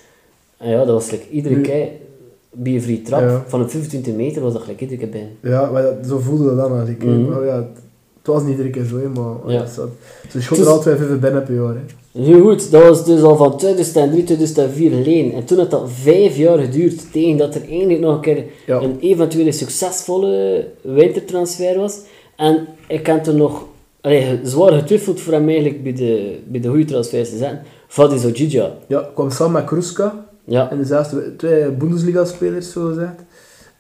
En 0.57 0.69
ja, 0.69 0.78
dat 0.78 0.88
was 0.88 1.11
like, 1.11 1.30
iedere 1.30 1.61
keer 1.61 1.88
bij 2.51 2.73
een 2.73 2.82
vrije 2.82 3.01
trap 3.01 3.21
Ja. 3.21 3.43
van 3.47 3.61
een 3.61 3.69
25 3.69 4.13
meter 4.13 4.41
was 4.41 4.53
dat 4.53 4.61
gelijk 4.61 4.82
iedere 4.82 4.99
keer 4.99 5.09
binnen. 5.09 5.32
Ja, 5.41 5.71
maar 5.71 5.82
dat, 5.82 5.93
zo 6.07 6.19
voelde 6.19 6.45
dat 6.45 6.57
dan 6.57 6.78
eigenlijk. 6.78 7.30
Maar 7.30 7.45
ja, 7.45 7.55
het 7.55 8.28
was 8.34 8.41
niet 8.41 8.51
iedere 8.51 8.69
keer 8.69 8.84
zo, 8.86 8.95
maar 9.15 9.51
Ja. 9.53 9.59
ja. 9.59 9.65
schoten 9.65 9.91
Dus- 10.32 10.59
er 10.59 10.67
altijd 10.67 10.99
even 11.01 11.19
binnen 11.19 11.43
per 11.43 11.53
jaar. 11.55 11.73
Hè. 11.73 11.82
Nu 12.18 12.41
goed, 12.41 12.72
dat 12.72 12.84
was 12.84 13.05
dus 13.05 13.22
al 13.22 13.36
van 13.36 13.57
2003, 13.57 14.24
2004 14.24 14.91
leen. 14.91 15.34
En 15.34 15.45
toen 15.45 15.57
had 15.57 15.72
dat 15.72 15.89
vijf 15.91 16.38
jaar 16.38 16.57
geduurd 16.57 17.11
tegen 17.11 17.38
dat 17.38 17.55
er 17.55 17.61
eigenlijk 17.70 17.99
nog 17.99 18.16
een 18.16 18.22
keer 18.22 18.43
Ja. 18.66 18.82
een 18.82 18.97
eventuele 18.99 19.51
succesvolle 19.51 20.68
wintertransfer 20.82 21.78
was. 21.78 21.99
En 22.36 22.68
ik 22.88 23.05
heb 23.07 23.24
toen 23.24 23.36
nog 23.38 23.66
allee, 24.01 24.39
zwaar 24.43 24.72
getwijfeld 24.74 25.22
voor 25.22 25.34
hem 25.34 25.47
eigenlijk 25.49 25.84
bij 25.84 25.93
de, 25.93 26.39
bij 26.47 26.59
de 26.61 26.68
goede 26.70 26.86
transfers 26.86 27.30
te 27.30 27.38
zetten. 27.38 27.61
Fadi 27.88 28.18
Zojidja. 28.18 28.74
Ja, 28.88 29.09
kwam 29.13 29.32
samen 29.32 29.53
met 29.53 29.66
Kruska. 29.66 30.26
Ja, 30.45 30.72
En 30.72 30.78
dezelfde 30.78 31.36
twee 31.36 31.70
Bundesliga-spelers, 31.70 32.72
zo 32.72 32.88
gezegd. 32.88 33.13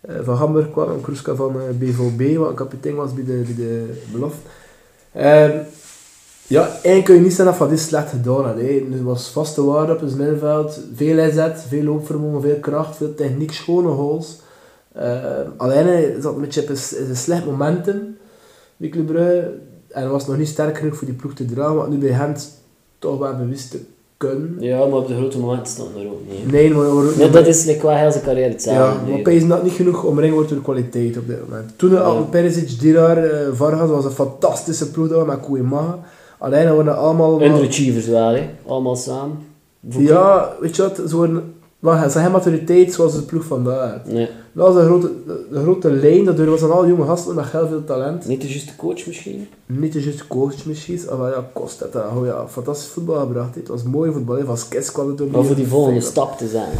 Eh, 0.01 0.15
van 0.23 0.35
Hamburg 0.35 0.71
kwam 0.71 0.89
en 0.91 1.01
Kruska 1.01 1.35
van 1.35 1.55
eh, 1.55 1.77
BVB, 1.79 2.37
wat 2.37 2.49
een 2.49 2.55
kapitein 2.55 2.95
was 2.95 3.13
bij 3.13 3.23
de, 3.23 3.43
bij 3.45 3.55
de 3.65 3.93
belofte. 4.11 4.39
Ehm, 5.11 5.51
Ja, 6.47 6.67
eigenlijk 6.67 7.03
kun 7.03 7.15
je 7.15 7.21
niet 7.21 7.29
zeggen 7.33 7.45
dat 7.45 7.55
Van 7.55 7.69
dit 7.69 7.79
slecht 7.79 8.09
gedaan 8.09 8.45
had. 8.45 8.55
hè. 8.57 8.85
Het 8.91 9.01
was 9.03 9.29
vaste 9.29 9.63
waarde 9.65 9.93
op 9.93 9.99
het 10.01 10.17
middenveld. 10.17 10.79
Veel 10.95 11.17
inzet, 11.17 11.65
veel 11.67 11.83
loopvermogen, 11.83 12.41
veel 12.41 12.59
kracht, 12.59 12.95
veel 12.97 13.13
techniek, 13.15 13.51
schone 13.53 13.89
goals. 13.89 14.37
Eh, 14.91 15.13
alleen 15.57 16.21
zat 16.21 16.31
op 16.31 16.37
een, 16.37 17.07
in 17.09 17.15
slecht 17.15 17.45
momentum 17.45 18.17
bij 18.77 18.89
Club 18.89 19.05
Brugge. 19.05 19.51
En 19.87 20.01
hij 20.01 20.07
was 20.09 20.27
nog 20.27 20.37
niet 20.37 20.47
sterk 20.47 20.77
genoeg 20.77 20.95
voor 20.95 21.07
die 21.07 21.15
ploeg 21.15 21.33
te 21.33 21.45
dragen, 21.45 21.75
wat 21.75 21.89
nu 21.89 21.97
bij 21.97 22.13
Gent 22.13 22.51
toch 22.99 23.19
wel 23.19 23.35
bewust 23.35 23.71
te 23.71 23.79
kunnen. 24.17 24.55
Ja, 24.59 24.77
maar 24.85 24.97
op 24.97 25.07
de 25.07 25.15
grote 25.15 25.39
momenten 25.39 25.67
stond 25.73 25.95
er 25.95 26.01
ook 26.07 26.19
niet. 26.29 26.39
hè. 26.45 26.51
Nee, 26.51 26.73
maar, 26.73 26.93
maar, 26.93 27.17
Ja, 27.17 27.27
dat 27.27 27.47
is 27.47 27.65
like, 27.65 27.79
qua 27.79 27.95
heel 27.95 28.11
zijn 28.11 28.23
carrière 28.23 28.49
hetzelfde. 28.49 28.83
Ja, 28.83 29.07
maar 29.07 29.15
nu. 29.17 29.21
Pees 29.21 29.47
dat 29.47 29.63
niet 29.63 29.73
genoeg 29.73 30.03
omringd 30.03 30.33
wordt 30.33 30.49
door 30.49 30.61
kwaliteit 30.61 31.17
op 31.17 31.27
dit 31.27 31.37
moment. 31.49 31.71
Toen 31.75 31.91
Ja. 31.91 31.97
al 31.99 32.23
Perisic, 32.25 32.79
Dirar, 32.79 33.17
eh, 33.17 33.47
Vargas 33.53 33.89
was 33.89 34.05
een 34.05 34.11
fantastische 34.11 34.91
ploeg 34.91 35.07
we 35.19 35.25
met. 35.25 35.95
Alleen 36.39 36.65
dan 36.65 36.73
worden 36.73 36.97
allemaal... 36.97 37.41
Underachievers 37.41 38.07
wel, 38.07 38.33
hè. 38.33 38.49
Allemaal 38.65 38.95
samen. 38.95 39.37
Ja, 39.79 40.55
weet 40.59 40.75
je 40.75 40.81
wat, 40.81 41.11
worden... 41.11 41.53
Maar 41.85 42.09
ze 42.09 42.19
hebben 42.19 42.31
maturiteit 42.37 42.93
zoals 42.93 43.13
de 43.15 43.21
ploeg 43.21 43.43
vandaag. 43.43 44.05
Nee, 44.05 44.29
Dat 44.51 44.67
was 44.67 44.75
een 44.75 44.85
grote, 44.85 45.11
de 45.51 45.61
grote 45.61 45.91
lijn, 45.91 46.25
dat 46.25 46.37
was 46.37 46.61
een 46.61 46.71
al 46.71 46.87
jonge 46.87 47.05
gasten 47.05 47.35
met 47.35 47.51
heel 47.51 47.67
veel 47.67 47.83
talent. 47.83 48.27
niet 48.27 48.41
de 48.41 48.47
juiste 48.47 48.75
coach 48.75 49.07
misschien. 49.07 49.47
Niet 49.65 49.93
de 49.93 50.03
juiste 50.03 50.27
coach 50.27 50.65
misschien, 50.65 50.99
maar 51.19 51.31
ja, 51.31 51.49
kost 51.53 51.79
het. 51.79 51.95
Oh 51.95 52.25
ja, 52.25 52.47
fantastisch 52.47 52.87
voetbal 52.87 53.19
gebracht. 53.19 53.55
Het 53.55 53.67
was 53.67 53.83
mooi 53.83 54.11
voetbal, 54.11 54.45
van 54.45 54.57
Skes 54.57 54.91
kwam 54.91 55.07
het 55.07 55.21
ook 55.21 55.31
Maar 55.31 55.43
voor 55.43 55.55
die 55.55 55.67
volgende 55.67 56.01
stap 56.01 56.37
te 56.37 56.47
zijn. 56.47 56.71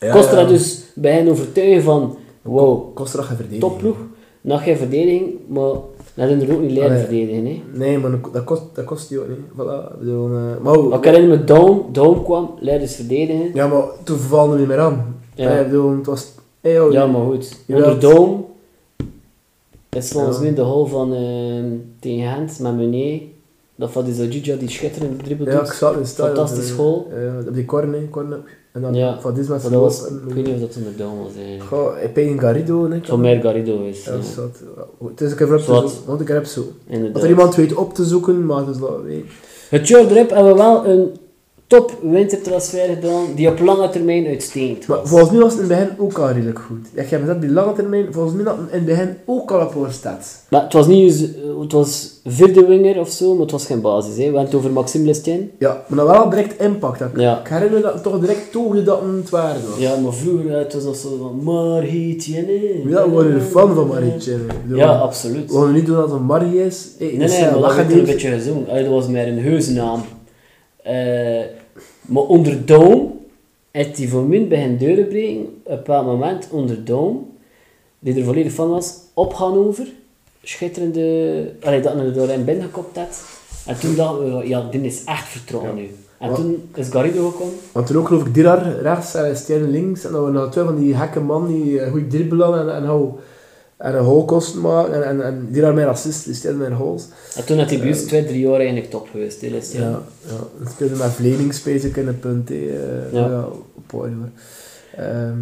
Ja, 0.00 0.12
Kost 0.12 0.30
ja. 0.30 0.38
er 0.38 0.48
dus 0.48 0.84
bij 0.94 1.12
hen 1.12 1.28
overtuigen 1.28 1.82
van, 1.82 2.16
wow, 2.42 2.94
Kost 2.94 3.14
er 3.14 3.22
geen 3.22 3.36
verdediging. 3.36 3.70
topploeg, 3.70 3.96
nog 4.40 4.62
geen 4.62 4.76
verdediging, 4.76 5.32
maar 5.48 5.72
dat 6.14 6.30
er 6.30 6.54
ook 6.54 6.60
niet 6.60 6.70
leren 6.70 6.90
Allee. 6.90 7.00
verdedigen. 7.02 7.46
Hè. 7.46 7.62
Nee, 7.72 7.98
maar 7.98 8.10
dat 8.32 8.44
kost, 8.44 8.62
dat 8.74 8.84
kost 8.84 9.08
die 9.08 9.18
ook 9.20 9.28
niet. 9.28 9.38
Voilà, 9.38 9.92
ik 9.92 9.98
bedoel, 9.98 10.26
eh, 10.26 10.32
maar 10.62 10.78
Maar 10.78 10.98
ik 10.98 11.04
herinner 11.04 11.38
me 11.38 11.44
Dome, 11.44 11.82
Dome 11.92 12.22
kwam, 12.22 12.50
leiders 12.60 12.94
verdedigen. 12.94 13.50
Ja, 13.54 13.66
maar 13.66 13.82
toen 14.02 14.18
vallen 14.18 14.52
we 14.52 14.58
niet 14.58 14.68
meer 14.68 14.78
aan. 14.78 15.16
Ja. 15.34 15.50
Ja. 15.52 15.58
Ik 15.58 15.66
bedoel, 15.66 15.96
het 15.96 16.06
was... 16.06 16.32
Hey, 16.60 16.80
oh, 16.80 16.92
Ja, 16.92 17.06
maar 17.06 17.24
goed. 17.24 17.58
Onder 17.68 18.00
Dome 18.00 18.36
is 19.90 20.10
volgens 20.10 20.36
Ja. 20.36 20.42
mij 20.42 20.54
de 20.54 20.60
hol 20.62 20.86
van 20.86 21.14
ehm, 21.14 21.66
tegen 22.00 22.28
Gent 22.32 22.58
met 22.60 22.76
Meunier. 22.76 23.20
Dat 23.76 23.90
van 23.90 24.04
die 24.04 24.14
Zajidja 24.14 24.56
die 24.56 24.70
schitterende 24.70 25.22
dribbel 25.22 25.46
Ja, 25.46 25.52
ik 25.52 25.58
doet. 25.66 25.74
zat 25.74 25.92
in 25.92 25.98
het 25.98 26.08
stadion. 26.08 26.36
Fantastisch 26.36 26.70
Eh, 26.70 26.76
goal. 26.76 27.08
eh, 27.10 27.46
op 27.48 27.54
die 27.54 27.64
corner, 27.64 28.08
corner. 28.10 28.38
En 28.74 28.80
dan 28.80 28.94
Ja. 28.94 29.20
van 29.20 29.34
dit 29.34 29.46
dat 29.46 29.62
was, 29.62 30.06
en- 30.06 30.22
ik 30.28 30.34
weet 30.34 30.44
niet 30.46 30.54
of 30.54 30.60
dat 30.60 30.76
onder 30.76 30.96
Dome 30.96 31.22
was 31.22 31.34
eigenlijk. 31.36 31.64
Goh, 31.64 32.02
ik 32.02 32.14
ben 32.14 32.24
in 32.24 32.40
Garrido, 32.40 32.84
hè. 32.88 32.94
Het 32.94 33.06
zou 33.06 33.20
meer 33.20 33.40
Garrido 33.40 33.82
is. 33.82 34.04
Ja, 34.04 34.12
Ja, 34.12 34.18
dat 34.36 34.62
wat. 34.98 35.08
Het 35.10 35.20
is 35.20 35.30
een 35.30 35.36
keer 35.36 35.54
op 35.54 35.58
te 35.60 35.64
zoeken, 35.64 36.06
want 36.06 36.20
ik 36.20 36.28
heb 36.28 36.44
zo. 36.44 36.60
Als 37.12 37.22
er 37.22 37.28
iemand 37.28 37.54
weet 37.54 37.74
op 37.74 37.94
te 37.94 38.04
zoeken, 38.04 38.46
maar 38.46 38.58
het 38.58 38.68
is 38.74 38.80
dat 38.80 39.02
weet. 39.04 39.24
Het 39.68 39.88
jaar 39.88 40.00
erop 40.10 40.30
hebben 40.30 40.52
we 40.52 40.58
wel 40.58 40.86
een 40.86 41.10
top 41.74 41.92
wintertransfer 42.02 42.88
gedaan 42.94 43.24
die 43.34 43.48
op 43.48 43.58
lange 43.60 43.88
termijn 43.88 44.26
uitstekend 44.26 44.86
Maar 44.86 44.98
volgens 45.04 45.30
mij 45.30 45.40
was 45.40 45.52
het 45.52 45.62
in 45.62 45.70
het 45.70 45.78
begin 45.78 45.98
ook 45.98 46.18
al 46.18 46.30
redelijk 46.30 46.58
goed. 46.58 46.86
Ja, 46.94 47.02
je 47.02 47.08
hebt 47.08 47.20
gezegd, 47.22 47.40
die 47.40 47.50
lange 47.50 47.72
termijn, 47.72 48.06
volgens 48.10 48.34
mij 48.34 48.44
had 48.44 48.56
het 48.56 48.66
in 48.70 48.76
het 48.76 48.84
begin 48.86 49.16
ook 49.24 49.50
al 49.50 49.66
op 49.66 49.86
stats. 49.90 50.34
Maar 50.50 50.62
het 50.62 50.72
was 50.72 50.86
niet, 50.86 51.12
eh, 51.34 51.60
het 51.60 51.72
was 51.72 52.20
vierde 52.24 52.66
winger 52.66 52.98
of 53.00 53.08
zo, 53.10 53.32
maar 53.32 53.42
het 53.42 53.50
was 53.50 53.66
geen 53.66 53.80
basis. 53.80 54.10
Hè. 54.10 54.16
We 54.16 54.22
hebben 54.22 54.40
het 54.42 54.54
over 54.54 54.70
Maxime 54.70 55.04
Lestien. 55.04 55.50
Ja, 55.58 55.84
maar 55.86 55.98
dan 55.98 56.06
wel 56.06 56.30
direct 56.30 56.60
impact. 56.60 57.00
Ik 57.00 57.08
Ja. 57.16 57.40
ik 57.40 57.48
herinner 57.48 57.76
me 57.76 57.82
dat 57.82 57.94
het 57.94 58.02
toch 58.02 58.20
direct 58.20 58.52
toogde 58.52 58.82
dat 58.82 59.00
het 59.16 59.30
waar 59.30 59.56
was. 59.68 59.78
Ja, 59.78 59.96
maar 59.96 60.12
vroeger 60.12 60.50
eh, 60.52 60.58
het 60.58 60.74
was 60.74 60.84
nog 60.84 60.96
zo 60.96 61.08
van 61.22 61.42
Marietje. 61.42 62.34
Ja, 62.88 63.04
we 63.04 63.10
worden 63.10 63.34
er 63.34 63.40
fan 63.40 63.74
van 63.74 63.86
Marietje. 63.86 64.36
Ja, 64.68 64.98
absoluut. 64.98 65.52
We 65.52 65.70
niet 65.72 65.86
doen 65.86 65.96
dat 65.96 66.04
het 66.04 66.14
een 66.20 66.26
Marie 66.26 66.64
is. 66.64 66.88
Hey, 66.98 67.06
Nee, 67.16 67.28
nee, 67.28 67.40
maar 67.50 67.60
dat 67.60 67.74
werd 67.74 67.90
er 67.90 67.98
een 67.98 68.04
beetje 68.04 68.30
gezongen. 68.30 68.66
Dat 68.84 68.86
was 68.86 69.08
meer 69.08 69.28
een 69.28 69.38
heusnaam. 69.38 70.00
Eh 70.82 70.92
maar 72.06 72.22
onder 72.22 72.66
Dome 72.66 73.06
heeft 73.70 73.98
hij 73.98 74.08
voor 74.08 74.22
mij 74.22 74.46
bij 74.48 74.64
een 74.64 74.78
deuren 74.78 75.08
breken, 75.08 75.40
op 75.40 75.46
een 75.64 75.76
bepaald 75.76 76.06
moment 76.06 76.48
onder 76.50 76.84
Dome, 76.84 77.18
die 77.98 78.14
er 78.18 78.24
volledig 78.24 78.52
van 78.52 78.68
was, 78.70 78.94
op 79.14 79.32
Hannover. 79.32 79.86
Schitterende... 80.42 81.52
Allee, 81.62 81.80
dat 81.80 81.94
hij 81.94 82.04
er 82.04 82.12
doorheen 82.12 82.44
binnengekopt 82.44 82.96
had. 82.96 83.24
En 83.66 83.80
toen 83.80 83.94
dachten 83.94 84.38
we, 84.38 84.48
ja, 84.48 84.68
dit 84.70 84.82
is 84.82 85.04
echt 85.04 85.28
vertrouwen 85.28 85.74
nu. 85.74 85.90
En 86.18 86.34
toen 86.34 86.68
is 86.74 86.88
Garrido 86.88 87.30
gekomen. 87.30 87.54
Want 87.72 87.86
toen 87.86 87.96
ook 87.96 88.06
geloof 88.06 88.26
ik 88.26 88.34
Dirar 88.34 88.80
rechts 88.80 89.14
en 89.14 89.36
Stijn 89.36 89.70
links. 89.70 90.04
En 90.04 90.12
dan 90.12 90.32
waren 90.32 90.50
twee 90.50 90.64
van 90.64 90.78
die 90.78 90.94
gekke 90.94 91.20
man 91.20 91.46
die 91.46 91.64
uh, 91.64 91.90
goed 91.90 92.10
dribbelen 92.10 92.60
en, 92.60 92.74
en, 92.74 92.84
hou- 92.84 93.12
en 93.84 93.94
een 93.98 94.04
goal 94.04 94.24
kosten 94.24 94.60
maken. 94.60 94.94
En, 94.94 95.04
en, 95.08 95.24
en 95.24 95.48
Dirar 95.50 95.74
meer 95.74 95.86
assist, 95.86 96.24
die 96.24 96.34
Stijn 96.34 96.56
meer 96.56 96.72
goals. 96.72 97.06
En 97.36 97.44
toen 97.44 97.58
had 97.58 97.70
hij 97.70 97.78
bij 97.78 97.88
ons 97.88 98.02
twee, 98.02 98.24
drie 98.24 98.40
jaar 98.48 98.56
eigenlijk 98.58 98.90
top 98.90 99.08
geweest. 99.10 99.40
hè, 99.40 99.48
Lestien. 99.48 99.80
Ja, 99.80 99.88
ja. 100.20 100.36
Dan 100.58 100.68
speelde 100.72 100.96
met 100.96 101.10
Vleming 101.10 101.54
in 101.96 102.08
een 102.08 102.18
punt. 102.18 102.48
hè. 102.48 102.54
Eh, 102.54 103.12
Ja. 103.12 103.26
ja. 103.26 103.44
op 103.74 103.92
orde, 103.94 104.14
hoor. 104.14 104.28
Ehm, 105.04 105.38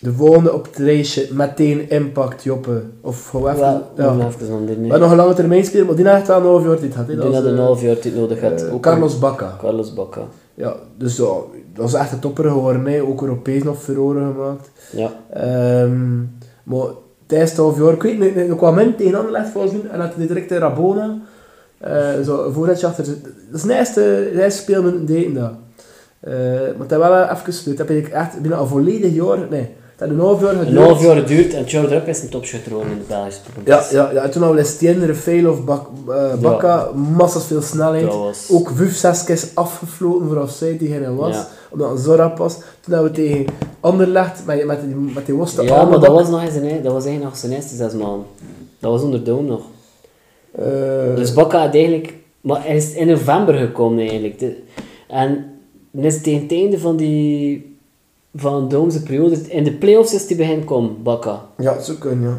de 0.00 0.12
volgende 0.12 0.52
op 0.52 0.64
het 0.64 0.78
lijstje, 0.78 1.28
meteen 1.32 1.90
impact, 1.90 2.42
Joppe. 2.44 2.82
Of 3.00 3.28
gewoon 3.28 3.48
even... 3.52 3.60
Wel, 3.60 3.90
ja. 3.96 4.12
nog 4.12 4.34
even 4.34 4.64
We 4.64 4.64
nee. 4.64 4.80
hebben 4.80 5.00
nog 5.00 5.10
een 5.10 5.16
lange 5.16 5.34
termijn 5.34 5.64
spelen, 5.64 5.86
maar 5.86 5.96
die 5.96 6.08
heeft 6.08 6.26
wel 6.26 6.36
een 6.36 6.42
half 6.44 6.64
jaar 6.64 6.80
dit 6.80 6.92
gehad. 6.92 7.06
denk 7.06 7.18
dat 7.32 7.32
was, 7.32 7.44
een 7.44 7.58
eh, 7.58 7.64
half 7.64 7.82
jaar 7.82 7.96
dit 8.02 8.16
nodig 8.16 8.40
had. 8.40 8.62
eh, 8.62 8.74
Ook 8.74 8.82
Carlos 8.82 9.18
Bacca. 9.18 9.56
Carlos 9.60 9.94
Bacca. 9.94 10.22
Ja, 10.54 10.76
dus 10.98 11.16
ja, 11.16 11.24
dat 11.74 11.90
was 11.90 11.94
echt 11.94 12.12
een 12.12 12.18
topper 12.18 12.44
geworden. 12.44 12.86
Hè. 12.86 13.02
Ook 13.02 13.22
Europees 13.22 13.62
nog 13.62 13.82
verloren 13.82 14.32
gemaakt. 14.32 14.70
Ja. 14.92 15.12
Ehm, 15.32 16.18
maar 16.62 16.86
het 17.38 17.56
half 17.56 17.78
jaar, 17.78 17.92
ik 17.92 18.02
weet 18.02 18.20
niet, 18.20 18.36
een 18.36 18.56
kwam 18.56 18.96
tegen 18.96 19.14
Anderlecht 19.14 19.50
volgens 19.50 19.72
mij, 19.72 19.90
en 19.90 20.00
had 20.00 20.14
hij 20.14 20.26
direct 20.26 20.50
in 20.50 20.58
Rabona. 20.58 21.18
eh 21.78 22.20
zo 22.24 22.50
voorraadje 22.52 22.86
achter. 22.86 23.04
Dat 23.04 23.60
is 23.60 23.62
de 23.62 23.74
eerste, 23.74 24.00
de 24.32 24.42
eerste 24.42 24.62
speelminuten 24.62 25.06
deden 25.06 25.34
dat. 25.34 25.52
Eh, 26.20 26.32
maar 26.78 26.86
het 26.88 26.90
heeft 26.90 27.02
wel 27.02 27.28
even. 27.28 27.76
Dat 27.76 27.88
heb 27.88 27.90
ik 27.90 28.08
echt 28.08 28.40
binnen 28.40 28.60
een 28.60 28.66
volledig 28.66 29.14
jaar, 29.14 29.38
nee, 29.50 29.60
het 29.60 30.00
heeft 30.00 30.12
een 30.12 30.20
half 30.20 30.40
jaar 30.40 30.54
geduurd. 30.54 30.76
Een 30.76 30.82
half 30.82 31.02
jaar 31.02 31.16
geduurd 31.16 31.54
en 31.54 31.66
Charles 31.66 32.02
is 32.06 32.22
een 32.22 32.28
topschutter 32.28 32.72
in 32.72 32.78
de 32.78 33.04
Belgische 33.08 33.40
Ja, 33.64 33.84
ja, 33.90 34.10
ja, 34.12 34.22
en 34.22 34.30
toen 34.30 34.42
hadden 34.42 34.60
we 34.60 34.66
Lestien, 34.68 35.06
Rafael 35.06 35.50
of 35.50 35.64
Bak, 35.64 35.86
eh, 36.08 36.34
Bakka, 36.34 36.88
massas 36.94 37.46
veel 37.46 37.62
snelheid. 37.62 38.04
Dat 38.04 38.14
was... 38.14 38.48
Ook 38.52 38.70
vijf, 38.74 38.96
zes 38.96 39.24
keer 39.24 39.42
afgefloten 39.54 40.28
voor 40.28 40.36
offside 40.36 40.76
die 40.76 40.88
geen 40.88 41.16
was. 41.16 41.34
Ja. 41.34 41.48
Omdat 41.70 41.90
een 41.90 41.98
Zora 41.98 42.28
pas. 42.28 42.54
Toen 42.80 42.94
hebben 42.94 43.12
we 43.12 43.16
tegen 43.16 43.46
Anderlecht 43.82 44.46
met, 44.46 44.64
met, 44.66 44.80
die, 44.80 44.94
met 44.94 45.26
die 45.26 45.64
Ja, 45.66 45.84
maar 45.84 46.00
dat 46.00 46.06
was, 46.12 46.28
nog 46.28 46.42
eens 46.42 46.54
een, 46.54 46.82
dat 46.82 46.92
was 46.92 47.04
eigenlijk 47.04 47.22
nog 47.22 47.36
zijn 47.36 47.52
eerste 47.52 47.76
zes 47.76 47.92
maanden. 47.92 48.26
Dat 48.78 48.90
was 48.90 49.02
onder 49.02 49.24
Dome 49.24 49.48
nog. 49.48 49.62
Eh, 50.52 51.16
Dus 51.16 51.32
Bakka 51.32 51.58
had 51.64 51.74
eigenlijk... 51.74 52.14
Maar 52.40 52.64
hij 52.66 52.76
is 52.76 52.94
in 52.94 53.06
november 53.06 53.54
gekomen 53.54 53.98
eigenlijk. 54.00 54.38
De- 54.38 54.56
en 55.08 55.44
is 55.92 56.20
tegen 56.22 56.42
het 56.42 56.52
einde 56.52 56.78
van 56.78 56.96
die... 56.96 57.76
Van 58.34 58.68
Dome's 58.68 59.02
periode... 59.02 59.36
In 59.48 59.64
de 59.64 59.72
play-offs 59.72 60.14
is 60.14 60.36
hij 60.36 60.46
hen 60.46 60.64
komen, 60.64 61.02
Bakka. 61.02 61.44
ja, 61.58 61.80
zo 61.80 61.94
kunnen, 61.98 62.28
ja. 62.30 62.38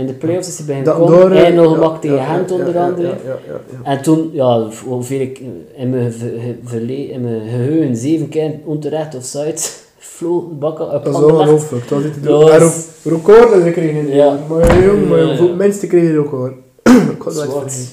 In 0.00 0.06
de 0.06 0.12
play-offs 0.12 0.48
is 0.48 0.56
hij 0.56 0.66
bij 0.66 0.74
hen 0.76 0.84
Da- 0.84 0.92
komen. 0.92 1.18
door, 1.20 1.30
eh, 1.30 1.36
Hij 1.42 1.50
nog 1.50 1.66
ja, 1.70 1.74
gemaakt 1.74 2.00
tegen 2.00 2.16
ja, 2.16 2.34
Gent 2.34 2.48
ja, 2.50 2.54
onder 2.56 2.78
andere. 2.78 3.08
Ja, 3.08 3.14
ja, 3.24 3.38
ja, 3.46 3.60
ja. 3.84 3.90
En 3.90 4.02
toen, 4.02 4.30
ja, 4.32 4.68
hoeveel 4.86 5.20
ik 5.20 5.40
in 5.76 5.90
mijn, 5.90 6.12
ver- 6.12 6.54
verle- 6.64 7.08
in 7.08 7.20
mijn 7.20 7.40
geheugen 7.40 7.96
zeven 7.96 8.28
keer 8.28 8.54
onterecht 8.64 9.14
of 9.14 9.24
zoiets 9.24 9.80
vloog 10.04 10.44
Bakka 10.58 10.84
op 10.84 11.04
Dat 11.04 11.14
is 11.14 11.20
ongelooflijk. 11.22 11.88
Dat 11.88 12.02
En 12.50 12.58
ro- 12.58 12.70
record 13.02 13.50
dat 13.64 13.72
kregen. 13.72 14.08
Ja. 14.08 14.38
Maar 14.48 14.82
jong, 14.84 15.08
maar 15.08 15.18
Ja, 15.18 15.32
ja. 15.32 15.54
mensen 15.54 15.88
kregen 15.88 16.18
ook 16.18 16.30
hoor. 16.30 16.54
Ik 16.82 17.22
had 17.22 17.34
het 17.34 17.50
vergeten. 17.52 17.86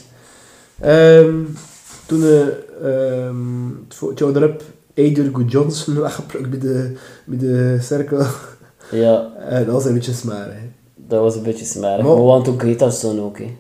Ehm, 0.80 1.34
toen 2.06 2.24
eh, 2.24 2.40
ehm, 2.82 3.68
het 3.88 3.96
vo- 3.96 4.10
het 4.10 4.20
jaar 4.20 4.36
erop 4.36 4.62
Eidur 4.94 5.32
Johnson 5.46 6.00
weggeplukt 6.02 6.50
bij 6.50 6.60
de, 6.60 6.94
bij 7.26 7.38
de 7.38 7.78
cirkel. 7.82 8.22
Ja, 8.92 9.32
En 9.50 9.66
dat 9.66 9.74
was 9.74 9.86
een 9.86 9.94
beetje 9.94 10.14
smaar. 10.14 10.46
Hè. 10.46 10.70
dat 10.96 11.22
was 11.22 11.36
een 11.36 11.44
beetje 11.44 11.66
smerig. 11.66 12.06
Maar- 12.06 12.16
hadden 12.16 12.54
ook 12.54 12.62
Gretarsson 12.62 13.22
ook, 13.22 13.38
hè. 13.38 13.56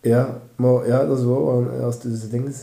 Ja, 0.00 0.40
maar 0.56 0.86
ja, 0.86 1.04
dat 1.06 1.18
is 1.18 1.24
wel, 1.24 1.44
want 1.44 1.82
als 1.82 1.94
het 1.94 2.02
dus 2.02 2.20
de 2.20 2.28
ding 2.28 2.48
is, 2.48 2.56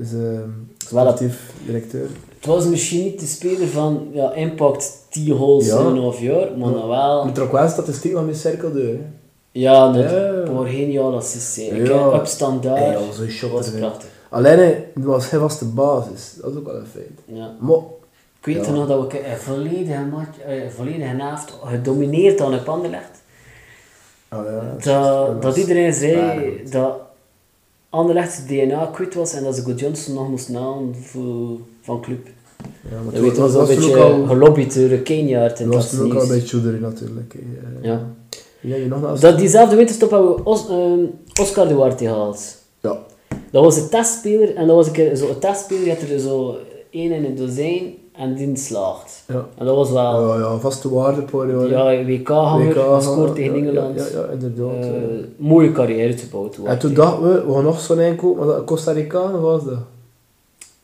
is 0.00 0.10
Wel 0.12 1.04
dat- 1.04 1.16
sportief 1.16 1.50
directeur. 1.66 2.06
Het 2.36 2.46
was 2.46 2.64
misschien 2.64 3.02
niet 3.04 3.20
de 3.20 3.26
speler 3.26 3.68
van 3.68 4.08
ja, 4.12 4.32
impact 4.32 4.92
10 5.10 5.36
goals 5.36 5.66
Ja. 5.66 5.78
in 5.78 5.84
een 5.86 5.98
half 5.98 6.20
jaar, 6.20 6.58
maar 6.58 6.68
Ja. 6.70 6.74
dan 6.78 6.88
wel... 6.88 7.24
Moet 7.24 7.36
er 7.36 7.42
ook 7.42 7.52
wel 7.52 7.68
statistiek 7.68 8.12
van 8.12 8.24
mijn 8.24 8.36
cirkel 8.36 8.74
hè. 8.74 8.98
Ja, 9.50 9.92
dat 9.92 10.10
Ja. 10.10 10.16
een 10.16 10.54
paar 10.54 10.66
geniale 10.66 11.16
assists. 11.16 11.56
hè. 11.56 11.62
Ik 11.62 11.86
Ja. 11.86 12.10
heb 12.10 12.20
opstand 12.20 12.62
daar. 12.62 12.76
Hey, 12.76 12.92
dat 12.92 13.06
was 13.06 13.18
een 13.18 13.30
shot 13.30 13.50
was 13.50 13.66
erin. 13.68 13.78
prachtig. 13.80 14.08
Alleen, 14.28 14.84
dat 14.94 15.04
was 15.04 15.30
hij 15.30 15.38
was 15.40 15.58
de 15.58 15.64
basis. 15.64 16.34
Dat 16.40 16.50
is 16.50 16.56
ook 16.58 16.66
wel 16.66 16.76
een 16.76 16.86
feit. 16.86 17.10
Ja. 17.24 17.54
Maar, 17.60 17.76
Ik 18.46 18.54
weet 18.54 18.66
Ja. 18.66 18.72
nog 18.72 18.86
dat 18.88 19.12
we 19.12 19.18
een 19.30 19.36
volledige, 19.38 20.00
match, 20.10 20.38
eh, 20.46 20.68
volledige 20.76 21.22
avond 21.22 21.52
gedomineerd 21.64 22.38
hadden 22.40 22.60
op 22.60 22.68
Anderlecht. 22.68 23.22
ah, 24.28 24.44
ja, 24.44 25.22
Dat, 25.22 25.42
dat 25.42 25.56
iedereen 25.56 25.92
zei 25.94 26.62
dat 26.70 26.96
Anderlecht 27.94 28.48
DNA 28.48 28.86
kwijt 28.92 29.14
was 29.14 29.32
en 29.32 29.44
dat 29.44 29.54
ze 29.56 29.62
Good 29.62 29.80
Johnson 29.80 30.14
nog 30.14 30.28
moest 30.28 30.48
halen 30.54 30.94
voor, 30.94 31.58
van 31.80 32.00
club. 32.00 32.26
Ja, 32.90 33.00
maar 33.04 33.14
weet 33.22 33.36
was 33.36 33.52
een 33.52 33.58
was 33.58 33.68
toen 33.68 33.76
beetje 33.76 34.00
al- 34.02 34.26
gelobbyd 34.26 34.74
door 34.74 34.88
en 35.60 35.66
Dat 35.66 35.74
was 35.74 35.90
toen 35.90 36.04
ook 36.06 36.14
al 36.14 36.22
een 36.22 36.28
beetje 36.28 36.48
choederig 36.48 36.80
natuurlijk. 36.80 37.34
Eh, 37.34 37.40
Ja. 37.82 38.06
Ja, 38.60 38.76
je 38.76 38.86
nog 38.86 39.00
naast? 39.00 39.22
Dat, 39.22 39.38
diezelfde 39.38 39.76
winterstop 39.76 40.10
hebben 40.10 40.34
we 40.34 40.44
Os, 40.44 40.68
ehm, 40.68 40.98
Oscar 41.40 41.68
Duarte 41.68 42.04
gehaald. 42.04 42.56
Ja. 42.80 42.98
Dat 43.50 43.64
was 43.64 43.76
een 43.76 43.88
testspeler 43.88 44.54
en 44.56 44.66
dat 44.66 44.76
was 44.76 44.86
een 44.86 44.92
keer 44.92 45.16
zo 45.16 45.28
een 45.28 45.38
testspeler, 45.38 45.84
je 45.84 45.90
had 45.90 46.00
er 46.10 46.18
zo 46.18 46.56
één 46.90 47.12
in 47.12 47.24
een 47.24 47.34
dozijn 47.36 47.94
en 48.16 48.34
die 48.34 48.56
slaagt. 48.56 49.22
Ja. 49.28 49.46
En 49.58 49.66
dat 49.66 49.76
was 49.76 49.90
wel, 49.90 50.28
Ja, 50.28 50.38
ja, 50.38 50.58
vaste 50.58 50.94
waarde 50.94 51.22
ja, 51.68 52.04
WK-hanger, 52.04 52.74
WK, 52.74 52.94
gescoord 52.94 53.34
tegen 53.34 53.56
ja, 53.56 53.60
Engeland. 53.62 53.98
Ja, 54.12 54.20
ja, 54.20 54.26
inderdaad. 54.26 54.84
Eh, 54.84 54.90
ja. 55.18 55.24
mooie 55.36 55.72
carrière 55.72 56.14
te 56.14 56.26
bouwen. 56.30 56.66
En 56.66 56.78
toen 56.78 56.94
dachten 56.94 57.22
we, 57.32 57.46
we 57.46 57.52
gaan 57.52 57.64
nog 57.64 57.80
zo'n 57.80 58.00
inkoop, 58.00 58.36
maar 58.36 58.46
dat 58.46 58.64
Costa 58.64 58.92
Rica 58.92 59.30
was 59.40 59.64
dat. 59.64 59.78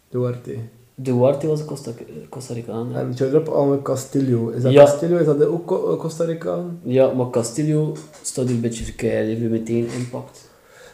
Duarte. 0.08 0.54
Duarte 0.94 1.46
was 1.46 1.60
een 1.60 1.66
Costa, 1.66 1.90
Costa 2.28 2.54
Ricaan. 2.54 2.88
ja. 2.92 2.98
En 2.98 3.12
je 3.16 3.50
al 3.50 3.66
met 3.66 3.82
Castillo. 3.82 4.48
Is 4.48 4.62
dat. 4.62 4.72
Castillo? 4.74 5.16
Is 5.18 5.26
dat 5.26 5.44
ook 5.44 5.66
Co- 5.66 5.96
Costa 5.96 6.24
Ricaan? 6.24 6.78
Ja, 6.82 7.12
maar 7.12 7.30
Castillo 7.30 7.92
staat 8.22 8.44
hier 8.46 8.54
een 8.54 8.60
beetje 8.60 8.84
verkeerd. 8.84 9.26
Heeft 9.26 9.40
meteen 9.40 9.88
impact. 9.98 10.48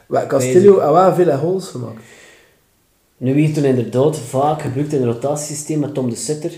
Wel, 0.06 0.26
Castillo 0.26 0.80
heeft 0.80 0.92
wel 0.92 1.14
veel 1.14 1.38
goals 1.38 1.68
gemaakt. 1.68 2.00
Nu 3.16 3.34
werd 3.34 3.54
toen 3.54 3.64
inderdaad 3.64 4.18
vaak 4.18 4.62
gebruikt 4.62 4.92
in 4.92 5.02
een 5.02 5.12
rotatiesysteem 5.12 5.78
met 5.78 5.94
Tom 5.94 6.10
de 6.10 6.16
Sitter 6.16 6.52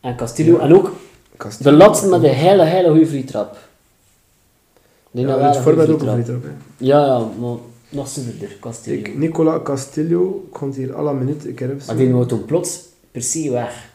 en 0.00 0.16
Castillo. 0.16 0.56
Ja. 0.56 0.62
En 0.62 0.74
ook 0.74 0.92
Castillo. 1.36 1.70
de 1.70 1.76
laatste 1.76 2.08
met 2.08 2.22
een 2.22 2.28
hele, 2.30 2.64
hele 2.64 2.88
goede 2.90 3.06
vrije 3.06 3.24
trap. 3.24 3.58
Die 5.10 5.26
Ja, 5.26 5.38
het 5.38 5.56
goede 5.56 5.82
ook 5.82 5.88
een 5.88 5.98
vrije 5.98 6.24
vrije 6.24 6.40
trap. 6.40 6.42
hè. 6.42 6.48
Ja, 6.76 7.06
ja, 7.06 7.18
maar 7.18 7.56
nog 7.88 8.08
zuiverder, 8.08 8.56
Castillo. 8.60 9.10
Nicola 9.16 9.60
Castillo 9.62 10.48
komt 10.52 10.76
hier 10.76 10.94
alle 10.94 11.14
minuten. 11.14 11.48
Ik 11.48 11.58
heb 11.58 11.86
Maar 11.86 11.96
die 11.96 12.12
wordt 12.12 12.28
toen 12.28 12.44
plots 12.44 12.80
per 13.10 13.22
se 13.22 13.50
weg. 13.50 13.92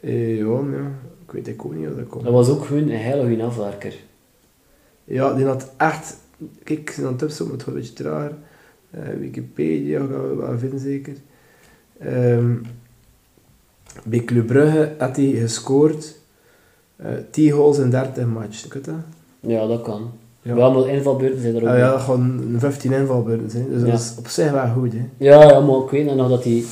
Eh, 0.00 0.38
ja, 0.38 0.44
ja, 0.44 0.90
ik 1.26 1.32
weet 1.32 1.48
ook 1.48 1.74
niet 1.74 1.86
hoe 1.86 1.96
dat 1.96 2.06
komt. 2.08 2.24
Dat 2.24 2.32
was 2.32 2.48
ook 2.48 2.64
gewoon 2.64 2.82
een 2.82 2.88
hele 2.88 3.26
goede 3.26 3.42
afwerker. 3.42 3.94
Ja, 5.04 5.32
die 5.34 5.44
had 5.46 5.70
echt... 5.76 6.16
Kijk, 6.64 6.78
ik 6.80 6.90
zit 6.90 7.04
aan 7.04 7.12
het 7.12 7.20
het 7.20 7.32
gaat 7.36 7.66
een 7.66 7.74
beetje 7.74 7.92
trager. 7.92 8.32
Eh, 9.02 9.18
Wikipedia 9.20 9.98
gaan 9.98 10.28
we 10.28 10.34
wel 10.36 10.58
vinden, 10.58 10.80
zeker. 10.80 11.12
Ehm, 12.00 12.52
bij 14.04 14.20
Club 14.24 14.46
Brugge 14.46 14.92
had 14.98 15.16
hij 15.16 15.26
gescoord 15.30 16.16
eh 16.96 17.06
10 17.30 17.50
goals 17.50 17.78
in 17.78 17.90
30 17.90 18.26
matchen. 18.26 18.70
Je 18.72 18.80
dat? 18.80 18.94
Ja, 19.40 19.66
dat 19.66 19.82
kan. 19.82 20.10
Ja. 20.42 20.54
Wel, 20.54 20.72
maar 20.72 20.88
invalbeurten 20.88 21.40
zijn 21.40 21.54
er 21.56 21.62
ook 21.62 21.68
Ah, 21.68 21.78
ja, 21.78 21.98
gewoon 21.98 22.54
15 22.58 22.92
invalbeurten 22.92 23.50
zijn. 23.50 23.68
Dus 23.70 23.80
Ja. 23.82 23.90
dat 23.90 24.00
is 24.00 24.14
op 24.18 24.28
zich 24.28 24.50
wel 24.50 24.68
goed. 24.68 24.92
Hè. 24.92 25.04
Ja, 25.16 25.42
ja, 25.42 25.60
maar 25.60 25.82
ik 25.84 25.90
weet 25.90 26.14
nog 26.14 26.28
dat 26.28 26.44
hij... 26.44 26.64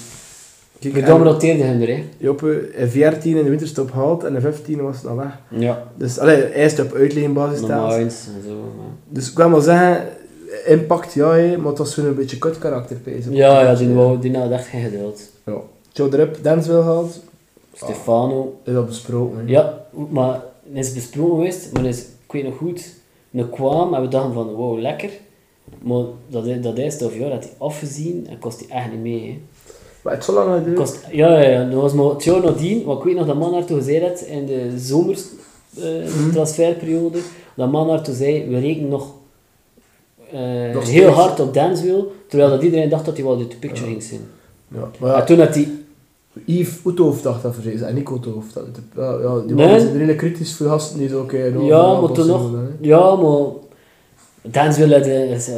En 0.93 1.23
roteerde 1.23 1.63
hem 1.63 1.81
er, 1.81 1.89
hè. 1.89 2.05
Joppe 2.19 2.71
in 2.75 2.89
14 2.89 3.37
in 3.37 3.45
de 3.45 3.51
winterstop 3.51 3.91
gehaald 3.91 4.25
en 4.25 4.35
in 4.35 4.41
15 4.41 4.81
was 4.83 5.07
al 5.07 5.17
weg. 5.17 5.39
Ja. 5.49 5.83
Dus 5.97 6.19
allee, 6.19 6.55
eerst 6.55 6.81
op 6.81 6.93
uitleggenbasis 6.95 7.61
Normaal 7.61 7.91
staan. 7.91 8.01
eens 8.03 8.27
en 8.37 8.49
zo. 8.49 8.55
maar- 8.55 8.87
Dus 9.09 9.29
ik 9.29 9.35
kan 9.35 9.51
wel 9.51 9.61
zeggen, 9.61 10.07
impact 10.67 11.13
ja, 11.13 11.27
maar 11.59 11.67
het 11.69 11.79
was 11.79 11.95
zo'n 11.95 12.05
een 12.07 12.15
beetje 12.15 12.39
kut 12.39 12.59
karakter. 12.59 12.97
Ja, 13.31 13.63
ja, 13.63 13.75
die, 13.75 13.89
wou, 13.89 14.19
die 14.19 14.37
had 14.37 14.51
echt 14.51 14.67
geen 14.67 14.83
geduld. 14.83 15.21
Ja. 15.47 15.57
Joe 15.93 16.09
Drup, 16.09 16.39
Dansville 16.43 16.83
gehaald, 16.83 17.21
Stefano. 17.73 18.59
is 18.65 18.73
dat 18.73 18.87
besproken. 18.87 19.37
hè. 19.39 19.45
Ja, 19.53 19.87
maar 20.11 20.43
het 20.73 20.85
is 20.87 20.93
besproken 20.93 21.37
geweest, 21.37 21.73
maar 21.73 21.85
is, 21.85 21.99
ik 22.01 22.33
weet 22.33 22.45
nog 22.45 22.57
goed, 22.57 22.95
een 23.33 23.51
kwam 23.51 23.95
en 23.95 24.03
we 24.03 24.09
dachten 24.09 24.33
van, 24.33 24.55
wow, 24.55 24.79
lekker. 24.79 25.11
Maar 25.83 26.03
dat, 26.29 26.63
dat 26.63 26.77
eerste 26.79 27.05
half 27.05 27.19
jaar 27.19 27.31
had 27.31 27.43
hij 27.45 27.53
afgezien 27.59 28.27
en 28.31 28.39
kost 28.39 28.59
hij 28.69 28.79
echt 28.79 28.91
niet 28.91 29.01
mee. 29.01 29.21
Hè. 29.27 29.39
Maar 30.03 30.13
het 30.13 30.23
is 30.23 30.29
zo 30.29 30.35
lang 30.35 30.59
geduurd. 30.59 30.77
Kost, 30.77 30.99
ja, 31.13 31.41
ja, 31.41 31.49
ja, 31.49 31.65
dat 31.71 31.81
was 31.81 31.93
maar 31.93 32.05
het 32.05 32.25
jaar 32.25 32.41
nadien, 32.41 32.85
want 32.85 32.99
ik 32.99 33.05
weet 33.05 33.15
nog 33.17 33.27
dat 33.27 33.37
man 33.39 33.53
daartoe 33.53 33.77
gezegd 33.77 34.03
had 34.03 34.21
in 34.21 34.47
de 34.47 34.73
zomers 34.79 35.25
eh, 35.79 35.85
Mhm. 35.85 36.31
transferperiode, 36.33 37.19
dat 37.57 37.71
man 37.71 37.87
daartoe 37.87 38.15
zei, 38.15 38.49
we 38.49 38.59
rekenen 38.59 38.89
nog, 38.89 39.15
Nog 40.75 40.89
heel 40.89 41.09
hard 41.09 41.41
op 41.41 41.55
Dansville, 41.55 42.07
terwijl 42.29 42.51
dat 42.51 42.63
iedereen 42.63 42.89
dacht 42.89 43.05
dat 43.05 43.17
hij 43.17 43.25
wel 43.25 43.37
de 43.37 43.47
picture 43.61 43.87
ging 43.87 44.03
zijn. 44.03 44.21
Ja, 44.69 44.91
maar 45.01 45.15
En 45.15 45.27
toen 45.27 45.39
had 45.39 45.55
hij 45.55 45.69
Yves 46.45 46.79
Oethoofd 46.85 47.23
dacht 47.23 47.43
dat 47.43 47.55
voor 47.55 47.73
en 47.73 48.09
Oethoofd. 48.11 48.55
Dat, 48.55 48.65
ja, 48.97 49.19
ja, 49.23 49.41
die 49.47 49.55
Nee. 49.55 49.81
zijn 49.81 49.93
redelijk 49.93 50.19
kritisch 50.19 50.55
voor 50.55 50.67
gasten 50.67 50.99
die 50.99 51.09
zo 51.09 51.21
oké. 51.21 51.53
Ja, 51.61 52.01
maar 52.01 52.13
toen 52.13 52.27
nog. 52.27 52.51
Ja, 52.81 53.15
maar 53.15 53.47
eh, 55.07 55.31
is, 55.31 55.49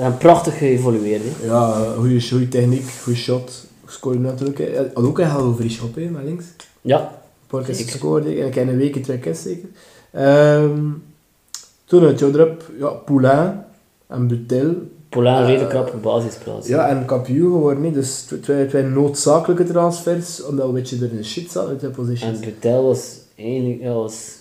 een 0.00 0.16
prachtig 0.18 0.58
geëvolueerd. 0.58 1.22
Ja, 1.42 1.84
goede 1.96 2.48
techniek, 2.48 2.84
goede 3.02 3.18
shot. 3.18 3.64
Scoorde 3.86 4.18
natuurlijk. 4.18 4.58
Hij 4.58 4.90
had 4.94 5.04
ook 5.04 5.18
een 5.18 5.30
heel 5.30 5.54
vrij 5.54 5.68
shot 5.68 5.94
hè, 5.94 6.08
met 6.08 6.24
links. 6.24 6.44
Ja, 6.80 7.22
Een 7.50 7.64
keer 7.64 7.74
gescoord 7.74 8.24
en 8.24 8.46
ik 8.46 8.54
heb 8.54 8.68
een 8.68 8.76
week 8.76 9.02
twee 9.02 9.18
keer 9.18 9.34
zeker. 9.34 9.68
Ehm, 10.10 10.78
toen 11.84 12.04
had 12.04 12.18
Joe 12.18 12.30
Drup, 12.30 12.70
ja, 12.78 12.88
Poulain 12.88 13.64
en 14.14 14.26
Butel. 14.28 14.74
Poulain 15.08 15.36
een 15.36 15.42
Eh, 15.42 15.48
redelijk 15.48 15.70
krap 15.70 16.02
basisplaats. 16.02 16.68
Ja, 16.68 16.88
en 16.88 17.04
kampioen 17.04 17.52
geworden. 17.52 17.84
hè. 17.84 17.90
Dus 17.90 18.22
tw- 18.22 18.34
twee, 18.42 18.66
twee 18.66 18.82
noodzakelijke 18.82 19.64
transfers, 19.64 20.44
omdat 20.44 20.62
we 20.62 20.68
een 20.68 20.74
beetje 20.74 20.96
er 20.96 21.10
in 21.10 21.16
de 21.16 21.24
shit 21.24 21.50
zaten 21.50 21.70
uit 21.70 21.80
de 21.80 21.88
positions. 21.88 22.38
En 22.38 22.44
Betel 22.44 22.84
was 22.84 23.10
eigenlijk, 23.36 23.80
ja, 23.82 23.92
was, 23.92 24.32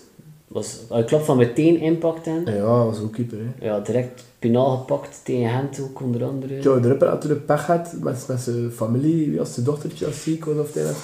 was, 0.48 0.80
ik 0.98 1.06
klap 1.06 1.22
van 1.22 1.38
meteen 1.38 1.80
impact 1.80 2.28
in. 2.28 2.44
Ja, 2.46 2.86
was 2.86 3.00
ook 3.00 3.12
keeper. 3.14 3.38
Hè. 3.38 3.66
Ja, 3.66 3.80
direct 3.80 4.24
pinaal 4.40 4.78
gepakt 4.78 5.20
tegen 5.24 5.50
Gent 5.50 5.80
ook 5.82 6.02
onder 6.02 6.24
andere. 6.24 6.60
Joe 6.60 6.80
Drup 6.80 7.00
had 7.02 7.10
natuurlijk 7.12 7.46
pech 7.46 7.66
gehad 7.66 7.94
met, 8.02 8.26
met 8.28 8.40
zijn 8.40 8.72
familie. 8.72 9.30
Wie 9.30 9.38
was 9.38 9.54
zijn 9.54 9.66
dochtertje 9.66 10.06
als 10.06 10.24
ziek 10.24 10.46
was 10.46 10.56
of 10.56 10.68
het 10.74 10.76
een 10.76 10.90
of. 10.90 11.04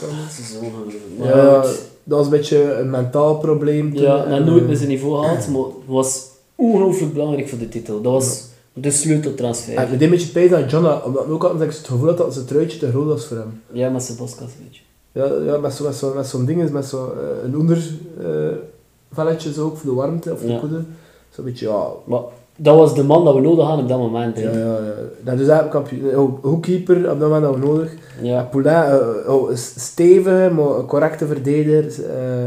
Dat 1.17 1.27
Ja, 1.27 1.61
goed. 1.61 1.81
dat 2.03 2.17
was 2.17 2.25
een 2.25 2.31
beetje 2.31 2.73
een 2.73 2.89
mentaal 2.89 3.37
probleem. 3.37 3.93
toen. 3.93 4.03
ja, 4.03 4.25
en 4.25 4.45
nooit 4.45 4.61
eh, 4.61 4.67
met 4.67 4.77
zijn 4.77 4.89
niveau 4.89 5.21
gehaald, 5.23 5.47
maar 5.47 5.61
was 5.85 6.27
ongelooflijk 6.55 7.13
belangrijk 7.13 7.49
voor 7.49 7.57
de 7.59 7.69
titel. 7.69 8.01
Dat 8.01 8.11
was 8.13 8.47
de 8.81 8.91
sleuteltransfer. 8.91 9.75
En 9.75 9.89
met 9.89 9.99
dit 9.99 10.09
beetje 10.09 10.27
pijn 10.31 10.49
dat 10.49 10.71
John, 10.71 10.85
had- 10.85 11.03
omdat 11.03 11.25
we 11.25 11.31
ook 11.31 11.41
hadden 11.41 11.61
ik 11.61 11.69
het 11.69 11.87
gevoel 11.87 12.07
had 12.07 12.17
dat 12.17 12.33
zijn 12.33 12.45
truitje 12.45 12.79
te 12.79 12.89
groot 12.89 13.05
was 13.07 13.25
voor 13.25 13.37
hem. 13.37 13.61
Ja, 13.71 13.89
met 13.89 14.03
zijn 14.03 14.17
boskas, 14.17 14.49
weet 14.63 14.75
je. 14.75 14.81
Ja, 15.11 15.51
ja 15.53 15.57
met 15.57 15.73
zo'n 15.73 15.85
met 15.85 15.95
zo, 15.95 16.13
met 16.15 16.27
zo'n 16.27 16.45
ding, 16.45 16.63
is 16.63 16.69
met 16.71 16.85
zo'n 16.85 16.99
eh, 17.11 17.43
een 17.45 17.57
onder 17.57 17.77
eh, 18.19 18.27
velletje 19.11 19.53
zo 19.53 19.65
ook 19.65 19.77
voor 19.77 19.89
de 19.89 19.95
warmte 19.95 20.31
of 20.33 20.39
de 20.41 20.51
Ja. 20.51 20.59
koede. 20.59 20.81
Zo'n 21.29 21.45
beetje, 21.45 21.67
ja. 21.67 21.87
Maar 22.05 22.19
dat 22.55 22.75
was 22.75 22.95
de 22.95 23.03
man 23.03 23.25
dat 23.25 23.33
we 23.35 23.41
nodig 23.41 23.65
hadden 23.65 23.83
op 23.83 23.89
dat 23.89 23.97
moment. 23.99 24.35
hè. 24.35 24.41
Ja, 24.43 24.57
ja, 24.57 24.65
ja. 24.85 24.93
Dat 25.23 25.39
is 25.39 25.47
eigenlijk 25.47 25.89
hoekkeeper, 26.41 26.97
op 26.97 27.03
dat 27.19 27.29
moment 27.29 27.41
dat 27.43 27.53
we 27.55 27.65
nodig. 27.65 27.91
Ja. 28.21 28.31
Ja. 28.31 28.43
Poulain, 28.43 28.91
eh, 29.25 29.33
oh, 29.33 29.49
stevige, 29.55 30.51
maar 30.55 30.65
een 30.77 30.85
correcte 30.85 31.27
verdediger. 31.27 32.03
eh, 32.05 32.45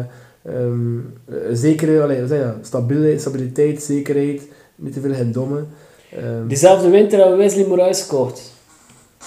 ehm, 0.55 0.99
eh, 1.29 1.35
zekere, 1.53 2.03
allee, 2.03 2.21
wat 2.21 2.29
zeg 2.29 2.39
je, 2.39 2.53
stabiele, 2.63 3.19
stabiliteit, 3.19 3.83
zekerheid. 3.83 4.43
Niet 4.77 4.93
te 4.93 5.01
veel 5.01 5.15
gedomme. 5.15 5.61
Ehm, 6.17 6.47
Diezelfde 6.47 6.89
winter 6.89 7.19
hebben 7.19 7.37
we 7.39 7.43
Wesley 7.43 7.67
Moraes 7.67 8.03
gekocht. 8.03 8.53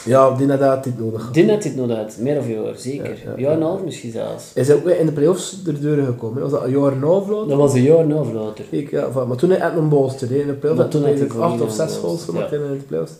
ja, 0.05 0.35
die 0.35 0.47
had 0.51 0.85
niet 0.85 0.99
nodig. 0.99 1.19
gehad. 1.19 1.33
Die 1.33 1.49
had 1.49 1.61
dit 1.61 1.75
nog 1.75 1.89
uit, 1.91 2.17
meer 2.19 2.37
of 2.39 2.47
jaar, 2.47 2.73
zeker. 2.77 3.09
Ja, 3.09 3.31
ja, 3.31 3.39
jaar 3.41 3.53
en 3.53 3.61
half 3.61 3.83
misschien 3.83 4.11
zelfs. 4.11 4.51
Hij 4.53 4.63
is 4.63 4.71
ook 4.71 4.83
weer 4.83 4.99
in 4.99 5.05
de 5.05 5.11
playoffs 5.11 5.61
erdoor 5.67 6.05
gekomen. 6.05 6.41
Was 6.41 6.51
dat 6.51 6.63
een 6.63 6.69
jaar 6.79 6.91
en 6.91 7.01
half 7.01 7.27
later? 7.29 7.47
Dat 7.47 7.57
was 7.57 7.73
een 7.73 7.81
jaar 7.81 7.99
en 7.99 8.11
half 8.11 8.31
later. 8.33 8.65
Kijk, 8.71 8.91
ja, 8.91 9.11
van- 9.11 9.27
maar 9.27 9.37
toen 9.37 9.49
had 9.51 9.59
hij 9.59 9.71
een 9.77 9.89
bolster. 9.89 10.31
In 10.31 10.47
de 10.47 10.53
playoffs 10.53 10.81
Maar 10.81 10.91
toen 10.91 11.03
had 11.05 11.17
hij 11.19 11.29
acht 11.41 11.61
of 11.61 11.71
zes 11.73 11.95
goals 11.95 12.23
gemaakt 12.23 12.51
in 12.51 12.59
de 12.59 12.77
playoffs. 12.87 13.11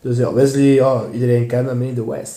Dus 0.00 0.16
ja, 0.16 0.32
Wesley, 0.32 0.62
ja, 0.62 1.02
iedereen 1.12 1.46
kent 1.46 1.68
hem, 1.68 1.82
hè, 1.82 1.94
de 1.94 2.04
West. 2.06 2.32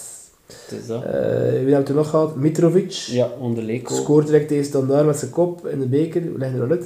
Het 0.47 0.79
is 0.81 0.87
dat. 0.87 1.03
Eh, 1.03 1.11
wie 1.11 1.19
hebben 1.19 1.75
we 1.77 1.83
toen 1.83 1.95
nog 1.95 2.09
gehad? 2.09 2.35
Mitrovic. 2.35 2.91
Ja, 2.91 3.29
onder 3.39 3.63
Leko. 3.63 3.95
Scoort 3.95 4.25
direct 4.25 4.47
tegen 4.47 4.65
Standaard 4.65 5.05
met 5.05 5.17
zijn 5.17 5.31
kop 5.31 5.67
in 5.67 5.79
de 5.79 5.85
beker. 5.85 6.21
We 6.21 6.37
leggen 6.37 6.57
er 6.57 6.63
al 6.65 6.71
uit. 6.71 6.85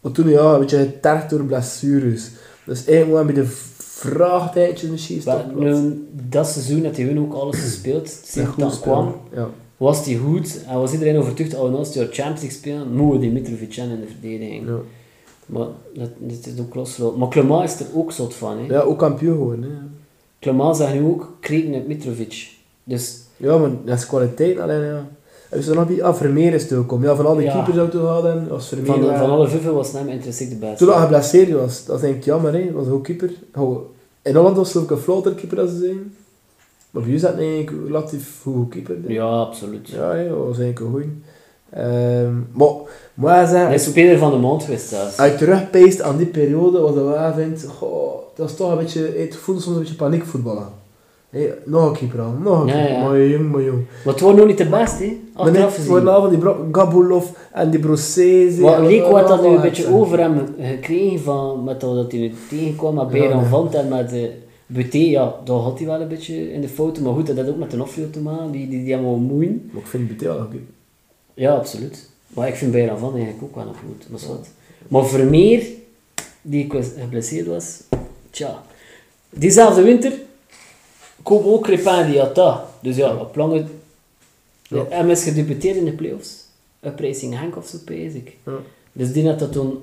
Maar 0.00 0.12
toen, 0.12 0.28
ja, 0.28 0.52
een 0.54 0.60
beetje 0.60 0.78
getergd 0.78 1.30
door 1.30 1.40
blessures. 1.44 2.30
Dus 2.64 2.84
eigenlijk 2.84 3.20
een 3.20 3.26
beetje 3.34 3.50
vraagtijdje 3.78 4.88
misschien. 4.88 5.22
Maar 5.24 5.46
nu, 5.54 6.04
dat 6.28 6.46
seizoen 6.48 6.84
had 6.84 6.96
hij 6.96 7.04
hun 7.04 7.18
ook 7.18 7.32
alles 7.34 7.58
gespeeld. 7.58 8.08
Sinds 8.24 8.50
spelen. 8.52 8.80
kwam, 8.80 9.14
Ja. 9.34 9.48
was 9.76 10.04
hij 10.06 10.14
goed. 10.16 10.64
En 10.68 10.78
was 10.78 10.92
iedereen 10.92 11.16
overtuigd, 11.18 11.54
oh, 11.54 11.74
als 11.74 11.94
hij 11.94 12.04
Champions 12.04 12.40
League 12.40 12.58
spelen, 12.58 12.92
moeten 12.92 13.10
we 13.14 13.18
die 13.18 13.30
Mitrovic 13.30 13.76
in 13.76 14.00
de 14.00 14.06
verdediging. 14.06 14.66
Ja. 14.66 14.76
Maar 15.46 15.66
dat, 15.94 16.10
dat 16.18 16.46
is 16.46 16.60
ook 16.60 16.74
losgelopen. 16.74 17.18
Maar 17.18 17.28
Clement 17.28 17.64
is 17.70 17.80
er 17.80 17.86
ook 17.94 18.12
zot 18.12 18.34
van. 18.34 18.58
Hè. 18.58 18.74
ja, 18.74 18.80
ook 18.80 18.98
kampioen 18.98 19.36
geworden. 19.36 19.64
Hè. 19.64 19.76
Clement 20.40 20.76
zegt 20.76 20.94
nu 20.94 21.02
ook, 21.04 21.36
kreeg 21.40 21.66
met 21.68 21.86
Mitrovic. 21.88 22.50
Dus 22.84 23.20
Ja, 23.36 23.56
maar 23.58 23.70
dat 23.84 23.98
is 23.98 24.06
kwaliteit 24.06 24.58
alleen, 24.58 24.84
ja. 24.84 25.08
Is 25.52 25.66
er 25.66 25.74
nog 25.74 25.86
die, 25.86 26.04
ah, 26.04 26.14
Vermeer 26.14 26.54
is 26.54 26.68
toegekomen. 26.68 27.08
Ja, 27.08 27.14
van 27.16 27.26
al 27.26 27.34
die 27.36 27.44
Ja. 27.44 27.62
keepers 27.64 27.90
te 27.90 27.98
halen, 27.98 28.48
was 28.48 28.68
Vermeer 28.68 28.86
van, 28.86 29.00
wel- 29.00 29.16
van 29.16 29.30
alle 29.30 29.48
vuffen 29.48 29.74
was 29.74 29.92
hem 29.92 30.08
intrinsiek 30.08 30.48
de 30.50 30.56
beste. 30.56 30.76
Toen 30.84 30.92
hij 30.94 31.02
geblesseerd 31.02 31.50
was, 31.52 31.84
dat 31.84 31.96
is 31.96 32.02
eigenlijk 32.02 32.24
jammer, 32.24 32.52
hè. 32.52 32.72
Was 32.72 32.86
een 32.86 32.92
goed 32.92 33.02
keeper. 33.02 33.30
In 34.22 34.34
Holland 34.34 34.56
was 34.56 34.72
het 34.74 34.82
ook 34.82 34.90
een 34.90 34.96
floater 34.98 35.32
keeper, 35.34 35.60
als 35.60 35.70
ze 35.70 35.78
zeggen. 35.78 36.14
Maar 36.90 37.02
bij 37.02 37.12
u 37.12 37.18
zat 37.18 37.34
eigenlijk 37.36 37.70
een 37.70 37.86
relatief 37.86 38.38
goed 38.42 38.68
keeper. 38.70 38.94
denk 38.94 39.06
ik. 39.06 39.10
Ja, 39.14 39.24
absoluut. 39.24 39.88
Ja, 39.88 40.14
ja, 40.14 40.28
dat 40.28 40.38
was 40.46 40.58
eigenlijk 40.58 40.80
een 40.80 40.90
goeie. 40.90 41.10
Ehm, 41.70 42.34
maar, 43.14 43.40
je 43.40 43.46
zeggen, 43.46 43.66
Hij 43.66 43.74
is 43.74 43.84
speler 43.84 44.18
van 44.18 44.30
de 44.30 44.36
maand 44.36 44.62
geweest 44.62 44.88
zelfs. 44.88 45.18
als 45.18 45.30
je 45.30 45.36
terugpeest 45.36 46.00
aan 46.02 46.16
die 46.16 46.26
periode, 46.26 46.80
wat 46.80 46.94
je 46.94 47.02
wel 47.02 47.32
vindt, 47.32 47.64
goh, 47.78 48.14
dat 48.34 48.48
is 48.50 48.56
toch 48.56 48.70
een 48.70 48.78
beetje, 48.78 49.14
het 49.18 49.36
voelde 49.36 49.60
soms 49.60 49.74
een 49.76 49.82
beetje 49.82 49.96
paniekvoetballen. 49.96 50.66
Hey, 51.32 51.54
nog 51.64 51.88
een 51.88 51.96
keeper 51.96 52.20
aan, 52.20 52.42
nog 52.42 52.60
een 52.60 52.66
keeper, 52.66 52.92
ja. 52.92 53.02
maar 53.02 53.26
jong, 53.26 53.50
maar 53.50 53.62
jong. 53.62 53.84
Maar 54.04 54.12
het 54.12 54.22
was 54.22 54.34
nog 54.34 54.46
niet 54.46 54.58
de 54.58 54.68
beste, 54.68 55.04
hè? 55.04 55.20
Maar 55.34 55.46
Achteraf 55.46 55.74
gezien. 55.74 55.90
voor 55.90 56.00
de 56.00 56.10
avond 56.10 56.30
die 56.30 56.50
Gabulov 56.72 57.26
en 57.52 57.70
die 57.70 57.80
Brossese. 57.80 58.70
En 58.70 58.86
Leko 58.86 59.14
had 59.14 59.28
dat 59.28 59.42
nu 59.42 59.48
een 59.48 59.60
beetje 59.60 59.94
over 59.94 60.18
hem 60.18 60.54
gekregen 60.58 61.20
van, 61.20 61.64
met 61.64 61.80
dat 61.80 62.12
hij 62.12 62.20
nu 62.20 62.32
tegenkwam 62.48 62.94
met 62.94 63.08
Bayern 63.08 63.38
Ja. 63.38 63.44
Vant 63.44 63.74
en 63.74 63.88
met 63.88 64.10
de 64.10 64.32
BT, 64.66 64.92
ja, 64.92 65.34
daar 65.44 65.56
had 65.56 65.78
hij 65.78 65.86
wel 65.86 66.00
een 66.00 66.08
beetje 66.08 66.52
in 66.52 66.60
de 66.60 66.68
foto. 66.68 67.02
Maar 67.02 67.12
goed, 67.12 67.26
dat 67.26 67.36
had 67.36 67.48
ook 67.48 67.58
met 67.58 67.70
de 67.70 67.82
afloop 67.82 68.12
te 68.12 68.20
maken. 68.20 68.50
Die, 68.50 68.68
die, 68.68 68.82
die 68.82 68.92
hebben 68.92 69.10
wel 69.10 69.18
moeien. 69.18 69.70
Maar 69.72 69.82
ik 69.82 69.88
vind 69.88 70.16
BT 70.16 70.22
wel 70.22 70.36
oké. 70.36 70.56
Ja, 71.34 71.54
absoluut. 71.54 72.10
Maar 72.28 72.48
ik 72.48 72.54
vind 72.54 72.72
Bayern 72.72 72.98
van 72.98 73.14
eigenlijk 73.14 73.42
ook 73.42 73.54
wel 73.54 73.66
een 73.66 73.74
goed. 73.88 74.10
Maar, 74.10 74.18
zwart. 74.18 74.48
maar 74.88 75.04
Vermeer, 75.06 75.66
die 76.42 76.66
geblesseerd 76.98 77.46
was, 77.46 77.80
tja. 78.30 78.62
Diezelfde 79.30 79.82
winter 79.82 80.12
kwam 81.22 81.44
ook 81.44 81.62
Crepin 81.62 82.10
die 82.10 82.20
had 82.20 82.34
dat. 82.34 82.60
Dus 82.80 82.96
ja, 82.96 83.16
op 83.16 83.36
lange... 83.36 83.64
Ja. 84.62 84.84
Hij 84.88 85.08
is 85.08 85.22
gedebuteerd 85.22 85.76
in 85.76 85.84
de 85.84 85.92
playoffs. 85.92 86.44
Een 86.80 86.92
Racing 86.96 87.38
Henk 87.38 87.56
of 87.56 87.66
zo, 87.66 87.78
pees 87.84 88.14
ik. 88.14 88.36
Ja. 88.46 88.52
Dus 88.92 89.12
die 89.12 89.26
had 89.26 89.38
dat 89.38 89.52
toen 89.52 89.82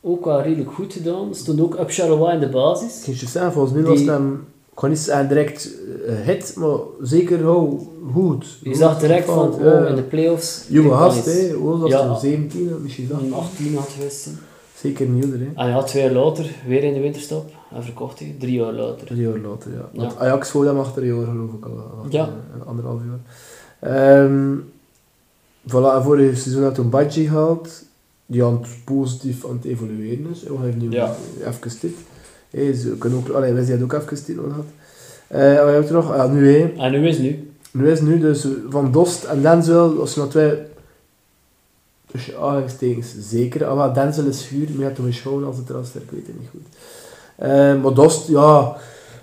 ook 0.00 0.24
wel 0.24 0.42
redelijk 0.42 0.72
goed 0.72 0.92
gedaan. 0.92 1.34
Stond 1.34 1.60
ook 1.60 1.78
op 1.78 1.90
Charleroi 1.90 2.34
in 2.34 2.40
de 2.40 2.48
basis. 2.48 3.00
Ging 3.04 3.20
je 3.20 3.26
zeggen, 3.26 3.52
volgens 3.52 3.74
mij 3.74 3.82
was 3.82 4.00
hem... 4.00 4.46
Ik 4.76 4.88
niet 4.88 4.98
zeggen 4.98 5.28
direct 5.28 5.70
eh, 6.06 6.14
hit, 6.20 6.54
maar 6.56 6.78
zeker 7.02 7.44
wel 7.44 7.88
goed. 8.12 8.46
Je 8.62 8.74
zag 8.74 9.00
direct 9.00 9.24
van, 9.24 9.54
oh, 9.54 9.88
in 9.88 9.94
de 9.94 10.02
playoffs... 10.02 10.64
Jonge 10.68 10.90
gast, 10.90 11.24
hè. 11.24 11.52
Hoe 11.52 11.78
was 11.78 11.92
hij? 11.92 12.30
17 12.30 12.74
of 12.74 12.80
misschien 12.80 13.08
dat? 13.08 13.20
Een 13.20 13.32
18 13.32 13.76
had 13.76 13.88
geweest. 13.88 14.28
Zeker 14.76 15.06
niet 15.06 15.24
ouder, 15.24 15.40
hè. 15.40 15.46
En 15.54 15.68
ja, 15.68 15.82
twee 15.82 16.02
jaar 16.02 16.12
later, 16.12 16.50
weer 16.66 16.84
in 16.84 16.94
de 16.94 17.00
winterstop. 17.00 17.50
En 17.74 17.82
verkocht 17.84 18.18
hij, 18.18 18.34
drie 18.38 18.52
jaar 18.60 18.72
later. 18.72 19.06
Drie 19.06 19.20
jaar 19.28 19.38
later, 19.38 19.72
ja. 19.72 19.88
Want 19.94 20.12
Ja. 20.12 20.18
Ajax 20.18 20.52
wou 20.52 20.66
hem 20.66 20.78
achter 20.78 21.02
een 21.02 21.14
jaar, 21.16 21.26
geloof 21.26 21.52
ik 21.52 21.64
al. 21.64 21.78
achter 22.02 22.12
Ja. 22.18 22.24
een- 22.26 22.60
een 22.60 22.66
anderhalf 22.66 23.00
jaar. 23.08 23.18
Ehm 24.24 24.56
voilà, 25.68 25.94
en 25.96 26.02
vorig 26.02 26.38
seizoen 26.38 26.62
had 26.62 26.74
toen 26.74 26.90
Badji 26.90 27.26
gehaald. 27.28 27.82
Die 28.26 28.44
aan 28.44 28.52
het 28.62 28.68
positief 28.84 29.44
aan 29.46 29.52
het 29.56 29.64
evolueren 29.64 30.26
is. 30.30 30.42
We 30.42 30.54
hebben 30.60 30.78
nu 30.78 30.90
Ja. 30.90 31.14
even 31.46 31.80
dit. 31.80 31.94
Hey, 32.50 32.72
ze 32.72 32.88
kunnen 32.98 33.18
ook, 33.18 33.28
allee, 33.28 33.52
wij 33.52 33.64
hebben 33.64 33.84
ook 33.84 33.92
even 34.02 34.24
dit 34.26 34.36
gehad. 34.36 34.64
Eh 35.26 35.38
wat 35.38 35.72
hebben 35.72 35.80
we 35.82 35.86
er 35.86 35.92
nog? 35.92 36.12
Ah, 36.12 36.32
nu, 36.32 36.52
hè. 36.58 36.72
En 36.76 36.92
nu 36.92 37.08
is 37.08 37.16
het 37.16 37.24
nu. 37.24 37.50
Nu 37.72 37.90
is 37.90 37.98
het 37.98 38.08
nu 38.08 38.18
dus 38.20 38.46
Van 38.68 38.92
Dost 38.92 39.24
en 39.24 39.42
Denzel, 39.42 40.00
als 40.00 40.14
je 40.14 40.20
nog 40.20 40.30
twee... 40.30 40.52
Dus 42.12 42.26
je 42.26 42.36
aanhalingstekens 42.36 43.14
zeker. 43.18 43.64
Ah, 43.66 43.94
Denzel 43.94 44.24
is 44.26 44.46
huur, 44.48 44.68
maar 44.68 44.78
je 44.78 44.84
hebt 44.84 44.96
hem 44.96 45.44
als 45.44 45.56
het 45.56 45.66
transfer, 45.66 46.00
ik 46.02 46.10
weet 46.10 46.26
het 46.26 46.38
niet 46.40 46.48
goed. 46.50 46.66
Eh, 47.40 47.82
maar 47.82 47.94
Dost, 47.94 48.28
ja... 48.28 48.76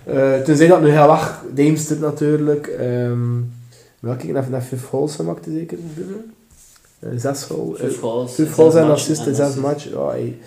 eh 0.04 0.40
tenzij 0.40 0.66
dat 0.66 0.80
nu 0.80 0.90
heel 0.90 1.06
weg, 1.06 1.42
Deemster 1.54 1.98
natuurlijk. 1.98 2.66
ehm 2.66 3.38
maar 4.00 4.14
ik 4.14 4.22
even 4.36 4.50
naar 4.50 4.62
vijf 4.62 4.84
goals 4.86 5.14
gemaakt, 5.14 5.44
zeker. 5.50 5.78
Eh, 7.00 7.08
zes 7.16 7.42
goals. 7.42 7.78
Vijf 7.78 8.00
goals. 8.00 8.34
Vijf 8.34 8.46
zes 8.48 8.56
goals 8.56 8.74
en 8.74 8.80
matchen 8.86 8.94
assists 8.96 9.26
in 9.26 9.34
zes 9.34 9.44
assists. 9.46 9.62
matchen. 9.66 9.90
Ja, 9.90 10.08
hey. 10.08 10.38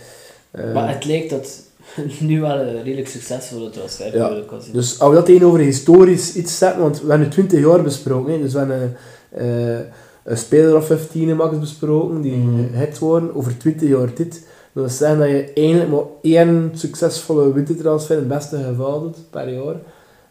Eh, 0.52 0.74
Maar 0.74 0.94
het 0.94 1.06
lijkt 1.06 1.30
dat 1.30 1.62
nu 2.20 2.42
wel 2.42 2.60
een 2.60 2.84
redelijk 2.84 3.08
succesvolle 3.08 3.70
transfer 3.70 4.16
Ja. 4.18 4.34
kan 4.48 4.62
zijn. 4.62 4.74
Dus 4.74 5.00
als 5.00 5.10
we 5.10 5.16
dat 5.16 5.26
tegenover 5.26 5.60
historisch 5.60 6.36
iets 6.36 6.58
zetten, 6.58 6.82
want 6.82 7.02
we 7.02 7.08
hebben 7.10 7.28
nu 7.28 7.34
20 7.34 7.60
jaar 7.60 7.82
besproken, 7.82 8.34
hè, 8.34 8.42
dus 8.42 8.54
we 8.54 8.60
hebben 8.60 8.96
eh, 9.30 9.86
een 10.24 10.38
speler 10.38 10.76
of 10.76 10.86
15 10.86 11.36
max 11.36 11.60
besproken 11.60 12.22
die 12.22 12.36
Mhm. 12.36 12.74
hit 12.74 13.00
worden 13.00 13.36
over 13.36 13.58
20 13.58 13.90
jaar 13.90 14.10
dit. 14.16 14.44
Dat 14.74 14.84
wil 14.84 14.90
zeggen 14.90 15.20
dat 15.20 15.28
je 15.28 15.54
eigenlijk 15.54 15.90
maar 15.90 16.04
één 16.22 16.72
succesvolle 16.74 17.54
wintertransfer 17.54 18.16
in 18.16 18.20
het 18.20 18.28
beste 18.28 18.58
geval 18.58 19.02
doet 19.02 19.18
per 19.30 19.50
jaar. 19.50 19.76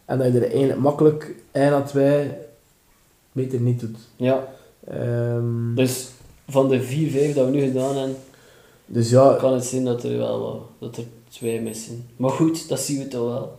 En 0.04 0.18
dat 0.18 0.32
je 0.32 0.38
er 0.38 0.50
eigenlijk 0.50 0.80
makkelijk 0.80 1.34
1 1.52 1.72
à 1.72 1.80
2 1.80 2.30
meter 3.32 3.60
niet 3.60 3.80
doet. 3.80 3.98
Ja, 4.16 4.48
Ehm, 4.90 5.74
dus 5.74 6.08
van 6.48 6.68
de 6.68 6.82
vier, 6.82 7.10
vijf 7.10 7.34
dat 7.34 7.44
we 7.44 7.50
nu 7.50 7.60
gedaan 7.60 7.96
hebben, 7.96 8.16
dus 8.86 9.10
ja, 9.10 9.36
kan 9.38 9.52
het 9.52 9.64
zijn 9.64 9.84
dat 9.84 10.02
er 10.02 10.18
wel 10.18 10.68
dat 10.78 10.96
er 10.96 11.04
twee 11.28 11.60
missen. 11.60 12.06
Maar 12.16 12.30
goed, 12.30 12.68
dat 12.68 12.80
zien 12.80 12.98
we 12.98 13.08
toch 13.08 13.28
wel. 13.28 13.58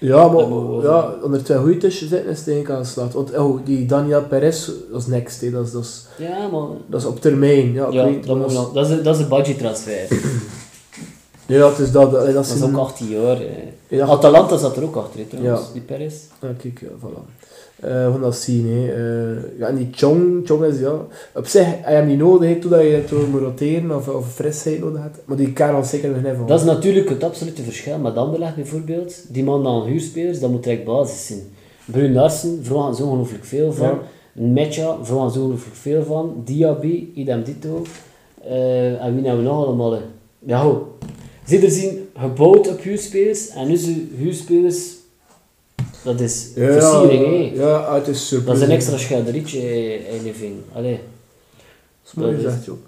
Ja, 0.00 0.28
maar 0.28 0.44
ja, 0.82 1.14
onder 1.22 1.44
twee 1.44 1.58
goeie 1.58 1.76
tussen 1.76 2.08
zitten 2.08 2.30
is 2.30 2.36
eigenlijk 2.46 2.70
aan 2.70 2.82
de 2.82 2.88
slag. 2.88 3.12
Want 3.12 3.36
oh, 3.38 3.60
die 3.64 3.86
Daniel 3.86 4.22
Perez, 4.22 4.66
dat 4.90 5.00
is 5.00 5.06
next. 5.06 5.40
hè. 5.40 5.50
Dat, 5.50 5.66
is, 5.66 5.72
dat, 5.72 5.82
is, 5.82 6.06
Ja, 6.18 6.48
maar... 6.52 6.66
dat 6.86 7.00
is 7.00 7.06
op 7.06 7.20
termijn. 7.20 7.72
Ja, 7.72 7.88
Ja, 7.90 8.04
weet, 8.04 8.26
dat, 8.26 8.38
dat 8.40 8.50
is- 8.50 8.56
nog- 8.56 8.72
dat, 8.72 8.90
is, 8.90 9.02
dat 9.02 9.14
is 9.16 9.22
een 9.22 9.28
budgettransfer. 9.28 10.08
Ja, 11.46 11.68
het 11.68 11.78
is 11.78 11.92
dat. 11.92 12.10
Dat, 12.10 12.24
dat 12.24 12.34
Dat 12.34 12.44
is 12.46 12.54
is 12.54 12.60
een- 12.60 12.74
ook 12.76 12.80
18 12.80 13.08
jaar. 13.08 13.40
eh. 13.88 14.08
Atalanta 14.10 14.56
zat 14.56 14.76
er 14.76 14.82
ook 14.82 14.96
achter, 14.96 15.20
hè, 15.20 15.26
trouwens, 15.26 15.60
Ja. 15.66 15.72
die 15.72 15.82
Perez. 15.82 16.14
Ja, 16.42 16.48
kijk, 16.58 16.80
ja, 16.80 16.88
voilà. 16.88 17.39
We 17.80 18.08
gaan 18.12 18.20
dat 18.20 18.36
zien, 18.36 18.66
hè. 18.68 18.92
Eh, 18.92 19.58
ja, 19.58 19.66
en 19.66 19.76
die 19.76 19.88
Chong, 19.90 20.46
Chong 20.46 20.64
is, 20.64 20.80
ja... 20.80 21.06
Op 21.34 21.46
zich, 21.46 21.66
heb 21.66 21.86
je 21.86 21.90
hem 21.90 22.06
niet 22.06 22.18
nodig, 22.18 22.48
hè, 22.48 22.56
totdat 22.56 22.80
je 22.80 22.86
het 22.86 23.28
moet 23.30 23.40
roteren 23.40 23.96
of, 23.96 24.08
of 24.08 24.34
frisheid 24.34 24.80
nodig 24.80 25.02
hebt. 25.02 25.18
Maar 25.24 25.36
die 25.36 25.52
kan 25.52 25.74
al 25.74 25.84
zeker 25.84 26.10
nog 26.10 26.24
even. 26.24 26.46
Dat 26.46 26.60
is 26.60 26.66
natuurlijk 26.66 27.08
het 27.08 27.24
absolute 27.24 27.62
verschil 27.62 27.98
met 27.98 28.16
Anderlecht 28.16 28.54
bijvoorbeeld. 28.54 29.24
Die 29.28 29.44
man 29.44 29.62
dan 29.62 29.84
huurspelers, 29.84 30.40
dat 30.40 30.50
moet 30.50 30.62
direct 30.62 30.84
basis 30.84 31.26
zijn. 31.26 31.40
Brun 31.84 32.12
Larsen 32.12 32.58
vragen 32.62 32.94
zo 32.94 33.02
ongelooflijk 33.02 33.44
veel 33.44 33.72
van. 33.72 33.86
Ja. 33.86 33.98
Mecha 34.32 34.96
vragen 35.02 35.32
zo 35.32 35.40
ongelooflijk 35.40 35.76
veel 35.76 36.02
van. 36.02 36.42
Diaby, 36.44 37.08
idem 37.14 37.42
dito. 37.42 37.82
Eh, 38.42 39.04
en 39.04 39.14
wie 39.14 39.26
hebben 39.26 39.44
we 39.44 39.50
nog 39.50 39.66
allemaal? 39.66 39.98
Ja, 40.38 40.62
ho. 40.62 40.96
Zit 41.44 41.62
er 41.62 41.70
zien 41.70 42.08
gebouwd 42.16 42.68
op 42.68 42.80
huurspelers 42.80 43.48
en 43.48 43.68
nu 43.68 43.76
zijn 43.76 44.10
huurspelers, 44.16 44.96
dat 46.04 46.20
is 46.20 46.50
Ja, 46.54 46.72
versiering, 46.72 47.24
hè. 47.24 47.62
Ja, 47.62 47.84
uit 47.84 48.08
is 48.08 48.28
super. 48.28 48.46
Dat 48.46 48.56
is 48.56 48.62
een 48.62 48.70
extra 48.70 48.96
schilderietje 48.96 49.58
eh, 49.58 50.14
in 50.14 50.22
living. 50.22 50.54
Allee. 50.72 51.00
Dat 52.14 52.28
is 52.30 52.34
gezegd, 52.34 52.64
Job. 52.64 52.78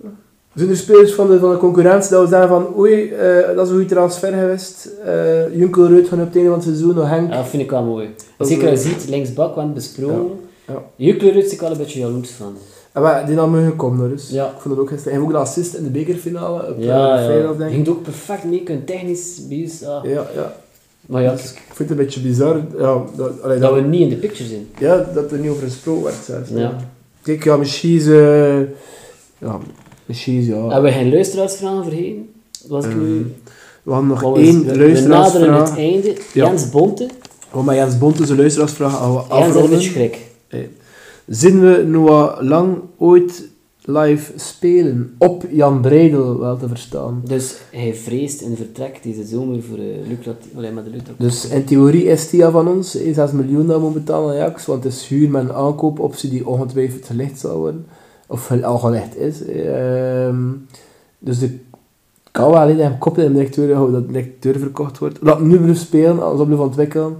Zijn 0.54 0.68
er 0.68 0.76
spelers 0.76 1.12
van 1.12 1.28
de, 1.30 1.38
van 1.38 1.50
de 1.50 1.56
concurrentie 1.56 2.10
dat 2.10 2.22
we 2.22 2.28
zeggen 2.28 2.48
van 2.48 2.76
oei, 2.76 3.08
eh, 3.08 3.46
dat 3.54 3.66
is 3.66 3.68
een 3.68 3.76
goede 3.78 3.94
transfer 3.94 4.32
geweest. 4.32 4.88
Uh, 5.06 5.56
Junkel 5.56 5.86
Reut 5.86 6.08
van 6.08 6.20
op 6.20 6.26
het 6.26 6.34
einde 6.34 6.50
van 6.50 6.58
het 6.58 6.68
seizoen, 6.68 6.94
nog 6.94 7.08
Henk. 7.08 7.30
Ja, 7.30 7.36
dat 7.36 7.48
vind 7.48 7.62
ik 7.62 7.70
wel 7.70 7.82
mooi. 7.82 8.08
Dat 8.38 8.48
Zeker 8.48 8.70
als 8.70 8.82
je 8.82 8.88
ziet, 8.88 9.08
linksbak, 9.08 9.56
het 9.56 9.74
besproken. 9.74 10.40
Ja, 10.66 10.82
ja. 10.96 11.32
Is 11.32 11.52
ik 11.52 11.60
wel 11.60 11.70
een 11.70 11.76
beetje 11.76 11.98
jaloers 11.98 12.30
van. 12.30 12.56
En 12.92 13.02
maar, 13.02 13.26
die 13.26 13.36
had 13.36 13.48
mogen 13.48 13.76
komen, 13.76 14.08
dus. 14.08 14.30
Ja. 14.30 14.46
Ik 14.46 14.60
vond 14.60 14.74
het 14.74 14.78
ook 14.78 14.88
gisteren. 14.88 15.12
Hij 15.12 15.22
heeft 15.22 15.34
ook 15.34 15.40
een 15.40 15.46
assist 15.46 15.74
in 15.74 15.84
de 15.84 15.90
bekerfinale 15.90 16.68
op 16.68 16.74
Ja, 16.78 17.16
de 17.16 17.20
ja. 17.20 17.26
Feyenoord, 17.26 17.58
denk 17.58 17.70
ik. 17.70 17.76
Ging 17.76 17.88
ook 17.88 18.02
perfect 18.02 18.44
mee, 18.44 18.62
kunnen 18.62 18.84
technisch 18.84 19.46
bij 19.48 19.70
ah. 19.88 20.04
Ja, 20.04 20.26
ja. 20.34 20.54
Maar 21.06 21.22
ja, 21.22 21.32
ik 21.32 21.38
vind 21.72 21.88
het 21.88 21.90
een 21.90 21.96
beetje 21.96 22.20
bizar. 22.20 22.60
Ja, 22.78 23.02
dat, 23.16 23.42
allee, 23.42 23.58
dat 23.58 23.70
dat, 23.70 23.80
we 23.82 23.88
niet 23.88 24.00
in 24.00 24.08
de 24.08 24.16
picture 24.16 24.48
zijn. 24.48 24.66
ja, 24.78 25.06
dat 25.14 25.32
er 25.32 25.38
niet 25.38 25.50
over 25.50 25.62
gesproken 25.62 26.02
werd 26.04 26.16
zelfs. 26.24 26.50
Ja. 26.54 26.76
Kijk, 27.22 27.44
ja, 27.44 27.56
misschien 27.56 27.96
is... 27.96 28.06
eh, 28.06 28.58
ja, 29.38 29.58
misschien 30.06 30.38
is, 30.40 30.46
ja... 30.46 30.54
Hebben 30.68 30.82
we 30.82 30.98
geen 30.98 31.10
luisteraarsvragen 31.10 31.84
vergeten? 31.84 32.28
Was 32.68 32.84
ik 32.84 32.90
Ehm, 32.90 33.00
nu... 33.02 33.34
we 33.82 33.90
hadden 33.92 34.08
nog 34.08 34.36
één 34.36 34.64
we, 34.64 34.72
we 34.72 34.76
naderen 34.76 35.00
het 35.02 35.08
luisteraarsvraag. 35.08 35.78
einde. 35.78 36.14
Ja. 36.32 36.46
Jens 36.46 36.70
Bonte. 36.70 37.08
Oh, 37.52 37.64
maar 37.64 37.74
Jens 37.74 37.98
Bont 37.98 38.20
is 38.20 38.28
een 38.28 38.36
luisteraarsvraag. 38.36 39.28
Jens 39.28 39.54
heeft 39.54 39.56
een 39.64 39.70
beetje 39.70 39.90
schrik. 39.90 40.18
Zien 41.26 41.60
we 41.60 41.82
nog 41.86 42.40
lang 42.40 42.76
ooit 42.98 43.42
live 43.84 44.32
spelen? 44.36 45.14
Op 45.18 45.44
Jan 45.50 45.80
Breidel, 45.80 46.38
wel 46.38 46.56
te 46.56 46.68
verstaan. 46.68 47.22
Dus 47.24 47.56
hij 47.70 47.94
vreest 47.94 48.42
een 48.42 48.56
vertrek 48.56 49.02
deze 49.02 49.24
zomer 49.24 49.62
voor 49.62 49.78
uh, 49.78 50.06
lucratief... 50.08 50.56
Alleen 50.56 50.74
maar 50.74 50.84
de 50.84 50.90
lucratief. 50.90 51.16
Dus 51.16 51.48
in 51.48 51.64
theorie 51.64 52.04
is 52.04 52.28
Tia 52.28 52.50
van 52.50 52.68
ons, 52.68 52.96
eh, 52.96 53.14
6 53.14 53.32
miljoen 53.32 53.66
dat 53.66 53.80
we 53.80 53.88
betalen 53.88 54.30
aan 54.30 54.40
Ajax, 54.40 54.66
want 54.66 54.84
het 54.84 54.92
is 54.92 55.06
huur 55.06 55.30
met 55.30 55.42
een 55.42 55.52
aankoopoptie 55.52 56.30
die 56.30 56.46
ongetwijfeld 56.46 57.06
gelicht 57.06 57.40
zal 57.40 57.58
worden. 57.58 57.86
Of 58.26 58.62
al 58.62 58.78
gelicht 58.78 59.16
is. 59.16 59.44
Ehm, 59.44 60.44
dus 61.18 61.38
de 61.38 61.58
kan 62.32 62.50
wel 62.50 62.60
alleen 62.60 62.78
hem 62.78 62.98
koppelen 62.98 63.26
in 63.26 63.32
de 63.32 63.38
directeur, 63.38 63.68
dat 63.68 63.92
de 63.92 64.06
directeur 64.06 64.58
verkocht 64.58 64.98
wordt. 64.98 65.24
Dat 65.24 65.40
nu 65.40 65.58
blijft 65.58 65.80
spelen, 65.80 66.22
als 66.22 66.44
blijft 66.44 66.62
ontwikkelen. 66.62 67.16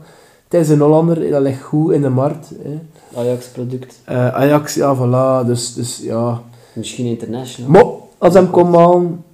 Het 0.48 0.60
is 0.60 0.68
een 0.68 0.80
Hollander, 0.80 1.30
dat 1.30 1.43
ligt 1.43 1.62
goed 1.62 1.93
in 1.93 2.02
de 2.02 2.09
markt. 2.09 2.52
Hè. 2.62 2.80
Ajax-product. 3.20 4.01
Eh, 4.05 4.28
Ajax, 4.28 4.74
ja, 4.74 4.97
voilà, 4.97 5.47
dus, 5.47 5.74
dus 5.74 6.01
ja. 6.02 6.43
Misschien 6.73 7.07
international. 7.07 7.70
Maar 7.70 7.85
als 8.19 8.35
hem 8.35 8.51
komt 8.51 8.77
aan, 8.77 9.24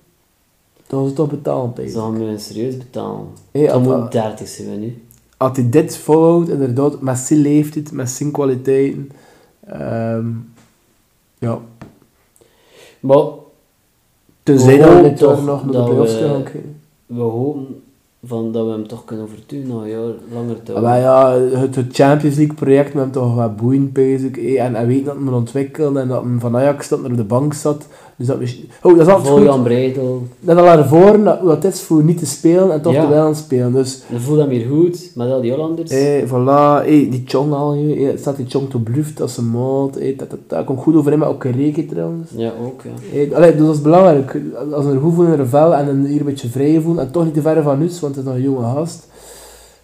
dan 0.86 1.00
is 1.00 1.06
het 1.06 1.16
toch 1.16 1.30
betalen, 1.30 1.72
Peter. 1.72 1.90
Ze 1.90 1.98
gaan 1.98 2.26
we 2.26 2.38
serieus 2.38 2.76
betalen. 2.76 3.26
Hey, 3.50 3.78
moet 3.78 4.12
30 4.12 4.48
zijn 4.48 4.70
we 4.70 4.76
nu. 4.76 5.02
als 5.36 5.56
hij 5.56 5.70
dit 5.70 5.96
volhoudt, 5.96 6.48
inderdaad, 6.48 7.00
met 7.00 7.18
zijn 7.18 7.40
leeftijd, 7.40 7.92
met 7.92 8.10
zijn 8.10 8.30
kwaliteiten, 8.30 9.10
ehm, 9.66 10.26
ja, 11.38 11.60
Maar 13.00 13.26
tenzij 14.42 14.78
dat 14.78 14.94
we 14.94 15.02
dit 15.02 15.16
toch 15.16 15.44
nog 15.44 15.64
naar 15.64 15.72
de 15.72 15.84
playoffs 15.84 16.18
kijken. 16.18 16.80
we 17.06 17.20
hopen 17.20 17.82
van 18.24 18.52
dat 18.52 18.66
we 18.66 18.72
hem 18.72 18.86
toch 18.86 19.04
kunnen 19.04 19.24
overtuigen 19.24 19.68
nog 19.68 20.14
langer 20.32 20.62
te 20.62 20.80
Maar 20.80 20.98
ja, 20.98 21.32
het, 21.40 21.76
Champions 21.90 22.36
League 22.36 22.54
project 22.54 22.94
met 22.94 23.02
hem 23.02 23.12
toch 23.12 23.34
wat 23.34 23.56
boeiend 23.56 23.92
bezig, 23.92 24.38
eh, 24.38 24.64
en 24.64 24.74
hij 24.74 24.86
weet 24.86 25.04
dat 25.04 25.14
hij 25.14 25.24
moet 25.24 25.34
ontwikkelen, 25.34 26.02
en 26.02 26.08
dat 26.08 26.24
hij 26.24 26.38
van 26.38 26.56
Ajax 26.56 26.88
dat 26.88 27.00
naar 27.02 27.16
de 27.16 27.24
bank 27.24 27.54
zat, 27.54 27.86
dus 28.18 28.26
dat 28.26 28.36
oh, 28.82 28.96
dat 28.96 29.06
is 29.06 29.12
altijd 29.12 29.34
goed, 29.34 29.42
Jan 29.42 29.62
Breidel. 29.62 30.22
dat 30.40 30.56
al 30.58 30.66
ervoor, 30.66 31.22
dat, 31.24 31.42
dat 31.44 31.64
is 31.64 31.80
voor 31.80 32.02
niet 32.04 32.18
te 32.18 32.26
spelen, 32.26 32.72
en 32.72 32.82
toch 32.82 32.92
Ja. 32.92 33.02
te 33.04 33.08
wel 33.08 33.20
aan 33.22 33.26
het 33.28 33.36
spelen, 33.36 33.72
dus, 33.72 34.02
Dan 34.10 34.20
voelt 34.20 34.38
hem 34.38 34.48
weer 34.48 34.66
goed 34.66 35.10
met 35.14 35.30
al 35.30 35.40
die 35.40 35.50
Hollanders. 35.52 35.90
eh, 35.90 36.22
voilà, 36.26 36.86
die 36.88 37.22
Chong 37.26 37.52
al, 37.52 37.74
eh, 37.74 38.08
staat 38.16 38.36
die 38.36 38.46
Chong 38.48 38.70
te 38.70 38.78
bluft 38.78 39.20
als 39.20 39.36
een 39.36 39.50
maat, 39.50 39.96
eh, 39.96 40.18
dat, 40.18 40.30
dat, 40.30 40.38
dat 40.46 40.64
komt 40.64 40.80
goed 40.80 40.94
overeen 40.94 41.18
met 41.18 41.28
ook 41.28 41.44
Reke 41.44 41.86
trouwens. 41.86 42.30
Ja, 42.36 42.52
ook 42.64 42.80
ja. 43.12 43.36
Allee, 43.36 43.56
dus 43.56 43.66
dat 43.66 43.74
is 43.74 43.82
belangrijk. 43.82 44.40
Als 44.72 44.84
we 44.84 44.92
er 44.92 45.00
goed 45.00 45.14
voelen 45.14 45.32
in 45.34 45.40
een 45.40 45.46
vel 45.48 45.74
en 45.74 45.88
een 45.88 46.06
hier 46.06 46.20
een 46.20 46.26
beetje 46.26 46.48
vrij 46.48 46.80
voelen 46.80 47.04
en 47.04 47.10
toch 47.10 47.24
niet 47.24 47.34
te 47.34 47.40
ver 47.42 47.62
van 47.62 47.82
ons, 47.82 48.00
want 48.00 48.14
het 48.14 48.24
is 48.24 48.30
nog 48.30 48.38
een 48.40 48.44
jonge 48.50 48.64
gast. 48.74 49.06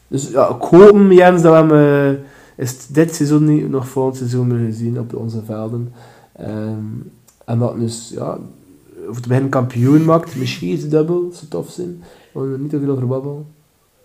Dus 0.08 0.30
ja, 0.30 0.48
ik 0.48 0.62
hoop, 0.62 1.10
Jens, 1.10 1.42
dat 1.42 1.52
we 1.68 1.74
hem 1.74 2.14
eh, 2.14 2.20
is 2.56 2.86
dit 2.86 3.14
seizoen 3.14 3.44
niet, 3.44 3.70
nog 3.70 3.88
volgend 3.88 4.16
seizoen 4.16 4.46
meer 4.46 4.66
gezien 4.66 4.98
op 4.98 5.16
onze 5.16 5.38
velden. 5.46 5.92
Ehm, 6.36 6.84
en 7.44 7.58
dat 7.58 7.78
dus, 7.80 8.10
ja, 8.14 8.38
of 9.08 9.16
het 9.16 9.28
begin 9.28 9.48
kampioen 9.48 10.04
maakt, 10.04 10.36
misschien 10.36 10.68
is 10.72 10.82
het 10.82 10.90
dubbel, 10.90 11.30
zou 11.32 11.46
tof 11.48 11.70
zijn. 11.70 12.02
We 12.32 12.40
moeten 12.40 12.52
er 12.54 12.60
niet 12.60 12.70
te 12.70 12.78
veel 12.78 12.90
over 12.90 13.06
babbelen. 13.06 13.46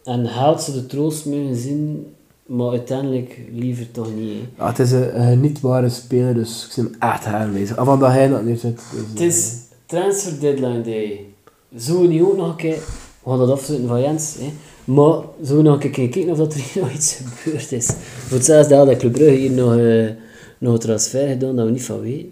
En 0.04 0.26
haalt 0.26 0.62
ze 0.62 0.72
de 0.74 0.86
troost 0.86 1.26
mogen 1.26 1.56
zien, 1.56 2.06
maar 2.46 2.70
uiteindelijk 2.70 3.40
liever 3.54 3.92
toch 3.92 4.16
niet. 4.16 4.32
hè. 4.34 4.64
Ja, 4.64 4.70
het 4.70 4.80
is 4.80 4.92
een, 4.92 5.20
een 5.22 5.28
genietbare 5.30 5.90
speler, 5.90 6.34
dus 6.34 6.66
ik 6.70 6.76
hem 6.76 6.92
echt 7.00 7.26
aanwezig. 7.26 7.76
En 7.78 7.86
van 7.86 8.00
dat 8.00 8.12
hij 8.12 8.28
dat 8.28 8.44
niet 8.46 8.60
zit. 8.60 8.82
Dus, 8.92 9.10
Het 9.10 9.20
is 9.20 9.56
transfer 9.86 10.40
deadline 10.40 10.82
day. 10.82 11.26
We 11.70 12.08
niet 12.08 12.22
ook 12.22 12.38
nog 12.38 12.50
een 12.50 12.56
keer... 12.56 12.78
We 13.24 13.30
gaan 13.30 13.38
dat 13.40 13.50
afsluiten 13.50 13.90
van 13.90 14.02
Jens, 14.02 14.36
hè. 14.40 14.54
Maar 14.94 15.22
zullen 15.42 15.64
we 15.64 15.70
nog 15.70 15.74
een 15.84 15.92
keer 15.92 16.10
kijken 16.10 16.32
of 16.32 16.38
dat 16.38 16.54
er 16.54 16.60
hier 16.74 16.84
nog 16.84 16.94
iets 16.94 17.22
gebeurd 17.24 17.72
is. 17.72 17.88
Voor 18.28 18.38
hetzelfde 18.38 18.76
had 18.76 18.88
dat 18.88 18.98
Club 18.98 19.12
Brugge 19.12 19.36
hier 19.36 19.52
nog, 19.52 19.76
eh, 19.78 20.10
nog 20.58 20.74
een 20.74 20.80
transfer 20.80 21.28
gedaan 21.28 21.56
dat 21.56 21.66
we 21.66 21.72
niet 21.72 21.84
van 21.84 22.02
weten. 22.02 22.32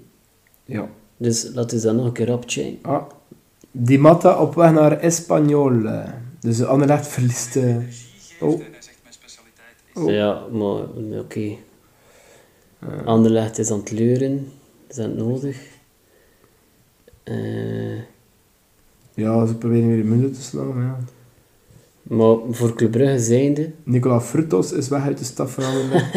Ja. 0.68 0.90
Dus 1.18 1.50
laten 1.54 1.78
we 1.78 1.84
dat 1.84 1.96
nog 1.96 2.06
een 2.06 2.12
keer 2.12 2.28
rap 2.28 2.44
checken. 2.48 2.78
Ah, 2.82 3.04
Di 3.72 3.98
Matta 3.98 4.42
op 4.42 4.56
weg 4.56 4.72
naar 4.72 5.00
Espanyol. 5.00 5.86
eh. 5.86 6.10
Dus 6.40 6.64
Anderlecht 6.64 7.08
verliest... 7.08 7.56
eh, 7.56 7.76
oh, 8.40 8.62
Oh. 9.94 10.10
Ja, 10.12 10.42
maar 10.52 10.82
oké. 11.20 11.56
Anderlecht 13.06 13.58
is 13.58 13.72
aan 13.72 13.80
het 13.80 13.92
leuren. 13.92 14.52
Is 14.88 14.96
dat 14.96 15.16
nodig? 15.16 15.58
Eh, 17.24 17.98
ja, 19.14 19.46
ze 19.46 19.56
proberen 19.56 19.88
weer 19.88 19.98
de 19.98 20.04
munten 20.04 20.34
te 20.34 20.42
slaan, 20.42 20.68
maar 20.68 20.84
ja. 20.84 20.98
maar 22.04 22.36
voor 22.50 22.74
Club 22.76 22.92
Brugge 22.92 23.20
zijnde, 23.20 23.72
Nicola 23.84 24.22
Frutos 24.22 24.72
is 24.72 24.88
weg 24.88 25.02
uit 25.04 25.18
de 25.18 25.26
staf 25.26 25.52
van 25.54 25.64
Anderlecht. 25.64 26.14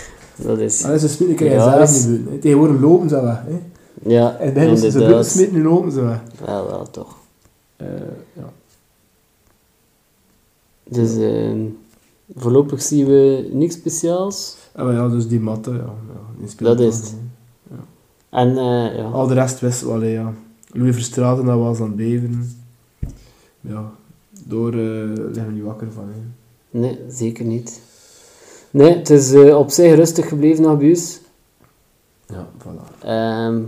dat 0.46 0.58
is... 0.58 0.82
Ah, 0.82 0.86
dat 0.88 0.96
is 0.96 1.02
een 1.02 1.08
smit, 1.08 1.36
kan 1.36 1.46
je 1.46 1.52
Ja, 1.52 1.70
zelf 1.76 1.90
is- 1.90 2.04
niet 2.04 2.24
doen. 2.24 2.38
Tegenwoordig 2.38 2.80
lopen 2.80 3.08
ze 3.08 3.22
weg. 3.22 3.42
Hè. 3.46 3.58
Ja, 4.06 4.36
En 4.36 4.54
dan 4.54 4.62
is 4.64 4.80
ze 4.80 4.98
buiten 4.98 5.52
nu 5.52 5.62
lopen 5.62 5.92
ze 5.92 6.02
weg. 6.02 6.20
Wel, 6.44 6.66
wel, 6.66 6.90
toch. 6.90 7.16
Eh, 7.76 7.86
ja. 8.32 8.52
Dus 10.88 11.16
ehm, 11.16 11.60
voorlopig 12.36 12.82
zien 12.82 13.06
we 13.06 13.50
niks 13.52 13.74
speciaals. 13.74 14.56
Ah, 14.72 14.84
maar 14.84 14.94
ja, 14.94 15.08
dus 15.08 15.28
die 15.28 15.40
matte, 15.40 15.70
ja. 15.70 15.76
ja 15.76 16.20
die 16.38 16.48
speelt 16.48 16.78
Dat 16.78 16.86
is 16.86 16.96
het. 16.96 17.14
En 18.28 18.48
eh, 18.48 18.96
ja, 18.96 19.04
Al 19.12 19.26
de 19.26 19.34
rest 19.34 19.60
wisten 19.60 19.86
we 19.86 19.92
wel, 19.92 20.02
hè, 20.02 20.08
ja. 20.08 20.32
Louis 20.72 20.94
Verstraeten, 20.94 21.44
dat 21.44 21.58
was 21.58 21.80
aan 21.80 21.86
het 21.86 21.96
beveren. 21.96 22.56
Ja, 23.60 23.92
door 24.44 24.72
eh 24.72 24.78
liggen 25.14 25.46
we 25.46 25.52
niet 25.52 25.62
wakker 25.62 25.92
van. 25.92 26.04
Hè. 26.04 26.78
nee, 26.78 26.98
zeker 27.08 27.44
niet. 27.44 27.80
Nee, 28.70 28.96
het 28.96 29.10
is 29.10 29.32
eh, 29.32 29.58
op 29.58 29.70
zich 29.70 29.94
rustig 29.94 30.28
gebleven 30.28 30.80
ons. 30.80 31.20
Ja, 32.26 32.48
voilà. 32.58 33.04
Ehm, 33.04 33.62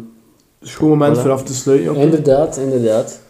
is 0.66 0.72
een 0.72 0.78
goed 0.78 0.88
moment 0.88 1.16
Voilà. 1.16 1.20
voor 1.20 1.30
af 1.30 1.42
te 1.42 1.54
sluiten. 1.54 1.94
inderdaad, 1.96 2.56
inderdaad. 2.56 3.20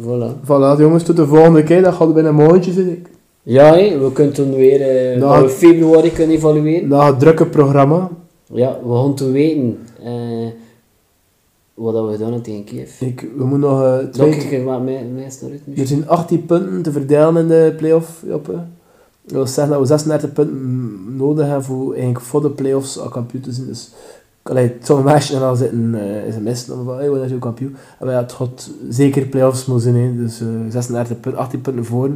Voilà. 0.00 0.40
Voilà, 0.44 0.78
jongens, 0.78 1.02
tot 1.02 1.16
de 1.16 1.26
volgende 1.26 1.62
keer. 1.62 1.82
Dat 1.82 1.94
gaat 1.94 2.14
binnen 2.14 2.38
een 2.38 2.46
maandje, 2.46 2.72
zit 2.72 2.86
ik. 2.86 3.08
Ja, 3.42 3.72
hé, 3.74 3.98
we 3.98 4.12
kunnen 4.12 4.32
toen 4.32 4.54
weer 4.54 4.80
eh 4.80 5.18
Nou, 5.20 5.40
dat 5.40 5.50
we 5.50 5.56
februari 5.56 6.12
kunnen 6.12 6.36
evalueren. 6.36 6.88
Na 6.88 7.06
het 7.06 7.18
drukke 7.20 7.46
programma. 7.46 8.08
Ja, 8.52 8.78
we 8.84 8.94
gaan 8.94 9.14
toen 9.14 9.32
weten 9.32 9.78
eh, 10.02 10.48
wat 11.74 11.94
we 11.94 12.10
gedaan 12.12 12.18
hebben 12.32 12.42
tegen 12.42 12.64
Kiev. 12.64 13.00
Ik, 13.00 13.20
we 13.36 13.44
moeten 13.44 13.70
nog 13.70 13.82
eh, 13.82 13.92
Nog 13.98 14.10
twee... 14.10 14.36
keer 14.36 14.64
wat 14.64 14.80
Er 14.80 14.84
misschien. 15.14 15.86
zijn 15.86 16.08
18 16.08 16.46
punten 16.46 16.82
te 16.82 16.92
verdelen 16.92 17.36
in 17.36 17.48
de 17.48 17.74
play-off, 17.76 18.22
Joppe. 18.26 18.52
Dat 19.22 19.32
wil 19.32 19.46
zeggen 19.46 19.72
dat 19.72 19.80
we 19.80 19.86
36 19.86 20.32
punten 20.32 21.16
nodig 21.16 21.46
hebben 21.46 21.64
voor, 21.64 21.92
eigenlijk 21.92 22.20
voor 22.20 22.42
de 22.42 22.50
play-offs 22.50 22.98
al 22.98 23.08
kampioen 23.08 23.42
te 23.42 23.52
zijn. 23.52 23.66
Dus, 23.66 23.90
allee, 24.42 24.76
sommige 24.82 25.08
meisjes 25.08 25.34
en 25.34 25.40
dan 25.40 25.56
zitten 25.56 25.94
uh, 25.94 26.26
is 26.26 26.34
een 26.34 26.42
mis, 26.42 26.66
dan 26.66 26.84
van, 26.84 26.96
hey, 26.96 27.08
wanneer 27.08 27.24
is 27.26 27.32
je 27.32 27.38
kampioen? 27.38 27.76
En 27.98 28.06
wij 28.06 28.16
het 28.16 28.32
gaat 28.32 28.70
zeker 28.88 29.26
play-offs 29.26 29.64
moeten 29.64 29.92
zijn, 29.92 30.04
hè. 30.04 30.16
dus 30.16 30.40
eh 30.40 30.46
36 30.68 31.20
punten, 31.20 31.40
18 31.40 31.60
punten 31.60 31.84
voor. 31.84 32.10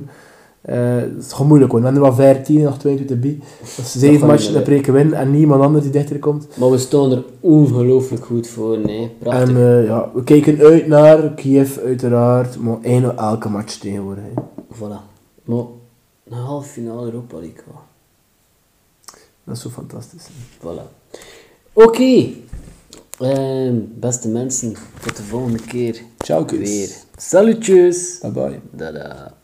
Eh, 0.60 0.96
het 0.96 1.12
is 1.24 1.32
gewoon 1.32 1.46
moeilijk 1.46 1.70
hoor. 1.72 1.80
We 1.80 1.86
hebben 1.86 2.04
er 2.04 2.08
wel 2.16 2.26
15, 2.26 2.62
nog 2.62 2.78
22 2.78 3.18
bij. 3.20 3.38
Dat 3.60 3.84
is 3.84 3.92
7 3.92 4.18
gaat 4.18 4.28
matchen 4.28 4.54
en 4.56 4.62
preken 4.62 4.92
winnen 4.92 5.18
en 5.18 5.30
niemand 5.30 5.62
anders 5.62 5.82
die 5.84 5.92
dichter 5.92 6.18
komt. 6.18 6.46
Maar 6.58 6.70
we 6.70 6.78
staan 6.78 7.10
er 7.12 7.24
ongelooflijk 7.40 8.24
goed 8.24 8.46
voor, 8.46 8.78
nee. 8.78 9.10
Prachtig. 9.18 9.48
En 9.48 9.56
eh, 9.56 9.86
ja, 9.86 10.10
we 10.14 10.24
kijken 10.24 10.58
uit 10.58 10.86
naar 10.86 11.34
Kiev 11.34 11.78
uiteraard, 11.78 12.58
maar 12.58 12.76
één 12.82 13.16
elke 13.16 13.48
match 13.48 13.74
tegenwoordig. 13.78 14.24
hè. 14.34 14.42
Voilà. 14.76 15.00
Maar 15.44 15.64
een 16.28 16.36
halve 16.36 16.68
finale 16.68 17.04
Europa 17.04 17.36
League. 17.36 17.62
wel. 17.66 17.80
Dat 19.44 19.56
is 19.56 19.62
zo 19.62 19.68
fantastisch. 19.68 20.26
hè. 20.26 20.68
Voilà. 20.68 21.03
Oké. 21.74 22.26
Ehm, 23.18 23.74
beste 23.94 24.28
mensen, 24.28 24.74
tot 25.02 25.16
de 25.16 25.22
volgende 25.22 25.58
keer. 25.62 26.00
Ciao, 26.18 26.44
kus. 26.44 26.58
Weer. 26.58 26.88
Salutjes. 27.16 28.18
Bye 28.20 28.30
bye. 28.30 28.60
Dada. 28.70 29.34